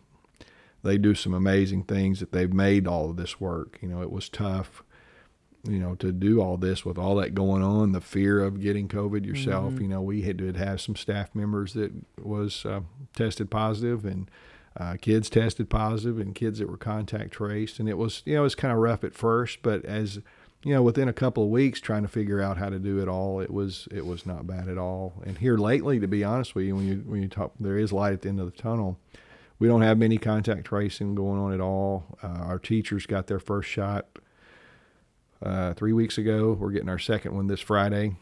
they 0.82 0.98
do 0.98 1.14
some 1.14 1.34
amazing 1.34 1.84
things 1.84 2.20
that 2.20 2.32
they've 2.32 2.52
made 2.52 2.86
all 2.86 3.10
of 3.10 3.16
this 3.16 3.40
work. 3.40 3.78
You 3.80 3.88
know, 3.88 4.02
it 4.02 4.12
was 4.12 4.28
tough. 4.28 4.82
You 5.68 5.80
know, 5.80 5.96
to 5.96 6.12
do 6.12 6.40
all 6.40 6.56
this 6.56 6.84
with 6.84 6.96
all 6.96 7.16
that 7.16 7.34
going 7.34 7.64
on, 7.64 7.90
the 7.90 8.00
fear 8.00 8.40
of 8.40 8.60
getting 8.60 8.86
COVID 8.86 9.26
yourself. 9.26 9.72
Mm-hmm. 9.72 9.82
You 9.82 9.88
know, 9.88 10.00
we 10.00 10.22
had 10.22 10.38
to 10.38 10.52
have 10.52 10.80
some 10.80 10.94
staff 10.94 11.34
members 11.34 11.72
that 11.72 11.90
was 12.22 12.64
uh, 12.66 12.80
tested 13.14 13.50
positive 13.50 14.04
and. 14.04 14.30
Uh, 14.76 14.96
kids 15.00 15.28
tested 15.28 15.68
positive 15.68 16.20
and 16.20 16.36
kids 16.36 16.60
that 16.60 16.70
were 16.70 16.76
contact 16.76 17.32
traced 17.32 17.80
and 17.80 17.88
it 17.88 17.98
was 17.98 18.22
you 18.24 18.34
know 18.34 18.42
it 18.42 18.44
was 18.44 18.54
kind 18.54 18.72
of 18.72 18.78
rough 18.78 19.02
at 19.02 19.12
first 19.12 19.60
but 19.60 19.84
as 19.84 20.20
you 20.64 20.74
know, 20.74 20.82
within 20.82 21.08
a 21.08 21.12
couple 21.12 21.44
of 21.44 21.50
weeks 21.50 21.80
trying 21.80 22.02
to 22.02 22.08
figure 22.08 22.40
out 22.40 22.56
how 22.56 22.68
to 22.68 22.78
do 22.78 23.00
it 23.00 23.08
all, 23.08 23.40
it 23.40 23.50
was 23.50 23.86
it 23.92 24.04
was 24.04 24.26
not 24.26 24.46
bad 24.46 24.68
at 24.68 24.78
all. 24.78 25.14
And 25.24 25.38
here 25.38 25.56
lately, 25.56 26.00
to 26.00 26.08
be 26.08 26.24
honest 26.24 26.54
with 26.54 26.66
you, 26.66 26.74
when 26.74 26.88
you 26.88 27.04
when 27.06 27.22
you 27.22 27.28
talk, 27.28 27.52
there 27.60 27.78
is 27.78 27.92
light 27.92 28.12
at 28.12 28.22
the 28.22 28.28
end 28.28 28.40
of 28.40 28.46
the 28.52 28.60
tunnel. 28.62 28.98
We 29.60 29.68
don't 29.68 29.82
have 29.82 29.98
many 29.98 30.18
contact 30.18 30.66
tracing 30.66 31.14
going 31.14 31.40
on 31.40 31.52
at 31.52 31.60
all. 31.60 32.18
Uh, 32.22 32.26
our 32.26 32.58
teachers 32.58 33.06
got 33.06 33.26
their 33.26 33.40
first 33.40 33.68
shot 33.68 34.06
uh, 35.42 35.74
three 35.74 35.92
weeks 35.92 36.16
ago. 36.18 36.56
We're 36.58 36.70
getting 36.70 36.88
our 36.88 36.98
second 36.98 37.34
one 37.34 37.48
this 37.48 37.60
Friday, 37.60 38.16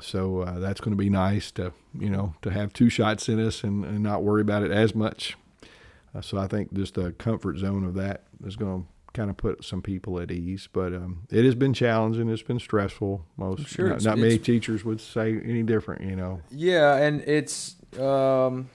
so 0.00 0.40
uh, 0.40 0.58
that's 0.58 0.80
going 0.80 0.92
to 0.92 0.96
be 0.96 1.10
nice 1.10 1.50
to 1.52 1.72
you 1.98 2.10
know 2.10 2.34
to 2.42 2.50
have 2.50 2.72
two 2.72 2.88
shots 2.88 3.28
in 3.28 3.44
us 3.44 3.64
and, 3.64 3.84
and 3.84 4.02
not 4.02 4.22
worry 4.22 4.42
about 4.42 4.62
it 4.62 4.70
as 4.70 4.94
much. 4.94 5.36
Uh, 6.14 6.20
so 6.20 6.38
I 6.38 6.46
think 6.46 6.72
just 6.72 6.94
the 6.94 7.12
comfort 7.12 7.58
zone 7.58 7.84
of 7.84 7.94
that 7.94 8.24
is 8.44 8.54
going 8.56 8.82
to 8.82 8.88
kind 9.12 9.30
of 9.30 9.36
put 9.36 9.64
some 9.64 9.82
people 9.82 10.20
at 10.20 10.30
ease. 10.30 10.68
But 10.72 10.94
um, 10.94 11.26
it 11.30 11.44
has 11.44 11.54
been 11.54 11.74
challenging. 11.74 12.28
It's 12.28 12.42
been 12.42 12.58
stressful. 12.58 13.24
Most 13.36 13.68
sure 13.68 13.88
not, 13.88 14.04
not 14.04 14.18
many 14.18 14.38
teachers 14.38 14.84
would 14.84 15.00
say 15.00 15.40
any 15.44 15.62
different. 15.62 16.02
You 16.02 16.16
know. 16.16 16.40
Yeah, 16.50 16.96
and 16.96 17.20
it's 17.22 17.76
um, 17.98 18.68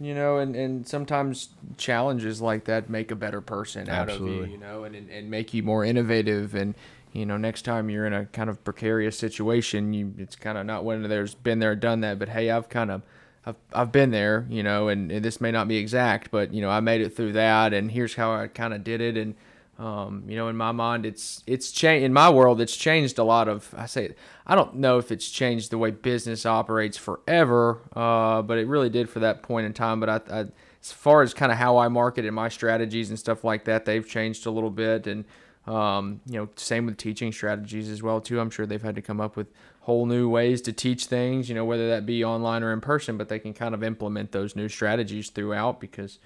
you 0.00 0.14
know, 0.14 0.38
and 0.38 0.56
and 0.56 0.86
sometimes 0.88 1.50
challenges 1.76 2.40
like 2.40 2.64
that 2.64 2.88
make 2.88 3.10
a 3.10 3.16
better 3.16 3.40
person 3.40 3.88
out 3.88 4.08
Absolutely. 4.10 4.40
of 4.40 4.46
you. 4.46 4.52
You 4.52 4.58
know, 4.58 4.84
and 4.84 4.94
and 4.94 5.30
make 5.30 5.54
you 5.54 5.62
more 5.62 5.84
innovative 5.84 6.54
and. 6.54 6.74
You 7.16 7.24
know, 7.24 7.36
next 7.36 7.62
time 7.62 7.90
you're 7.90 8.08
in 8.08 8.12
a 8.12 8.26
kind 8.26 8.50
of 8.50 8.64
precarious 8.64 9.16
situation, 9.16 9.94
you 9.94 10.14
it's 10.18 10.34
kind 10.34 10.58
of 10.58 10.66
not 10.66 10.82
one 10.82 11.04
of 11.04 11.08
there's 11.08 11.36
been 11.36 11.60
there, 11.60 11.76
done 11.76 12.00
that, 12.00 12.18
but 12.18 12.28
hey, 12.28 12.50
I've 12.50 12.68
kind 12.68 12.90
of 12.90 13.02
I've, 13.46 13.56
I've 13.72 13.92
been 13.92 14.10
there, 14.10 14.46
you 14.48 14.62
know, 14.62 14.88
and, 14.88 15.12
and, 15.12 15.24
this 15.24 15.40
may 15.40 15.50
not 15.50 15.68
be 15.68 15.76
exact, 15.76 16.30
but 16.30 16.54
you 16.54 16.62
know, 16.62 16.70
I 16.70 16.80
made 16.80 17.02
it 17.02 17.14
through 17.14 17.32
that, 17.32 17.74
and 17.74 17.90
here's 17.90 18.14
how 18.14 18.32
I 18.32 18.46
kind 18.46 18.72
of 18.72 18.82
did 18.82 19.00
it, 19.00 19.16
and 19.16 19.34
um, 19.78 20.24
you 20.28 20.36
know, 20.36 20.48
in 20.48 20.56
my 20.56 20.72
mind, 20.72 21.04
it's 21.04 21.42
it's 21.46 21.72
changed. 21.72 22.04
In 22.04 22.12
my 22.12 22.30
world, 22.30 22.60
it's 22.60 22.76
changed 22.76 23.18
a 23.18 23.24
lot 23.24 23.48
of. 23.48 23.74
I 23.76 23.86
say, 23.86 24.14
I 24.46 24.54
don't 24.54 24.76
know 24.76 24.98
if 24.98 25.10
it's 25.10 25.28
changed 25.28 25.70
the 25.70 25.78
way 25.78 25.90
business 25.90 26.46
operates 26.46 26.96
forever, 26.96 27.80
uh, 27.94 28.42
but 28.42 28.58
it 28.58 28.68
really 28.68 28.88
did 28.88 29.10
for 29.10 29.18
that 29.20 29.42
point 29.42 29.66
in 29.66 29.72
time. 29.72 29.98
But 29.98 30.08
I, 30.08 30.20
I 30.30 30.44
as 30.80 30.92
far 30.92 31.22
as 31.22 31.34
kind 31.34 31.50
of 31.50 31.58
how 31.58 31.78
I 31.78 31.88
market 31.88 32.24
and 32.24 32.34
my 32.34 32.50
strategies 32.50 33.10
and 33.10 33.18
stuff 33.18 33.42
like 33.42 33.64
that, 33.64 33.84
they've 33.84 34.06
changed 34.06 34.46
a 34.46 34.50
little 34.50 34.70
bit. 34.70 35.08
And 35.08 35.24
um, 35.66 36.20
you 36.26 36.34
know, 36.34 36.48
same 36.56 36.86
with 36.86 36.96
teaching 36.96 37.32
strategies 37.32 37.88
as 37.88 38.00
well 38.00 38.20
too. 38.20 38.38
I'm 38.38 38.50
sure 38.50 38.66
they've 38.66 38.82
had 38.82 38.94
to 38.94 39.02
come 39.02 39.20
up 39.20 39.36
with 39.36 39.48
whole 39.84 40.06
new 40.06 40.28
ways 40.28 40.60
to 40.62 40.72
teach 40.72 41.06
things. 41.06 41.48
You 41.48 41.54
know, 41.54 41.64
whether 41.64 41.88
that 41.90 42.06
be 42.06 42.24
online 42.24 42.62
or 42.62 42.72
in 42.72 42.80
person, 42.80 43.16
but 43.16 43.28
they 43.28 43.38
can 43.38 43.54
kind 43.54 43.74
of 43.74 43.82
implement 43.82 44.32
those 44.32 44.56
new 44.56 44.68
strategies 44.68 45.30
throughout 45.30 45.80
because 45.80 46.18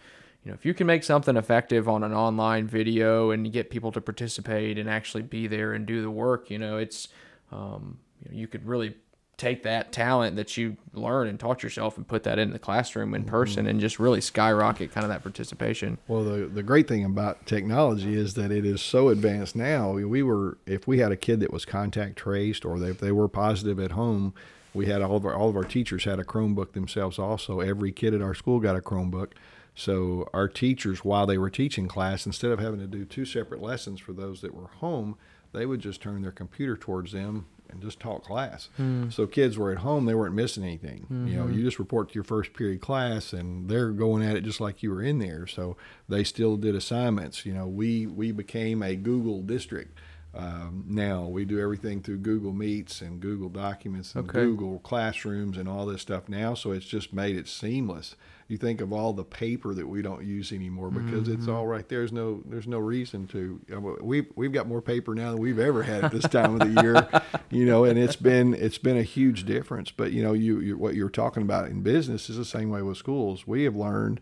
you 0.44 0.50
know, 0.50 0.54
if 0.54 0.64
you 0.64 0.72
can 0.72 0.86
make 0.86 1.02
something 1.02 1.36
effective 1.36 1.88
on 1.88 2.04
an 2.04 2.14
online 2.14 2.68
video 2.68 3.32
and 3.32 3.52
get 3.52 3.70
people 3.70 3.90
to 3.92 4.00
participate 4.00 4.78
and 4.78 4.88
actually 4.88 5.22
be 5.22 5.46
there 5.46 5.72
and 5.72 5.86
do 5.86 6.00
the 6.00 6.10
work, 6.10 6.50
you 6.50 6.58
know, 6.58 6.78
it's 6.78 7.08
um, 7.50 7.98
you, 8.24 8.30
know, 8.30 8.40
you 8.40 8.46
could 8.46 8.66
really 8.66 8.94
take 9.38 9.62
that 9.62 9.92
talent 9.92 10.34
that 10.34 10.56
you 10.56 10.76
learn 10.92 11.28
and 11.28 11.38
taught 11.38 11.62
yourself 11.62 11.96
and 11.96 12.06
put 12.06 12.24
that 12.24 12.40
in 12.40 12.52
the 12.52 12.58
classroom 12.58 13.14
in 13.14 13.24
person 13.24 13.62
mm-hmm. 13.62 13.70
and 13.70 13.80
just 13.80 14.00
really 14.00 14.20
skyrocket 14.20 14.92
kind 14.92 15.04
of 15.04 15.10
that 15.10 15.22
participation. 15.22 15.96
Well, 16.08 16.24
the 16.24 16.46
the 16.46 16.62
great 16.62 16.88
thing 16.88 17.04
about 17.04 17.46
technology 17.46 18.14
is 18.14 18.34
that 18.34 18.50
it 18.50 18.66
is 18.66 18.82
so 18.82 19.08
advanced 19.08 19.56
now. 19.56 19.92
We 19.92 20.22
were 20.22 20.58
if 20.66 20.86
we 20.86 20.98
had 20.98 21.12
a 21.12 21.16
kid 21.16 21.40
that 21.40 21.52
was 21.52 21.64
contact 21.64 22.16
traced 22.16 22.64
or 22.64 22.78
they, 22.78 22.90
if 22.90 22.98
they 22.98 23.12
were 23.12 23.28
positive 23.28 23.78
at 23.78 23.92
home, 23.92 24.34
we 24.74 24.86
had 24.86 25.00
all 25.00 25.16
of 25.16 25.24
our 25.24 25.34
all 25.34 25.48
of 25.48 25.56
our 25.56 25.64
teachers 25.64 26.04
had 26.04 26.18
a 26.18 26.24
Chromebook 26.24 26.72
themselves 26.72 27.18
also. 27.18 27.60
Every 27.60 27.92
kid 27.92 28.14
at 28.14 28.20
our 28.20 28.34
school 28.34 28.58
got 28.58 28.76
a 28.76 28.80
Chromebook. 28.80 29.32
So 29.76 30.28
our 30.34 30.48
teachers, 30.48 31.04
while 31.04 31.24
they 31.24 31.38
were 31.38 31.50
teaching 31.50 31.86
class, 31.86 32.26
instead 32.26 32.50
of 32.50 32.58
having 32.58 32.80
to 32.80 32.88
do 32.88 33.04
two 33.04 33.24
separate 33.24 33.62
lessons 33.62 34.00
for 34.00 34.12
those 34.12 34.40
that 34.40 34.52
were 34.52 34.66
home, 34.66 35.16
they 35.52 35.66
would 35.66 35.78
just 35.78 36.02
turn 36.02 36.22
their 36.22 36.32
computer 36.32 36.76
towards 36.76 37.12
them 37.12 37.46
and 37.70 37.80
just 37.80 38.00
taught 38.00 38.24
class. 38.24 38.68
Mm. 38.78 39.12
So 39.12 39.26
kids 39.26 39.58
were 39.58 39.72
at 39.72 39.78
home; 39.78 40.06
they 40.06 40.14
weren't 40.14 40.34
missing 40.34 40.64
anything. 40.64 41.02
Mm-hmm. 41.02 41.28
You 41.28 41.36
know, 41.36 41.46
you 41.48 41.62
just 41.62 41.78
report 41.78 42.08
to 42.08 42.14
your 42.14 42.24
first 42.24 42.52
period 42.52 42.80
class, 42.80 43.32
and 43.32 43.68
they're 43.68 43.90
going 43.90 44.22
at 44.22 44.36
it 44.36 44.42
just 44.42 44.60
like 44.60 44.82
you 44.82 44.90
were 44.90 45.02
in 45.02 45.18
there. 45.18 45.46
So 45.46 45.76
they 46.08 46.24
still 46.24 46.56
did 46.56 46.74
assignments. 46.74 47.44
You 47.44 47.54
know, 47.54 47.66
we 47.66 48.06
we 48.06 48.32
became 48.32 48.82
a 48.82 48.96
Google 48.96 49.42
district. 49.42 49.98
Um, 50.34 50.84
now 50.86 51.26
we 51.26 51.44
do 51.44 51.58
everything 51.58 52.02
through 52.02 52.18
Google 52.18 52.52
Meets 52.52 53.00
and 53.00 53.18
Google 53.20 53.48
Documents 53.48 54.14
and 54.14 54.28
okay. 54.28 54.40
Google 54.40 54.78
Classrooms 54.80 55.56
and 55.56 55.68
all 55.68 55.86
this 55.86 56.02
stuff 56.02 56.28
now. 56.28 56.54
So 56.54 56.72
it's 56.72 56.86
just 56.86 57.12
made 57.12 57.36
it 57.36 57.48
seamless 57.48 58.14
you 58.48 58.56
think 58.56 58.80
of 58.80 58.92
all 58.94 59.12
the 59.12 59.24
paper 59.24 59.74
that 59.74 59.86
we 59.86 60.00
don't 60.00 60.24
use 60.24 60.52
anymore 60.52 60.90
because 60.90 61.28
mm-hmm. 61.28 61.34
it's 61.34 61.48
all 61.48 61.66
right 61.66 61.88
there's 61.88 62.12
no 62.12 62.42
there's 62.46 62.66
no 62.66 62.78
reason 62.78 63.26
to 63.26 63.60
we've 64.00 64.26
we've 64.34 64.52
got 64.52 64.66
more 64.66 64.80
paper 64.80 65.14
now 65.14 65.32
than 65.32 65.40
we've 65.40 65.58
ever 65.58 65.82
had 65.82 66.04
at 66.04 66.12
this 66.12 66.24
time 66.24 66.58
of 66.58 66.74
the 66.74 66.82
year 66.82 67.08
you 67.50 67.66
know 67.66 67.84
and 67.84 67.98
it's 67.98 68.16
been 68.16 68.54
it's 68.54 68.78
been 68.78 68.96
a 68.96 69.02
huge 69.02 69.44
difference 69.44 69.90
but 69.90 70.12
you 70.12 70.22
know 70.22 70.32
you, 70.32 70.60
you 70.60 70.78
what 70.78 70.94
you're 70.94 71.10
talking 71.10 71.42
about 71.42 71.68
in 71.68 71.82
business 71.82 72.30
is 72.30 72.36
the 72.36 72.44
same 72.44 72.70
way 72.70 72.80
with 72.80 72.96
schools 72.96 73.46
we 73.46 73.64
have 73.64 73.76
learned 73.76 74.20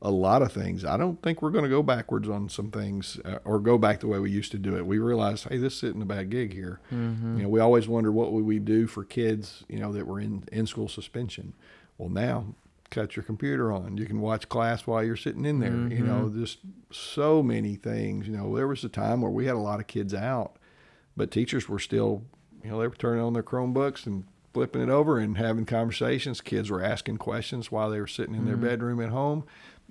a 0.00 0.10
lot 0.10 0.42
of 0.42 0.52
things. 0.52 0.84
I 0.84 0.96
don't 0.96 1.20
think 1.22 1.42
we're 1.42 1.50
going 1.50 1.64
to 1.64 1.70
go 1.70 1.82
backwards 1.82 2.28
on 2.28 2.48
some 2.48 2.70
things 2.70 3.18
uh, 3.24 3.38
or 3.44 3.58
go 3.58 3.78
back 3.78 4.00
the 4.00 4.06
way 4.06 4.18
we 4.18 4.30
used 4.30 4.52
to 4.52 4.58
do 4.58 4.76
it. 4.76 4.86
We 4.86 4.98
realized, 4.98 5.48
hey, 5.48 5.58
this 5.58 5.82
isn't 5.82 6.00
a 6.00 6.06
bad 6.06 6.30
gig 6.30 6.52
here. 6.52 6.80
Mm-hmm. 6.92 7.38
You 7.38 7.42
know, 7.44 7.48
we 7.48 7.60
always 7.60 7.88
wonder 7.88 8.12
what 8.12 8.32
would 8.32 8.44
we 8.44 8.60
do 8.60 8.86
for 8.86 9.04
kids, 9.04 9.64
you 9.68 9.80
know, 9.80 9.92
that 9.92 10.06
were 10.06 10.20
in 10.20 10.44
in 10.52 10.66
school 10.66 10.88
suspension. 10.88 11.54
Well, 11.96 12.10
now 12.10 12.54
cut 12.90 13.16
your 13.16 13.24
computer 13.24 13.72
on. 13.72 13.96
You 13.96 14.06
can 14.06 14.20
watch 14.20 14.48
class 14.48 14.86
while 14.86 15.02
you're 15.02 15.16
sitting 15.16 15.44
in 15.44 15.58
there. 15.58 15.70
Mm-hmm. 15.70 15.92
You 15.92 16.04
know, 16.04 16.24
mm-hmm. 16.26 16.40
just 16.40 16.58
so 16.92 17.42
many 17.42 17.74
things. 17.74 18.28
You 18.28 18.36
know, 18.36 18.54
there 18.54 18.68
was 18.68 18.84
a 18.84 18.88
time 18.88 19.20
where 19.20 19.32
we 19.32 19.46
had 19.46 19.56
a 19.56 19.58
lot 19.58 19.80
of 19.80 19.88
kids 19.88 20.14
out, 20.14 20.56
but 21.16 21.32
teachers 21.32 21.68
were 21.68 21.80
still, 21.80 22.22
you 22.62 22.70
know, 22.70 22.78
they 22.78 22.86
were 22.86 22.94
turning 22.94 23.24
on 23.24 23.32
their 23.32 23.42
Chromebooks 23.42 24.06
and 24.06 24.24
flipping 24.54 24.82
it 24.82 24.88
over 24.88 25.18
and 25.18 25.36
having 25.36 25.66
conversations. 25.66 26.40
Kids 26.40 26.70
were 26.70 26.82
asking 26.82 27.16
questions 27.16 27.72
while 27.72 27.90
they 27.90 28.00
were 28.00 28.06
sitting 28.06 28.36
in 28.36 28.46
their 28.46 28.54
mm-hmm. 28.54 28.66
bedroom 28.66 29.00
at 29.00 29.10
home 29.10 29.44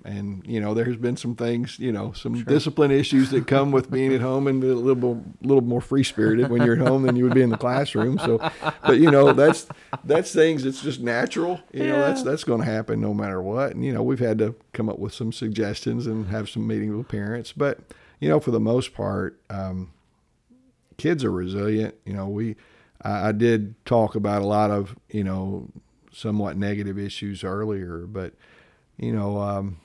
and 0.04 0.46
you 0.46 0.60
know 0.60 0.74
there's 0.74 0.96
been 0.96 1.16
some 1.16 1.34
things 1.34 1.78
you 1.78 1.90
know 1.90 2.12
some 2.12 2.36
sure. 2.36 2.44
discipline 2.44 2.90
issues 2.90 3.30
that 3.30 3.46
come 3.46 3.72
with 3.72 3.90
being 3.90 4.14
at 4.14 4.20
home 4.20 4.46
and 4.46 4.62
a 4.62 4.66
little 4.74 5.24
little 5.42 5.62
more 5.62 5.80
free 5.80 6.04
spirited 6.04 6.48
when 6.48 6.62
you're 6.62 6.80
at 6.80 6.86
home 6.86 7.02
than 7.02 7.16
you 7.16 7.24
would 7.24 7.34
be 7.34 7.42
in 7.42 7.50
the 7.50 7.56
classroom. 7.56 8.18
So 8.18 8.38
but 8.82 8.98
you 8.98 9.10
know 9.10 9.32
that's 9.32 9.66
that's 10.04 10.32
things 10.32 10.64
it's 10.64 10.82
just 10.82 11.00
natural 11.00 11.60
you 11.72 11.84
yeah. 11.84 11.92
know 11.92 12.00
that's 12.00 12.22
that's 12.22 12.44
going 12.44 12.60
to 12.60 12.66
happen 12.66 13.00
no 13.00 13.12
matter 13.12 13.42
what. 13.42 13.72
And 13.72 13.84
you 13.84 13.92
know 13.92 14.02
we've 14.02 14.20
had 14.20 14.38
to 14.38 14.54
come 14.72 14.88
up 14.88 14.98
with 14.98 15.12
some 15.12 15.32
suggestions 15.32 16.06
and 16.06 16.28
have 16.28 16.48
some 16.48 16.66
meetings 16.66 16.94
with 16.94 17.08
parents. 17.08 17.52
But 17.52 17.80
you 18.20 18.28
know 18.28 18.38
for 18.38 18.52
the 18.52 18.60
most 18.60 18.94
part 18.94 19.40
um, 19.50 19.90
kids 20.96 21.24
are 21.24 21.32
resilient. 21.32 21.96
You 22.04 22.12
know 22.12 22.28
we 22.28 22.54
I, 23.02 23.28
I 23.28 23.32
did 23.32 23.74
talk 23.84 24.14
about 24.14 24.42
a 24.42 24.46
lot 24.46 24.70
of 24.70 24.96
you 25.10 25.24
know 25.24 25.68
somewhat 26.12 26.56
negative 26.56 26.98
issues 26.98 27.42
earlier. 27.42 28.06
But 28.06 28.34
you 28.96 29.12
know 29.12 29.38
um, 29.38 29.78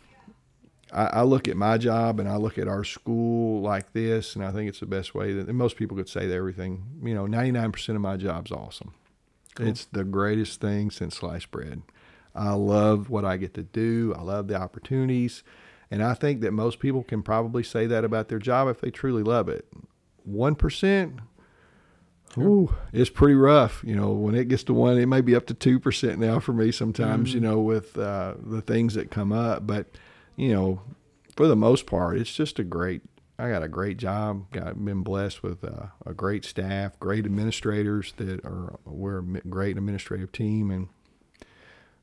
I, 0.94 1.06
I, 1.06 1.22
look 1.24 1.48
at 1.48 1.58
my 1.58 1.78
job 1.78 2.20
and 2.20 2.30
I 2.30 2.36
look 2.36 2.58
at 2.58 2.68
our 2.68 2.84
school 2.84 3.62
like 3.62 3.94
this, 3.94 4.36
and 4.36 4.46
I 4.46 4.52
think 4.52 4.70
it's 4.70 4.80
the 4.80 4.86
best 4.86 5.16
way 5.16 5.34
that 5.34 5.52
most 5.52 5.76
people 5.76 5.98
could 5.98 6.08
say 6.08 6.28
that 6.28 6.36
everything. 6.36 6.84
You 7.04 7.16
know, 7.16 7.26
ninety 7.26 7.52
nine 7.52 7.72
percent 7.72 7.96
of 7.96 8.02
my 8.02 8.18
job's 8.18 8.52
awesome. 8.52 8.94
Cool. 9.56 9.68
It's 9.68 9.86
the 9.86 10.04
greatest 10.04 10.62
thing 10.62 10.92
since 10.92 11.18
sliced 11.18 11.52
bread. 11.52 11.84
I 12.36 12.54
love 12.54 13.10
what 13.10 13.26
I 13.26 13.38
get 13.38 13.54
to 13.56 13.64
do. 13.64 14.14
I 14.18 14.22
love 14.22 14.48
the 14.48 14.56
opportunities. 14.56 15.44
And 15.92 16.04
I 16.04 16.16
think 16.16 16.42
that 16.42 16.52
most 16.52 16.80
people 16.80 17.04
can 17.04 17.22
probably 17.22 17.62
say 17.62 17.86
that 17.86 18.04
about 18.04 18.28
their 18.28 18.40
job 18.40 18.68
if 18.68 18.82
they 18.82 18.90
truly 18.90 19.22
love 19.22 19.48
it. 19.48 19.68
1%, 20.28 21.20
sure. 22.34 22.44
ooh, 22.44 22.74
it's 22.92 23.12
pretty 23.12 23.36
rough. 23.36 23.84
You 23.86 23.96
know, 23.96 24.10
when 24.12 24.34
it 24.34 24.48
gets 24.48 24.64
to 24.64 24.74
one, 24.74 24.98
it 24.98 25.06
may 25.06 25.22
be 25.22 25.36
up 25.36 25.46
to 25.48 25.54
2% 25.54 26.18
now 26.18 26.40
for 26.40 26.54
me 26.54 26.72
sometimes, 26.72 27.30
mm-hmm. 27.30 27.38
you 27.38 27.48
know, 27.48 27.60
with 27.60 27.96
uh, 27.98 28.34
the 28.44 28.62
things 28.62 28.96
that 28.96 29.12
come 29.12 29.32
up. 29.32 29.68
But 29.68 29.88
you 30.36 30.54
know, 30.54 30.82
for 31.36 31.48
the 31.48 31.56
most 31.56 31.86
part, 31.86 32.18
it's 32.18 32.34
just 32.34 32.60
a 32.60 32.64
great. 32.64 33.02
I 33.40 33.50
got 33.50 33.64
a 33.64 33.68
great 33.68 33.98
job. 33.98 34.52
Got 34.52 34.84
been 34.84 35.02
blessed 35.02 35.42
with 35.42 35.64
uh, 35.64 35.88
a 36.06 36.14
great 36.14 36.46
staff, 36.46 37.00
great 37.00 37.26
administrators 37.26 38.14
that 38.18 38.46
are 38.46 38.80
we're 38.86 39.20
a 39.20 39.48
great 39.50 39.78
administrative 39.78 40.32
team, 40.32 40.70
and 40.70 40.88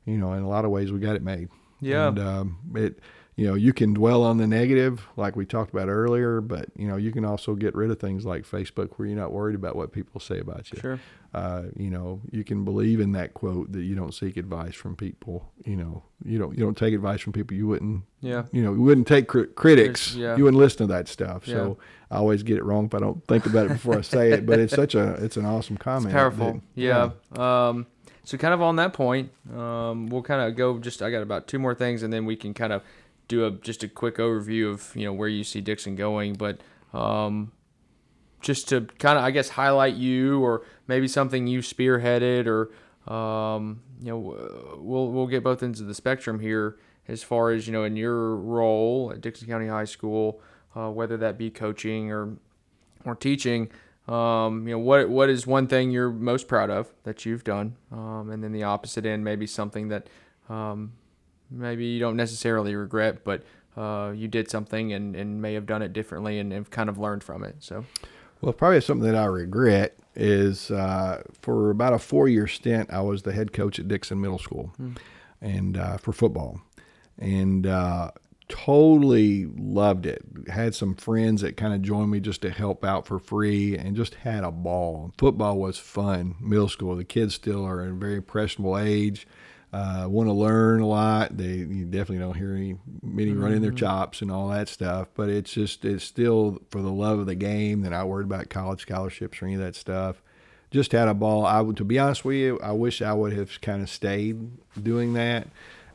you 0.05 0.17
know, 0.17 0.33
in 0.33 0.43
a 0.43 0.49
lot 0.49 0.65
of 0.65 0.71
ways, 0.71 0.91
we 0.91 0.99
got 0.99 1.15
it 1.15 1.23
made. 1.23 1.49
Yeah. 1.79 2.09
And 2.09 2.19
um, 2.19 2.57
it 2.75 2.99
you 3.41 3.47
know, 3.47 3.55
you 3.55 3.73
can 3.73 3.95
dwell 3.95 4.21
on 4.21 4.37
the 4.37 4.45
negative, 4.45 5.07
like 5.17 5.35
we 5.35 5.47
talked 5.47 5.73
about 5.73 5.87
earlier, 5.89 6.41
but 6.41 6.69
you 6.75 6.87
know, 6.87 6.95
you 6.95 7.11
can 7.11 7.25
also 7.25 7.55
get 7.55 7.73
rid 7.73 7.89
of 7.89 7.99
things 7.99 8.23
like 8.23 8.43
Facebook, 8.43 8.91
where 8.95 9.07
you're 9.07 9.17
not 9.17 9.31
worried 9.31 9.55
about 9.55 9.75
what 9.75 9.91
people 9.91 10.21
say 10.21 10.37
about 10.37 10.71
you. 10.71 10.79
Sure. 10.79 10.99
Uh, 11.33 11.63
you 11.75 11.89
know, 11.89 12.21
you 12.29 12.43
can 12.43 12.63
believe 12.63 12.99
in 12.99 13.13
that 13.13 13.33
quote 13.33 13.71
that 13.71 13.81
you 13.81 13.95
don't 13.95 14.13
seek 14.13 14.37
advice 14.37 14.75
from 14.75 14.95
people. 14.95 15.51
You 15.65 15.75
know, 15.75 16.03
you 16.23 16.37
don't 16.37 16.55
you 16.55 16.63
don't 16.63 16.77
take 16.77 16.93
advice 16.93 17.19
from 17.19 17.33
people 17.33 17.57
you 17.57 17.65
wouldn't. 17.65 18.03
Yeah. 18.19 18.43
You 18.51 18.61
know, 18.61 18.73
you 18.75 18.81
wouldn't 18.81 19.07
take 19.07 19.27
cri- 19.27 19.47
critics. 19.47 20.13
Yeah. 20.13 20.37
You 20.37 20.43
wouldn't 20.43 20.61
listen 20.61 20.85
to 20.85 20.93
that 20.93 21.07
stuff. 21.07 21.47
Yeah. 21.47 21.55
So 21.55 21.77
I 22.11 22.17
always 22.17 22.43
get 22.43 22.57
it 22.57 22.63
wrong 22.63 22.85
if 22.85 22.93
I 22.93 22.99
don't 22.99 23.25
think 23.25 23.47
about 23.47 23.65
it 23.65 23.69
before 23.69 23.97
I 23.97 24.01
say 24.01 24.33
it. 24.33 24.45
But 24.45 24.59
it's 24.59 24.75
such 24.75 24.93
a 24.93 25.13
it's 25.13 25.35
an 25.35 25.47
awesome 25.47 25.77
comment. 25.77 26.13
It's 26.13 26.13
powerful. 26.13 26.53
That, 26.53 26.61
yeah. 26.75 27.09
yeah. 27.35 27.69
Um, 27.69 27.87
so 28.23 28.37
kind 28.37 28.53
of 28.53 28.61
on 28.61 28.75
that 28.75 28.93
point, 28.93 29.31
um, 29.51 30.09
we'll 30.09 30.21
kind 30.21 30.47
of 30.47 30.55
go. 30.55 30.77
Just 30.77 31.01
I 31.01 31.09
got 31.09 31.23
about 31.23 31.47
two 31.47 31.57
more 31.57 31.73
things, 31.73 32.03
and 32.03 32.13
then 32.13 32.25
we 32.25 32.35
can 32.35 32.53
kind 32.53 32.71
of 32.71 32.83
do 33.31 33.45
a 33.45 33.51
just 33.51 33.83
a 33.83 33.87
quick 33.87 34.17
overview 34.17 34.69
of 34.69 34.93
you 34.95 35.05
know 35.05 35.13
where 35.13 35.29
you 35.29 35.43
see 35.43 35.61
Dickson 35.61 35.95
going, 35.95 36.33
but 36.33 36.59
um, 36.93 37.53
just 38.41 38.67
to 38.69 38.81
kind 38.99 39.17
of 39.17 39.23
I 39.23 39.31
guess 39.31 39.49
highlight 39.49 39.95
you 39.95 40.43
or 40.43 40.63
maybe 40.85 41.07
something 41.07 41.47
you 41.47 41.59
spearheaded 41.59 42.45
or 42.45 42.71
um, 43.11 43.81
you 44.01 44.09
know 44.09 44.77
we'll 44.77 45.11
we'll 45.11 45.27
get 45.27 45.43
both 45.43 45.63
ends 45.63 45.79
of 45.79 45.87
the 45.87 45.95
spectrum 45.95 46.39
here 46.39 46.77
as 47.07 47.23
far 47.23 47.51
as 47.51 47.67
you 47.67 47.73
know 47.73 47.85
in 47.85 47.95
your 47.95 48.35
role 48.35 49.11
at 49.13 49.21
Dickson 49.21 49.47
County 49.47 49.67
High 49.67 49.85
School, 49.85 50.41
uh, 50.75 50.89
whether 50.89 51.15
that 51.17 51.37
be 51.37 51.49
coaching 51.49 52.11
or 52.11 52.35
or 53.05 53.15
teaching. 53.15 53.71
Um, 54.09 54.67
you 54.67 54.73
know 54.73 54.79
what 54.79 55.09
what 55.09 55.29
is 55.29 55.47
one 55.47 55.67
thing 55.67 55.89
you're 55.89 56.11
most 56.11 56.49
proud 56.49 56.69
of 56.69 56.91
that 57.03 57.25
you've 57.25 57.45
done, 57.45 57.77
um, 57.93 58.29
and 58.29 58.43
then 58.43 58.51
the 58.51 58.63
opposite 58.63 59.05
end 59.05 59.23
maybe 59.23 59.47
something 59.47 59.87
that 59.87 60.07
um, 60.49 60.91
maybe 61.51 61.85
you 61.85 61.99
don't 61.99 62.15
necessarily 62.15 62.75
regret, 62.75 63.23
but 63.23 63.43
uh, 63.77 64.11
you 64.15 64.27
did 64.27 64.49
something 64.49 64.93
and, 64.93 65.15
and 65.15 65.41
may 65.41 65.53
have 65.53 65.65
done 65.65 65.81
it 65.81 65.93
differently 65.93 66.39
and 66.39 66.51
have 66.51 66.69
kind 66.71 66.89
of 66.89 66.97
learned 66.97 67.23
from 67.23 67.43
it. 67.43 67.55
So, 67.59 67.85
well, 68.41 68.53
probably 68.53 68.81
something 68.81 69.09
that 69.11 69.17
I 69.17 69.25
regret 69.25 69.97
is 70.15 70.71
uh, 70.71 71.23
for 71.41 71.69
about 71.69 71.93
a 71.93 71.99
four 71.99 72.27
year 72.27 72.47
stint, 72.47 72.91
I 72.91 73.01
was 73.01 73.23
the 73.23 73.31
head 73.31 73.53
coach 73.53 73.79
at 73.79 73.87
Dickson 73.87 74.19
Middle 74.19 74.39
School 74.39 74.73
hmm. 74.77 74.93
and 75.41 75.77
uh, 75.77 75.97
for 75.97 76.11
football. 76.11 76.61
And 77.17 77.67
uh, 77.67 78.11
totally 78.49 79.45
loved 79.45 80.05
it. 80.05 80.23
Had 80.49 80.75
some 80.75 80.95
friends 80.95 81.41
that 81.41 81.55
kind 81.55 81.73
of 81.73 81.81
joined 81.81 82.11
me 82.11 82.19
just 82.19 82.41
to 82.41 82.49
help 82.49 82.83
out 82.83 83.05
for 83.05 83.19
free 83.19 83.77
and 83.77 83.95
just 83.95 84.15
had 84.15 84.43
a 84.43 84.51
ball. 84.51 85.13
Football 85.17 85.57
was 85.57 85.77
fun, 85.77 86.35
middle 86.41 86.67
school. 86.67 86.95
The 86.95 87.03
kids 87.03 87.35
still 87.35 87.63
are 87.65 87.83
in 87.83 87.91
a 87.91 87.95
very 87.95 88.15
impressionable 88.15 88.77
age 88.77 89.27
uh, 89.73 90.05
want 90.09 90.27
to 90.27 90.33
learn 90.33 90.81
a 90.81 90.87
lot. 90.87 91.37
They 91.37 91.53
you 91.53 91.85
definitely 91.85 92.19
don't 92.19 92.35
hear 92.35 92.53
any 92.53 92.77
many 93.01 93.31
mm-hmm. 93.31 93.41
running 93.41 93.61
their 93.61 93.71
mm-hmm. 93.71 93.77
chops 93.77 94.21
and 94.21 94.29
all 94.29 94.49
that 94.49 94.67
stuff. 94.67 95.07
But 95.15 95.29
it's 95.29 95.51
just 95.51 95.85
it's 95.85 96.03
still 96.03 96.59
for 96.69 96.81
the 96.81 96.91
love 96.91 97.19
of 97.19 97.25
the 97.25 97.35
game. 97.35 97.81
They're 97.81 97.91
not 97.91 98.07
worried 98.07 98.25
about 98.25 98.49
college 98.49 98.81
scholarships 98.81 99.41
or 99.41 99.45
any 99.45 99.55
of 99.55 99.61
that 99.61 99.75
stuff. 99.75 100.21
Just 100.71 100.91
had 100.91 101.07
a 101.07 101.13
ball. 101.13 101.45
I 101.45 101.59
would, 101.59 101.75
to 101.77 101.83
be 101.83 101.99
honest 101.99 102.23
with 102.23 102.37
you, 102.37 102.57
I 102.63 102.71
wish 102.71 103.01
I 103.01 103.13
would 103.13 103.33
have 103.33 103.59
kind 103.59 103.81
of 103.81 103.89
stayed 103.89 104.51
doing 104.81 105.13
that. 105.13 105.47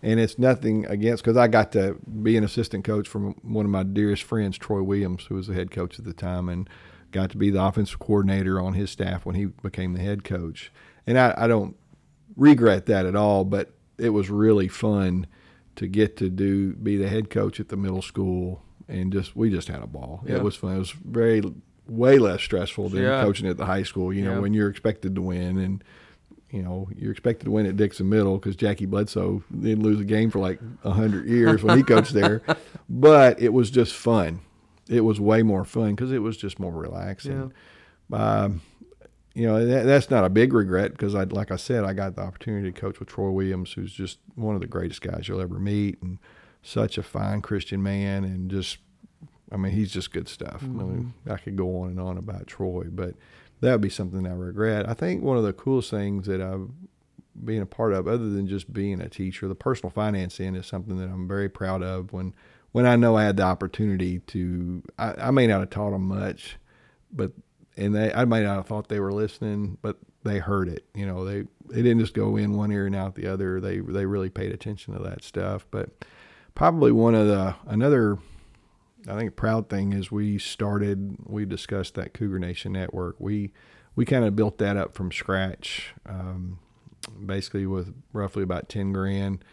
And 0.02 0.20
it's 0.20 0.38
nothing 0.38 0.84
against 0.86 1.24
because 1.24 1.38
I 1.38 1.48
got 1.48 1.72
to 1.72 1.96
be 2.22 2.36
an 2.36 2.44
assistant 2.44 2.84
coach 2.84 3.08
from 3.08 3.32
one 3.42 3.64
of 3.64 3.70
my 3.70 3.82
dearest 3.82 4.22
friends, 4.22 4.58
Troy 4.58 4.82
Williams, 4.82 5.24
who 5.24 5.34
was 5.34 5.46
the 5.46 5.54
head 5.54 5.70
coach 5.70 5.98
at 5.98 6.04
the 6.04 6.12
time, 6.12 6.50
and 6.50 6.68
got 7.10 7.30
to 7.30 7.38
be 7.38 7.50
the 7.50 7.62
offensive 7.62 7.98
coordinator 7.98 8.60
on 8.60 8.74
his 8.74 8.90
staff 8.90 9.24
when 9.24 9.34
he 9.34 9.46
became 9.46 9.94
the 9.94 10.00
head 10.00 10.24
coach. 10.24 10.70
And 11.06 11.18
I, 11.18 11.34
I 11.36 11.46
don't 11.46 11.74
regret 12.36 12.86
that 12.86 13.06
at 13.06 13.16
all, 13.16 13.44
but 13.44 13.72
it 13.98 14.10
was 14.10 14.30
really 14.30 14.68
fun 14.68 15.26
to 15.76 15.86
get 15.86 16.16
to 16.16 16.28
do 16.30 16.72
be 16.74 16.96
the 16.96 17.08
head 17.08 17.30
coach 17.30 17.60
at 17.60 17.68
the 17.68 17.76
middle 17.76 18.02
school 18.02 18.62
and 18.88 19.12
just 19.12 19.36
we 19.36 19.50
just 19.50 19.68
had 19.68 19.82
a 19.82 19.86
ball. 19.86 20.22
Yeah. 20.26 20.36
It 20.36 20.42
was 20.42 20.56
fun. 20.56 20.76
It 20.76 20.78
was 20.78 20.90
very 20.90 21.42
way 21.88 22.18
less 22.18 22.42
stressful 22.42 22.88
than 22.90 23.02
yeah. 23.02 23.22
coaching 23.22 23.46
at 23.46 23.56
the 23.56 23.66
high 23.66 23.82
school. 23.82 24.12
You 24.12 24.24
know, 24.24 24.34
yeah. 24.34 24.38
when 24.40 24.54
you're 24.54 24.68
expected 24.68 25.14
to 25.14 25.22
win 25.22 25.58
and 25.58 25.84
you 26.50 26.62
know 26.62 26.88
you're 26.96 27.10
expected 27.10 27.46
to 27.46 27.50
win 27.50 27.66
at 27.66 27.76
Dickson 27.76 28.08
Middle 28.08 28.38
because 28.38 28.56
Jackie 28.56 28.86
Bledsoe 28.86 29.42
didn't 29.52 29.82
lose 29.82 30.00
a 30.00 30.04
game 30.04 30.30
for 30.30 30.38
like 30.38 30.60
a 30.84 30.90
hundred 30.90 31.26
years 31.28 31.62
when 31.62 31.76
he 31.76 31.82
coached 31.82 32.12
there, 32.12 32.42
but 32.88 33.40
it 33.40 33.52
was 33.52 33.70
just 33.70 33.94
fun. 33.94 34.40
It 34.88 35.00
was 35.00 35.18
way 35.18 35.42
more 35.42 35.64
fun 35.64 35.96
because 35.96 36.12
it 36.12 36.20
was 36.20 36.36
just 36.36 36.60
more 36.60 36.72
relaxing. 36.72 37.52
Um, 38.12 38.60
you 39.36 39.46
know 39.46 39.66
that, 39.66 39.84
that's 39.84 40.10
not 40.10 40.24
a 40.24 40.30
big 40.30 40.54
regret 40.54 40.92
because 40.92 41.14
I 41.14 41.24
like 41.24 41.50
I 41.50 41.56
said 41.56 41.84
I 41.84 41.92
got 41.92 42.16
the 42.16 42.22
opportunity 42.22 42.72
to 42.72 42.80
coach 42.80 42.98
with 42.98 43.10
Troy 43.10 43.28
Williams 43.28 43.72
who's 43.72 43.92
just 43.92 44.18
one 44.34 44.54
of 44.54 44.62
the 44.62 44.66
greatest 44.66 45.02
guys 45.02 45.28
you'll 45.28 45.42
ever 45.42 45.58
meet 45.58 46.00
and 46.00 46.18
such 46.62 46.96
a 46.96 47.02
fine 47.02 47.42
Christian 47.42 47.82
man 47.82 48.24
and 48.24 48.50
just 48.50 48.78
I 49.52 49.58
mean 49.58 49.72
he's 49.72 49.92
just 49.92 50.10
good 50.10 50.26
stuff. 50.26 50.62
Mm-hmm. 50.62 50.80
I, 50.80 50.84
mean, 50.84 51.14
mm-hmm. 51.22 51.32
I 51.32 51.36
could 51.36 51.54
go 51.54 51.82
on 51.82 51.90
and 51.90 52.00
on 52.00 52.16
about 52.16 52.46
Troy, 52.46 52.84
but 52.90 53.14
that 53.60 53.72
would 53.72 53.82
be 53.82 53.90
something 53.90 54.26
I 54.26 54.32
regret. 54.32 54.88
I 54.88 54.94
think 54.94 55.22
one 55.22 55.36
of 55.36 55.44
the 55.44 55.52
coolest 55.52 55.90
things 55.90 56.26
that 56.26 56.40
I've 56.40 56.70
been 57.44 57.60
a 57.60 57.66
part 57.66 57.92
of, 57.92 58.08
other 58.08 58.30
than 58.30 58.48
just 58.48 58.72
being 58.72 59.02
a 59.02 59.08
teacher, 59.10 59.48
the 59.48 59.54
personal 59.54 59.90
finance 59.90 60.40
end 60.40 60.56
is 60.56 60.66
something 60.66 60.96
that 60.96 61.10
I'm 61.10 61.28
very 61.28 61.50
proud 61.50 61.82
of. 61.82 62.12
When 62.12 62.34
when 62.72 62.86
I 62.86 62.96
know 62.96 63.16
I 63.16 63.24
had 63.24 63.36
the 63.36 63.42
opportunity 63.42 64.20
to, 64.20 64.82
I, 64.98 65.14
I 65.18 65.30
may 65.30 65.46
not 65.46 65.60
have 65.60 65.70
taught 65.70 65.90
them 65.90 66.08
much, 66.08 66.56
but 67.12 67.32
and 67.76 67.94
they 67.94 68.12
I 68.12 68.24
might 68.24 68.42
not 68.42 68.56
have 68.56 68.66
thought 68.66 68.88
they 68.88 69.00
were 69.00 69.12
listening, 69.12 69.78
but 69.82 69.96
they 70.24 70.38
heard 70.38 70.68
it. 70.68 70.84
You 70.94 71.06
know, 71.06 71.24
they 71.24 71.44
they 71.68 71.82
didn't 71.82 72.00
just 72.00 72.14
go 72.14 72.36
in 72.36 72.56
one 72.56 72.72
ear 72.72 72.86
and 72.86 72.96
out 72.96 73.14
the 73.14 73.26
other. 73.26 73.60
They 73.60 73.80
they 73.80 74.06
really 74.06 74.30
paid 74.30 74.52
attention 74.52 74.94
to 74.94 75.02
that 75.04 75.22
stuff. 75.22 75.66
But 75.70 75.90
probably 76.54 76.92
one 76.92 77.14
of 77.14 77.26
the 77.26 77.54
another 77.66 78.18
I 79.08 79.16
think 79.16 79.36
proud 79.36 79.68
thing 79.68 79.92
is 79.92 80.10
we 80.10 80.38
started 80.38 81.16
we 81.24 81.44
discussed 81.44 81.94
that 81.94 82.14
Cougar 82.14 82.38
Nation 82.38 82.72
network. 82.72 83.16
We 83.18 83.52
we 83.94 84.04
kind 84.04 84.24
of 84.24 84.36
built 84.36 84.58
that 84.58 84.76
up 84.76 84.94
from 84.94 85.10
scratch, 85.12 85.94
um, 86.06 86.58
basically 87.24 87.66
with 87.66 87.94
roughly 88.12 88.42
about 88.42 88.68
ten 88.68 88.92
grand. 88.92 89.44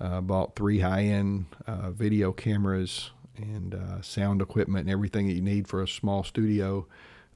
Uh, 0.00 0.20
bought 0.20 0.56
three 0.56 0.80
high 0.80 1.04
end 1.04 1.46
uh, 1.66 1.90
video 1.90 2.32
cameras 2.32 3.10
and 3.36 3.74
uh, 3.74 4.02
sound 4.02 4.42
equipment 4.42 4.82
and 4.82 4.90
everything 4.90 5.28
that 5.28 5.34
you 5.34 5.40
need 5.40 5.66
for 5.68 5.82
a 5.82 5.88
small 5.88 6.24
studio 6.24 6.86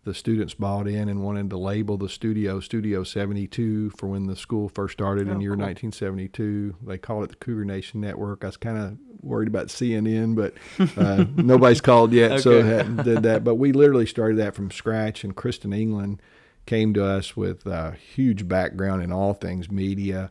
the 0.04 0.14
students 0.14 0.54
bought 0.54 0.88
in 0.88 1.08
and 1.08 1.22
wanted 1.22 1.50
to 1.50 1.58
label 1.58 1.96
the 1.96 2.08
studio 2.08 2.60
Studio 2.60 3.04
72 3.04 3.90
for 3.90 4.06
when 4.06 4.26
the 4.26 4.36
school 4.36 4.68
first 4.68 4.92
started 4.92 5.28
oh, 5.28 5.32
in 5.32 5.40
year 5.40 5.52
cool. 5.52 5.64
1972. 5.64 6.76
They 6.82 6.98
called 6.98 7.24
it 7.24 7.30
the 7.30 7.36
Cougar 7.36 7.64
Nation 7.64 8.00
Network. 8.00 8.44
I 8.44 8.48
was 8.48 8.56
kind 8.56 8.78
of 8.78 8.98
worried 9.20 9.48
about 9.48 9.68
CNN, 9.68 10.34
but 10.34 10.54
uh, 10.96 11.24
nobody's 11.36 11.80
called 11.80 12.12
yet, 12.12 12.32
okay. 12.32 12.40
so 12.40 12.62
hadn't 12.62 13.04
did 13.04 13.22
that. 13.24 13.44
But 13.44 13.56
we 13.56 13.72
literally 13.72 14.06
started 14.06 14.38
that 14.38 14.54
from 14.54 14.70
scratch, 14.70 15.24
and 15.24 15.34
Kristen 15.34 15.72
England 15.72 16.22
came 16.66 16.92
to 16.94 17.04
us 17.04 17.36
with 17.36 17.66
a 17.66 17.92
huge 17.92 18.46
background 18.46 19.02
in 19.02 19.10
all 19.10 19.34
things 19.34 19.70
media 19.70 20.30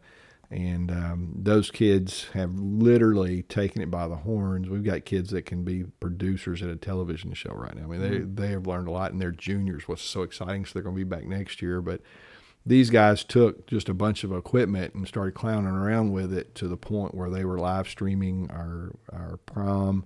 and 0.50 0.92
um, 0.92 1.34
those 1.36 1.72
kids 1.72 2.28
have 2.34 2.58
literally 2.58 3.44
taken 3.44 3.82
it 3.82 3.92
by 3.92 4.08
the 4.08 4.16
horns. 4.16 4.70
We've 4.70 4.84
got 4.84 5.04
kids 5.04 5.32
that 5.32 5.46
can 5.46 5.64
be 5.64 5.84
producers 6.00 6.62
at 6.62 6.70
a 6.70 6.78
television 6.78 7.34
show 7.34 7.52
right 7.52 7.76
now. 7.76 7.84
I 7.84 7.88
mean, 7.88 8.02
they 8.02 8.10
mm-hmm. 8.20 8.36
they 8.36 8.48
have 8.50 8.66
learned 8.66 8.88
a 8.88 8.92
lot, 8.92 9.12
and 9.12 9.22
they're 9.22 9.32
juniors, 9.32 9.88
what's 9.88 10.02
so 10.02 10.22
exciting. 10.22 10.66
So 10.66 10.72
they're 10.74 10.84
going 10.84 10.96
to 10.96 11.00
be 11.00 11.04
back 11.04 11.26
next 11.26 11.62
year. 11.62 11.82
But 11.82 12.02
these 12.66 12.90
guys 12.90 13.26
took 13.26 13.68
just 13.68 13.90
a 13.90 13.94
bunch 13.94 14.24
of 14.24 14.32
equipment 14.32 14.94
and 14.94 15.06
started 15.06 15.34
clowning 15.34 15.72
around 15.72 16.14
with 16.14 16.34
it 16.34 16.56
to 16.56 16.70
the 16.70 16.78
point 16.78 17.14
where 17.14 17.30
they 17.30 17.44
were 17.44 17.60
live 17.60 17.90
streaming 17.90 18.50
our 18.50 18.94
our 19.12 19.38
prom. 19.46 20.06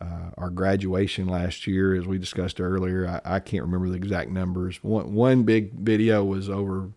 Uh, 0.00 0.30
our 0.36 0.50
graduation 0.50 1.26
last 1.28 1.66
year, 1.66 1.94
as 1.94 2.04
we 2.04 2.18
discussed 2.18 2.60
earlier, 2.60 3.08
I, 3.24 3.36
I 3.36 3.40
can't 3.40 3.62
remember 3.62 3.88
the 3.88 3.96
exact 3.96 4.28
numbers. 4.28 4.82
One, 4.82 5.14
one 5.14 5.44
big 5.44 5.72
video 5.72 6.24
was 6.24 6.50
over 6.50 6.90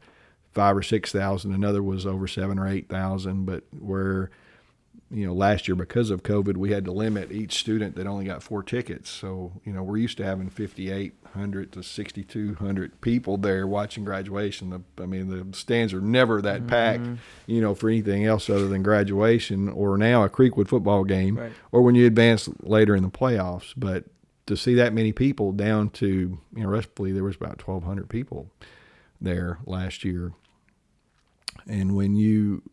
five 0.58 0.76
or 0.76 0.82
six 0.82 1.12
thousand. 1.12 1.54
Another 1.54 1.84
was 1.84 2.08
over 2.08 2.28
seven 2.28 2.58
or 2.58 2.68
eight 2.68 2.90
thousand. 2.90 3.46
But 3.46 3.64
where 3.80 4.32
you 5.12 5.26
know 5.26 5.34
last 5.34 5.68
year 5.68 5.76
because 5.76 6.10
of 6.10 6.24
COVID, 6.24 6.58
we 6.58 6.72
had 6.72 6.84
to 6.86 6.92
limit 6.92 7.32
each 7.32 7.60
student 7.60 7.96
that 7.96 8.08
only 8.08 8.26
got 8.26 8.42
four 8.42 8.64
tickets. 8.64 9.10
So 9.10 9.54
you 9.64 9.72
know 9.72 9.84
we're 9.84 9.98
used 9.98 10.18
to 10.18 10.26
having 10.26 10.50
fifty 10.50 10.92
eight 10.92 11.14
hundred 11.36 11.72
to 11.74 11.84
sixty 11.84 12.24
two 12.24 12.56
hundred 12.56 13.00
people 13.02 13.38
there 13.38 13.68
watching 13.68 14.04
graduation. 14.04 14.72
The, 14.72 14.82
I 15.04 15.06
mean 15.06 15.30
the 15.30 15.56
stands 15.56 15.94
are 15.94 16.02
never 16.02 16.42
that 16.42 16.62
mm-hmm. 16.62 16.70
packed. 16.70 17.08
You 17.46 17.62
know 17.62 17.76
for 17.76 17.88
anything 17.88 18.26
else 18.26 18.50
other 18.50 18.68
than 18.68 18.82
graduation 18.82 19.70
or 19.70 19.96
now 19.96 20.24
a 20.24 20.30
Creekwood 20.30 20.68
football 20.68 21.04
game 21.04 21.38
right. 21.38 21.52
or 21.72 21.84
when 21.84 21.94
you 21.94 22.08
advance 22.08 22.50
later 22.64 22.96
in 22.96 23.04
the 23.04 23.12
playoffs. 23.12 23.74
But 23.78 24.06
to 24.48 24.58
see 24.58 24.74
that 24.74 24.92
many 24.92 25.12
people 25.12 25.52
down 25.52 25.92
to 25.92 26.08
you 26.08 26.64
know 26.64 26.68
roughly 26.68 27.12
there 27.12 27.24
was 27.24 27.36
about 27.36 27.60
twelve 27.60 27.84
hundred 27.84 28.10
people 28.10 28.50
there 29.22 29.60
last 29.66 30.04
year 30.04 30.34
and 31.68 31.96
when 31.96 32.16
you 32.16 32.64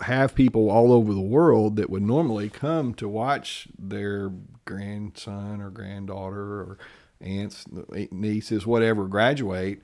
have 0.00 0.34
people 0.34 0.70
all 0.70 0.92
over 0.92 1.12
the 1.12 1.20
world 1.20 1.76
that 1.76 1.90
would 1.90 2.02
normally 2.02 2.48
come 2.48 2.94
to 2.94 3.08
watch 3.08 3.68
their 3.78 4.32
grandson 4.64 5.60
or 5.60 5.70
granddaughter 5.70 6.40
or 6.40 6.78
aunts, 7.20 7.66
nieces, 8.10 8.66
whatever 8.66 9.06
graduate, 9.06 9.80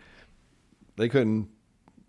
they 0.97 1.09
couldn't 1.09 1.49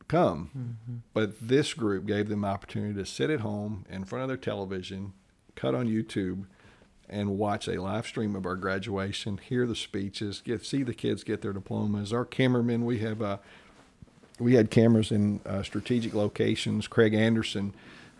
come. 0.08 0.50
Mm-hmm. 0.58 0.98
But 1.14 1.36
this 1.40 1.74
group 1.74 2.06
gave 2.06 2.30
them 2.30 2.44
opportunity 2.44 2.96
to 2.96 3.06
sit 3.06 3.30
at 3.30 3.42
home 3.42 3.86
in 3.90 4.06
front 4.06 4.24
of 4.24 4.28
their 4.28 4.38
television, 4.38 5.14
cut 5.56 5.76
on 5.76 5.88
YouTube, 5.88 6.46
and 7.08 7.38
watch 7.38 7.68
a 7.68 7.82
live 7.82 8.06
stream 8.06 8.36
of 8.36 8.46
our 8.46 8.56
graduation, 8.56 9.38
hear 9.38 9.66
the 9.66 9.76
speeches, 9.76 10.42
get 10.42 10.66
see 10.66 10.84
the 10.84 10.94
kids 10.94 11.24
get 11.24 11.42
their 11.42 11.54
diplomas. 11.54 12.14
Our 12.14 12.26
cameramen, 12.26 12.86
we 12.86 13.00
have 13.00 13.22
a 13.22 13.40
we 14.40 14.56
had 14.56 14.72
cameras 14.72 15.12
in 15.12 15.42
uh, 15.46 15.64
strategic 15.64 16.14
locations. 16.14 16.88
Craig 16.88 17.14
Anderson 17.14 17.74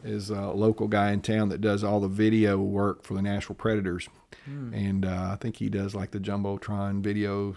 is 0.04 0.30
a 0.30 0.52
local 0.52 0.88
guy 0.88 1.12
in 1.12 1.22
town 1.22 1.50
that 1.50 1.62
does 1.62 1.84
all 1.84 2.00
the 2.00 2.08
video 2.08 2.58
work 2.58 3.04
for 3.04 3.14
the 3.14 3.22
Nashville 3.22 3.56
Predators, 3.56 4.08
mm. 4.50 4.74
and 4.74 5.06
uh, 5.06 5.32
I 5.34 5.36
think 5.36 5.58
he 5.58 5.70
does 5.70 5.94
like 5.94 6.12
the 6.12 6.20
jumbotron 6.20 7.02
video 7.02 7.56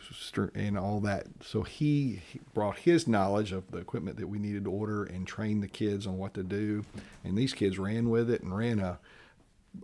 and 0.54 0.76
all 0.76 1.00
that. 1.00 1.26
So 1.40 1.62
he, 1.62 2.20
he 2.32 2.40
brought 2.52 2.78
his 2.78 3.06
knowledge 3.06 3.52
of 3.52 3.70
the 3.70 3.78
equipment 3.78 4.16
that 4.18 4.26
we 4.26 4.38
needed 4.38 4.64
to 4.64 4.70
order 4.70 5.04
and 5.04 5.26
train 5.26 5.60
the 5.60 5.68
kids 5.68 6.06
on 6.06 6.18
what 6.18 6.34
to 6.34 6.42
do, 6.42 6.84
and 7.24 7.36
these 7.36 7.52
kids 7.52 7.78
ran 7.78 8.10
with 8.10 8.30
it 8.30 8.43
and 8.43 8.56
ran 8.56 8.78
a 8.78 8.98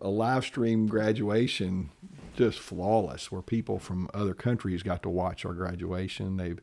a 0.03 0.09
live 0.09 0.45
stream 0.45 0.87
graduation 0.87 1.91
just 2.37 2.59
flawless 2.59 3.33
where 3.33 3.43
people 3.43 3.79
from 3.79 4.09
other 4.13 4.35
countries 4.35 4.83
got 4.83 5.03
to 5.03 5.09
watch 5.09 5.45
our 5.45 5.55
graduation 5.55 6.37
they've 6.37 6.61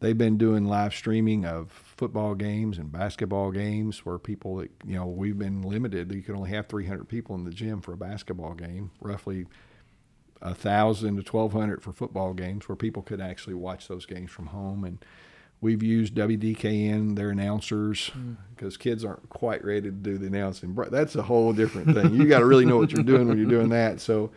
they've 0.00 0.18
been 0.18 0.36
doing 0.36 0.66
live 0.66 0.94
streaming 0.94 1.44
of 1.44 1.70
football 1.70 2.34
games 2.34 2.78
and 2.78 2.92
basketball 2.92 3.50
games 3.50 4.04
where 4.04 4.18
people 4.18 4.56
that 4.56 4.70
you 4.84 4.96
know 4.96 5.06
we've 5.06 5.38
been 5.38 5.62
limited. 5.62 6.12
You 6.12 6.22
can 6.22 6.36
only 6.36 6.50
have 6.50 6.66
300 6.66 7.08
people 7.08 7.34
in 7.34 7.44
the 7.44 7.50
gym 7.50 7.80
for 7.80 7.92
a 7.92 7.96
basketball 7.96 8.54
game 8.54 8.90
roughly 9.00 9.46
a 10.42 10.54
thousand 10.54 11.16
to 11.16 11.30
1200 11.30 11.82
for 11.82 11.92
football 11.92 12.34
games 12.34 12.68
where 12.68 12.76
people 12.76 13.02
could 13.02 13.20
actually 13.20 13.54
watch 13.54 13.88
those 13.88 14.06
games 14.06 14.30
from 14.30 14.46
home. 14.46 14.84
And 14.84 15.04
we've 15.60 15.82
used 15.82 16.14
wdkn 16.14 17.16
their 17.16 17.30
announcers 17.30 18.10
because 18.54 18.76
mm. 18.76 18.80
kids 18.80 19.04
aren't 19.04 19.28
quite 19.30 19.64
ready 19.64 19.82
to 19.82 19.90
do 19.90 20.18
the 20.18 20.26
announcing. 20.26 20.74
That's 20.90 21.16
a 21.16 21.22
whole 21.22 21.52
different 21.52 21.94
thing. 21.94 22.14
You 22.14 22.28
got 22.28 22.40
to 22.40 22.44
really 22.44 22.66
know 22.66 22.76
what 22.76 22.92
you're 22.92 23.02
doing 23.02 23.28
when 23.28 23.38
you're 23.38 23.48
doing 23.48 23.70
that. 23.70 24.00
So 24.00 24.30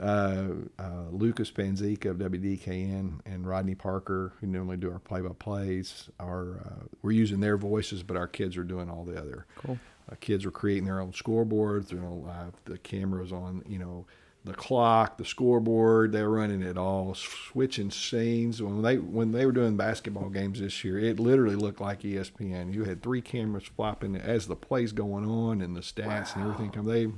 uh, 0.00 0.46
uh, 0.78 1.04
Lucas 1.10 1.50
Panzica 1.50 2.10
of 2.10 2.18
WDKN 2.18 3.20
and 3.26 3.46
Rodney 3.46 3.74
Parker, 3.74 4.32
who 4.40 4.46
normally 4.46 4.76
do 4.76 4.90
our 4.90 4.98
play-by-plays, 4.98 6.10
are 6.18 6.60
uh, 6.64 6.84
we're 7.02 7.12
using 7.12 7.40
their 7.40 7.56
voices, 7.56 8.02
but 8.02 8.16
our 8.16 8.26
kids 8.26 8.56
are 8.56 8.64
doing 8.64 8.90
all 8.90 9.04
the 9.04 9.18
other. 9.18 9.46
Cool. 9.56 9.78
Uh, 10.10 10.16
kids 10.20 10.44
are 10.44 10.50
creating 10.50 10.84
their 10.84 11.00
own 11.00 11.12
scoreboards. 11.12 11.92
You 11.92 12.00
know, 12.00 12.52
the 12.64 12.78
cameras 12.78 13.32
on. 13.32 13.62
You 13.66 13.78
know, 13.78 14.06
the 14.44 14.52
clock, 14.52 15.16
the 15.16 15.24
scoreboard. 15.24 16.12
They 16.12 16.22
were 16.22 16.30
running 16.30 16.62
it 16.62 16.76
all, 16.76 17.14
switching 17.14 17.90
scenes. 17.90 18.60
When 18.60 18.82
they 18.82 18.98
when 18.98 19.32
they 19.32 19.46
were 19.46 19.52
doing 19.52 19.76
basketball 19.76 20.28
games 20.28 20.60
this 20.60 20.84
year, 20.84 20.98
it 20.98 21.18
literally 21.18 21.56
looked 21.56 21.80
like 21.80 22.02
ESPN. 22.02 22.74
You 22.74 22.84
had 22.84 23.02
three 23.02 23.22
cameras 23.22 23.64
flopping 23.64 24.16
as 24.16 24.46
the 24.46 24.56
plays 24.56 24.92
going 24.92 25.26
on 25.26 25.62
and 25.62 25.74
the 25.74 25.80
stats 25.80 26.36
wow. 26.36 26.42
and 26.42 26.44
everything 26.44 26.70
come. 26.70 26.84
They 26.84 27.08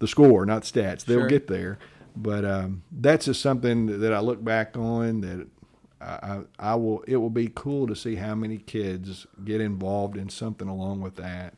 the 0.00 0.08
score, 0.08 0.44
not 0.44 0.62
stats. 0.62 1.04
They'll 1.04 1.20
sure. 1.20 1.28
get 1.28 1.46
there, 1.46 1.78
but 2.16 2.44
um, 2.44 2.82
that's 2.92 3.26
just 3.26 3.40
something 3.40 4.00
that 4.00 4.12
I 4.12 4.20
look 4.20 4.42
back 4.42 4.76
on 4.76 5.20
that 5.20 5.46
I, 6.00 6.40
I 6.58 6.74
will. 6.76 7.02
It 7.06 7.16
will 7.16 7.30
be 7.30 7.50
cool 7.54 7.86
to 7.86 7.94
see 7.94 8.16
how 8.16 8.34
many 8.34 8.56
kids 8.56 9.26
get 9.44 9.60
involved 9.60 10.16
in 10.16 10.28
something 10.30 10.68
along 10.68 11.00
with 11.02 11.16
that 11.16 11.54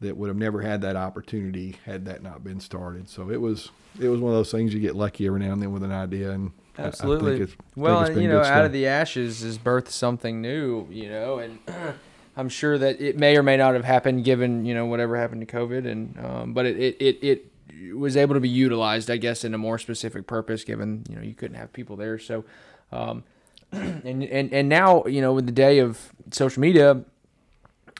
that 0.00 0.16
would 0.16 0.28
have 0.28 0.36
never 0.36 0.60
had 0.60 0.82
that 0.82 0.94
opportunity 0.94 1.76
had 1.84 2.04
that 2.04 2.22
not 2.22 2.44
been 2.44 2.60
started. 2.60 3.08
So 3.08 3.30
it 3.30 3.40
was 3.40 3.70
it 3.98 4.08
was 4.08 4.20
one 4.20 4.32
of 4.32 4.38
those 4.38 4.52
things 4.52 4.74
you 4.74 4.80
get 4.80 4.94
lucky 4.94 5.26
every 5.26 5.40
now 5.40 5.52
and 5.52 5.62
then 5.62 5.72
with 5.72 5.82
an 5.82 5.92
idea 5.92 6.30
and 6.32 6.52
absolutely. 6.78 7.40
I, 7.40 7.44
I 7.44 7.48
well, 7.76 8.18
you 8.18 8.28
know, 8.28 8.42
out 8.42 8.64
of 8.64 8.72
the 8.72 8.86
ashes 8.86 9.42
is 9.42 9.56
birth 9.56 9.90
something 9.90 10.42
new. 10.42 10.86
You 10.90 11.08
know, 11.08 11.38
and 11.38 11.58
I'm 12.36 12.50
sure 12.50 12.76
that 12.76 13.00
it 13.00 13.18
may 13.18 13.36
or 13.38 13.42
may 13.42 13.56
not 13.56 13.74
have 13.74 13.84
happened 13.84 14.24
given 14.24 14.66
you 14.66 14.74
know 14.74 14.84
whatever 14.84 15.16
happened 15.16 15.46
to 15.46 15.56
COVID, 15.56 15.86
and 15.86 16.18
um, 16.24 16.52
but 16.52 16.66
it, 16.66 16.76
it 16.76 16.96
it 17.00 17.18
it 17.22 17.52
was 17.94 18.16
able 18.16 18.34
to 18.34 18.40
be 18.40 18.48
utilized, 18.48 19.10
I 19.10 19.16
guess, 19.16 19.44
in 19.44 19.54
a 19.54 19.58
more 19.58 19.78
specific 19.78 20.26
purpose 20.26 20.64
given 20.64 21.04
you 21.08 21.16
know 21.16 21.22
you 21.22 21.34
couldn't 21.34 21.56
have 21.56 21.72
people 21.72 21.96
there. 21.96 22.18
So. 22.18 22.44
Um, 22.92 23.24
and, 23.72 24.24
and 24.24 24.50
and 24.50 24.68
now 24.68 25.04
you 25.04 25.20
know 25.20 25.34
with 25.34 25.44
the 25.44 25.52
day 25.52 25.78
of 25.78 26.10
social 26.30 26.60
media, 26.60 27.02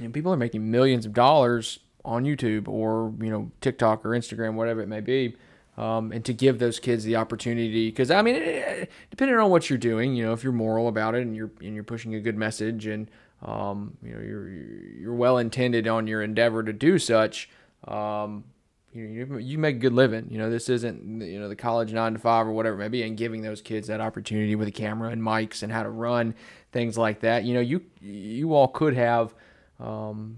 you 0.00 0.06
know, 0.06 0.10
people 0.10 0.32
are 0.32 0.36
making 0.36 0.70
millions 0.70 1.04
of 1.04 1.12
dollars 1.12 1.80
on 2.04 2.24
YouTube 2.24 2.68
or 2.68 3.12
you 3.20 3.30
know 3.30 3.50
TikTok 3.60 4.04
or 4.04 4.10
Instagram, 4.10 4.54
whatever 4.54 4.80
it 4.80 4.88
may 4.88 5.00
be, 5.00 5.36
um, 5.76 6.10
and 6.10 6.24
to 6.24 6.32
give 6.32 6.58
those 6.58 6.78
kids 6.78 7.04
the 7.04 7.16
opportunity. 7.16 7.90
Because 7.90 8.10
I 8.10 8.22
mean, 8.22 8.36
it, 8.36 8.90
depending 9.10 9.36
on 9.36 9.50
what 9.50 9.68
you're 9.68 9.78
doing, 9.78 10.14
you 10.14 10.24
know, 10.24 10.32
if 10.32 10.42
you're 10.42 10.52
moral 10.52 10.88
about 10.88 11.14
it 11.14 11.22
and 11.22 11.36
you're 11.36 11.50
and 11.60 11.74
you're 11.74 11.84
pushing 11.84 12.14
a 12.14 12.20
good 12.20 12.36
message 12.36 12.86
and 12.86 13.10
um, 13.44 13.96
you 14.02 14.14
know 14.14 14.20
you're 14.20 14.48
you're 14.48 15.14
well 15.14 15.38
intended 15.38 15.86
on 15.86 16.06
your 16.06 16.22
endeavor 16.22 16.62
to 16.62 16.72
do 16.72 16.98
such. 16.98 17.50
Um, 17.86 18.44
you, 18.92 19.04
you, 19.04 19.38
you 19.38 19.58
make 19.58 19.76
a 19.76 19.78
good 19.78 19.92
living. 19.92 20.28
You 20.30 20.38
know, 20.38 20.50
this 20.50 20.68
isn't 20.68 21.20
you 21.20 21.38
know 21.38 21.48
the 21.48 21.56
college 21.56 21.92
nine 21.92 22.14
to 22.14 22.18
five 22.18 22.46
or 22.46 22.52
whatever 22.52 22.76
Maybe 22.76 23.02
and 23.02 23.16
giving 23.16 23.42
those 23.42 23.60
kids 23.60 23.88
that 23.88 24.00
opportunity 24.00 24.54
with 24.54 24.68
a 24.68 24.72
camera 24.72 25.10
and 25.10 25.22
mics 25.22 25.62
and 25.62 25.72
how 25.72 25.82
to 25.82 25.90
run 25.90 26.34
things 26.72 26.96
like 26.96 27.20
that. 27.20 27.44
You 27.44 27.54
know, 27.54 27.60
you 27.60 27.82
you 28.00 28.54
all 28.54 28.68
could 28.68 28.94
have 28.94 29.34
um, 29.78 30.36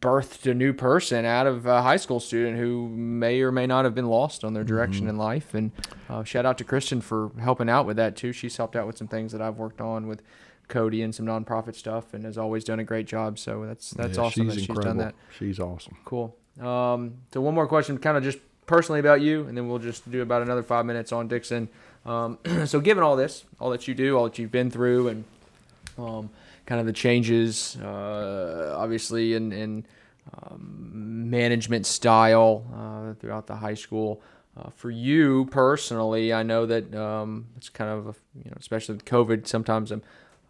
birthed 0.00 0.50
a 0.50 0.54
new 0.54 0.72
person 0.72 1.24
out 1.24 1.46
of 1.46 1.66
a 1.66 1.82
high 1.82 1.96
school 1.96 2.20
student 2.20 2.58
who 2.58 2.88
may 2.88 3.40
or 3.40 3.52
may 3.52 3.66
not 3.66 3.84
have 3.84 3.94
been 3.94 4.08
lost 4.08 4.44
on 4.44 4.54
their 4.54 4.64
direction 4.64 5.02
mm-hmm. 5.02 5.10
in 5.10 5.18
life. 5.18 5.54
And 5.54 5.72
uh, 6.08 6.24
shout 6.24 6.46
out 6.46 6.58
to 6.58 6.64
Kristen 6.64 7.00
for 7.00 7.30
helping 7.40 7.68
out 7.68 7.86
with 7.86 7.96
that 7.96 8.16
too. 8.16 8.32
She's 8.32 8.56
helped 8.56 8.76
out 8.76 8.86
with 8.86 8.98
some 8.98 9.08
things 9.08 9.32
that 9.32 9.40
I've 9.40 9.56
worked 9.56 9.80
on 9.80 10.06
with 10.06 10.22
Cody 10.68 11.02
and 11.02 11.14
some 11.14 11.26
nonprofit 11.26 11.76
stuff, 11.76 12.12
and 12.12 12.24
has 12.24 12.36
always 12.36 12.64
done 12.64 12.80
a 12.80 12.84
great 12.84 13.06
job. 13.06 13.38
So 13.38 13.64
that's 13.66 13.90
that's 13.90 14.18
yeah, 14.18 14.24
awesome 14.24 14.46
that 14.48 14.54
she's 14.54 14.68
incredible. 14.68 14.88
done 14.88 14.98
that. 14.98 15.14
She's 15.38 15.60
awesome. 15.60 15.96
Cool. 16.04 16.36
Um, 16.60 17.14
so 17.32 17.40
one 17.40 17.54
more 17.54 17.66
question, 17.66 17.98
kind 17.98 18.16
of 18.16 18.22
just 18.22 18.38
personally 18.66 19.00
about 19.00 19.20
you, 19.20 19.46
and 19.46 19.56
then 19.56 19.68
we'll 19.68 19.78
just 19.78 20.10
do 20.10 20.22
about 20.22 20.42
another 20.42 20.62
five 20.62 20.86
minutes 20.86 21.12
on 21.12 21.28
Dickson. 21.28 21.68
Um, 22.04 22.38
so 22.66 22.80
given 22.80 23.02
all 23.02 23.16
this, 23.16 23.44
all 23.60 23.70
that 23.70 23.86
you 23.88 23.94
do, 23.94 24.16
all 24.16 24.24
that 24.24 24.38
you've 24.38 24.52
been 24.52 24.70
through, 24.70 25.08
and 25.08 25.24
um, 25.98 26.30
kind 26.66 26.80
of 26.80 26.86
the 26.86 26.92
changes, 26.92 27.76
uh, 27.76 28.74
obviously 28.76 29.34
in, 29.34 29.52
in 29.52 29.86
um, 30.34 31.30
management 31.30 31.86
style 31.86 32.64
uh, 32.74 33.14
throughout 33.20 33.46
the 33.46 33.56
high 33.56 33.74
school. 33.74 34.20
Uh, 34.56 34.70
for 34.70 34.90
you 34.90 35.46
personally, 35.50 36.32
I 36.32 36.42
know 36.42 36.64
that 36.64 36.94
um, 36.94 37.46
it's 37.56 37.68
kind 37.68 37.90
of 37.90 38.06
a, 38.08 38.14
you 38.42 38.50
know, 38.50 38.56
especially 38.58 38.94
with 38.94 39.04
COVID, 39.04 39.46
sometimes 39.46 39.92
a, 39.92 40.00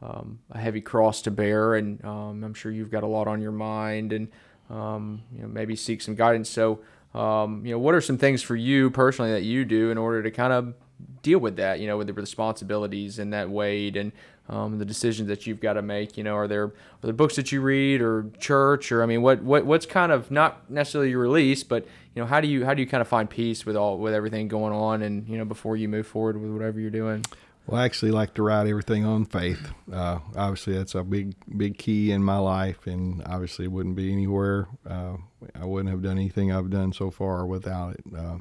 um, 0.00 0.38
a 0.52 0.58
heavy 0.58 0.80
cross 0.80 1.22
to 1.22 1.30
bear, 1.32 1.74
and 1.74 2.02
um, 2.04 2.44
I'm 2.44 2.54
sure 2.54 2.70
you've 2.70 2.90
got 2.90 3.02
a 3.02 3.08
lot 3.08 3.26
on 3.26 3.40
your 3.40 3.52
mind, 3.52 4.12
and 4.12 4.28
um, 4.70 5.22
you 5.34 5.42
know, 5.42 5.48
maybe 5.48 5.76
seek 5.76 6.02
some 6.02 6.14
guidance. 6.14 6.50
So, 6.50 6.80
um, 7.14 7.64
you 7.64 7.72
know, 7.72 7.78
what 7.78 7.94
are 7.94 8.00
some 8.00 8.18
things 8.18 8.42
for 8.42 8.56
you 8.56 8.90
personally 8.90 9.32
that 9.32 9.42
you 9.42 9.64
do 9.64 9.90
in 9.90 9.98
order 9.98 10.22
to 10.22 10.30
kind 10.30 10.52
of 10.52 10.74
deal 11.22 11.38
with 11.38 11.56
that? 11.56 11.80
You 11.80 11.86
know, 11.86 11.96
with 11.96 12.06
the 12.06 12.12
responsibilities 12.12 13.18
and 13.18 13.32
that 13.32 13.48
weight 13.50 13.96
and 13.96 14.12
um, 14.48 14.78
the 14.78 14.84
decisions 14.84 15.28
that 15.28 15.46
you've 15.46 15.60
got 15.60 15.74
to 15.74 15.82
make. 15.82 16.16
You 16.16 16.24
know, 16.24 16.34
are 16.34 16.48
there 16.48 16.64
are 16.64 16.72
there 17.02 17.12
books 17.12 17.36
that 17.36 17.52
you 17.52 17.60
read 17.60 18.00
or 18.00 18.30
church 18.38 18.92
or 18.92 19.02
I 19.02 19.06
mean, 19.06 19.22
what 19.22 19.42
what 19.42 19.66
what's 19.66 19.86
kind 19.86 20.12
of 20.12 20.30
not 20.30 20.70
necessarily 20.70 21.10
your 21.10 21.20
release, 21.20 21.62
but 21.62 21.84
you 22.14 22.22
know, 22.22 22.26
how 22.26 22.40
do 22.40 22.48
you 22.48 22.64
how 22.64 22.74
do 22.74 22.82
you 22.82 22.88
kind 22.88 23.00
of 23.00 23.08
find 23.08 23.28
peace 23.28 23.66
with 23.66 23.76
all 23.76 23.98
with 23.98 24.14
everything 24.14 24.48
going 24.48 24.72
on 24.72 25.02
and 25.02 25.28
you 25.28 25.38
know 25.38 25.44
before 25.44 25.76
you 25.76 25.88
move 25.88 26.06
forward 26.06 26.40
with 26.40 26.50
whatever 26.50 26.80
you're 26.80 26.90
doing? 26.90 27.24
Well, 27.66 27.80
I 27.80 27.84
actually 27.84 28.12
like 28.12 28.34
to 28.34 28.44
write 28.44 28.68
everything 28.68 29.04
on 29.04 29.24
faith. 29.24 29.72
Uh, 29.92 30.20
obviously, 30.36 30.74
that's 30.74 30.94
a 30.94 31.02
big, 31.02 31.34
big 31.56 31.78
key 31.78 32.12
in 32.12 32.22
my 32.22 32.38
life, 32.38 32.86
and 32.86 33.22
obviously, 33.26 33.66
wouldn't 33.66 33.96
be 33.96 34.12
anywhere. 34.12 34.68
Uh, 34.88 35.16
I 35.52 35.64
wouldn't 35.64 35.90
have 35.90 36.02
done 36.02 36.16
anything 36.16 36.52
I've 36.52 36.70
done 36.70 36.92
so 36.92 37.10
far 37.10 37.44
without 37.44 37.94
it. 37.94 38.04
Uh, 38.16 38.38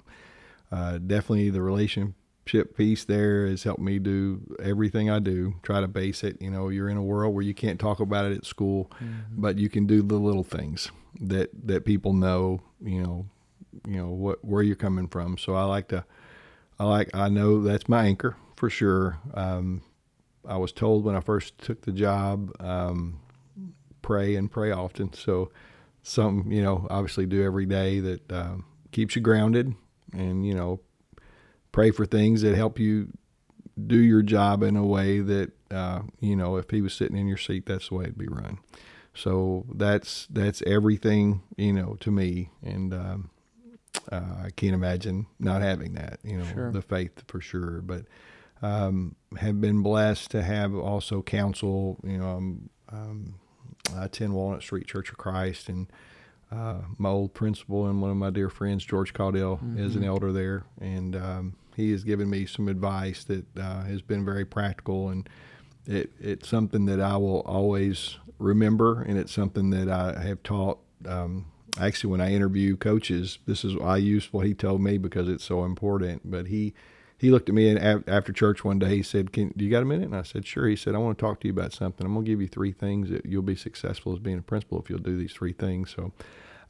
uh 0.72 0.98
definitely, 1.00 1.50
the 1.50 1.64
relationship 1.64 2.78
piece 2.78 3.04
there 3.06 3.48
has 3.48 3.64
helped 3.64 3.82
me 3.82 3.98
do 3.98 4.56
everything 4.62 5.10
I 5.10 5.18
do. 5.18 5.56
Try 5.64 5.82
to 5.82 5.88
base 5.88 6.24
it. 6.24 6.40
You 6.40 6.52
know, 6.52 6.70
you're 6.70 6.90
in 6.90 6.98
a 6.98 7.04
world 7.04 7.34
where 7.34 7.44
you 7.44 7.56
can't 7.56 7.80
talk 7.80 8.00
about 8.00 8.26
it 8.26 8.38
at 8.38 8.46
school, 8.46 8.92
mm-hmm. 8.96 9.42
but 9.42 9.58
you 9.58 9.70
can 9.70 9.88
do 9.88 10.04
the 10.04 10.18
little 10.18 10.44
things 10.44 10.92
that 11.20 11.50
that 11.66 11.84
people 11.84 12.14
know. 12.14 12.62
You 12.80 13.02
know, 13.02 13.26
you 13.88 13.98
know 13.98 14.10
what 14.10 14.46
where 14.46 14.62
you're 14.62 14.76
coming 14.76 15.08
from. 15.08 15.40
So 15.40 15.56
I 15.56 15.64
like 15.64 15.88
to. 15.88 16.06
I 16.78 16.84
like. 16.84 17.10
I 17.16 17.30
know 17.30 17.64
that's 17.64 17.90
my 17.90 18.06
anchor 18.06 18.36
for 18.66 18.70
sure. 18.72 19.20
Um, 19.36 19.84
I 20.48 20.58
was 20.58 20.72
told 20.72 21.06
when 21.06 21.16
I 21.16 21.20
first 21.20 21.56
took 21.60 21.84
the 21.84 21.92
job, 21.92 22.52
um, 22.60 23.20
pray 24.02 24.36
and 24.36 24.50
pray 24.50 24.72
often. 24.72 25.14
So, 25.14 25.52
some 26.02 26.52
you 26.52 26.64
know, 26.64 26.88
obviously 26.90 27.28
do 27.28 27.44
every 27.44 27.68
day 27.68 28.00
that 28.00 28.32
uh, 28.32 28.56
keeps 28.92 29.16
you 29.16 29.22
grounded, 29.22 29.76
and 30.14 30.48
you 30.48 30.56
know, 30.56 30.80
pray 31.74 31.92
for 31.92 32.08
things 32.08 32.42
that 32.42 32.56
help 32.56 32.80
you 32.80 33.10
do 33.86 33.98
your 33.98 34.24
job 34.24 34.64
in 34.64 34.76
a 34.76 34.86
way 34.86 35.20
that 35.20 35.52
uh, 35.70 36.02
you 36.20 36.36
know, 36.36 36.56
if 36.56 36.72
he 36.72 36.82
was 36.82 36.96
sitting 36.96 37.18
in 37.18 37.28
your 37.28 37.38
seat, 37.38 37.68
that's 37.68 37.90
the 37.90 37.96
way 37.96 38.06
it'd 38.06 38.18
be 38.18 38.26
run. 38.26 38.58
So 39.14 39.68
that's 39.76 40.26
that's 40.32 40.64
everything 40.66 41.44
you 41.56 41.74
know 41.74 41.98
to 42.00 42.10
me, 42.10 42.50
and 42.64 42.96
um, 42.96 43.30
uh, 44.12 44.46
I 44.46 44.50
can't 44.56 44.74
imagine 44.74 45.28
not 45.38 45.62
having 45.62 45.94
that. 45.94 46.18
You 46.24 46.40
know, 46.40 46.46
sure. 46.52 46.72
the 46.72 46.82
faith 46.82 47.26
for 47.28 47.40
sure, 47.40 47.84
but 47.84 48.06
um, 48.62 49.16
have 49.38 49.60
been 49.60 49.82
blessed 49.84 50.32
to 50.32 50.42
have 50.42 50.74
also 50.74 51.22
counsel. 51.22 51.98
You 52.04 52.18
know, 52.18 52.30
um, 52.30 52.70
um, 52.92 53.36
I 53.96 54.06
attend 54.06 54.34
Walnut 54.34 54.62
Street 54.62 54.88
Church 54.88 55.10
of 55.10 55.18
Christ, 55.18 55.70
and 55.70 55.88
uh, 56.52 56.80
my 56.98 57.10
old 57.10 57.34
principal 57.34 57.88
and 57.88 58.02
one 58.02 58.12
of 58.12 58.18
my 58.18 58.30
dear 58.30 58.50
friends, 58.50 58.86
George 58.86 59.14
Caudell, 59.14 59.58
mm-hmm. 59.58 59.78
is 59.78 59.96
an 59.96 60.02
mm-hmm. 60.02 60.10
elder 60.10 60.32
there, 60.32 60.64
and 60.80 61.16
um, 61.16 61.56
he 61.76 61.92
has 61.92 62.04
given 62.04 62.30
me 62.30 62.46
some 62.46 62.68
advice 62.68 63.24
that 63.26 63.46
uh, 63.58 63.84
has 63.84 64.02
been 64.02 64.24
very 64.24 64.46
practical, 64.46 65.10
and 65.10 65.28
it, 65.86 66.12
it's 66.20 66.48
something 66.48 66.86
that 66.86 67.02
I 67.02 67.18
will 67.18 67.42
always 67.42 68.18
remember, 68.40 69.02
and 69.02 69.18
it's 69.18 69.34
something 69.34 69.70
that 69.72 69.90
I 69.90 70.22
have 70.22 70.44
taught. 70.44 70.80
Um, 71.06 71.46
actually, 71.80 72.12
when 72.12 72.22
I 72.22 72.34
interview 72.34 72.78
coaches, 72.78 73.40
this 73.46 73.64
is 73.64 73.76
I 73.82 73.98
use 73.98 74.32
what 74.32 74.46
he 74.46 74.54
told 74.54 74.82
me 74.82 74.98
because 74.98 75.30
it's 75.30 75.44
so 75.44 75.66
important. 75.66 76.30
But 76.30 76.48
he 76.48 76.74
he 77.18 77.32
looked 77.32 77.50
at 77.50 77.56
me 77.56 77.70
and 77.70 78.04
after 78.08 78.34
church 78.34 78.64
one 78.64 78.80
day 78.80 78.98
he 78.98 79.04
said, 79.04 79.32
"Can 79.32 79.54
do 79.56 79.66
you 79.66 79.72
got 79.72 79.84
a 79.84 79.86
minute?" 79.86 80.06
And 80.06 80.16
I 80.16 80.24
said, 80.24 80.46
"Sure." 80.46 80.68
He 80.68 80.76
said, 80.76 80.96
"I 80.96 80.98
want 80.98 81.18
to 81.18 81.22
talk 81.22 81.40
to 81.42 81.48
you 81.48 81.54
about 81.54 81.74
something. 81.74 82.06
I'm 82.06 82.14
going 82.14 82.26
to 82.26 82.32
give 82.32 82.42
you 82.42 82.48
three 82.48 82.72
things 82.72 83.10
that 83.10 83.26
you'll 83.26 83.42
be 83.42 83.56
successful 83.56 84.14
as 84.14 84.20
being 84.20 84.40
a 84.40 84.42
principal 84.42 84.80
if 84.80 84.90
you'll 84.90 85.00
do 85.00 85.18
these 85.18 85.34
three 85.34 85.54
things." 85.54 85.94
So. 85.96 86.12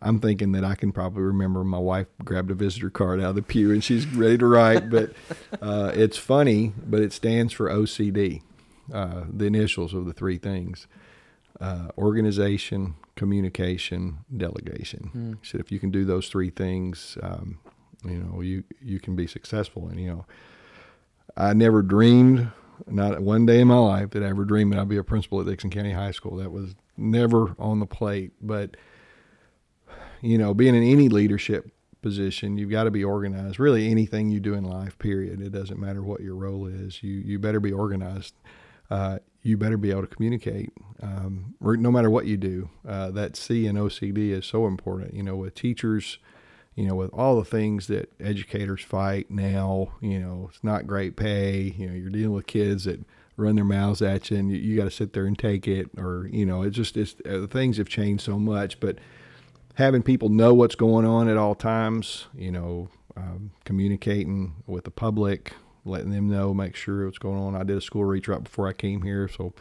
I'm 0.02 0.20
thinking 0.20 0.52
that 0.52 0.64
I 0.64 0.76
can 0.76 0.92
probably 0.92 1.24
remember 1.24 1.64
my 1.64 1.80
wife 1.80 2.08
grabbed 2.24 2.52
a 2.52 2.54
visitor 2.54 2.90
card 2.90 3.22
out 3.22 3.30
of 3.30 3.36
the 3.36 3.42
pew 3.42 3.72
and 3.72 3.84
she's 3.84 4.06
ready 4.06 4.38
to 4.38 4.46
write. 4.46 4.90
But 4.90 5.14
uh, 5.62 5.94
it's 5.96 6.18
funny, 6.18 6.74
but 6.86 7.00
it 7.00 7.14
stands 7.14 7.54
for 7.54 7.70
OCD, 7.70 8.42
uh, 8.94 9.24
the 9.32 9.46
initials 9.46 9.94
of 9.94 10.06
the 10.06 10.14
three 10.14 10.38
things 10.38 10.86
uh, 11.60 11.88
organization, 11.98 12.96
communication, 13.16 14.20
delegation. 14.36 15.12
Mm. 15.16 15.38
He 15.42 15.48
said 15.48 15.62
if 15.62 15.72
you 15.72 15.80
can 15.80 15.92
do 15.92 16.06
those 16.06 16.30
three 16.30 16.50
things, 16.50 17.18
um, 17.22 17.60
you 18.10 18.18
know, 18.18 18.42
you 18.42 18.64
you 18.82 19.00
can 19.00 19.16
be 19.16 19.28
successful. 19.28 19.88
And 19.88 20.00
you 20.00 20.08
know, 20.08 20.26
I 21.38 21.54
never 21.54 21.82
dreamed, 21.82 22.52
not 22.88 23.20
one 23.22 23.46
day 23.46 23.60
in 23.60 23.68
my 23.68 23.78
life, 23.78 24.12
that 24.12 24.24
I 24.24 24.28
ever 24.28 24.46
dreamed 24.46 24.74
that 24.74 24.80
I'd 24.80 24.90
be 24.90 24.98
a 24.98 25.04
principal 25.04 25.40
at 25.40 25.48
Dickson 25.48 25.70
County 25.70 25.92
High 25.92 26.12
School. 26.12 26.38
That 26.38 26.52
was 26.52 26.76
never 26.98 27.56
on 27.60 27.80
the 27.80 27.86
plate. 27.86 28.32
But 28.42 28.78
you 30.22 30.38
know, 30.38 30.54
being 30.54 30.76
in 30.76 30.84
any 30.84 31.10
leadership 31.10 31.72
position, 32.02 32.58
you've 32.58 32.70
got 32.70 32.84
to 32.84 32.92
be 32.92 33.04
organized. 33.04 33.60
Really, 33.60 33.90
anything 33.90 34.30
you 34.30 34.40
do 34.40 34.54
in 34.54 34.64
life, 34.64 34.98
period. 35.00 35.42
It 35.42 35.52
doesn't 35.52 35.80
matter 35.80 36.04
what 36.04 36.22
your 36.22 36.36
role 36.36 36.68
is. 36.68 37.02
You 37.04 37.14
you 37.14 37.40
better 37.40 37.60
be 37.60 37.72
organized. 37.72 38.34
Uh, 38.90 39.20
you 39.42 39.58
better 39.58 39.78
be 39.78 39.92
able 39.92 40.02
to 40.02 40.08
communicate, 40.08 40.72
um, 41.02 41.56
no 41.60 41.92
matter 41.92 42.10
what 42.10 42.26
you 42.26 42.38
do. 42.38 42.70
Uh, 42.88 43.12
that 43.12 43.36
C 43.36 43.68
in 43.68 43.76
OCD 43.76 44.32
is 44.32 44.46
so 44.46 44.68
important. 44.68 45.14
You 45.14 45.24
know, 45.24 45.36
with 45.36 45.56
teachers 45.56 46.20
you 46.76 46.86
know, 46.86 46.96
with 46.96 47.10
all 47.14 47.38
the 47.38 47.46
things 47.46 47.88
that 47.88 48.12
educators 48.20 48.82
fight 48.82 49.32
now, 49.32 49.94
you 50.02 50.20
know, 50.20 50.50
it's 50.50 50.64
not 50.64 50.86
great 50.86 51.16
pay. 51.16 51.74
You 51.78 51.88
know, 51.88 51.94
you're 51.94 52.10
dealing 52.10 52.34
with 52.34 52.48
kids 52.48 52.84
that 52.84 53.00
run 53.38 53.56
their 53.56 53.66
mouths 53.66 54.02
at 54.02 54.30
you, 54.30 54.38
and 54.38 54.52
you, 54.52 54.58
you 54.58 54.78
got 54.78 54.84
to 54.84 54.92
sit 54.92 55.14
there 55.14 55.26
and 55.26 55.38
take 55.38 55.68
it, 55.68 55.90
or 55.98 56.28
you 56.32 56.46
know, 56.46 56.64
it's 56.64 56.76
just 56.76 56.98
it's 56.98 57.16
uh, 57.28 57.48
things 57.50 57.78
have 57.78 57.88
changed 57.88 58.24
so 58.24 58.38
much. 58.38 58.80
But 58.82 58.98
having 59.76 60.04
people 60.04 60.30
know 60.30 60.54
what's 60.54 60.76
going 60.76 61.06
on 61.06 61.30
at 61.30 61.38
all 61.38 61.56
times, 61.56 62.28
you 62.36 62.52
know, 62.52 62.90
um, 63.16 63.52
communicating 63.64 64.56
with 64.68 64.84
the 64.84 64.92
public, 64.92 65.54
letting 65.86 66.12
them 66.12 66.28
know, 66.30 66.54
make 66.54 66.76
sure 66.76 67.06
what's 67.06 67.18
going 67.18 67.40
on. 67.40 67.56
I 67.56 67.64
did 67.64 67.78
a 67.78 67.82
school 67.82 68.04
reach 68.04 68.28
right 68.28 68.44
before 68.44 68.68
I 68.68 68.74
came 68.74 69.02
here, 69.04 69.30
so 69.30 69.54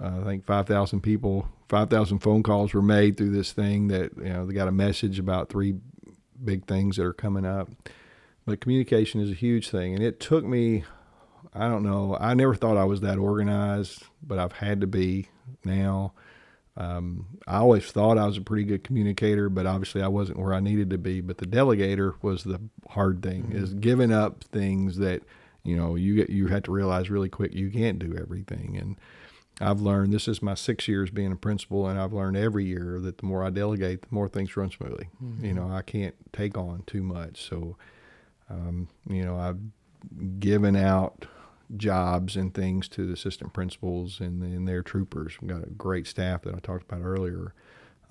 uh, 0.00 0.20
I 0.20 0.24
think 0.24 0.46
5,000 0.46 1.00
people, 1.00 1.48
5,000 1.68 2.20
phone 2.20 2.42
calls 2.42 2.72
were 2.72 2.82
made 2.82 3.18
through 3.18 3.32
this 3.32 3.52
thing 3.52 3.88
that 3.88 4.16
you 4.16 4.32
know 4.32 4.46
they 4.46 4.54
got 4.54 4.68
a 4.68 4.72
message 4.72 5.18
about 5.18 5.50
three 5.50 5.74
big 6.42 6.66
things 6.66 6.96
that 6.96 7.04
are 7.04 7.12
coming 7.12 7.44
up. 7.44 7.68
But 8.46 8.60
communication 8.60 9.20
is 9.20 9.30
a 9.30 9.34
huge 9.34 9.68
thing, 9.70 9.94
and 9.94 10.02
it 10.02 10.20
took 10.20 10.44
me. 10.44 10.84
I 11.54 11.68
don't 11.68 11.82
know. 11.82 12.16
I 12.18 12.34
never 12.34 12.54
thought 12.54 12.76
I 12.76 12.84
was 12.84 13.00
that 13.00 13.18
organized, 13.18 14.04
but 14.22 14.38
I've 14.38 14.52
had 14.52 14.80
to 14.80 14.86
be 14.86 15.28
now. 15.64 16.12
Um, 16.76 17.26
I 17.46 17.56
always 17.58 17.90
thought 17.90 18.18
I 18.18 18.26
was 18.26 18.36
a 18.36 18.42
pretty 18.42 18.64
good 18.64 18.84
communicator, 18.84 19.48
but 19.48 19.66
obviously 19.66 20.00
I 20.00 20.08
wasn't 20.08 20.38
where 20.38 20.54
I 20.54 20.60
needed 20.60 20.90
to 20.90 20.98
be. 20.98 21.20
But 21.20 21.38
the 21.38 21.46
delegator 21.46 22.14
was 22.22 22.44
the 22.44 22.60
hard 22.88 23.22
thing: 23.22 23.44
mm-hmm. 23.44 23.56
is 23.56 23.74
giving 23.74 24.12
up 24.12 24.44
things 24.44 24.98
that 24.98 25.22
you 25.64 25.76
know 25.76 25.96
you 25.96 26.14
get, 26.14 26.30
you 26.30 26.46
had 26.46 26.64
to 26.64 26.72
realize 26.72 27.10
really 27.10 27.28
quick 27.28 27.52
you 27.52 27.70
can't 27.70 27.98
do 27.98 28.16
everything. 28.16 28.76
And 28.80 28.96
I've 29.60 29.80
learned 29.80 30.12
this 30.12 30.28
is 30.28 30.40
my 30.40 30.54
six 30.54 30.86
years 30.86 31.10
being 31.10 31.32
a 31.32 31.36
principal, 31.36 31.88
and 31.88 31.98
I've 31.98 32.12
learned 32.12 32.36
every 32.36 32.64
year 32.64 32.98
that 33.00 33.18
the 33.18 33.26
more 33.26 33.44
I 33.44 33.50
delegate, 33.50 34.02
the 34.02 34.08
more 34.10 34.28
things 34.28 34.56
run 34.56 34.70
smoothly. 34.70 35.08
Mm-hmm. 35.22 35.44
You 35.44 35.54
know, 35.54 35.68
I 35.70 35.82
can't 35.82 36.14
take 36.32 36.56
on 36.56 36.84
too 36.86 37.02
much, 37.02 37.42
so 37.48 37.76
um, 38.48 38.88
you 39.08 39.24
know 39.24 39.36
I've 39.36 39.58
given 40.38 40.76
out 40.76 41.26
jobs 41.76 42.36
and 42.36 42.54
things 42.54 42.88
to 42.88 43.06
the 43.06 43.12
assistant 43.12 43.52
principals 43.52 44.20
and, 44.20 44.42
and 44.42 44.66
their 44.66 44.82
troopers. 44.82 45.40
We've 45.40 45.50
got 45.50 45.66
a 45.66 45.70
great 45.70 46.06
staff 46.06 46.42
that 46.42 46.54
I 46.54 46.60
talked 46.60 46.90
about 46.90 47.04
earlier, 47.04 47.52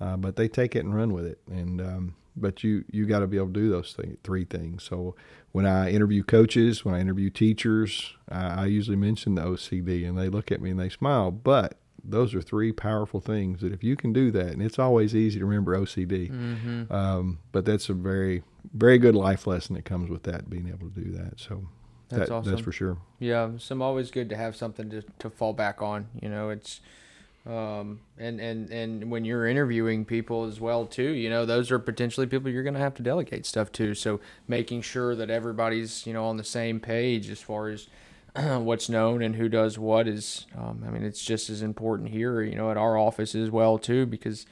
uh, 0.00 0.16
but 0.16 0.36
they 0.36 0.48
take 0.48 0.76
it 0.76 0.84
and 0.84 0.94
run 0.94 1.12
with 1.12 1.26
it. 1.26 1.40
And 1.50 1.80
um, 1.80 2.14
but 2.36 2.62
you 2.62 2.84
you 2.90 3.06
got 3.06 3.20
to 3.20 3.26
be 3.26 3.36
able 3.36 3.48
to 3.48 3.52
do 3.52 3.70
those 3.70 3.94
th- 3.94 4.18
three 4.22 4.44
things. 4.44 4.84
So 4.84 5.14
when 5.58 5.66
I 5.66 5.90
interview 5.90 6.22
coaches, 6.22 6.84
when 6.84 6.94
I 6.94 7.00
interview 7.00 7.30
teachers, 7.30 8.14
I, 8.28 8.62
I 8.62 8.66
usually 8.66 8.96
mention 8.96 9.34
the 9.34 9.42
OCD, 9.42 10.08
and 10.08 10.16
they 10.16 10.28
look 10.28 10.52
at 10.52 10.60
me 10.60 10.70
and 10.70 10.78
they 10.78 10.88
smile. 10.88 11.32
But 11.32 11.78
those 12.04 12.32
are 12.32 12.40
three 12.40 12.70
powerful 12.70 13.20
things 13.20 13.60
that 13.62 13.72
if 13.72 13.82
you 13.82 13.96
can 13.96 14.12
do 14.12 14.30
that, 14.30 14.52
and 14.52 14.62
it's 14.62 14.78
always 14.78 15.16
easy 15.16 15.40
to 15.40 15.44
remember 15.44 15.76
OCD, 15.76 16.30
mm-hmm. 16.30 16.92
um, 16.92 17.40
but 17.50 17.64
that's 17.64 17.88
a 17.88 17.92
very 17.92 18.44
very 18.72 18.98
good 18.98 19.16
life 19.16 19.48
lesson 19.48 19.74
that 19.74 19.84
comes 19.84 20.08
with 20.08 20.22
that, 20.22 20.48
being 20.48 20.68
able 20.68 20.90
to 20.90 21.00
do 21.00 21.10
that. 21.10 21.40
So 21.40 21.64
that's 22.08 22.28
that, 22.28 22.34
awesome. 22.36 22.52
That's 22.52 22.62
for 22.62 22.70
sure. 22.70 22.98
Yeah, 23.18 23.50
some 23.58 23.82
always 23.82 24.12
good 24.12 24.28
to 24.28 24.36
have 24.36 24.54
something 24.54 24.88
to, 24.90 25.02
to 25.18 25.28
fall 25.28 25.54
back 25.54 25.82
on. 25.82 26.06
You 26.22 26.28
know, 26.28 26.50
it's 26.50 26.80
um, 27.48 28.00
and 28.18 28.40
and 28.40 28.70
and 28.70 29.10
when 29.10 29.24
you're 29.24 29.46
interviewing 29.46 30.04
people 30.04 30.44
as 30.44 30.60
well 30.60 30.84
too, 30.84 31.10
you 31.10 31.30
know, 31.30 31.46
those 31.46 31.70
are 31.70 31.78
potentially 31.78 32.26
people 32.26 32.50
you're 32.50 32.62
going 32.62 32.74
to 32.74 32.80
have 32.80 32.94
to 32.96 33.02
delegate 33.02 33.46
stuff 33.46 33.72
to. 33.72 33.94
So 33.94 34.20
making 34.46 34.82
sure 34.82 35.16
that 35.16 35.30
everybody's 35.30 36.06
you 36.06 36.12
know 36.12 36.26
on 36.26 36.36
the 36.36 36.44
same 36.44 36.78
page 36.78 37.30
as 37.30 37.40
far 37.40 37.68
as 37.68 37.88
what's 38.34 38.90
known 38.90 39.22
and 39.22 39.36
who 39.36 39.48
does 39.48 39.78
what 39.78 40.06
is, 40.06 40.46
um, 40.56 40.84
I 40.86 40.90
mean, 40.90 41.02
it's 41.02 41.24
just 41.24 41.48
as 41.48 41.62
important 41.62 42.10
here, 42.10 42.42
you 42.42 42.54
know, 42.54 42.70
at 42.70 42.76
our 42.76 42.98
office 42.98 43.34
as 43.34 43.50
well 43.50 43.78
too, 43.78 44.04
because 44.04 44.44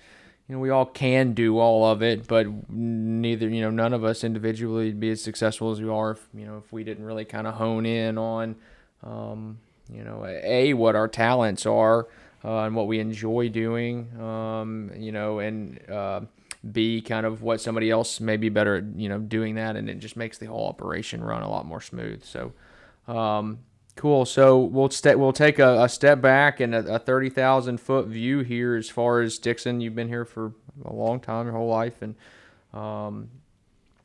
you 0.48 0.54
know, 0.54 0.60
we 0.60 0.70
all 0.70 0.86
can 0.86 1.34
do 1.34 1.58
all 1.58 1.84
of 1.84 2.02
it, 2.02 2.26
but 2.26 2.46
neither, 2.70 3.48
you 3.48 3.60
know, 3.60 3.70
none 3.70 3.92
of 3.92 4.04
us 4.04 4.24
individually 4.24 4.92
be 4.92 5.10
as 5.10 5.22
successful 5.22 5.70
as 5.70 5.82
we 5.82 5.88
are 5.88 6.12
if, 6.12 6.28
you 6.32 6.46
know, 6.46 6.56
if 6.56 6.72
we 6.72 6.84
didn't 6.84 7.04
really 7.04 7.24
kind 7.24 7.46
of 7.46 7.54
hone 7.54 7.84
in 7.84 8.16
on, 8.16 8.56
um, 9.02 9.58
you 9.92 10.02
know, 10.02 10.24
a 10.24 10.72
what 10.72 10.94
our 10.94 11.08
talents 11.08 11.66
are 11.66 12.06
uh, 12.44 12.64
and 12.64 12.74
what 12.74 12.86
we 12.86 12.98
enjoy 12.98 13.48
doing, 13.48 14.08
um, 14.20 14.90
you 14.96 15.12
know, 15.12 15.38
and 15.38 15.80
uh, 15.90 16.20
b 16.72 17.00
kind 17.00 17.26
of 17.26 17.42
what 17.42 17.60
somebody 17.60 17.90
else 17.90 18.20
may 18.20 18.36
be 18.36 18.48
better 18.48 18.76
at, 18.76 18.84
you 18.96 19.08
know, 19.08 19.18
doing 19.18 19.54
that, 19.56 19.76
and 19.76 19.88
it 19.88 19.98
just 19.98 20.16
makes 20.16 20.38
the 20.38 20.46
whole 20.46 20.68
operation 20.68 21.22
run 21.22 21.42
a 21.42 21.50
lot 21.50 21.66
more 21.66 21.80
smooth. 21.80 22.24
So, 22.24 22.52
um, 23.08 23.58
Cool. 23.96 24.26
So 24.26 24.58
we'll 24.58 24.90
st- 24.90 25.18
we'll 25.18 25.32
take 25.32 25.58
a, 25.58 25.84
a, 25.84 25.88
step 25.88 26.20
back 26.20 26.60
and 26.60 26.74
a, 26.74 26.96
a 26.96 26.98
thirty 26.98 27.30
thousand 27.30 27.80
foot 27.80 28.06
view 28.06 28.40
here 28.40 28.76
as 28.76 28.90
far 28.90 29.22
as 29.22 29.38
Dickson. 29.38 29.80
You've 29.80 29.94
been 29.94 30.08
here 30.08 30.26
for 30.26 30.52
a 30.84 30.92
long 30.92 31.18
time, 31.18 31.46
your 31.46 31.54
whole 31.54 31.70
life, 31.70 32.02
and 32.02 32.14
um, 32.74 33.30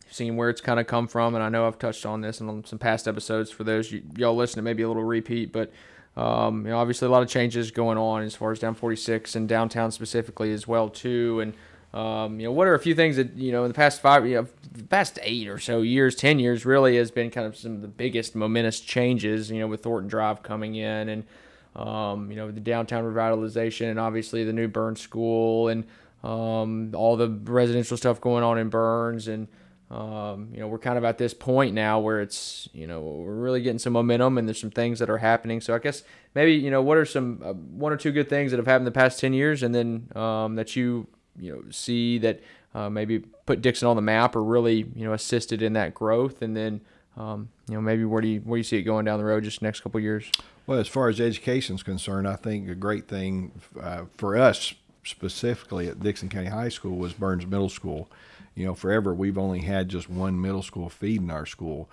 seen 0.09 0.37
where 0.37 0.49
it's 0.49 0.61
kind 0.61 0.79
of 0.79 0.87
come 0.87 1.09
from. 1.09 1.35
And 1.35 1.43
I 1.43 1.49
know 1.49 1.67
I've 1.67 1.77
touched 1.77 2.05
on 2.05 2.21
this 2.21 2.39
in 2.39 2.63
some 2.63 2.79
past 2.79 3.05
episodes. 3.05 3.51
For 3.51 3.65
those 3.65 3.91
you, 3.91 4.01
all 4.25 4.33
listening, 4.33 4.63
maybe 4.63 4.83
a 4.83 4.87
little 4.87 5.03
repeat, 5.03 5.51
but 5.51 5.73
um, 6.17 6.65
you 6.65 6.71
know, 6.71 6.77
obviously 6.77 7.07
a 7.07 7.11
lot 7.11 7.23
of 7.23 7.29
changes 7.29 7.71
going 7.71 7.97
on 7.97 8.23
as 8.23 8.35
far 8.35 8.51
as 8.51 8.59
down 8.59 8.75
forty 8.75 8.97
six 8.97 9.35
and 9.35 9.47
downtown 9.47 9.91
specifically 9.91 10.51
as 10.51 10.67
well 10.67 10.89
too, 10.89 11.39
and 11.39 11.53
um, 11.93 12.39
you 12.39 12.45
know, 12.45 12.51
what 12.53 12.67
are 12.67 12.73
a 12.73 12.79
few 12.79 12.95
things 12.95 13.17
that 13.17 13.35
you 13.35 13.51
know 13.51 13.63
in 13.63 13.69
the 13.69 13.73
past 13.73 14.01
five, 14.01 14.25
you 14.25 14.35
know, 14.35 14.47
past 14.89 15.19
eight 15.23 15.47
or 15.47 15.59
so 15.59 15.81
years, 15.81 16.15
ten 16.15 16.39
years, 16.39 16.65
really 16.65 16.95
has 16.97 17.11
been 17.11 17.29
kind 17.29 17.45
of 17.45 17.57
some 17.57 17.75
of 17.75 17.81
the 17.81 17.87
biggest 17.87 18.33
momentous 18.33 18.79
changes. 18.79 19.51
You 19.51 19.59
know, 19.59 19.67
with 19.67 19.83
Thornton 19.83 20.09
Drive 20.09 20.41
coming 20.41 20.75
in, 20.75 21.09
and 21.09 21.23
um, 21.75 22.29
you 22.29 22.37
know 22.37 22.49
the 22.49 22.61
downtown 22.61 23.03
revitalization, 23.03 23.89
and 23.89 23.99
obviously 23.99 24.45
the 24.45 24.53
new 24.53 24.69
Burns 24.69 25.01
School, 25.01 25.67
and 25.67 25.85
um, 26.23 26.93
all 26.95 27.17
the 27.17 27.29
residential 27.29 27.97
stuff 27.97 28.21
going 28.21 28.43
on 28.43 28.57
in 28.57 28.69
Burns, 28.69 29.27
and 29.27 29.49
um, 29.91 30.47
you 30.53 30.59
know 30.61 30.67
we're 30.67 30.79
kind 30.79 30.97
of 30.97 31.03
at 31.03 31.17
this 31.17 31.33
point 31.33 31.75
now 31.75 31.99
where 31.99 32.21
it's 32.21 32.69
you 32.73 32.87
know 32.87 33.01
we're 33.01 33.35
really 33.35 33.61
getting 33.61 33.77
some 33.77 33.91
momentum, 33.91 34.37
and 34.37 34.47
there's 34.47 34.59
some 34.59 34.71
things 34.71 34.99
that 34.99 35.09
are 35.09 35.17
happening. 35.17 35.59
So 35.59 35.75
I 35.75 35.79
guess 35.79 36.03
maybe 36.33 36.53
you 36.53 36.71
know 36.71 36.81
what 36.81 36.97
are 36.97 37.05
some 37.05 37.41
uh, 37.43 37.53
one 37.53 37.91
or 37.91 37.97
two 37.97 38.13
good 38.13 38.29
things 38.29 38.51
that 38.51 38.57
have 38.57 38.67
happened 38.67 38.87
the 38.87 38.91
past 38.91 39.19
ten 39.19 39.33
years, 39.33 39.63
and 39.63 39.75
then 39.75 40.07
um, 40.15 40.55
that 40.55 40.77
you 40.77 41.07
you 41.37 41.51
know 41.51 41.63
see 41.71 42.17
that 42.19 42.39
uh, 42.73 42.89
maybe 42.89 43.19
put 43.19 43.61
Dickson 43.61 43.85
on 43.85 43.97
the 43.97 44.01
map 44.01 44.33
or 44.33 44.43
really 44.43 44.89
you 44.95 45.03
know 45.03 45.11
assisted 45.11 45.61
in 45.61 45.73
that 45.73 45.93
growth, 45.93 46.41
and 46.41 46.55
then 46.55 46.79
um, 47.17 47.49
you 47.67 47.75
know 47.75 47.81
maybe 47.81 48.05
where 48.05 48.21
do 48.21 48.29
you 48.29 48.39
where 48.39 48.55
do 48.55 48.59
you 48.59 48.63
see 48.63 48.77
it 48.77 48.83
going 48.83 49.03
down 49.03 49.19
the 49.19 49.25
road 49.25 49.43
just 49.43 49.61
next 49.61 49.81
couple 49.81 49.99
years? 49.99 50.31
Well, 50.67 50.79
as 50.79 50.87
far 50.87 51.09
as 51.09 51.19
education 51.19 51.75
is 51.75 51.83
concerned, 51.83 52.29
I 52.29 52.37
think 52.37 52.69
a 52.69 52.75
great 52.75 53.09
thing 53.09 53.51
uh, 53.81 54.03
for 54.15 54.37
us 54.37 54.73
specifically 55.03 55.87
at 55.87 55.99
Dickson 55.99 56.29
County 56.29 56.49
High 56.49 56.69
School 56.69 56.97
was 56.97 57.13
Burns 57.13 57.45
Middle 57.45 57.69
School. 57.69 58.09
You 58.55 58.65
know, 58.65 58.75
forever 58.75 59.13
we've 59.13 59.37
only 59.37 59.61
had 59.61 59.89
just 59.89 60.09
one 60.09 60.39
middle 60.39 60.63
school 60.63 60.89
feed 60.89 61.21
in 61.21 61.31
our 61.31 61.45
school. 61.45 61.89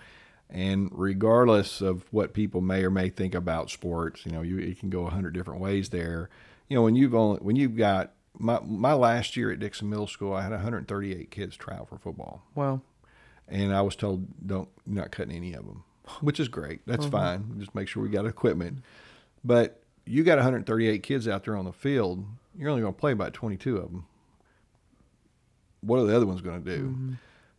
And 0.51 0.91
regardless 0.93 1.81
of 1.81 2.05
what 2.11 2.33
people 2.33 2.61
may 2.61 2.83
or 2.83 2.91
may 2.91 3.11
think 3.11 3.35
about 3.35 3.71
sports, 3.71 4.25
you 4.25 4.33
know, 4.33 4.43
you, 4.43 4.59
you 4.59 4.75
can 4.75 4.89
go 4.89 5.07
a 5.07 5.11
hundred 5.11 5.35
different 5.35 5.61
ways 5.61 5.91
there. 5.91 6.31
You 6.69 6.77
know, 6.77 6.83
when 6.83 6.97
you've 6.97 7.15
only 7.15 7.39
when 7.41 7.57
you've 7.57 7.77
got 7.77 8.13
my 8.39 8.61
my 8.65 8.95
last 8.95 9.37
year 9.37 9.51
at 9.53 9.59
Dickson 9.59 9.91
Middle 9.91 10.07
School, 10.07 10.33
I 10.33 10.43
had 10.43 10.53
138 10.53 11.31
kids 11.31 11.57
trial 11.57 11.87
for 11.87 11.99
football. 11.99 12.43
Wow. 12.55 12.81
And 13.47 13.75
I 13.75 13.83
was 13.83 13.97
told, 13.97 14.27
don't 14.47 14.69
you're 14.87 15.03
not 15.03 15.11
cutting 15.11 15.37
any 15.37 15.55
of 15.55 15.67
them, 15.67 15.85
which 16.21 16.41
is 16.41 16.49
great. 16.49 16.81
That's 16.87 17.05
mm-hmm. 17.05 17.13
fine. 17.13 17.55
Just 17.59 17.75
make 17.75 17.89
sure 17.89 18.03
we 18.03 18.09
got 18.09 18.27
equipment. 18.27 18.83
But 19.45 19.83
you 20.07 20.25
got 20.25 20.39
138 20.39 21.03
kids 21.03 21.29
out 21.29 21.45
there 21.45 21.57
on 21.57 21.67
the 21.67 21.73
field. 21.73 22.25
You're 22.59 22.71
only 22.71 22.83
going 22.83 22.95
to 22.95 23.01
play 23.01 23.13
about 23.13 23.35
22 23.35 23.77
of 23.77 23.91
them. 23.91 24.07
What 25.81 26.01
are 26.01 26.07
the 26.07 26.17
other 26.17 26.27
ones 26.27 26.41
going 26.41 26.63
to 26.63 26.77
do? 26.77 26.83
Mm-hmm. 26.89 27.13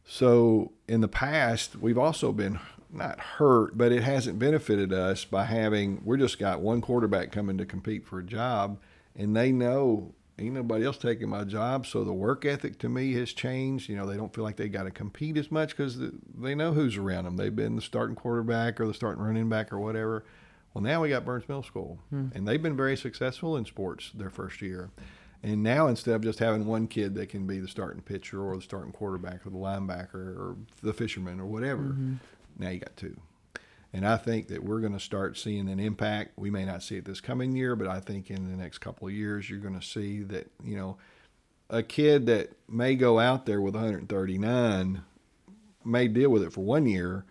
So 0.03 0.73
in 0.88 1.01
the 1.01 1.07
past, 1.07 1.76
we've 1.77 1.97
also 1.97 2.31
been 2.31 2.59
not 2.91 3.19
hurt, 3.19 3.77
but 3.77 3.91
it 3.91 4.03
hasn't 4.03 4.39
benefited 4.39 4.91
us 4.91 5.23
by 5.23 5.45
having 5.45 6.01
we're 6.03 6.17
just 6.17 6.39
got 6.39 6.61
one 6.61 6.81
quarterback 6.81 7.31
coming 7.31 7.57
to 7.59 7.65
compete 7.65 8.05
for 8.05 8.19
a 8.19 8.23
job, 8.23 8.80
and 9.15 9.35
they 9.35 9.51
know 9.51 10.13
ain't 10.39 10.55
nobody 10.55 10.85
else 10.85 10.97
taking 10.97 11.30
my 11.30 11.43
job. 11.43 11.85
So 11.85 12.03
the 12.03 12.13
work 12.13 12.45
ethic 12.45 12.80
to 12.80 12.89
me 12.89 13.13
has 13.13 13.34
changed. 13.34 13.89
You 13.89 13.97
know, 13.97 14.05
they 14.05 14.17
don't 14.17 14.34
feel 14.34 14.43
like 14.43 14.55
they 14.55 14.69
got 14.69 14.84
to 14.84 14.91
compete 14.91 15.38
as 15.38 15.51
much 15.51 15.76
because 15.76 15.99
they 16.38 16.55
know 16.55 16.71
who's 16.71 16.97
around 16.97 17.26
them. 17.26 17.38
They've 17.38 17.55
been 17.55 17.76
the 17.76 17.81
starting 17.81 18.15
quarterback 18.15 18.80
or 18.80 18.88
the 18.88 18.93
starting 18.93 19.23
running 19.23 19.49
back 19.49 19.71
or 19.71 19.80
whatever. 19.80 20.26
Well, 20.74 20.84
now 20.84 21.02
we 21.02 21.10
got 21.10 21.26
Burns 21.26 21.48
Middle 21.48 21.64
School, 21.64 22.00
hmm. 22.10 22.28
and 22.34 22.48
they've 22.48 22.62
been 22.62 22.78
very 22.78 22.96
successful 22.96 23.58
in 23.58 23.66
sports 23.66 24.12
their 24.14 24.30
first 24.30 24.62
year. 24.62 24.91
And 25.41 25.64
now 25.64 25.88
instead 25.88 26.16
of 26.16 26.22
just 26.22 26.40
having 26.40 26.66
one 26.66 26.88
kid 26.88 27.16
that 27.16 27.30
can 27.30 27.48
be 27.48 27.60
the 27.60 27.68
starting 27.68 28.02
pitcher 28.02 28.41
or 28.41 28.56
the 28.56 28.62
starting 28.62 28.91
quarterback 28.91 29.46
or 29.46 29.50
the 29.50 29.58
linebacker 29.58 30.14
or 30.14 30.58
the 30.84 30.94
fisherman 30.94 31.40
or 31.40 31.46
whatever, 31.46 31.84
mm-hmm. 31.84 32.16
now 32.58 32.70
you 32.70 32.80
got 32.80 32.98
two. 32.98 33.20
And 33.94 34.06
I 34.06 34.18
think 34.18 34.50
that 34.50 34.64
we're 34.64 34.82
going 34.82 34.94
to 34.94 35.00
start 35.00 35.38
seeing 35.38 35.68
an 35.70 35.80
impact. 35.80 36.34
We 36.38 36.52
may 36.52 36.66
not 36.66 36.84
see 36.84 36.98
it 36.98 37.06
this 37.06 37.22
coming 37.22 37.56
year, 37.56 37.76
but 37.76 37.88
I 37.88 38.00
think 38.00 38.30
in 38.30 38.52
the 38.52 38.58
next 38.58 38.80
couple 38.80 39.08
of 39.08 39.14
years, 39.14 39.50
you're 39.50 39.60
going 39.60 39.80
to 39.80 39.86
see 39.86 40.22
that, 40.24 40.52
you 40.64 40.76
know, 40.76 40.98
a 41.70 41.82
kid 41.82 42.26
that 42.28 42.52
may 42.68 42.96
go 42.96 43.20
out 43.20 43.46
there 43.46 43.62
with 43.62 43.76
139 43.76 45.04
may 45.86 46.08
deal 46.08 46.30
with 46.30 46.44
it 46.44 46.54
for 46.54 46.62
one 46.62 46.86
year, 46.86 47.26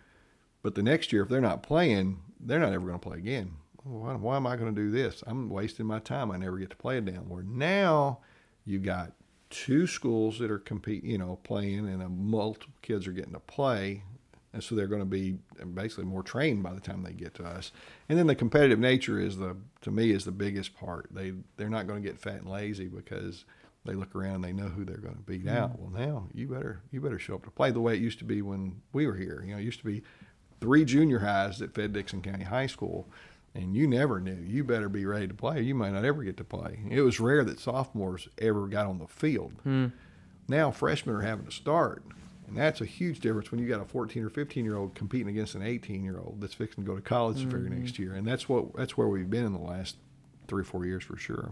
but 0.61 0.75
the 0.75 0.83
next 0.83 1.13
year, 1.13 1.23
if 1.23 1.29
they're 1.29 1.39
not 1.39 1.63
playing, 1.63 2.19
they're 2.39 2.59
not 2.59 2.73
ever 2.73 2.85
going 2.87 2.99
to 2.99 3.07
play 3.07 3.17
again. 3.17 3.53
Why, 3.83 4.13
why 4.15 4.35
am 4.35 4.47
I 4.47 4.55
going 4.55 4.73
to 4.73 4.81
do 4.81 4.91
this? 4.91 5.23
I'm 5.25 5.49
wasting 5.49 5.85
my 5.85 5.99
time. 5.99 6.31
I 6.31 6.37
never 6.37 6.57
get 6.57 6.69
to 6.71 6.75
play 6.75 6.97
it 6.97 7.05
down. 7.05 7.29
Where 7.29 7.43
now 7.43 8.19
you 8.65 8.79
got 8.79 9.13
two 9.49 9.87
schools 9.87 10.39
that 10.39 10.51
are 10.51 10.59
compete, 10.59 11.03
you 11.03 11.17
know, 11.17 11.39
playing, 11.43 11.87
and 11.87 12.01
a 12.01 12.09
multiple 12.09 12.73
kids 12.81 13.07
are 13.07 13.11
getting 13.11 13.33
to 13.33 13.39
play, 13.39 14.03
and 14.53 14.63
so 14.63 14.75
they're 14.75 14.87
going 14.87 15.01
to 15.01 15.05
be 15.05 15.37
basically 15.73 16.05
more 16.05 16.23
trained 16.23 16.63
by 16.63 16.73
the 16.73 16.79
time 16.79 17.03
they 17.03 17.13
get 17.13 17.33
to 17.35 17.45
us. 17.45 17.71
And 18.09 18.17
then 18.17 18.27
the 18.27 18.35
competitive 18.35 18.79
nature 18.79 19.19
is 19.19 19.37
the 19.37 19.55
to 19.81 19.91
me 19.91 20.11
is 20.11 20.25
the 20.25 20.31
biggest 20.31 20.75
part. 20.75 21.07
They 21.11 21.33
they're 21.57 21.69
not 21.69 21.87
going 21.87 22.01
to 22.01 22.07
get 22.07 22.19
fat 22.19 22.35
and 22.35 22.49
lazy 22.49 22.87
because 22.87 23.45
they 23.85 23.93
look 23.93 24.15
around 24.15 24.35
and 24.35 24.43
they 24.43 24.53
know 24.53 24.67
who 24.67 24.85
they're 24.85 24.97
going 24.97 25.15
to 25.15 25.21
beat 25.21 25.45
mm-hmm. 25.45 25.57
out. 25.57 25.79
Well, 25.79 25.91
now 25.91 26.27
you 26.33 26.47
better 26.47 26.81
you 26.91 27.01
better 27.01 27.19
show 27.19 27.35
up 27.35 27.45
to 27.45 27.51
play 27.51 27.71
the 27.71 27.81
way 27.81 27.93
it 27.93 28.01
used 28.01 28.19
to 28.19 28.25
be 28.25 28.41
when 28.41 28.81
we 28.93 29.07
were 29.07 29.15
here. 29.15 29.43
You 29.45 29.53
know, 29.53 29.59
it 29.59 29.63
used 29.63 29.79
to 29.79 29.85
be 29.85 30.03
three 30.61 30.85
junior 30.85 31.19
highs 31.19 31.59
that 31.59 31.73
fed 31.73 31.93
Dickson 31.93 32.21
County 32.21 32.43
High 32.43 32.67
School, 32.67 33.07
and 33.55 33.75
you 33.75 33.87
never 33.87 34.19
knew. 34.19 34.37
You 34.45 34.63
better 34.63 34.89
be 34.89 35.05
ready 35.05 35.27
to 35.27 35.33
play. 35.33 35.61
You 35.61 35.75
might 35.75 35.93
not 35.93 36.05
ever 36.05 36.23
get 36.23 36.37
to 36.37 36.43
play. 36.43 36.79
It 36.89 37.01
was 37.01 37.19
rare 37.19 37.43
that 37.43 37.59
sophomores 37.59 38.27
ever 38.37 38.67
got 38.67 38.85
on 38.85 38.99
the 38.99 39.07
field. 39.07 39.53
Mm. 39.65 39.91
Now 40.47 40.71
freshmen 40.71 41.15
are 41.15 41.21
having 41.21 41.45
to 41.45 41.51
start. 41.51 42.03
And 42.47 42.57
that's 42.57 42.81
a 42.81 42.85
huge 42.85 43.19
difference 43.19 43.51
when 43.51 43.59
you 43.59 43.67
got 43.67 43.79
a 43.79 43.85
14 43.85 44.23
or 44.23 44.29
15 44.29 44.65
year 44.65 44.75
old 44.75 44.95
competing 44.95 45.29
against 45.29 45.53
an 45.53 45.61
18 45.61 46.03
year 46.03 46.17
old 46.17 46.41
that's 46.41 46.55
fixing 46.55 46.83
to 46.83 46.89
go 46.89 46.95
to 46.95 47.01
college 47.01 47.37
mm-hmm. 47.37 47.49
the 47.49 47.57
very 47.57 47.69
next 47.69 47.99
year. 47.99 48.13
And 48.13 48.27
that's 48.27 48.49
what 48.49 48.75
that's 48.75 48.97
where 48.97 49.07
we've 49.07 49.29
been 49.29 49.45
in 49.45 49.53
the 49.53 49.59
last 49.59 49.97
three 50.47 50.61
or 50.61 50.65
four 50.65 50.85
years 50.85 51.03
for 51.03 51.15
sure. 51.15 51.51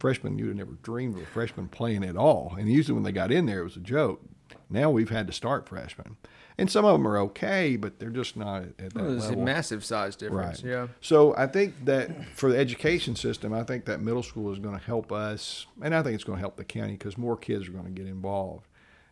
Freshmen, 0.00 0.36
you'd 0.36 0.48
have 0.48 0.56
never 0.56 0.72
dreamed 0.82 1.14
of 1.14 1.22
a 1.22 1.26
freshman 1.26 1.68
playing 1.68 2.02
at 2.02 2.16
all. 2.16 2.56
And 2.58 2.68
usually 2.68 2.94
when 2.94 3.04
they 3.04 3.12
got 3.12 3.30
in 3.30 3.46
there, 3.46 3.60
it 3.60 3.64
was 3.64 3.76
a 3.76 3.80
joke. 3.80 4.20
Now 4.68 4.90
we've 4.90 5.10
had 5.10 5.28
to 5.28 5.32
start 5.32 5.68
freshmen 5.68 6.16
and 6.58 6.70
some 6.70 6.84
of 6.84 6.92
them 6.92 7.06
are 7.06 7.18
okay, 7.18 7.76
but 7.76 7.98
they're 7.98 8.10
just 8.10 8.36
not 8.36 8.62
at, 8.62 8.78
that 8.78 8.94
well, 8.94 9.10
there's 9.10 9.28
level. 9.28 9.42
a 9.42 9.44
massive 9.44 9.84
size 9.84 10.16
difference. 10.16 10.62
Right. 10.62 10.72
Yeah. 10.72 10.86
So 11.00 11.34
I 11.36 11.46
think 11.46 11.84
that 11.84 12.26
for 12.34 12.50
the 12.50 12.58
education 12.58 13.16
system, 13.16 13.52
I 13.52 13.64
think 13.64 13.84
that 13.86 14.00
middle 14.00 14.22
school 14.22 14.52
is 14.52 14.58
going 14.58 14.78
to 14.78 14.84
help 14.84 15.12
us, 15.12 15.66
and 15.82 15.94
I 15.94 16.02
think 16.02 16.14
it's 16.14 16.24
going 16.24 16.36
to 16.38 16.40
help 16.40 16.56
the 16.56 16.64
county 16.64 16.92
because 16.92 17.16
more 17.16 17.36
kids 17.36 17.68
are 17.68 17.72
going 17.72 17.86
to 17.86 17.90
get 17.90 18.06
involved, 18.06 18.66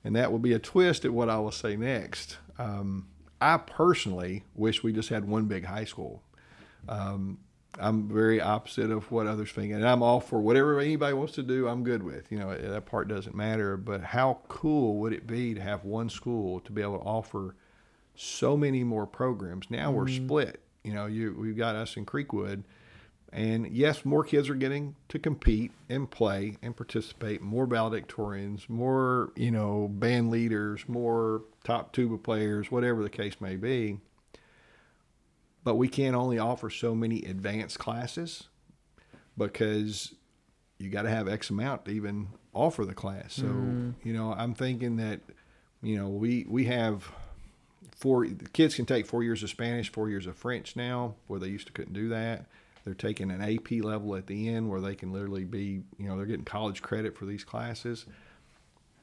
and 0.04 0.14
that 0.16 0.30
will 0.30 0.38
be 0.38 0.52
a 0.52 0.58
twist 0.58 1.04
at 1.04 1.12
what 1.12 1.28
I 1.28 1.38
will 1.38 1.52
say 1.52 1.76
next. 1.76 2.38
Um, 2.58 3.08
I 3.40 3.56
personally 3.56 4.44
wish 4.54 4.82
we 4.82 4.92
just 4.92 5.08
had 5.08 5.26
one 5.26 5.46
big 5.46 5.64
high 5.64 5.84
school. 5.84 6.22
Um, 6.88 7.38
I'm 7.78 8.08
very 8.08 8.40
opposite 8.40 8.90
of 8.90 9.10
what 9.10 9.26
others 9.26 9.52
think, 9.52 9.72
and 9.72 9.86
I'm 9.86 10.02
all 10.02 10.20
for 10.20 10.40
whatever 10.40 10.80
anybody 10.80 11.14
wants 11.14 11.34
to 11.34 11.42
do. 11.42 11.68
I'm 11.68 11.84
good 11.84 12.02
with. 12.02 12.30
You 12.30 12.38
know, 12.38 12.56
that 12.56 12.86
part 12.86 13.08
doesn't 13.08 13.34
matter. 13.34 13.76
But 13.76 14.02
how 14.02 14.40
cool 14.48 14.96
would 14.98 15.12
it 15.12 15.26
be 15.26 15.54
to 15.54 15.60
have 15.60 15.84
one 15.84 16.10
school 16.10 16.60
to 16.60 16.72
be 16.72 16.82
able 16.82 16.98
to 16.98 17.04
offer 17.04 17.54
so 18.14 18.56
many 18.56 18.82
more 18.82 19.06
programs? 19.06 19.70
Now 19.70 19.88
mm-hmm. 19.88 19.96
we're 19.96 20.08
split. 20.08 20.60
You 20.82 20.94
know, 20.94 21.06
you 21.06 21.36
we've 21.38 21.56
got 21.56 21.76
us 21.76 21.96
in 21.96 22.06
Creekwood, 22.06 22.64
and 23.32 23.68
yes, 23.68 24.04
more 24.04 24.24
kids 24.24 24.48
are 24.48 24.54
getting 24.54 24.96
to 25.08 25.18
compete 25.18 25.72
and 25.88 26.10
play 26.10 26.56
and 26.62 26.76
participate. 26.76 27.40
More 27.40 27.66
valedictorians, 27.66 28.68
more 28.68 29.32
you 29.36 29.50
know, 29.50 29.88
band 29.88 30.30
leaders, 30.30 30.88
more 30.88 31.42
top 31.62 31.92
tuba 31.92 32.18
players, 32.18 32.70
whatever 32.70 33.02
the 33.02 33.10
case 33.10 33.40
may 33.40 33.56
be 33.56 33.98
but 35.64 35.76
we 35.76 35.88
can 35.88 36.14
only 36.14 36.38
offer 36.38 36.70
so 36.70 36.94
many 36.94 37.22
advanced 37.24 37.78
classes 37.78 38.44
because 39.36 40.14
you 40.78 40.88
got 40.88 41.02
to 41.02 41.10
have 41.10 41.28
X 41.28 41.50
amount 41.50 41.84
to 41.84 41.90
even 41.90 42.28
offer 42.54 42.84
the 42.84 42.94
class. 42.94 43.34
So, 43.34 43.44
mm. 43.44 43.94
you 44.02 44.12
know, 44.12 44.32
I'm 44.32 44.54
thinking 44.54 44.96
that, 44.96 45.20
you 45.82 45.96
know, 45.96 46.08
we, 46.08 46.46
we 46.48 46.64
have 46.64 47.10
four, 47.94 48.26
the 48.26 48.48
kids 48.48 48.74
can 48.74 48.86
take 48.86 49.06
four 49.06 49.22
years 49.22 49.42
of 49.42 49.50
Spanish, 49.50 49.92
four 49.92 50.08
years 50.08 50.26
of 50.26 50.36
French 50.36 50.76
now, 50.76 51.14
where 51.26 51.38
they 51.38 51.48
used 51.48 51.66
to 51.66 51.72
couldn't 51.72 51.92
do 51.92 52.08
that. 52.08 52.46
They're 52.84 52.94
taking 52.94 53.30
an 53.30 53.42
AP 53.42 53.84
level 53.84 54.16
at 54.16 54.26
the 54.26 54.48
end 54.48 54.70
where 54.70 54.80
they 54.80 54.94
can 54.94 55.12
literally 55.12 55.44
be, 55.44 55.82
you 55.98 56.08
know, 56.08 56.16
they're 56.16 56.26
getting 56.26 56.46
college 56.46 56.80
credit 56.80 57.16
for 57.16 57.26
these 57.26 57.44
classes. 57.44 58.06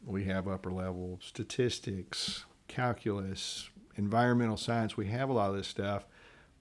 We 0.03 0.23
have 0.25 0.47
upper 0.47 0.71
level 0.71 1.19
statistics, 1.21 2.45
calculus, 2.67 3.69
environmental 3.95 4.57
science. 4.57 4.97
We 4.97 5.07
have 5.07 5.29
a 5.29 5.33
lot 5.33 5.51
of 5.51 5.55
this 5.55 5.67
stuff 5.67 6.05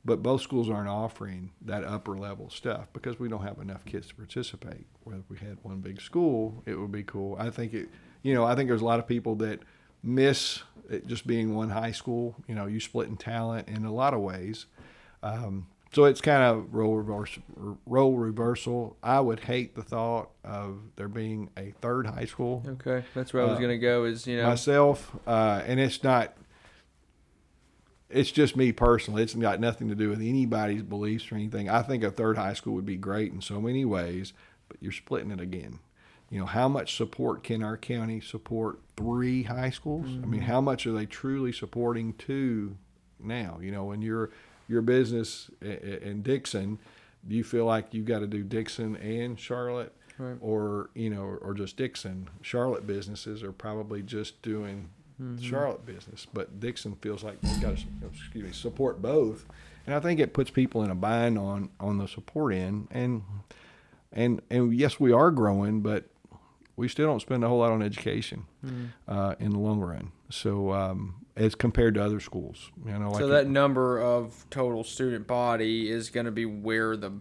but 0.07 0.23
both 0.23 0.41
schools 0.41 0.71
aren't 0.71 0.89
offering 0.89 1.51
that 1.61 1.83
upper 1.83 2.17
level 2.17 2.49
stuff 2.49 2.87
because 2.93 3.19
we 3.19 3.29
don't 3.29 3.43
have 3.43 3.59
enough 3.59 3.85
kids 3.85 4.07
to 4.07 4.15
participate. 4.15 4.87
Where 5.03 5.17
if 5.17 5.29
we 5.29 5.37
had 5.37 5.59
one 5.63 5.81
big 5.81 6.01
school, 6.01 6.63
it 6.65 6.79
would 6.79 6.93
be 6.93 7.03
cool. 7.03 7.37
I 7.39 7.51
think 7.51 7.75
it, 7.75 7.89
you 8.23 8.33
know, 8.33 8.45
I 8.45 8.55
think 8.55 8.69
there's 8.69 8.83
a 8.83 8.87
lot 8.87 9.01
of 9.01 9.09
people 9.09 9.35
that 9.37 9.61
miss 10.05 10.63
it 10.89 11.09
just 11.09 11.27
being 11.27 11.57
one 11.57 11.71
high 11.71 11.91
school. 11.91 12.37
You 12.47 12.55
know, 12.55 12.67
you 12.67 12.79
split 12.79 13.09
in 13.09 13.17
talent 13.17 13.69
in 13.69 13.85
a 13.85 13.93
lot 13.93 14.15
of 14.15 14.21
ways. 14.21 14.67
Um, 15.25 15.67
so 15.93 16.05
it's 16.05 16.21
kind 16.21 16.43
of 16.43 16.73
role 16.73 16.95
reverse, 16.95 17.37
role 17.85 18.17
reversal. 18.17 18.97
I 19.03 19.19
would 19.19 19.41
hate 19.41 19.75
the 19.75 19.83
thought 19.83 20.31
of 20.45 20.79
there 20.95 21.09
being 21.09 21.51
a 21.57 21.73
third 21.81 22.07
high 22.07 22.27
school. 22.27 22.63
Okay, 22.67 23.05
that's 23.13 23.33
where 23.33 23.43
I 23.43 23.47
was 23.47 23.57
uh, 23.57 23.61
going 23.61 23.71
to 23.71 23.79
go. 23.79 24.05
Is 24.05 24.25
you 24.27 24.37
know 24.37 24.47
myself, 24.47 25.11
uh, 25.27 25.63
and 25.67 25.81
it's 25.81 26.05
not 26.05 26.37
it's 28.09 28.31
just 28.31 28.57
me 28.57 28.73
personally. 28.73 29.23
It's 29.23 29.35
got 29.35 29.61
nothing 29.61 29.89
to 29.89 29.95
do 29.95 30.09
with 30.09 30.21
anybody's 30.21 30.83
beliefs 30.83 31.31
or 31.31 31.35
anything. 31.35 31.69
I 31.69 31.83
think 31.83 32.05
a 32.05 32.11
third 32.11 32.37
high 32.37 32.55
school 32.55 32.75
would 32.75 32.87
be 32.87 32.97
great 32.97 33.33
in 33.33 33.41
so 33.41 33.61
many 33.61 33.85
ways, 33.85 34.33
but 34.69 34.79
you're 34.81 34.93
splitting 34.93 35.31
it 35.31 35.41
again. 35.41 35.81
You 36.31 36.41
know, 36.41 36.47
how 36.47 36.69
much 36.69 36.97
support 36.97 37.43
can 37.45 37.63
our 37.63 37.77
county 37.77 38.21
support 38.21 38.81
three 38.97 39.45
high 39.45 39.71
schools? 39.71 40.07
Mm-hmm. 40.07 40.25
I 40.25 40.27
mean, 40.27 40.41
mm-hmm. 40.41 40.51
how 40.51 40.61
much 40.61 40.87
are 40.87 40.93
they 40.93 41.07
truly 41.07 41.53
supporting 41.53 42.15
two 42.15 42.77
now? 43.21 43.59
You 43.61 43.71
know, 43.71 43.85
when 43.85 44.03
you're 44.03 44.31
your 44.69 44.83
business 44.83 45.51
in 45.61 46.23
Dickson, 46.23 46.79
do 47.27 47.37
you 47.37 47.45
feel 47.45 47.65
like 47.65 47.95
you've 47.95 48.07
got 48.07 48.21
to 48.21 48.27
do 48.27 48.43
Dickson 48.43 48.97
and 48.97 49.39
Charlotte? 49.39 49.95
Right. 50.19 50.37
Or 50.41 50.91
you 50.95 51.11
know, 51.11 51.23
or 51.23 51.55
just 51.55 51.77
Dickson? 51.77 52.29
Charlotte 52.41 52.87
businesses 52.87 53.43
are 53.43 53.53
probably 53.53 54.03
just 54.03 54.41
doing 54.43 54.89
mm-hmm. 55.21 55.43
Charlotte 55.43 55.87
business, 55.87 56.27
but 56.33 56.61
Dickson 56.61 56.97
feels 56.97 57.25
like 57.25 57.41
they've 57.41 57.61
got 57.61 57.77
to 57.77 57.85
excuse 58.13 58.45
me 58.45 58.53
support 58.53 59.01
both, 59.01 59.47
and 59.87 59.95
I 59.95 60.01
think 60.01 60.21
it 60.21 60.33
puts 60.33 60.51
people 60.51 60.83
in 60.83 60.91
a 60.91 60.95
bind 60.95 61.39
on 61.39 61.71
on 61.81 61.99
the 61.99 62.09
support 62.09 62.55
end. 62.55 62.89
And 62.91 63.23
and 64.13 64.43
and 64.51 64.75
yes, 64.75 64.99
we 65.01 65.13
are 65.13 65.31
growing, 65.31 65.81
but 65.81 66.05
we 66.77 66.89
still 66.89 67.07
don't 67.07 67.21
spend 67.21 67.43
a 67.45 67.49
whole 67.49 67.59
lot 67.59 67.73
on 67.73 67.83
education 67.83 68.45
mm-hmm. 68.65 68.87
uh, 69.09 69.35
in 69.39 69.51
the 69.51 69.59
long 69.59 69.81
run. 69.81 70.13
So 70.31 70.73
um, 70.73 71.27
as 71.37 71.55
compared 71.55 71.95
to 71.95 72.05
other 72.05 72.21
schools, 72.21 72.71
you 72.85 72.99
know, 72.99 73.11
like 73.11 73.21
so 73.21 73.29
that 73.29 73.47
it, 73.47 73.49
number 73.49 74.01
of 74.01 74.47
total 74.51 74.85
student 74.85 75.27
body 75.27 75.91
is 75.91 76.11
going 76.11 76.27
to 76.27 76.33
be 76.33 76.45
where 76.45 76.97
the 76.97 77.13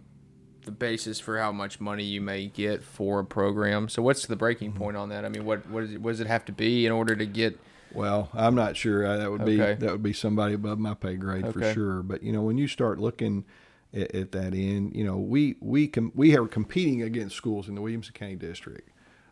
the 0.64 0.72
basis 0.72 1.20
for 1.20 1.38
how 1.38 1.52
much 1.52 1.80
money 1.80 2.02
you 2.02 2.20
may 2.20 2.48
get 2.48 2.82
for 2.82 3.20
a 3.20 3.24
program. 3.24 3.88
So 3.88 4.02
what's 4.02 4.26
the 4.26 4.34
breaking 4.34 4.70
mm-hmm. 4.70 4.82
point 4.82 4.96
on 4.96 5.10
that? 5.10 5.24
I 5.24 5.28
mean, 5.28 5.44
what 5.44 5.68
what, 5.70 5.84
is 5.84 5.92
it, 5.92 6.00
what 6.00 6.10
does 6.10 6.20
it 6.20 6.26
have 6.26 6.44
to 6.46 6.52
be 6.52 6.86
in 6.86 6.92
order 6.92 7.14
to 7.14 7.24
get 7.24 7.58
well, 7.96 8.28
I'm 8.34 8.54
not 8.54 8.76
sure. 8.76 9.06
Uh, 9.06 9.16
that 9.16 9.30
would 9.30 9.44
be 9.44 9.56
that 9.56 9.80
would 9.80 10.02
be 10.02 10.12
somebody 10.12 10.54
above 10.54 10.78
my 10.78 10.94
pay 10.94 11.16
grade 11.16 11.44
okay. 11.44 11.52
for 11.52 11.72
sure. 11.72 12.02
But 12.02 12.22
you 12.22 12.32
know, 12.32 12.42
when 12.42 12.58
you 12.58 12.68
start 12.68 12.98
looking 12.98 13.44
at, 13.92 14.14
at 14.14 14.32
that 14.32 14.54
end, 14.54 14.94
you 14.94 15.04
know, 15.04 15.16
we 15.16 15.56
we 15.60 15.88
com- 15.88 16.12
we 16.14 16.36
are 16.36 16.46
competing 16.46 17.02
against 17.02 17.36
schools 17.36 17.68
in 17.68 17.74
the 17.74 17.80
Williamson 17.80 18.12
County 18.14 18.36
District 18.36 18.90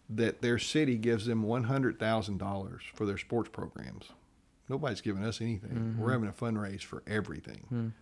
that 0.09 0.43
their 0.43 0.59
city 0.59 0.97
gives 0.97 1.27
them 1.27 1.43
one 1.43 1.65
hundred 1.65 1.99
thousand 1.99 2.39
dollars 2.39 2.82
for 2.95 3.07
their 3.07 3.19
sports 3.19 3.51
programs. 3.53 4.07
Nobody's 4.69 5.01
giving 5.01 5.24
us 5.24 5.41
anything. 5.41 5.70
Mm-hmm. 5.70 6.03
We're 6.03 6.12
having 6.12 6.28
a 6.28 6.32
fundraise 6.32 6.82
for 6.82 7.03
everything. 7.07 7.66
Mm. 7.73 7.93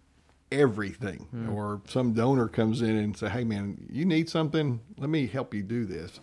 Everything, 0.52 1.28
mm. 1.34 1.52
or 1.52 1.80
some 1.88 2.12
donor 2.12 2.46
comes 2.46 2.82
in 2.82 2.96
and 2.96 3.16
say, 3.16 3.28
"Hey, 3.30 3.42
man, 3.42 3.86
you 3.90 4.04
need 4.04 4.28
something? 4.28 4.80
Let 4.98 5.08
me 5.08 5.26
help 5.26 5.54
you 5.54 5.62
do 5.62 5.86
this." 5.86 6.20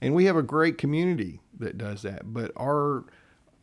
And 0.00 0.14
we 0.14 0.24
have 0.24 0.36
a 0.36 0.42
great 0.42 0.78
community 0.78 1.40
that 1.58 1.76
does 1.76 2.02
that. 2.02 2.32
But 2.32 2.52
our 2.56 3.04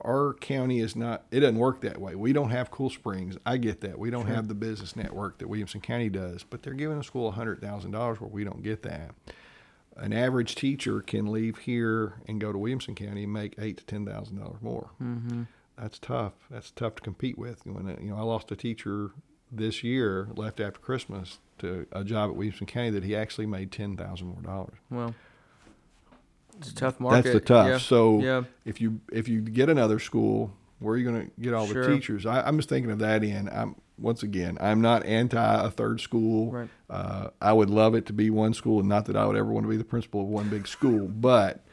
our 0.02 0.34
county 0.34 0.80
is 0.80 0.96
not 0.96 1.26
it 1.32 1.40
doesn't 1.40 1.58
work 1.58 1.82
that 1.82 2.00
way. 2.00 2.16
We 2.16 2.34
don't 2.34 2.50
have 2.50 2.72
cool 2.72 2.90
springs. 2.90 3.38
I 3.46 3.58
get 3.58 3.82
that. 3.82 3.98
We 3.98 4.10
don't 4.10 4.26
sure. 4.26 4.36
have 4.36 4.48
the 4.48 4.54
business 4.56 4.96
network 4.96 5.38
that 5.40 5.48
williamson 5.48 5.82
county 5.82 6.10
does 6.10 6.44
but 6.44 6.64
they're 6.64 6.74
giving 6.74 6.98
a 6.98 7.04
school 7.04 7.32
$100000 7.34 8.20
where 8.20 8.30
we 8.30 8.44
don't 8.44 8.64
get 8.64 8.84
that. 8.84 9.12
An 9.98 10.12
average 10.12 10.56
teacher 10.56 11.02
can 11.02 11.32
leave 11.32 11.60
here 11.60 12.16
and 12.28 12.42
go 12.42 12.52
to 12.52 12.58
williamson 12.58 12.96
county 12.96 13.24
and 13.24 13.34
make 13.34 13.56
eight 13.58 13.78
to 13.78 13.86
ten 13.86 14.06
thousand 14.06 14.38
dollars 14.38 14.62
more. 14.62 14.90
Mm-hmm. 15.02 15.44
that's 15.78 16.00
tough. 16.00 16.34
That's 16.50 16.72
tough 16.72 16.96
to 16.96 17.02
compete 17.02 17.38
with. 17.38 17.66
When 17.66 17.88
you 18.02 18.10
know 18.10 18.18
i 18.18 18.22
lost 18.22 18.52
a 18.52 18.56
teacher 18.56 19.12
this 19.52 19.84
year 19.84 20.28
left 20.36 20.60
after 20.60 20.80
christmas 20.80 21.40
to 21.60 21.86
a 21.94 22.04
job 22.04 22.32
at 22.32 22.36
williamson 22.36 22.66
county 22.66 22.90
that 22.90 23.04
he 23.04 23.16
actually 23.16 23.46
made 23.46 23.72
ten 23.72 23.96
thousand 23.96 24.28
more 24.28 24.42
dollars. 24.42 24.78
Well 24.90 25.16
it's 26.58 26.72
a 26.72 26.76
tough 26.76 27.00
market. 27.00 27.24
That's 27.24 27.34
the 27.34 27.40
tough. 27.40 27.68
Yeah. 27.68 27.78
So 27.78 28.20
yeah. 28.20 28.44
if 28.66 28.82
you 28.82 29.00
if 29.12 29.28
you 29.28 29.42
get 29.42 29.70
another 29.70 30.00
school, 30.00 30.52
where 30.80 30.96
are 30.96 30.98
you 30.98 31.10
going 31.10 31.26
to 31.26 31.42
get 31.42 31.54
all 31.54 31.68
sure. 31.68 31.86
the 31.86 31.94
teachers? 31.94 32.26
I, 32.26 32.48
am 32.48 32.58
just 32.58 32.70
thinking 32.70 32.92
of 32.92 33.00
that 33.00 33.24
end. 33.24 33.50
I'm 33.50 33.76
once 33.98 34.24
again, 34.24 34.58
I'm 34.60 34.82
not 34.82 35.06
anti 35.06 35.66
a 35.66 35.70
third 35.70 36.02
school. 36.02 36.52
Right. 36.52 36.70
Uh, 36.90 37.30
I 37.42 37.54
would 37.54 37.70
love 37.70 37.96
it 37.96 38.06
to 38.08 38.14
be 38.14 38.30
one 38.30 38.54
school, 38.54 38.80
and 38.80 38.90
not 38.90 39.06
that 39.06 39.16
I 39.16 39.26
would 39.26 39.36
ever 39.36 39.52
want 39.52 39.66
to 39.66 39.70
be 39.70 39.78
the 39.78 39.84
principal 39.84 40.22
of 40.22 40.28
one 40.28 40.50
big 40.50 40.68
school, 40.68 41.08
but 41.10 41.66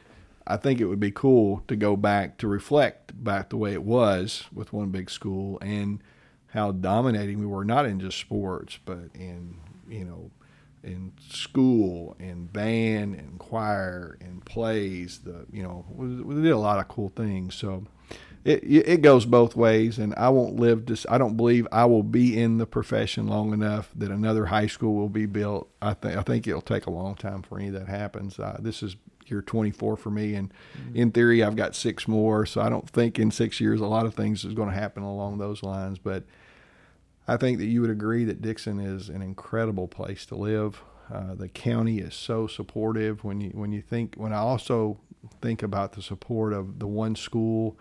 I 0.45 0.57
think 0.57 0.79
it 0.79 0.85
would 0.85 0.99
be 0.99 1.11
cool 1.11 1.63
to 1.67 1.75
go 1.75 1.95
back 1.95 2.37
to 2.39 2.47
reflect 2.47 3.23
back 3.23 3.49
the 3.49 3.57
way 3.57 3.73
it 3.73 3.83
was 3.83 4.45
with 4.53 4.73
one 4.73 4.89
big 4.89 5.09
school 5.09 5.57
and 5.61 6.01
how 6.47 6.71
dominating 6.71 7.39
we 7.39 7.45
were, 7.45 7.65
not 7.65 7.85
in 7.85 7.99
just 7.99 8.17
sports, 8.19 8.79
but 8.85 9.09
in 9.13 9.57
you 9.89 10.05
know 10.05 10.31
in 10.83 11.13
school 11.29 12.15
and 12.19 12.51
band 12.51 13.15
and 13.15 13.39
choir 13.39 14.17
and 14.21 14.43
plays. 14.45 15.19
The 15.19 15.45
you 15.51 15.63
know 15.63 15.85
we, 15.89 16.21
we 16.21 16.41
did 16.41 16.51
a 16.51 16.57
lot 16.57 16.79
of 16.79 16.87
cool 16.87 17.09
things. 17.09 17.55
So 17.55 17.85
it 18.43 18.63
it 18.63 19.01
goes 19.01 19.25
both 19.25 19.55
ways, 19.55 19.97
and 19.97 20.13
I 20.15 20.29
won't 20.29 20.57
live 20.57 20.85
this. 20.85 21.05
I 21.09 21.17
don't 21.17 21.37
believe 21.37 21.67
I 21.71 21.85
will 21.85 22.03
be 22.03 22.37
in 22.37 22.57
the 22.57 22.65
profession 22.65 23.27
long 23.27 23.53
enough 23.53 23.89
that 23.95 24.11
another 24.11 24.47
high 24.47 24.67
school 24.67 24.95
will 24.95 25.09
be 25.09 25.25
built. 25.25 25.69
I 25.81 25.93
think 25.93 26.17
I 26.17 26.21
think 26.21 26.47
it'll 26.47 26.61
take 26.61 26.85
a 26.85 26.91
long 26.91 27.15
time 27.15 27.41
for 27.41 27.57
any 27.57 27.69
of 27.69 27.73
that 27.75 27.87
happens. 27.87 28.37
Uh, 28.39 28.57
this 28.59 28.83
is 28.83 28.97
year 29.27 29.41
24 29.41 29.95
for 29.95 30.09
me, 30.09 30.35
and 30.35 30.51
mm-hmm. 30.77 30.95
in 30.97 31.11
theory, 31.11 31.41
I've 31.41 31.55
got 31.55 31.75
six 31.75 32.07
more. 32.07 32.45
So 32.45 32.59
I 32.59 32.67
don't 32.67 32.89
think 32.89 33.17
in 33.17 33.31
six 33.31 33.61
years 33.61 33.79
a 33.79 33.85
lot 33.85 34.05
of 34.05 34.13
things 34.13 34.43
is 34.43 34.53
going 34.53 34.69
to 34.69 34.75
happen 34.75 35.03
along 35.03 35.37
those 35.37 35.63
lines, 35.63 35.97
but. 35.97 36.23
I 37.27 37.37
think 37.37 37.57
that 37.59 37.65
you 37.65 37.81
would 37.81 37.89
agree 37.89 38.25
that 38.25 38.41
Dickson 38.41 38.79
is 38.79 39.09
an 39.09 39.21
incredible 39.21 39.87
place 39.87 40.25
to 40.27 40.35
live. 40.35 40.81
Uh, 41.11 41.35
the 41.35 41.47
county 41.47 41.99
is 41.99 42.13
so 42.15 42.47
supportive. 42.47 43.23
When 43.23 43.41
you 43.41 43.49
when 43.51 43.71
you 43.71 43.81
think 43.81 44.15
when 44.15 44.33
I 44.33 44.37
also 44.37 44.99
think 45.41 45.63
about 45.63 45.93
the 45.93 46.01
support 46.01 46.53
of 46.53 46.79
the 46.79 46.87
one 46.87 47.15
school 47.15 47.77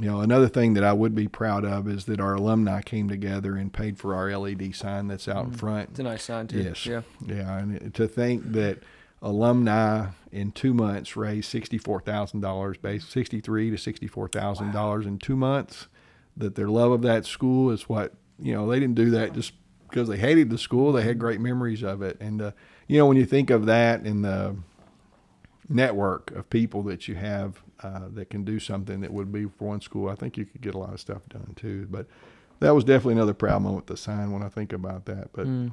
you 0.00 0.10
know, 0.10 0.20
another 0.20 0.48
thing 0.48 0.74
that 0.74 0.84
I 0.84 0.92
would 0.92 1.14
be 1.14 1.28
proud 1.28 1.64
of 1.64 1.86
is 1.88 2.06
that 2.06 2.20
our 2.20 2.34
alumni 2.34 2.80
came 2.80 3.08
together 3.08 3.56
and 3.56 3.72
paid 3.72 3.98
for 3.98 4.14
our 4.14 4.34
LED 4.36 4.74
sign 4.74 5.08
that's 5.08 5.28
out 5.28 5.44
mm 5.46 5.52
in 5.52 5.58
front. 5.58 5.90
It's 5.90 6.00
a 6.00 6.04
nice 6.04 6.22
sign 6.22 6.46
too. 6.46 6.62
Yes. 6.62 6.86
Yeah. 6.86 7.02
Yeah, 7.26 7.58
and 7.58 7.94
to 7.94 8.06
think 8.06 8.52
that 8.52 8.78
alumni 9.20 10.08
in 10.30 10.52
two 10.52 10.72
months 10.72 11.16
raised 11.16 11.50
sixty-four 11.50 12.00
thousand 12.00 12.40
dollars, 12.40 12.78
base 12.78 13.04
sixty-three 13.04 13.70
to 13.70 13.76
sixty-four 13.76 14.28
thousand 14.28 14.68
wow. 14.68 14.72
dollars 14.72 15.06
in 15.06 15.18
two 15.18 15.36
months. 15.36 15.88
That 16.34 16.54
their 16.54 16.68
love 16.68 16.92
of 16.92 17.02
that 17.02 17.26
school 17.26 17.70
is 17.70 17.90
what 17.90 18.14
you 18.42 18.54
know. 18.54 18.68
They 18.68 18.80
didn't 18.80 18.96
do 18.96 19.10
that 19.10 19.32
just 19.32 19.52
because 19.88 20.08
they 20.08 20.18
hated 20.18 20.50
the 20.50 20.58
school. 20.58 20.92
They 20.92 21.02
had 21.02 21.18
great 21.18 21.40
memories 21.40 21.82
of 21.82 22.02
it, 22.02 22.18
and 22.20 22.42
uh, 22.42 22.52
you 22.88 22.98
know 22.98 23.06
when 23.06 23.16
you 23.16 23.24
think 23.24 23.50
of 23.50 23.66
that 23.66 24.02
and 24.02 24.24
the 24.24 24.56
network 25.68 26.30
of 26.32 26.50
people 26.50 26.82
that 26.82 27.08
you 27.08 27.14
have 27.14 27.62
uh, 27.82 28.08
that 28.12 28.30
can 28.30 28.44
do 28.44 28.58
something 28.58 29.00
that 29.00 29.12
would 29.12 29.32
be 29.32 29.44
for 29.44 29.68
one 29.68 29.80
school, 29.80 30.08
I 30.08 30.14
think 30.14 30.36
you 30.36 30.44
could 30.44 30.60
get 30.60 30.74
a 30.74 30.78
lot 30.78 30.92
of 30.92 31.00
stuff 31.00 31.22
done 31.28 31.54
too. 31.56 31.86
But 31.90 32.06
that 32.60 32.74
was 32.74 32.84
definitely 32.84 33.14
another 33.14 33.34
proud 33.34 33.62
moment 33.62 33.76
with 33.76 33.86
the 33.86 33.96
sign 33.96 34.32
when 34.32 34.42
I 34.42 34.48
think 34.48 34.72
about 34.72 35.06
that. 35.06 35.32
But 35.32 35.46
mm. 35.46 35.72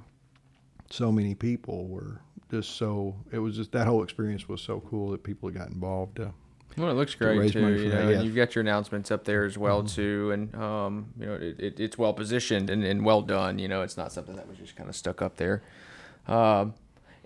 so 0.89 1.11
many 1.11 1.35
people 1.35 1.87
were 1.87 2.21
just 2.51 2.77
so 2.77 3.15
it 3.31 3.39
was 3.39 3.55
just 3.55 3.71
that 3.73 3.87
whole 3.87 4.03
experience 4.03 4.47
was 4.47 4.61
so 4.61 4.81
cool 4.89 5.11
that 5.11 5.23
people 5.23 5.49
got 5.49 5.69
involved. 5.69 6.19
Uh, 6.19 6.29
well, 6.77 6.89
it 6.89 6.93
looks 6.93 7.15
great 7.15 7.51
too. 7.51 7.73
You 7.75 7.89
know, 7.89 8.09
yeah. 8.09 8.21
you've 8.21 8.35
got 8.35 8.55
your 8.55 8.61
announcements 8.61 9.11
up 9.11 9.25
there 9.25 9.45
as 9.45 9.57
well 9.57 9.79
mm-hmm. 9.79 9.95
too, 9.95 10.31
and 10.31 10.55
um, 10.55 11.07
you 11.19 11.25
know 11.25 11.33
it, 11.33 11.59
it, 11.59 11.79
it's 11.79 11.97
well 11.97 12.13
positioned 12.13 12.69
and, 12.69 12.83
and 12.83 13.03
well 13.03 13.21
done. 13.21 13.59
You 13.59 13.67
know, 13.67 13.81
it's 13.81 13.97
not 13.97 14.11
something 14.11 14.35
that 14.35 14.47
was 14.47 14.57
just 14.57 14.75
kind 14.75 14.89
of 14.89 14.95
stuck 14.95 15.21
up 15.21 15.37
there. 15.37 15.61
Um, 16.27 16.73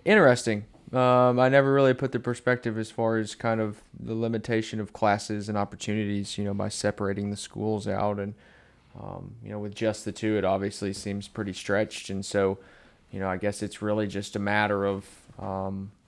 interesting. 0.04 0.64
Um, 0.92 1.40
I 1.40 1.48
never 1.48 1.72
really 1.72 1.94
put 1.94 2.12
the 2.12 2.20
perspective 2.20 2.78
as 2.78 2.90
far 2.90 3.16
as 3.16 3.34
kind 3.34 3.60
of 3.60 3.82
the 3.98 4.14
limitation 4.14 4.80
of 4.80 4.92
classes 4.92 5.48
and 5.48 5.58
opportunities, 5.58 6.38
you 6.38 6.44
know, 6.44 6.54
by 6.54 6.68
separating 6.68 7.30
the 7.30 7.36
schools 7.36 7.88
out. 7.88 8.20
And, 8.20 8.34
um, 9.00 9.34
you 9.42 9.50
know, 9.50 9.58
with 9.58 9.74
just 9.74 10.04
the 10.04 10.12
two, 10.12 10.36
it 10.38 10.44
obviously 10.44 10.92
seems 10.92 11.26
pretty 11.26 11.52
stretched. 11.52 12.10
And 12.10 12.24
so, 12.24 12.58
you 13.10 13.18
know, 13.18 13.28
I 13.28 13.38
guess 13.38 13.60
it's 13.60 13.82
really 13.82 14.06
just 14.06 14.36
a 14.36 14.38
matter 14.38 14.84
of, 14.84 15.04
um, 15.38 15.90
of 15.96 16.03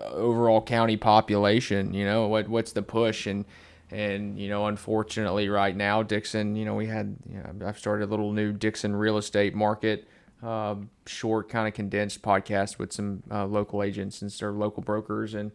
overall 0.00 0.62
county 0.62 0.96
population, 0.96 1.94
you 1.94 2.04
know, 2.04 2.28
what, 2.28 2.48
what's 2.48 2.72
the 2.72 2.82
push 2.82 3.26
and, 3.26 3.44
and 3.90 4.38
you 4.38 4.50
know 4.50 4.66
unfortunately 4.66 5.48
right 5.48 5.74
now 5.74 6.02
dickson 6.02 6.54
you 6.54 6.66
know 6.66 6.74
we 6.74 6.84
had 6.84 7.16
you 7.26 7.38
know, 7.38 7.66
i've 7.66 7.78
started 7.78 8.04
a 8.04 8.10
little 8.10 8.34
new 8.34 8.52
dickson 8.52 8.94
real 8.94 9.16
estate 9.16 9.54
market 9.54 10.06
uh, 10.42 10.76
short, 11.06 11.48
kind 11.48 11.66
of 11.66 11.74
condensed 11.74 12.22
podcast 12.22 12.78
with 12.78 12.92
some 12.92 13.22
uh, 13.30 13.46
local 13.46 13.82
agents 13.82 14.22
and 14.22 14.32
sort 14.32 14.52
of 14.52 14.58
local 14.58 14.82
brokers. 14.82 15.34
And 15.34 15.50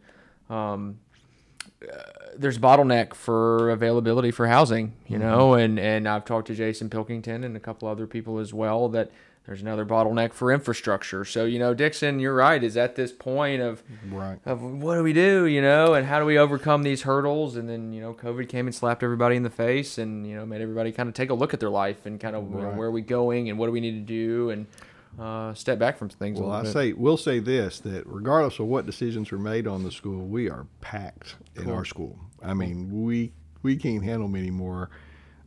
um, 0.50 1.00
uh, 1.82 2.02
there's 2.36 2.58
bottleneck 2.58 3.14
for 3.14 3.70
availability 3.70 4.32
for 4.32 4.48
housing, 4.48 4.94
you 5.08 5.18
mm-hmm. 5.18 5.28
know. 5.28 5.54
And 5.54 5.80
and 5.80 6.08
I've 6.08 6.26
talked 6.26 6.48
to 6.48 6.56
Jason 6.56 6.90
Pilkington 6.90 7.44
and 7.44 7.56
a 7.56 7.60
couple 7.60 7.88
other 7.88 8.08
people 8.08 8.40
as 8.40 8.54
well 8.54 8.90
that 8.90 9.12
there's 9.46 9.62
another 9.62 9.86
bottleneck 9.86 10.34
for 10.34 10.52
infrastructure. 10.52 11.26
So 11.26 11.46
you 11.46 11.60
know, 11.60 11.74
Dickson, 11.74 12.20
you're 12.20 12.36
right. 12.36 12.64
Is 12.64 12.78
at 12.78 12.96
this 12.96 13.12
point 13.12 13.62
of 13.62 13.84
right. 14.10 14.40
of 14.46 14.62
what 14.62 14.96
do 14.96 15.04
we 15.04 15.14
do, 15.14 15.46
you 15.46 15.62
know, 15.62 15.94
and 15.94 16.08
how 16.08 16.20
do 16.20 16.26
we 16.26 16.38
overcome 16.38 16.84
these 16.84 17.02
hurdles? 17.02 17.56
And 17.56 17.70
then 17.70 17.92
you 17.92 18.02
know, 18.02 18.14
COVID 18.14 18.48
came 18.48 18.68
and 18.68 18.76
slapped 18.76 19.04
everybody 19.04 19.36
in 19.36 19.44
the 19.44 19.50
face, 19.50 19.98
and 19.98 20.26
you 20.28 20.36
know, 20.36 20.46
made 20.46 20.62
everybody 20.62 20.92
kind 20.92 21.10
of 21.10 21.16
take 21.16 21.30
a 21.30 21.34
look 21.34 21.54
at 21.54 21.60
their 21.60 21.70
life 21.70 22.06
and 22.06 22.20
kind 22.20 22.36
of 22.36 22.44
right. 22.52 22.60
you 22.60 22.68
know, 22.68 22.74
where 22.74 22.88
are 22.88 22.92
we 22.92 23.02
going 23.02 23.50
and 23.50 23.60
what 23.60 23.68
do 23.68 23.72
we 23.72 23.82
need 23.82 24.08
to 24.08 24.14
do 24.14 24.50
and 24.50 24.68
uh, 25.20 25.54
step 25.54 25.78
back 25.78 25.98
from 25.98 26.10
things. 26.10 26.40
Well, 26.40 26.52
I 26.52 26.64
bit. 26.64 26.74
say 26.74 26.94
we'll 26.94 27.18
say 27.18 27.40
this 27.40 27.80
that 27.82 28.04
regardless 28.08 28.60
of 28.60 28.66
what 28.68 28.86
decisions 28.86 29.32
are 29.32 29.40
made 29.40 29.68
on 29.68 29.84
the 29.84 29.92
school, 29.92 30.26
we 30.26 30.50
are 30.50 30.66
packed 30.82 31.36
cool. 31.56 31.64
in 31.64 31.70
our 31.70 31.86
school. 31.86 32.20
I 32.42 32.54
mean, 32.54 33.04
we 33.04 33.32
we 33.62 33.76
can't 33.76 34.04
handle 34.04 34.28
them 34.28 34.36
anymore. 34.36 34.90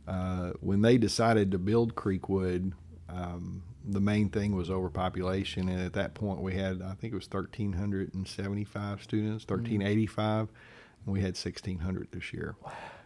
Uh, 0.07 0.51
when 0.61 0.81
they 0.81 0.97
decided 0.97 1.51
to 1.51 1.57
build 1.57 1.95
Creekwood, 1.95 2.71
um, 3.09 3.61
the 3.87 4.01
main 4.01 4.29
thing 4.29 4.55
was 4.55 4.69
overpopulation, 4.69 5.69
and 5.69 5.81
at 5.81 5.93
that 5.93 6.13
point 6.13 6.41
we 6.41 6.55
had 6.55 6.81
I 6.81 6.93
think 6.93 7.13
it 7.13 7.15
was 7.15 7.29
1,375 7.29 9.03
students, 9.03 9.45
1,385, 9.47 10.39
and 10.39 11.13
we 11.13 11.21
had 11.21 11.35
1,600 11.35 12.09
this 12.11 12.33
year. 12.33 12.55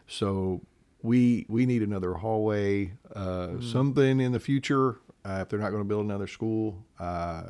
So 0.07 0.61
we 1.01 1.45
we 1.47 1.65
need 1.65 1.83
another 1.83 2.13
hallway, 2.15 2.93
uh, 3.15 3.47
mm. 3.47 3.71
something 3.71 4.19
in 4.19 4.31
the 4.31 4.39
future. 4.39 4.97
Uh, 5.23 5.39
if 5.41 5.49
they're 5.49 5.59
not 5.59 5.69
going 5.69 5.83
to 5.83 5.87
build 5.87 6.03
another 6.03 6.25
school, 6.25 6.83
uh, 6.99 7.43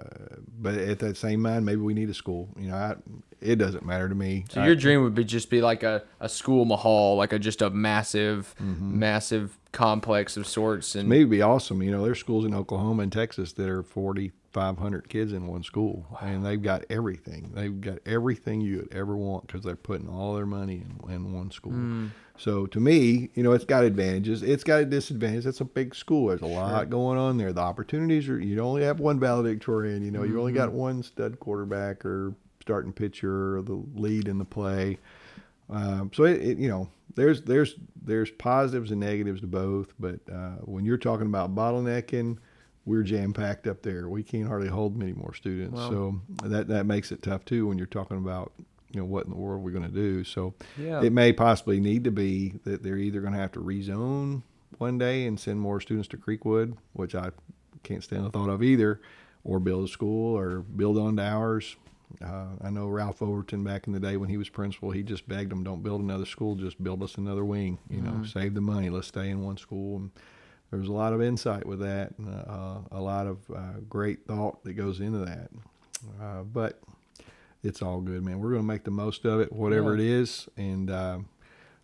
but 0.60 0.76
at 0.76 1.00
that 1.00 1.16
same 1.16 1.42
mind, 1.42 1.66
maybe 1.66 1.80
we 1.80 1.94
need 1.94 2.10
a 2.10 2.14
school. 2.14 2.50
You 2.58 2.68
know, 2.68 2.76
I, 2.76 2.96
it 3.42 3.56
doesn't 3.56 3.86
matter 3.86 4.08
to 4.08 4.16
me. 4.16 4.46
So 4.50 4.64
your 4.64 4.76
dream 4.76 5.04
would 5.04 5.16
be 5.16 5.24
just 5.24 5.50
be 5.50 5.62
like 5.62 5.84
a, 5.84 6.04
a 6.20 6.30
school 6.30 6.66
mahal, 6.66 7.16
like 7.16 7.34
a 7.34 7.40
just 7.40 7.62
a 7.62 7.70
massive, 7.70 8.56
mm-hmm. 8.62 9.00
massive 9.00 9.58
complex 9.72 10.38
of 10.38 10.48
sorts. 10.48 10.96
And 10.96 11.10
maybe 11.10 11.26
be 11.26 11.42
awesome. 11.42 11.82
You 11.82 11.92
know, 11.92 12.04
there's 12.04 12.20
schools 12.20 12.46
in 12.46 12.54
Oklahoma 12.54 13.04
and 13.04 13.12
Texas 13.12 13.54
that 13.54 13.68
are 13.68 13.84
4,500 13.84 15.10
kids 15.10 15.34
in 15.34 15.48
one 15.48 15.64
school, 15.64 16.06
wow. 16.12 16.20
and 16.22 16.46
they've 16.46 16.62
got 16.62 16.86
everything. 16.90 17.52
They've 17.54 17.82
got 17.82 17.98
everything 18.06 18.62
you 18.62 18.78
would 18.78 18.94
ever 18.94 19.18
want 19.18 19.48
because 19.48 19.64
they're 19.64 19.76
putting 19.76 20.08
all 20.08 20.36
their 20.36 20.46
money 20.46 20.84
in, 21.06 21.12
in 21.12 21.34
one 21.34 21.52
school. 21.52 21.74
Mm. 21.74 22.10
So 22.38 22.66
to 22.68 22.80
me, 22.80 23.30
you 23.36 23.44
know, 23.44 23.52
it's 23.52 23.66
got 23.66 23.84
advantages. 23.84 24.42
It's 24.42 24.64
got 24.64 24.82
a 24.82 24.86
disadvantage. 24.86 25.46
It's 25.46 25.62
a 25.62 25.66
big 25.66 25.94
school. 25.94 26.30
There's 26.30 26.42
a 26.42 26.48
lot 26.48 26.90
going 26.90 27.20
on 27.20 27.38
there. 27.38 27.54
The 27.54 27.62
opportunities 27.62 28.28
are 28.30 28.40
you 28.40 28.60
only 28.60 28.84
have 28.84 29.00
one 29.00 29.20
valedictorian. 29.20 30.04
You 30.04 30.10
know, 30.10 30.22
mm-hmm. 30.22 30.34
you 30.34 30.40
only 30.40 30.54
got 30.54 30.70
mm-hmm. 30.70 30.78
one 30.78 31.04
stud 31.04 31.40
quarterback 31.40 32.04
or 32.04 32.34
starting 32.62 32.94
pitcher 32.94 33.58
or 33.58 33.62
the 33.62 33.82
lead 33.96 34.28
in 34.28 34.38
the 34.38 34.46
play. 34.46 34.98
Um, 35.70 36.12
so 36.14 36.24
it, 36.24 36.42
it, 36.42 36.58
you 36.58 36.70
know, 36.70 36.90
there's 37.16 37.42
there's 37.42 37.76
there's 38.02 38.32
positives 38.32 38.92
and 38.92 39.00
negatives 39.00 39.42
to 39.42 39.48
both. 39.48 39.94
But 40.00 40.20
uh, 40.32 40.56
when 40.64 40.86
you're 40.86 40.98
talking 40.98 41.28
about 41.28 41.56
bottlenecking, 41.56 42.38
we're 42.86 43.04
jam 43.04 43.34
packed 43.34 43.68
up 43.68 43.82
there. 43.82 44.10
We 44.10 44.24
can't 44.24 44.48
hardly 44.48 44.70
hold 44.70 44.98
many 44.98 45.14
more 45.14 45.34
students. 45.34 45.80
So 45.80 46.20
that 46.44 46.68
that 46.68 46.86
makes 46.86 47.12
it 47.12 47.22
tough 47.22 47.46
too 47.46 47.68
when 47.68 47.78
you're 47.78 47.88
talking 47.88 48.18
about 48.18 48.52
you 48.92 49.00
know 49.00 49.06
what 49.06 49.26
in 49.26 49.32
the 49.32 49.38
world 49.38 49.64
we're 49.64 49.72
going 49.72 49.88
to 49.88 49.90
do. 49.90 50.24
So 50.24 50.54
yeah. 50.78 51.02
it 51.02 51.14
may 51.14 51.34
possibly 51.34 51.80
need 51.80 52.04
to 52.04 52.12
be 52.12 52.56
that 52.66 52.84
they're 52.84 52.98
either 52.98 53.22
going 53.22 53.34
to 53.34 53.40
have 53.40 53.54
to 53.54 53.60
rezone 53.62 54.44
one 54.78 54.98
day 54.98 55.26
and 55.26 55.40
send 55.40 55.60
more 55.60 55.80
students 55.80 56.08
to 56.10 56.18
Creekwood, 56.18 56.76
which 56.94 57.16
I 57.16 57.32
can't 57.84 58.04
stand 58.04 58.26
the 58.26 58.30
thought 58.30 58.50
of 58.50 58.64
either, 58.64 59.00
or 59.44 59.60
build 59.60 59.86
a 59.86 59.88
school 59.88 60.38
or 60.38 60.60
build 60.60 60.98
on 60.98 61.18
to 61.18 61.24
ours. 61.24 61.76
Uh, 62.24 62.48
I 62.62 62.70
know 62.70 62.88
Ralph 62.88 63.22
Overton 63.22 63.64
back 63.64 63.88
in 63.88 63.94
the 63.94 64.00
day 64.00 64.18
when 64.18 64.30
he 64.30 64.38
was 64.38 64.50
principal, 64.50 64.92
he 64.92 65.04
just 65.04 65.28
begged 65.28 65.52
them, 65.52 65.64
"Don't 65.64 65.84
build 65.84 66.02
another 66.02 66.26
school, 66.26 66.56
just 66.56 66.84
build 66.84 67.04
us 67.04 67.16
another 67.16 67.46
wing. 67.46 67.78
You 67.90 68.00
mm-hmm. 68.00 68.22
know, 68.22 68.26
save 68.26 68.54
the 68.54 68.62
money. 68.62 68.90
Let's 68.90 69.08
stay 69.08 69.30
in 69.30 69.44
one 69.44 69.58
school." 69.58 69.98
And 69.98 70.12
there 70.70 70.80
was 70.80 70.88
a 70.88 70.94
lot 70.94 71.14
of 71.14 71.22
insight 71.22 71.66
with 71.66 71.80
that, 71.80 72.14
and 72.18 72.30
uh, 72.30 72.80
a 72.92 73.02
lot 73.02 73.28
of 73.28 73.38
uh, 73.54 73.80
great 73.90 74.26
thought 74.26 74.64
that 74.64 74.74
goes 74.74 75.00
into 75.02 75.20
that. 75.20 75.50
Uh, 76.22 76.44
but 76.44 76.82
it's 77.64 77.82
all 77.82 78.02
good, 78.02 78.24
man. 78.24 78.40
We're 78.40 78.52
going 78.52 78.62
to 78.62 78.68
make 78.68 78.84
the 78.84 78.92
most 78.92 79.26
of 79.26 79.40
it, 79.40 79.52
whatever 79.52 79.96
yeah. 79.96 80.02
it 80.02 80.10
is. 80.22 80.50
And 80.58 80.90
uh, 80.90 81.20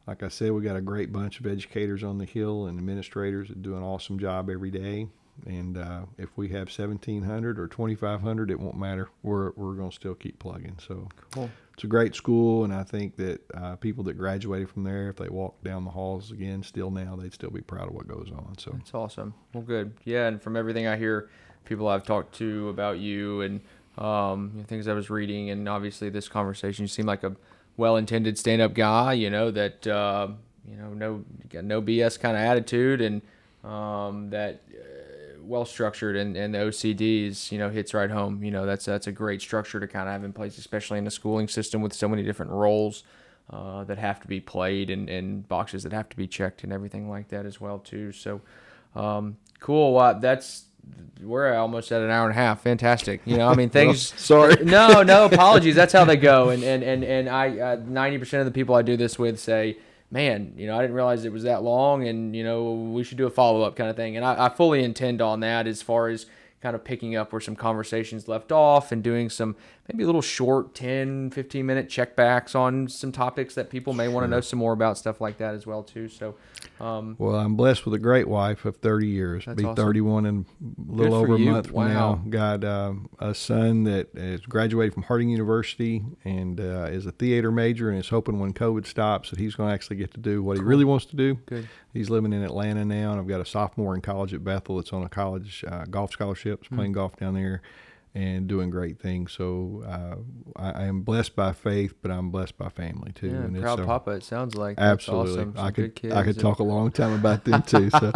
like 0.08 0.24
I 0.24 0.30
said, 0.30 0.52
we 0.52 0.62
got 0.62 0.76
a 0.76 0.82
great 0.82 1.12
bunch 1.12 1.40
of 1.40 1.45
educators 1.45 2.04
on 2.04 2.18
the 2.18 2.26
hill 2.26 2.66
and 2.66 2.80
administrators 2.80 3.49
that 3.49 3.62
do 3.62 3.76
an 3.76 3.84
awesome 3.84 4.18
job 4.20 4.49
every 4.49 4.72
day. 4.72 5.08
And 5.46 5.78
uh, 5.78 6.02
if 6.18 6.30
we 6.36 6.50
have 6.50 6.68
1,700 6.68 7.60
or 7.60 7.68
2,500, 7.68 8.52
it 8.52 8.60
won't 8.60 8.78
matter. 8.78 9.10
We're, 9.24 9.52
we're 9.56 9.74
going 9.74 9.90
to 9.90 9.96
still 9.96 10.16
keep 10.16 10.40
plugging. 10.40 10.78
So 10.86 11.08
cool. 11.32 11.50
it's 11.74 11.84
a 11.84 11.88
great 11.88 12.16
school. 12.16 12.64
And 12.64 12.74
I 12.74 12.84
think 12.84 13.16
that 13.18 13.42
uh, 13.54 13.76
people 13.76 14.04
that 14.06 14.14
graduated 14.18 14.70
from 14.70 14.84
there, 14.84 15.10
if 15.10 15.18
they 15.18 15.30
walk 15.30 15.64
down 15.64 15.86
the 15.86 15.92
halls 15.92 16.32
again 16.32 16.64
still 16.64 16.92
now, 16.92 17.16
they'd 17.16 17.34
still 17.34 17.52
be 17.52 17.62
proud 17.62 17.88
of 17.88 17.94
what 17.94 18.08
goes 18.08 18.32
on. 18.36 18.56
So 18.58 18.76
it's 18.80 18.94
awesome. 18.94 19.34
Well, 19.54 19.64
good. 19.64 19.94
Yeah. 20.04 20.28
And 20.28 20.42
from 20.42 20.58
everything 20.58 20.88
I 20.88 20.98
hear, 20.98 21.30
people 21.66 21.88
I've 21.88 22.04
talked 22.04 22.36
to 22.36 22.70
about 22.70 23.00
you 23.00 23.42
and 23.42 23.62
um, 23.98 24.64
things 24.68 24.88
I 24.88 24.94
was 24.94 25.10
reading, 25.10 25.50
and 25.50 25.68
obviously 25.68 26.10
this 26.10 26.28
conversation. 26.28 26.84
You 26.84 26.88
seem 26.88 27.06
like 27.06 27.24
a 27.24 27.36
well-intended 27.78 28.38
stand-up 28.38 28.74
guy. 28.74 29.14
You 29.14 29.30
know 29.30 29.52
that 29.52 29.88
uh, 29.88 30.30
you 30.68 30.78
know 30.78 30.94
no 30.94 31.62
no 31.62 31.82
BS 31.82 32.20
kind 32.20 32.38
of 32.38 32.44
attitude, 32.44 33.02
and 33.02 33.22
um, 33.64 34.30
that 34.30 34.62
uh, 34.72 34.97
well 35.48 35.65
structured 35.65 36.15
and, 36.15 36.36
and 36.36 36.53
the 36.53 36.60
OCDs, 36.60 37.52
you 37.52 37.57
know, 37.57 37.69
hits 37.69 37.94
right 37.94 38.10
home. 38.10 38.44
You 38.44 38.52
know, 38.52 38.65
that's 38.65 38.86
that's 38.86 39.07
a 39.07 39.11
great 39.11 39.41
structure 39.41 39.80
to 39.80 39.88
kind 39.88 40.07
of 40.07 40.14
have 40.14 40.24
in 40.24 40.34
place, 40.34 40.57
especially 40.57 40.98
in 40.98 41.03
the 41.03 41.11
schooling 41.11 41.48
system 41.48 41.82
with 41.82 41.94
so 41.94 42.07
many 42.07 42.24
different 42.24 42.52
roles 42.52 43.03
uh, 43.49 43.84
that 43.86 43.98
have 43.98 44.19
to 44.22 44.28
be 44.28 44.40
played 44.40 44.90
and, 44.90 45.10
and 45.10 45.48
boxes 45.48 45.84
that 45.84 45.94
have 45.94 46.10
to 46.10 46.18
be 46.18 46.28
checked 46.28 46.64
and 46.64 46.74
everything 46.74 47.10
like 47.10 47.30
that 47.30 47.45
as 47.45 47.61
well 47.61 47.80
too. 47.80 48.11
So 48.11 48.41
um, 48.95 49.38
cool. 49.60 49.94
Well, 49.94 50.19
that's 50.19 50.65
we're 51.22 51.53
almost 51.53 51.91
at 51.91 52.02
an 52.02 52.10
hour 52.10 52.30
and 52.30 52.38
a 52.38 52.41
half. 52.41 52.61
Fantastic. 52.61 53.22
You 53.26 53.38
know, 53.38 53.48
I 53.48 53.56
mean, 53.56 53.69
things. 53.72 54.11
well, 54.11 54.19
sorry. 54.19 54.56
no, 54.64 55.03
no 55.03 55.26
apologies. 55.26 55.76
That's 55.76 55.94
how 55.94 56.06
they 56.06 56.18
go. 56.18 56.49
And 56.49 56.64
and 56.64 56.84
and 56.84 57.03
and 57.03 57.30
I 57.30 57.60
uh, 57.60 57.82
ninety 57.86 58.18
uh, 58.18 58.19
percent 58.19 58.41
of 58.41 58.45
the 58.45 58.52
people 58.52 58.76
I 58.76 58.82
do 58.82 58.98
this 58.98 59.18
with 59.18 59.40
say 59.40 59.78
man, 60.10 60.54
you 60.56 60.68
know, 60.68 60.78
I 60.78 60.82
didn't 60.82 60.96
realize 60.96 61.26
it 61.26 61.34
was 61.34 61.44
that 61.44 61.64
long, 61.64 62.08
and 62.08 62.36
you 62.36 62.44
know, 62.44 62.72
we 62.72 63.04
should 63.04 63.18
do 63.18 63.28
a 63.28 63.30
follow 63.30 63.62
up 63.62 63.76
kind 63.76 63.90
of 63.90 63.96
thing. 63.96 64.16
And 64.16 64.26
I, 64.26 64.46
I 64.46 64.50
fully 64.50 64.84
intend 64.84 65.22
on 65.22 65.42
that 65.42 65.68
as 65.68 65.82
far 65.82 66.08
as 66.08 66.26
kind 66.62 66.76
of 66.76 66.84
picking 66.84 67.16
up 67.16 67.32
where 67.32 67.42
some 67.42 67.56
conversations 67.56 68.28
left 68.28 68.52
off 68.52 68.92
and 68.92 69.04
doing 69.04 69.30
some 69.30 69.56
maybe 69.92 70.04
a 70.04 70.06
little 70.06 70.22
short 70.22 70.76
10 70.76 71.32
15 71.32 71.66
minute 71.66 71.90
checkbacks 71.90 72.56
on 72.56 72.88
some 72.88 73.12
topics 73.12 73.56
that 73.56 73.70
people 73.70 73.94
may 73.94 74.06
sure. 74.06 74.14
want 74.14 74.24
to 74.24 74.28
know 74.28 74.42
some 74.42 74.60
more 74.60 74.74
about 74.74 74.98
stuff 74.98 75.22
like 75.22 75.38
that 75.38 75.54
as 75.54 75.66
well 75.66 75.84
too 75.84 76.08
so 76.08 76.36
um, 76.80 77.16
well 77.18 77.36
i'm 77.36 77.56
blessed 77.56 77.86
with 77.86 77.94
a 77.94 78.00
great 78.00 78.28
wife 78.28 78.66
of 78.66 78.78
30 78.78 79.08
years 79.08 79.46
be 79.46 79.64
awesome. 79.64 79.76
31 79.76 80.26
in 80.26 80.46
a 80.62 80.92
little 80.92 81.16
over 81.16 81.36
a 81.36 81.40
month 81.40 81.72
wow. 81.72 81.88
now 81.88 82.16
got 82.30 82.64
uh, 82.64 82.94
a 83.20 83.34
son 83.34 83.84
that 83.84 84.14
is 84.16 84.42
graduated 84.42 84.94
from 84.94 85.04
harding 85.04 85.30
university 85.30 86.04
and 86.26 86.60
uh, 86.60 86.88
is 86.90 87.06
a 87.06 87.12
theater 87.12 87.52
major 87.52 87.90
and 87.90 88.00
is 88.00 88.10
hoping 88.10 88.40
when 88.40 88.54
covid 88.54 88.86
stops 88.86 89.30
that 89.30 89.40
he's 89.40 89.56
going 89.56 89.70
to 89.70 89.74
actually 89.74 89.96
get 89.96 90.12
to 90.12 90.20
do 90.20 90.44
what 90.44 90.56
cool. 90.56 90.64
he 90.64 90.70
really 90.70 90.86
wants 90.86 91.06
to 91.06 91.16
do 91.16 91.36
Good. 91.46 91.68
he's 91.94 92.10
living 92.10 92.34
in 92.34 92.44
atlanta 92.44 92.84
now 92.84 93.12
and 93.12 93.20
i've 93.20 93.28
got 93.28 93.42
a 93.42 93.46
sophomore 93.46 93.96
in 93.96 94.02
college 94.02 94.34
at 94.34 94.44
bethel 94.44 94.78
that's 94.78 94.92
on 94.92 95.04
a 95.04 95.10
college 95.10 95.64
uh, 95.68 95.86
golf 95.86 96.12
scholarship 96.12 96.64
mm-hmm. 96.64 96.76
playing 96.76 96.92
golf 96.92 97.16
down 97.16 97.34
there 97.34 97.62
and 98.18 98.48
doing 98.48 98.72
great 98.72 98.99
things. 98.99 99.31
So 99.31 99.84
uh, 99.85 100.15
I, 100.60 100.84
I, 100.84 100.85
am 100.85 101.02
blessed 101.02 101.35
by 101.35 101.53
faith, 101.53 101.94
but 102.02 102.10
I'm 102.10 102.31
blessed 102.31 102.57
by 102.57 102.69
family 102.69 103.11
too. 103.11 103.27
Yeah, 103.27 103.35
and 103.35 103.61
proud 103.61 103.85
papa. 103.85 104.11
It 104.11 104.23
sounds 104.23 104.56
like 104.56 104.80
absolutely. 104.80 105.34
Awesome. 105.34 105.53
I 105.56 105.69
could 105.69 106.11
I 106.11 106.23
could 106.23 106.39
talk 106.39 106.57
a 106.57 106.64
long 106.64 106.91
time 106.91 107.14
about 107.19 107.44
them 107.45 107.61
too. 107.61 107.91
So, 107.91 108.11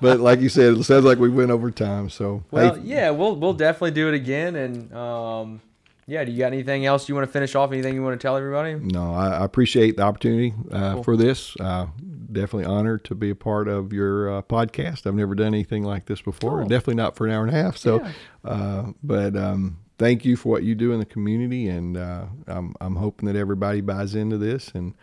but 0.00 0.18
like 0.18 0.40
you 0.40 0.48
said, 0.48 0.74
it 0.74 0.82
sounds 0.82 1.04
like 1.04 1.18
we 1.18 1.28
went 1.28 1.52
over 1.52 1.70
time. 1.70 2.10
So 2.10 2.42
well, 2.50 2.74
hey, 2.74 2.80
yeah, 2.82 3.10
we'll 3.10 3.36
we'll 3.36 3.52
definitely 3.52 3.92
do 3.92 4.08
it 4.08 4.14
again. 4.14 4.56
And 4.56 4.92
um, 4.92 5.60
yeah, 6.08 6.24
do 6.24 6.32
you 6.32 6.38
got 6.38 6.52
anything 6.52 6.84
else 6.84 7.08
you 7.08 7.14
want 7.14 7.28
to 7.28 7.32
finish 7.32 7.54
off? 7.54 7.70
Anything 7.70 7.94
you 7.94 8.02
want 8.02 8.20
to 8.20 8.24
tell 8.24 8.36
everybody? 8.36 8.74
No, 8.74 9.14
I, 9.14 9.28
I 9.28 9.44
appreciate 9.44 9.96
the 9.96 10.02
opportunity 10.02 10.54
uh, 10.72 10.94
cool. 10.94 11.04
for 11.04 11.16
this. 11.16 11.54
Uh, 11.60 11.86
definitely 12.30 12.64
honored 12.64 13.04
to 13.04 13.14
be 13.14 13.30
a 13.30 13.34
part 13.34 13.68
of 13.68 13.92
your 13.92 14.38
uh, 14.38 14.42
podcast. 14.42 15.06
I've 15.06 15.14
never 15.14 15.34
done 15.34 15.48
anything 15.48 15.84
like 15.84 16.06
this 16.06 16.20
before. 16.20 16.62
Oh. 16.62 16.68
Definitely 16.68 16.96
not 16.96 17.16
for 17.16 17.26
an 17.26 17.32
hour 17.32 17.46
and 17.46 17.54
a 17.54 17.58
half. 17.58 17.76
So, 17.76 18.02
yeah. 18.02 18.12
uh, 18.44 18.86
but 19.02 19.36
um, 19.36 19.78
thank 19.98 20.24
you 20.24 20.36
for 20.36 20.50
what 20.50 20.62
you 20.62 20.74
do 20.74 20.92
in 20.92 20.98
the 20.98 21.06
community, 21.06 21.68
and 21.68 21.96
uh, 21.96 22.26
I'm 22.46 22.74
I'm 22.80 22.96
hoping 22.96 23.26
that 23.26 23.36
everybody 23.36 23.80
buys 23.80 24.14
into 24.14 24.38
this 24.38 24.70
and 24.74 24.94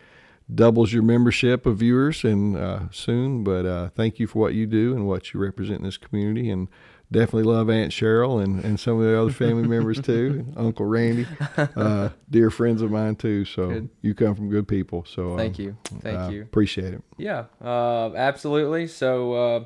doubles 0.52 0.92
your 0.92 1.02
membership 1.02 1.64
of 1.64 1.78
viewers 1.78 2.24
and 2.24 2.56
uh, 2.56 2.80
soon. 2.90 3.44
But 3.44 3.66
uh, 3.66 3.88
thank 3.90 4.18
you 4.18 4.26
for 4.26 4.40
what 4.40 4.54
you 4.54 4.66
do 4.66 4.94
and 4.94 5.06
what 5.06 5.32
you 5.32 5.40
represent 5.40 5.78
in 5.78 5.84
this 5.84 5.96
community 5.96 6.50
and 6.50 6.68
definitely 7.14 7.44
love 7.44 7.70
Aunt 7.70 7.92
Cheryl 7.92 8.42
and, 8.42 8.62
and 8.64 8.78
some 8.78 9.00
of 9.00 9.06
the 9.06 9.18
other 9.18 9.30
family 9.30 9.66
members 9.68 10.00
too. 10.00 10.44
Uncle 10.56 10.84
Randy, 10.84 11.26
uh, 11.56 12.10
dear 12.28 12.50
friends 12.50 12.82
of 12.82 12.90
mine 12.90 13.16
too. 13.16 13.44
So 13.44 13.68
good. 13.68 13.88
you 14.02 14.14
come 14.14 14.34
from 14.34 14.50
good 14.50 14.68
people. 14.68 15.06
So 15.08 15.36
thank 15.36 15.58
um, 15.58 15.64
you, 15.64 15.76
thank 16.00 16.18
uh, 16.18 16.28
you, 16.28 16.42
appreciate 16.42 16.92
it. 16.92 17.02
Yeah, 17.16 17.44
uh, 17.62 18.12
absolutely. 18.14 18.88
So 18.88 19.32
uh, 19.32 19.64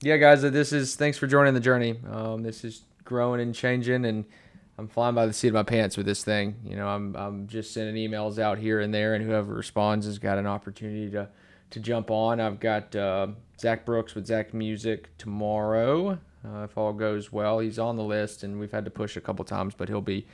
yeah, 0.00 0.16
guys, 0.16 0.42
this 0.42 0.72
is 0.72 0.96
thanks 0.96 1.18
for 1.18 1.26
joining 1.26 1.54
the 1.54 1.60
journey. 1.60 2.00
Um, 2.10 2.42
this 2.42 2.64
is 2.64 2.82
growing 3.04 3.40
and 3.40 3.54
changing, 3.54 4.04
and 4.04 4.24
I'm 4.78 4.88
flying 4.88 5.14
by 5.14 5.26
the 5.26 5.32
seat 5.32 5.48
of 5.48 5.54
my 5.54 5.62
pants 5.62 5.96
with 5.96 6.06
this 6.06 6.24
thing. 6.24 6.56
You 6.64 6.76
know, 6.76 6.88
I'm 6.88 7.14
I'm 7.14 7.46
just 7.46 7.72
sending 7.72 8.10
emails 8.10 8.38
out 8.38 8.58
here 8.58 8.80
and 8.80 8.92
there, 8.92 9.14
and 9.14 9.24
whoever 9.24 9.52
responds 9.52 10.06
has 10.06 10.18
got 10.18 10.38
an 10.38 10.46
opportunity 10.46 11.10
to 11.10 11.28
to 11.70 11.80
jump 11.80 12.10
on. 12.10 12.40
I've 12.40 12.60
got 12.60 12.96
uh, 12.96 13.28
Zach 13.60 13.84
Brooks 13.84 14.14
with 14.14 14.26
Zach 14.26 14.54
Music 14.54 15.16
tomorrow 15.18 16.18
uh, 16.44 16.64
if 16.64 16.76
all 16.76 16.92
goes 16.92 17.32
well. 17.32 17.58
He's 17.58 17.78
on 17.78 17.96
the 17.96 18.02
list, 18.02 18.42
and 18.42 18.58
we've 18.58 18.72
had 18.72 18.84
to 18.84 18.90
push 18.90 19.16
a 19.16 19.20
couple 19.20 19.44
times, 19.44 19.74
but 19.74 19.88
he'll 19.88 20.00
be 20.00 20.26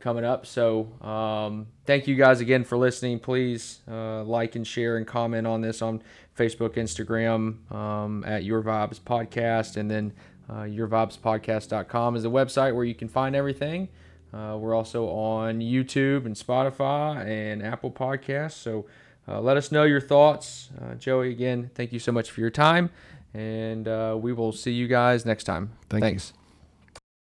coming 0.00 0.24
up. 0.24 0.44
So 0.44 0.92
um, 1.00 1.66
thank 1.86 2.06
you 2.06 2.14
guys 2.14 2.40
again 2.40 2.64
for 2.64 2.76
listening. 2.76 3.18
Please 3.18 3.80
uh, 3.90 4.22
like 4.24 4.54
and 4.54 4.66
share 4.66 4.96
and 4.96 5.06
comment 5.06 5.46
on 5.46 5.62
this 5.62 5.80
on 5.80 6.02
Facebook, 6.36 6.74
Instagram 6.74 7.72
um, 7.74 8.24
at 8.26 8.44
Your 8.44 8.62
Vibes 8.62 9.00
Podcast, 9.00 9.76
and 9.76 9.90
then 9.90 10.12
uh, 10.50 10.62
YourVibesPodcast.com 10.62 12.16
is 12.16 12.22
the 12.22 12.30
website 12.30 12.74
where 12.74 12.84
you 12.84 12.94
can 12.94 13.08
find 13.08 13.34
everything. 13.34 13.88
Uh, 14.32 14.56
we're 14.58 14.74
also 14.74 15.08
on 15.08 15.60
YouTube 15.60 16.26
and 16.26 16.34
Spotify 16.34 17.24
and 17.24 17.62
Apple 17.62 17.90
Podcasts. 17.90 18.52
So 18.52 18.84
uh, 19.26 19.40
let 19.40 19.56
us 19.56 19.72
know 19.72 19.84
your 19.84 20.00
thoughts. 20.00 20.70
Uh, 20.82 20.96
Joey, 20.96 21.30
again, 21.30 21.70
thank 21.74 21.92
you 21.92 21.98
so 21.98 22.12
much 22.12 22.30
for 22.30 22.40
your 22.40 22.50
time 22.50 22.90
and 23.34 23.88
uh, 23.88 24.16
we 24.18 24.32
will 24.32 24.52
see 24.52 24.72
you 24.72 24.86
guys 24.88 25.26
next 25.26 25.44
time. 25.44 25.72
Thank 25.90 26.02
Thanks. 26.02 26.32
You. 26.34 26.43